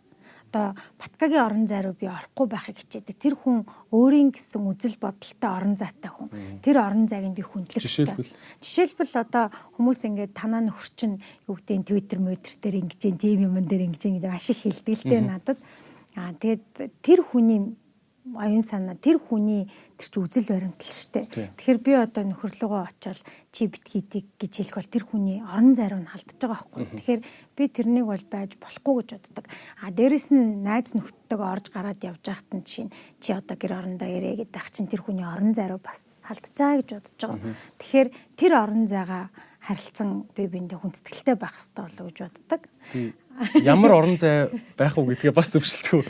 [0.56, 3.20] Одоо Батгагийн орон зай руу би орохгүй байхыг хичээдэг.
[3.20, 6.32] Тэр хүн өөрийн гэсэн үзэл бодолтой орон зайтай хүн.
[6.64, 8.24] Тэр орон зайг нь би хүндлэх хэрэгтэй.
[8.64, 11.20] Жишээлбэл одоо хүмүүс ингээд танаа нөхөр чинь
[11.52, 14.96] юу гэдэг нь Twitter мөтер дээр ингэж тийм юм дээр ингэж гэдэг маш их хэлдэг
[14.96, 15.60] л дээ надад.
[16.16, 16.64] Аа тэгээд
[17.04, 17.76] тэр хүний
[18.34, 19.70] оюун санаа тэр хүний
[20.02, 21.30] тэр чи үзэл баримтал штэ.
[21.30, 23.22] Тэгэхээр би одоо нөхөрлөгөө очиод
[23.54, 26.84] чи битгийдэг гэж хэлэх бол тэр хүний орон зайруу нь халдж байгаа байхгүй.
[26.98, 27.22] Тэгэхээр
[27.54, 29.46] би тэрнийг бол байж болохгүй гэж боддог.
[29.86, 32.90] А дээрэс нь найз нөхдөдөө орж гараад явж байхад нь чинь
[33.22, 36.82] чи одоо гэр орондоо ирээ гэдэг ах чинь тэр хүний орон зайруу бас халдж байгаа
[36.82, 37.54] гэж бодож байгаа.
[37.78, 38.10] Тэгэхээр
[38.42, 39.30] тэр орон зайгаа
[39.66, 42.62] харилцан бие биендээ хүндэтгэлтэй байх хэрэгтэй болов гэж боддог.
[43.64, 44.48] Ямар орон зай
[44.80, 46.04] байх уу гэдгээ бас зөвшөлтгөө.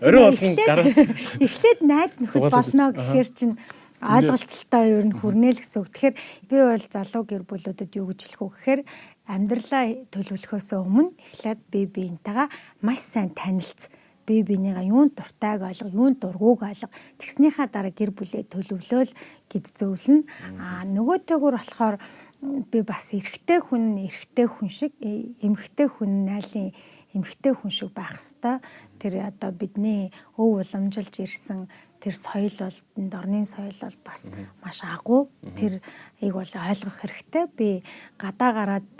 [0.00, 3.54] Орой болгон гараа эхлээд найз нөхөд болно гэхээр чинь
[4.00, 5.92] ойлголцолтой ер нь хүрнэ л гэсэн үг.
[5.92, 6.16] Тэгэхээр
[6.48, 8.80] би бол залуу гэр бүлүүдэд юу гэж хэлэх үү гэхээр
[9.28, 12.48] амьдралаа төлөвлөхөөс өмнө эхлээд бие биентэйгээ
[12.86, 13.92] маш сайн танилцсан
[14.28, 16.92] бие бинийгаа юунд дуртайг олго, юунд дургууг олго.
[17.16, 19.12] Тэгснийхаа дараа гэр бүлээ төлөвлөөл
[19.48, 20.28] гэж зөвлөнө.
[20.60, 21.96] Аа нөгөөтэйгүр болохоор
[22.42, 26.70] би бас эрэгтэй хүн эрэгтэй хүн шиг э, эмэгтэй хүн найлын
[27.14, 28.62] эмэгтэй хүн шиг байх хэвээр
[28.98, 31.66] тэр одоо бидний өв уламжилж ирсэн
[31.98, 32.78] тэр соёл бол
[33.10, 34.30] дорны соёл бол бас
[34.62, 35.82] маш агуу тэр
[36.22, 37.44] ийг бол ойлгох хэрэгтэй.
[37.58, 37.82] Би
[38.18, 38.90] гадаа гараад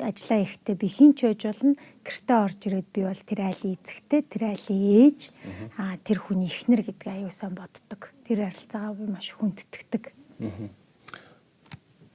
[0.00, 1.76] ажиллаа ихтэй би хинч байж болно.
[2.04, 5.20] Гэртээ орж ирээд би бол тэр айлын эзэгтэй тэр айлын ээж
[6.08, 8.16] тэр хүний ихнэр гэдгийг аюулсан боддог.
[8.24, 10.04] Тэр харилцаагаа би маш хүндэтгдэг.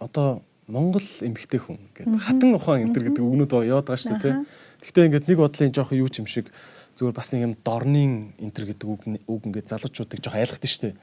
[0.02, 2.20] Одоо Монгол эмэгтэй хүн гэдэг.
[2.24, 4.36] Хатан ухаан энэ төр гэдэг үгнүүд яваад байгаа шүү дээ.
[4.80, 6.48] Гэхдээ ингээд нэг бодлын жоох юу ч юм шиг
[6.96, 10.84] зүгээр бас нэг юм дорнын энэ төр гэдэг үг үг ингээд залуучуудыг жоох айлгад шүү
[10.88, 10.96] дээ.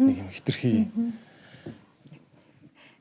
[0.00, 0.88] Нэг юм хитрхи.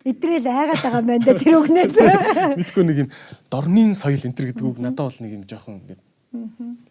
[0.03, 1.95] Идрэл айгаад байгаа юм байна да тэр үгнээс.
[2.59, 3.09] Мэдгүй нэг юм
[3.47, 6.01] дорнын соёл энэ төр гэдэг үг надад бол нэг юм жоохон ингээд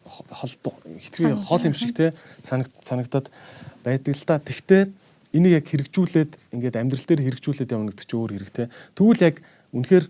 [0.07, 0.55] хол
[0.97, 3.29] хитрхи хол юм шиг те санагдаад
[3.85, 4.39] байдаг л та.
[4.39, 4.83] Тэгтээ
[5.33, 8.67] энийг яг хэрэгжүүлээд ингээд амьдрал дээр хэрэгжүүлээд явна гэдэг чинь өөр хэрэгтэй.
[8.99, 9.36] Тэгвэл яг
[9.70, 10.07] үнэхээр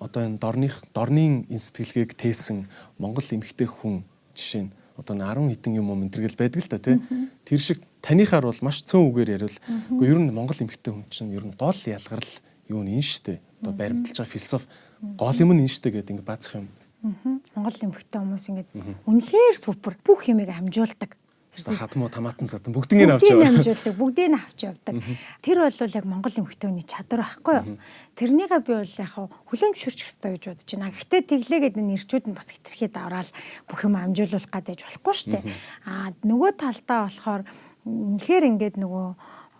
[0.00, 2.64] одоо энэ дорных дорны энэ сэтгэлгээг тээсэн
[2.96, 4.02] Монгол эмэгтэй хүн
[4.32, 6.96] жишээ нь одоо 10 хэдэн юм юм энтергэл байдаг л та тий.
[7.44, 9.58] Тэр шиг танихаар бол маш цөөн үгээр ярил.
[9.92, 12.32] Гэхдээ ер нь Монгол эмэгтэй хүн чинь ер нь гол ялгарл
[12.68, 13.40] юу нь энэ штэ.
[13.60, 14.66] Одоо баримталж байгаа философи
[15.20, 16.68] гол юм нь энэ штэ гэдэг ингээд баацх юм.
[17.56, 18.68] Монгол эмэгтэй хүмүүс ингээд
[19.04, 21.16] үнэхээр супер бүх юмыг амжуулдаг
[21.50, 23.50] хатмуу тамаатан садан бүгднийг авч яваа.
[23.50, 24.94] Бүгдийг намжуулдаг, бүгдийг авч явдаг.
[25.42, 27.78] Тэр бол яг Монгол эмэгтэйний чадвар байхгүй юу?
[28.14, 29.14] Тэрнийгээ би бол яг
[29.50, 30.94] хүлэмж шүрч хэвээр гэж бодож байна.
[30.94, 33.30] Гэхдээ тэглээгээд энэ ирчүүд нь бас хитрхий давраал
[33.66, 35.44] бүх юм амжуулах гадаж болохгүй шүү дээ.
[35.90, 37.42] Аа нөгөө талдаа болохоор
[37.82, 39.06] үнэхээр ингээд нөгөө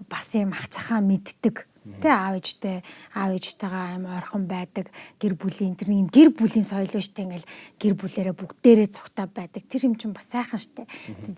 [0.07, 2.84] бас юм ах цахаа мэддэг Тэ аав ээжтэй
[3.17, 7.49] аав ээжтэйгээ аим ойрхон байдаг гэр бүлийн тэр нэг гэр бүлийн соёл биш тэ ингээл
[7.81, 9.65] гэр бүлэрээ бүгдээрээ цугтаа байдаг.
[9.65, 10.84] Тэр юм чинь бас сайхан штэ.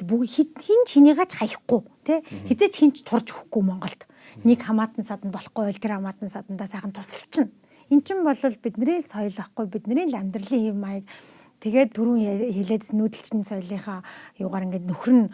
[0.02, 4.02] Бүгд хин чинийгаач хаяхгүй тэ хизээч хинч турж өгөхгүй Монголд.
[4.42, 7.54] Нэг хамаатан садан болохгүй бол тэр хамаатан садандаа сайхан тусалчихна.
[7.94, 11.04] Эн чинь бол бидний соёл ахгүй бидний амьдралын хэв маяг
[11.62, 14.02] Тэгээд түрүүн хилээд нүүдэлчин соёлынхаа
[14.42, 15.26] юугаар ингээд нөхөр нь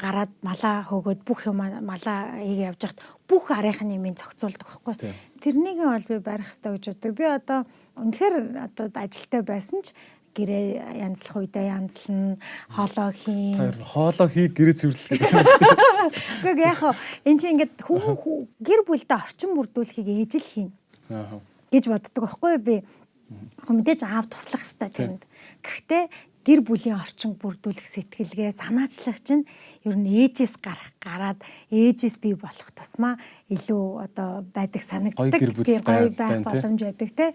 [0.00, 5.12] гараад малаа хөөгөөд бүх юм малаа хийгээ явж хахад бүх арийнхын юмыг зохицуулдаг байхгүй.
[5.44, 7.12] Тэрнийг бол би барих хэрэгтэй гэж боддог.
[7.12, 7.60] Би одоо
[8.00, 9.92] үнэхээр одоо ажилтай байсан ч
[10.32, 12.40] гэрээ янзлах үедээ янзлна
[12.72, 13.76] хоолоо хийн.
[13.84, 15.20] Хоолоо хий гэрээ цэвэрлэх.
[15.20, 16.96] Гэхдээ яг хаа
[17.28, 20.70] эн чинь ингээд хүн гэр бүлдээ орчин бүрдүүлэхийг ээжл хийн.
[21.12, 22.74] Аа гэж боддог байхгүй би
[23.74, 25.22] мэдээж аав туслах хэрэгтэй тэрэнд.
[25.66, 26.04] Гэхдээ
[26.44, 29.48] гэр бүлийн орчин бүрдүүлэх сэтгэлгээ санаачлах чинь
[29.82, 33.20] ер нь ээжээс гарах гараад ээжээс бий болох тусмаа
[33.52, 37.26] илүү одоо байдаг санагддаг тийм гоё байх боломж байдаг те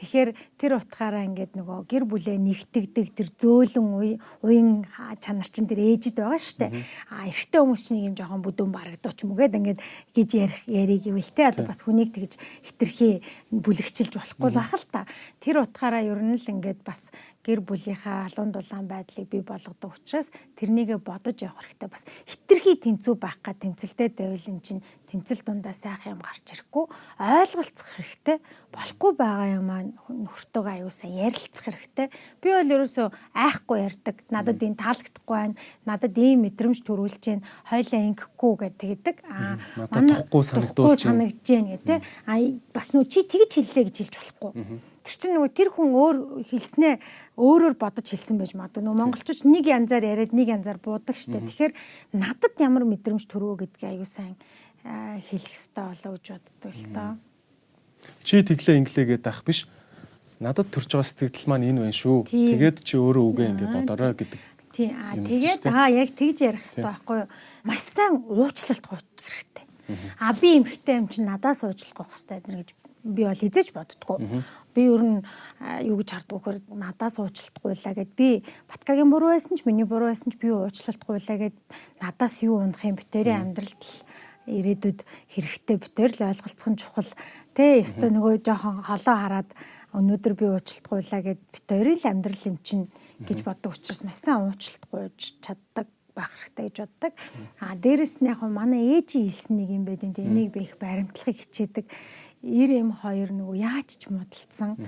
[0.00, 4.88] тэгэхээр тэр утгаараа ингээд нөгөө гэр бүлээ нэгтгэдэг тэр зөөлөн уян
[5.20, 6.72] чанар чинь тэр ээжэд байгаа штэ
[7.12, 9.80] а эрэгтэй хүмүүс чинь юм жоохон бүдүүн барагдууч мүгээд ингээд
[10.16, 14.86] гэж ярих яриг ивэл те одоо бас хүнийг тэгж хитрхи бүлэгчилж болохгүй л бах л
[14.88, 15.06] та.
[15.42, 17.10] Тэр утгаараа ер нь л ингээд бас
[17.44, 21.88] гэр бүлийнхаа алуун дулаан байдлыг бий болгодог учраас тэрнийгэ бодож явах хэрэгтэй.
[21.88, 26.84] Бас хитрхи тэнцүү байх га тэмцэлтэй байвал эн чинь тэмцэл дундаа сайхан юм гарч ирэхгүй.
[27.18, 28.38] Ойлголцох хэрэгтэй
[28.70, 32.06] болохгүй байгаа юм аа нөхөртөөгөө аюусаа ярилцах хэрэгтэй.
[32.40, 35.56] Би бол ерөөсөө айхгүй ярддаг надад энэ таалагдахгүй байна.
[35.88, 39.16] Надад ийм мэдрэмж төрүүлж гэн хойлоо ингэхгүй гэд тэгдэг.
[39.26, 39.56] Аа
[39.88, 41.66] надад тухгүй санагдуулж гэн.
[41.74, 42.36] гэдэг а
[42.76, 44.52] бас нөө чи тэгж хэллээ гэж хэлж болохгүй.
[45.08, 46.94] Тэр чинь нөгөө тэр хүн өөр хэлснээ
[47.40, 48.84] өөрөөр бодож хэлсэн байж магадгүй.
[48.84, 51.40] Нөгөө монголчууд нэг янзаар яриад нэг янзаар буудаг штэ.
[51.40, 51.72] Тэгэхээр
[52.12, 54.36] надад ямар мэдрэмж төрөө гэдгийг аюу сайн
[54.84, 57.10] хэлэх хэрэгтэй болоо гэж боддог л доо.
[58.20, 59.64] Чи тэглээ инглээгээд ах биш.
[60.44, 62.28] Надад төрж байгаа сэтгэл маань энэ байна шүү.
[62.28, 64.40] Тэгээд чи өөрөө үгээ ингэ бодорой гэдэг
[64.76, 64.92] тий.
[64.94, 67.28] Аа тэгээд аа яг тэгж ярих хэрэгтэй байхгүй юу?
[67.66, 69.64] Маш сайн уучлалт гуйх хэрэгтэй.
[70.22, 72.68] А би эмхтэй юм чинь надаас уучлах гуйх хэрэгтэй гэж
[73.02, 74.22] би бол хизэж боддгоо
[74.78, 75.18] би ер нь
[75.90, 80.30] юу гэж харддаг вөхөр надаас уучлалтгуйлаа гэд би Баткагийн буруу байсан ч миний буруу байсан
[80.30, 81.56] ч би уучлалтгуйлаа гэд
[81.98, 83.82] надаас юу унах юм битэрийн амьдралд
[84.46, 85.00] ирээдүйд
[85.34, 87.10] хэрэгтэй битэр л ойлголцох нь чухал.
[87.52, 89.50] Тэ ёстой нөгөө жоохон холоо хараад
[89.92, 92.86] өнөөдөр би уучлалтгуйлаа гэд битэр л амьдрал юм чинь
[93.26, 97.12] гэж боддог учраас маш сайн уучлалтгуйж чаддаг байх хэрэгтэй гэж боддог.
[97.60, 101.86] А дээрэс нь яг манай ээжийн хэлсэн нэг юм байдیں۔ Энийг би их баримтлахыг хичээдэг
[102.42, 104.78] эр эм хоёр нөгөө яаж ч муудалцсан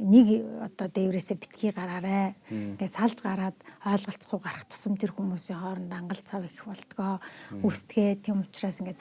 [0.00, 0.28] нэг
[0.62, 2.38] одоо дээврээсээ битгий гараарэ.
[2.48, 7.20] Ингээд салж гараад ойлголцохгүй гарах тусам тэр хүмүүсийн хооронд ангал цав их болтгоо.
[7.66, 9.00] Үстгээ тийм учраас ингээд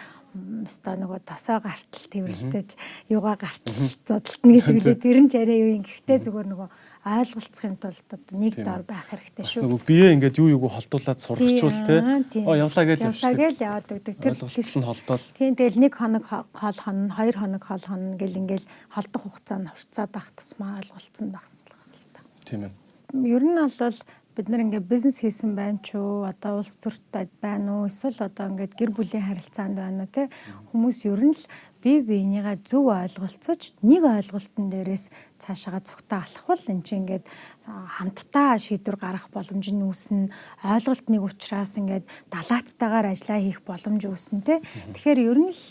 [0.67, 2.69] өстой нөгөө тосоо гартал тэрвэрлтэж
[3.13, 5.85] юугаа гартал зодтолтно гэдэг үлээ тэр нь ч арай юу юм.
[5.87, 6.69] Гэхдээ зүгээр нөгөө
[7.05, 9.63] ойлголцохын тулд одоо нэг дор байх хэрэгтэй шүү.
[9.63, 11.97] Нөгөө бие ингээд юу юуг холдуулаад сургачвал те.
[12.43, 14.15] Оо явлаа гэж явлаа гэж яваад өгдөг.
[14.19, 15.25] Тэр ойлголцол нь холдоол.
[15.39, 19.71] Тийм тэгэл нэг хоног хоол хонно, хоёр хоног хоол хонно гэл ингээл холдох хугацаа нь
[19.71, 22.21] хурцаад байх тусмаа ойлголцсон багслах л та.
[22.43, 22.71] Тийм ээ.
[23.15, 23.95] Ер нь бол
[24.39, 28.47] бид нар ингээд бизнес хийсэн байна ч уу одоо улс төртөд байна уу эсвэл одоо
[28.55, 30.31] ингээд гэр бүлийн харилцаанд байна уу те
[30.71, 31.43] хүмүүс ер нь л
[31.83, 35.05] бие биенийгээ зөв ойлголцож нэг ойлголтын дээрээс
[35.39, 37.25] цаашаага цугтаа алхвал эн чинь ингээд
[37.65, 40.27] хамтдаа шийдвэр гаргах боломж нь үүснэ.
[40.63, 44.55] Ойлголт нэг учраас ингээд далаацтайгаар ажиллаа хийх боломж үүснэ те.
[44.91, 45.63] Тэгэхээр ер нь л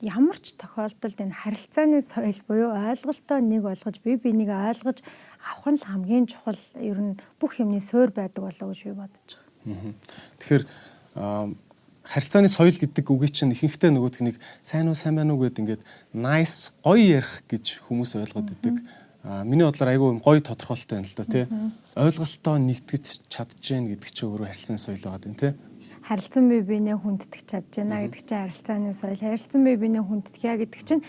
[0.00, 5.04] ямар ч тохиолдолд энэ харилцааны соёл буюу ойлголтоо нэг болгож бие биенийг ойлгож
[5.44, 9.28] авах нь л хамгийн чухал ер нь бүх юмны суурь байдаг болоо гэж би бодож
[9.36, 9.92] байгаа.
[10.40, 10.64] Тэгэхээр
[12.10, 15.82] харилцааны соёл гэдэг үгийг чинь ихэнхдээ нөгөөдх нэг сайн уу сайн байна уу гэд ингээд
[16.10, 18.82] nice гоё ярих гэж хүмүүс ойлгоод идэг.
[19.22, 21.44] Аа миний бодлоор айгүй гоё тодорхойлолтой байна л да тий.
[21.94, 25.52] Ойлголтоо нэгтгэж чадчихээн гэдэг чинь өөрөө харилцааны соёл байгаа юм тий.
[26.02, 29.22] Харилцан бие биенээ хүндэтгэж чадж байна гэдэг чинь харилцааны соёл.
[29.22, 31.04] Харилцан бие биенээ хүндтгэе гэдэг чинь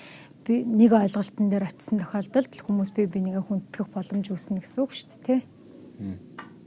[0.45, 5.07] би нэг ойлголтын дээр очисон тохиолдолд хүмүүс бие бинийгээ хүндтгэх боломж үүснэ гэсэн үг шүү
[5.09, 5.41] дээ тий.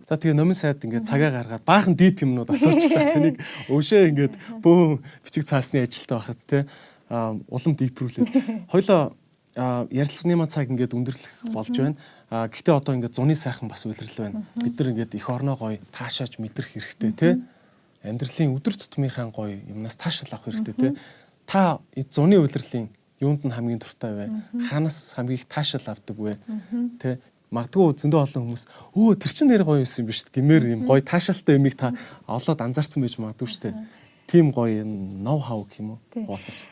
[0.05, 3.13] За тэгээ номын сайд ингээд цагаа гаргаад баахан дип юмнууд асуучлаа.
[3.17, 3.41] Тэнийг
[3.73, 6.59] өвшөө ингээд бөө бичиг цаасны ажилтаа байхад те
[7.09, 8.29] улам дипрүүлээд.
[8.73, 9.17] Хойлоо
[9.57, 11.97] ярилцлагын маа цаг ингээд өндөрлөх болж байна.
[12.29, 14.45] А гэхдээ одоо ингээд зуны сайхан бас үйлрэл байна.
[14.61, 17.41] Бид нар ингээд эх орноо гоё таашааж мэдрэх хэрэгтэй те.
[18.05, 20.89] Амьдралын өдөр тутмынхаа гоё юмнаас таашаал авах хэрэгтэй те.
[21.47, 22.91] Та зуны үйлрэлийн
[23.25, 24.25] юунд нь хамгийн дуртай вэ?
[24.69, 26.37] Ханаас хамгийн их таашаал авдаг вэ?
[26.99, 27.23] Тэ
[27.55, 28.65] магадгүй зөндөө олон хүмүүс
[28.99, 31.95] өө тэр чин нэр гоё юм биш гэмээр юм гоё таашаалтай юмыг та
[32.27, 33.75] олоод анзаарсан байж магадгүй шүү дээ.
[34.27, 35.99] Тим гоё ноу хау гэх юм уу?
[36.27, 36.67] Уулзаж.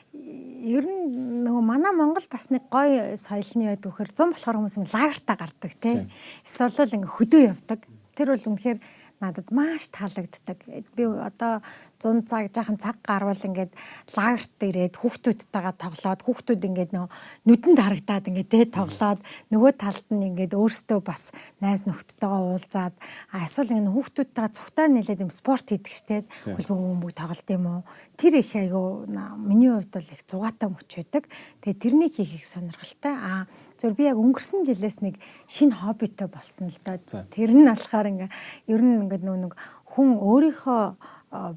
[0.63, 5.37] Ер нь нөгөө манай Монгол бас нэг гоё соёлны байд вөхөр 100 болохоор хүмүүс лагертаа
[5.39, 6.07] гардаг тий.
[6.43, 7.81] Эсвэл ингээ хөдөө явдаг.
[8.19, 8.79] Тэр бол үнэхээр
[9.23, 10.59] надад маш таалагддаг.
[10.99, 11.63] Би одоо
[12.03, 13.73] 100 цаг жаахан цаг гарвал ингээд
[14.19, 17.07] лагерт ирээд хүүхдүүдтэйгээ тоглоод хүүхдүүд ингээд нөө
[17.47, 19.21] нүдэнд харагдаад ингээд тэ тоглоод
[19.55, 21.31] нөгөө талд нь ингээд өөрсдөө бас
[21.63, 22.95] найз нөхдөдтэйгээ уулзаад
[23.31, 27.81] эсвэл ингээд хүүхдүүдтэйгээ цухтаа нэлээд юм спорт хийдэг штеп хөлбөм бөмбөг тоглолт юм уу
[28.19, 29.07] тэр их айгу
[29.39, 31.25] миний хувьд бол их зугаатай мөч байдаг.
[31.63, 33.15] Тэгээ тэрнийг хийхийг сонирхолтой.
[33.15, 33.47] Аа
[33.79, 36.99] зөв би яг өнгөрсөн жилээс нэг шинэ хоббитой болсон л доо.
[37.31, 38.31] Тэр нь болохоор ингээ
[38.71, 39.55] ер нь ингээд нэг
[39.93, 40.83] хүн өөрийнхөө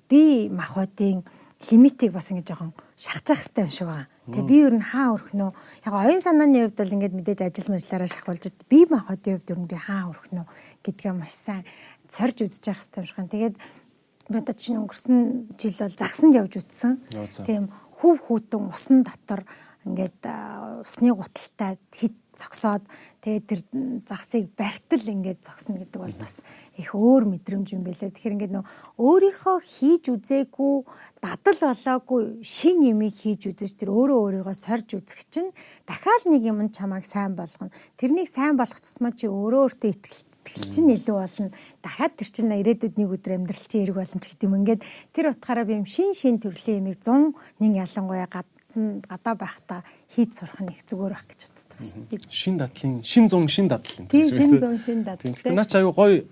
[0.10, 1.24] би махбодын
[1.72, 4.08] лимитийг бас ингэ жоохон шахаж явах хэрэгтэй юм шиг байна.
[4.26, 5.52] Тэгээ би ер нь хаа өрөх нөө
[5.86, 9.70] яг оюун санааны хувьд бол ингээд мэдээж ажил мэллаараа шахуулж би махбодын хувьд ер нь
[9.70, 10.46] би хаа өрөх нөө
[10.84, 11.64] гэдгээ маш сайн
[12.08, 13.34] сорж үзэж явах хэрэгтэй юм шиг байна.
[13.36, 13.56] Тэгээд
[14.30, 15.18] бодож чинь өнгөрсөн
[15.58, 16.92] жил бол загсанд явж үтсэн.
[17.46, 19.46] Тийм хөв хүүтэн усан дотор
[19.86, 20.22] ингээд
[20.82, 22.84] усны гуталтай хит зогсоод
[23.24, 23.62] тэгээд тэр
[24.10, 26.44] загсыг бартал ингээд зогсно гэдэг бол бас
[26.76, 28.12] их өөр мэдрэмж юм байлаа.
[28.12, 28.66] Тэгэхээр ингээд нөө
[29.00, 30.76] өөрийнхөө хийж үзээгүй
[31.24, 35.56] дадал болоогүй шин юмыг хийж үзэж тэр өөрөө өөрийгөө сорж үзэх чинь
[35.88, 37.72] дахиад нэг юм чамайг сайн болгоно.
[37.96, 41.50] Тэрнийг сайн болгох тусмаа чи өөрөө өөртөө итгэл итгэл чинь илүү болно.
[41.82, 44.58] Дахиад тэр чинь ирээдүйд нэг өдөр амьдрал чинь эрг болно ч гэдэг юм.
[44.62, 44.82] Ингээд
[45.16, 47.34] тэр утгаараа би юм шин шин төрлийн юмыг 100
[47.64, 48.30] нэг ялангуяа
[48.76, 49.82] гадаа байхдаа
[50.12, 52.30] хийж сурах нь их зүгээр байх гэж боддог.
[52.30, 54.08] Шин дадлын шин зун шин дадлын.
[54.08, 55.34] Тийм шин зун шин дадлын.
[55.36, 56.28] Тэгэхээр наач аюу гой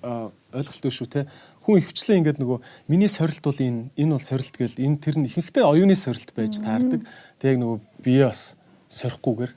[0.54, 1.28] ойлголт шүү те.
[1.64, 2.60] Хүн ихвчлэн ингээд нөгөө
[2.92, 6.60] миний сорилт бол энэ энэ бол сорилт гэл энэ тэр нь ихэнхдээ оюуны сорилт байж
[6.60, 7.08] таардаг.
[7.40, 8.56] Тэг яг нөгөө бие бас
[8.92, 9.52] сорихгүйгээр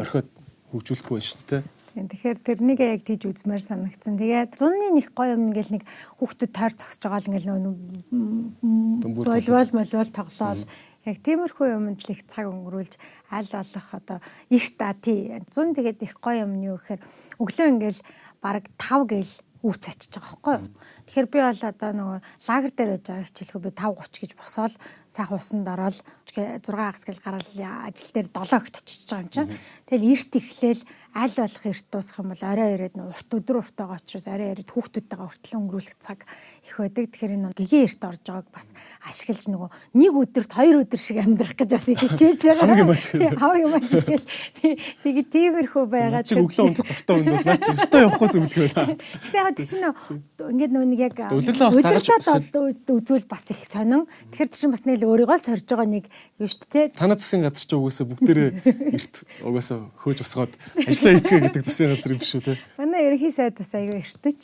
[0.00, 0.28] орхиод
[0.72, 1.62] хөгжүүлэхгүй байна шүү дээ.
[1.90, 4.14] Тэгэхээр тэрнийг яг тийж үзмээр санагдсан.
[4.14, 5.84] Тэгээд зунны нэг гоё юм ингээл нэг
[6.22, 10.62] хүүхдүүд тойр зогсож байгаа л ингээл нөгөө болвол молвол тоглоол
[11.08, 12.94] яг тиймэрхүү юмд л их цаг өнгөрүүлж
[13.32, 14.18] аль болох одоо
[14.52, 17.00] их та тий 100 тэгээд их гоё юм юу гэхээр
[17.40, 18.00] өглөө ингээл
[18.44, 20.58] бараг 5 гээл үр цачиж байгаа байхгүй.
[21.04, 24.74] Тэгэхээр би бол одоо нөгөө лагер дээр байж байгаа хичээлхүү би 5:30 гэж босоод
[25.08, 25.96] сайхан усанд ороод
[26.36, 29.50] 6 хагас гэл гараад ажил дээр 7 өгт очиж байгаа юм чинь.
[29.90, 30.82] Тэгэл эрт ихлээл
[31.14, 35.26] аль болох эрт дуусах юм бол орой ирээд урт өдөр уртаага учраас орой ирээд хүүхдүүдтэйгээ
[35.26, 36.22] хүртэл өнгөрүүлэх цаг
[36.62, 37.10] их байдаг.
[37.10, 38.66] Тэгэхээр энэ гэгээ эрт орж байгааг бас
[39.02, 42.66] ашиглаж нөгөө нэг өдөрт хоёр өдөр шиг амьдрах гэж бас хичээж байгаа.
[42.70, 43.04] Хамгийн маач.
[43.42, 44.26] Хамгийн маач гэл.
[45.02, 46.22] Тэгээ тиймэрхүү байгаа.
[46.22, 48.70] Чи өглөө ундах дуртай хүн бол наач өстой явахгүй зөвлөгөө.
[49.18, 49.82] Тэгээ яг тийм
[50.40, 52.38] ингээд нөгөө нэг яг Улирлаа бас
[52.86, 54.06] үзүүл бас их сонин.
[54.30, 56.04] Тэгэхээр чинь бас нэг л өөрийгөө сорж байгаа нэг
[56.40, 56.86] юу шүү дээ.
[56.96, 58.50] Танаа засгийн газар ч угаасаа бүгдээрээ
[58.96, 60.52] эрт угаасаа хөөж усгаад
[60.88, 62.60] ажлаа хийцгээ гэдэг засгийн газар юм биш үү те.
[62.80, 64.40] Манай ерөнхий сайд бас аягүй эртэж.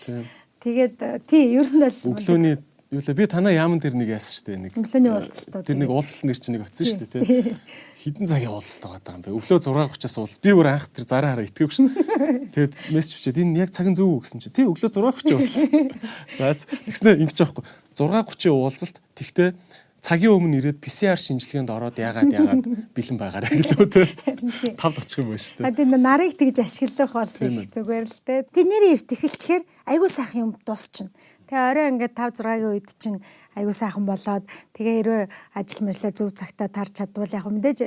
[0.60, 2.54] Тэгээд тий ер нь бол өглөөний
[2.92, 4.72] юу лээ би танаа яаман дээр нэг яасан шүү дээ нэг.
[4.78, 5.66] Өглөөний уулзалтууд.
[5.66, 7.58] Тэр нэг уулзалт нэр чинь нэг очсон шүү дээ те.
[8.06, 9.34] Хідэн цагийн уулзалт байгаа юм бэ.
[9.34, 10.38] Өглөө 6:30-аас уулз.
[10.38, 11.90] Би бүр анх тэр зараа хараа итгэв шин.
[12.54, 14.54] Тэгээд мессеж өчөөд энэ яг цаг нь зөв үү гэсэн чи.
[14.54, 15.56] Тий өглөө 6:30 уулз.
[16.38, 17.64] За тэгснэ ингэж аахгүй.
[17.98, 18.96] 6:30 уулзалт.
[19.18, 19.50] Тэгтээ
[20.06, 22.62] цагийн өмнө ирээд PCR шинжилгээнд ороод яагаад яагаад
[22.94, 24.06] бэлэн байгаарэ гэлөө те.
[24.78, 25.74] Тавд очих юм байна шүү дээ.
[25.74, 28.46] Тэгээд нарыг тэгж ашиглах бол их зүгээр л те.
[28.46, 31.10] Тэдний эрт эхэлчихээр айгүй сайхан юм дуусчихна.
[31.46, 33.18] Тэгээ орой ингээд 5 6-гийн үед чинь
[33.56, 34.44] аягүй сайхан болоод
[34.76, 35.24] тэгээ хэрвээ
[35.56, 37.78] ажил мэжлээ зөв цагтаа тарж чадвал яг мэдээж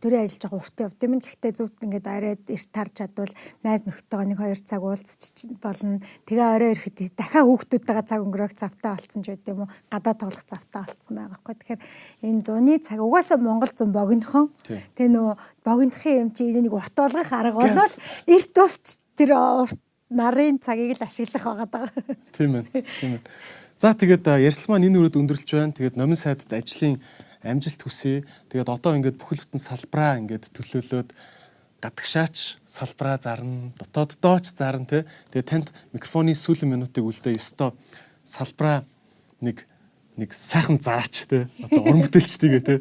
[0.00, 1.12] төрийн ажиллаж байгаа урт явд юм.
[1.20, 6.00] Гэхдээ зөв ингээд арайд эрт тарж чадвал найз нөхдөйгөө нэг хоёр цаг уулзч болно.
[6.24, 9.72] Тэгээ орой ирэхэд дахиад хүүхдүүдтэйгээ цаг өнгөрөх завтаа болцсон ч байд юм уу?
[9.92, 11.54] Гадаа тоглох завтаа болцсон байгаа хгүй.
[11.58, 11.80] Тэгэхээр
[12.24, 14.48] энэ зуны цаг угаасаа Монгол зун богинохон.
[14.64, 15.34] Тэгээ нөгөө
[15.66, 17.94] богинохын юм чи нэг урт болгох арга болоод
[18.30, 19.76] эрт тусч тэр урт
[20.10, 21.88] нарын цагийг л ашиглах байгаа даа.
[22.32, 22.84] Тийм ээ.
[23.00, 23.22] Тийм ээ.
[23.78, 25.76] За тэгээд ярьсан маань энэ үрээд өндөрлж байна.
[25.76, 26.98] Тэгээд номын сайдд ажлын
[27.44, 28.26] амжилт хүсье.
[28.50, 31.10] Тэгээд одоо ингээд бүхэл бүтэн салбараа ингээд төлөөлөөд
[31.78, 35.02] гадагшаач салбараа зарна, дотооддооч зарна тий.
[35.30, 37.70] Тэгээд танд микрофоны сүүлийн минутыг үлдээ ёстой
[38.26, 38.82] салбараа
[39.38, 39.62] нэг
[40.18, 41.46] нэг сайхан зараач те.
[41.62, 42.74] Одоо уран бүтээлчдийгээ те.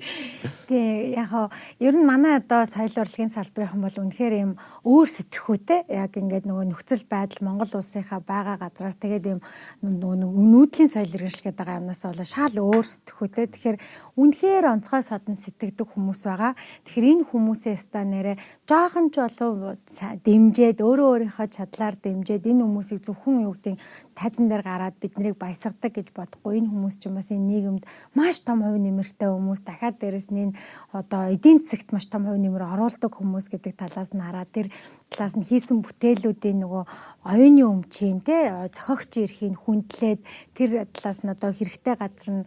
[0.67, 4.51] Тий яг ер нь манай одоо соёл урлагийн салбарын бол үнэхээр юм
[4.81, 9.39] өөр сэтгэхүйтэй яг ингээд нөгөө нөхцөл байдал Монгол улсынхаа байгаа газраас тэгээд юм
[9.85, 13.77] нөгөө нүүдлийн соёл иргэншилгээд байгаа юмнаас бол шал өөр сэтгэхүйтэй тэгэхээр
[14.17, 16.57] үнэхээр онцгой садан сэтгэдэг хүмүүс байгаа.
[16.89, 19.77] Тэгэхээр энэ хүмүүсээ ста нэрэ жоохон ч болов
[20.25, 23.77] дэмжээд өөрөө өөрийнхөө чадлаар дэмжээд энэ хүмүүсийг зөвхөн юу гэдэг
[24.17, 26.57] тайзан дээр гараад биднийг баясгадаг гэж бодохгүй.
[26.57, 27.83] Энэ хүмүүс ч юм бас энэ нийгэмд
[28.17, 29.61] маш том хувь нэмэртэй хүмүүс.
[29.61, 30.57] Дахиад дээрэс нь
[30.89, 34.73] одоо эдийн засагт маш том хувь нэмэр оруулдаг хүмүүс гэдэг талаас нь хараад тэр
[35.13, 36.83] талаас нь хийсэн бүтээлүүдийн нөгөө
[37.29, 40.25] оюуны өмчийн те зохиогч эрхийн хүндлээд
[40.57, 42.45] тэр талаас нь одоо хэрэгтэй газар нь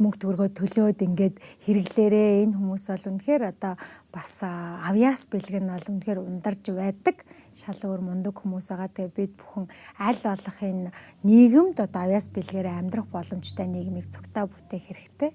[0.00, 2.48] мөнгө төгрөгөө төлөөд ингээд хэрэглээрээ.
[2.48, 3.74] Энэ хүмүүс бол үнэхээр одоо
[4.08, 7.20] бас авьяас бэлгэн бол үнэхээр ундарж байдаг
[7.54, 8.90] шал өөр мундаг хүмүүс байгаа.
[8.90, 9.66] Тэгээ бид бүхэн
[9.98, 10.90] аль болох энэ
[11.26, 15.32] нийгэмд одоо авяас бэлгээрээ амьдрах боломжтой нийгмийг цогтаа бүтээх хэрэгтэй.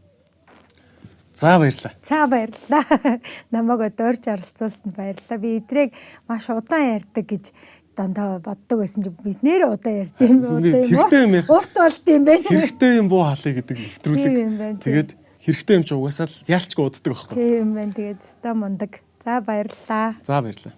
[1.36, 1.94] За баярлалаа.
[2.00, 2.84] За баярлалаа.
[3.54, 5.38] Намайг өдөрж оролцуулсанд баярлалаа.
[5.40, 5.92] Би эдрийг
[6.28, 7.52] маш удаан ярьдаг гэж
[7.96, 12.24] дандаа боддог байсан чи бид нэр удаа ярьд юм уу хэрэгтэй юм урт болд юм
[12.28, 15.10] байна хэрэгтэй юм буу халыг гэдэг нэвтрүүлэг тэгээд
[15.48, 20.08] хэрэгтэй юм чи угаасаа л ялчгүй уддаг байхгүй тийм байна тэгээд ста мундаг за баярлалаа
[20.24, 20.74] за баярлалаа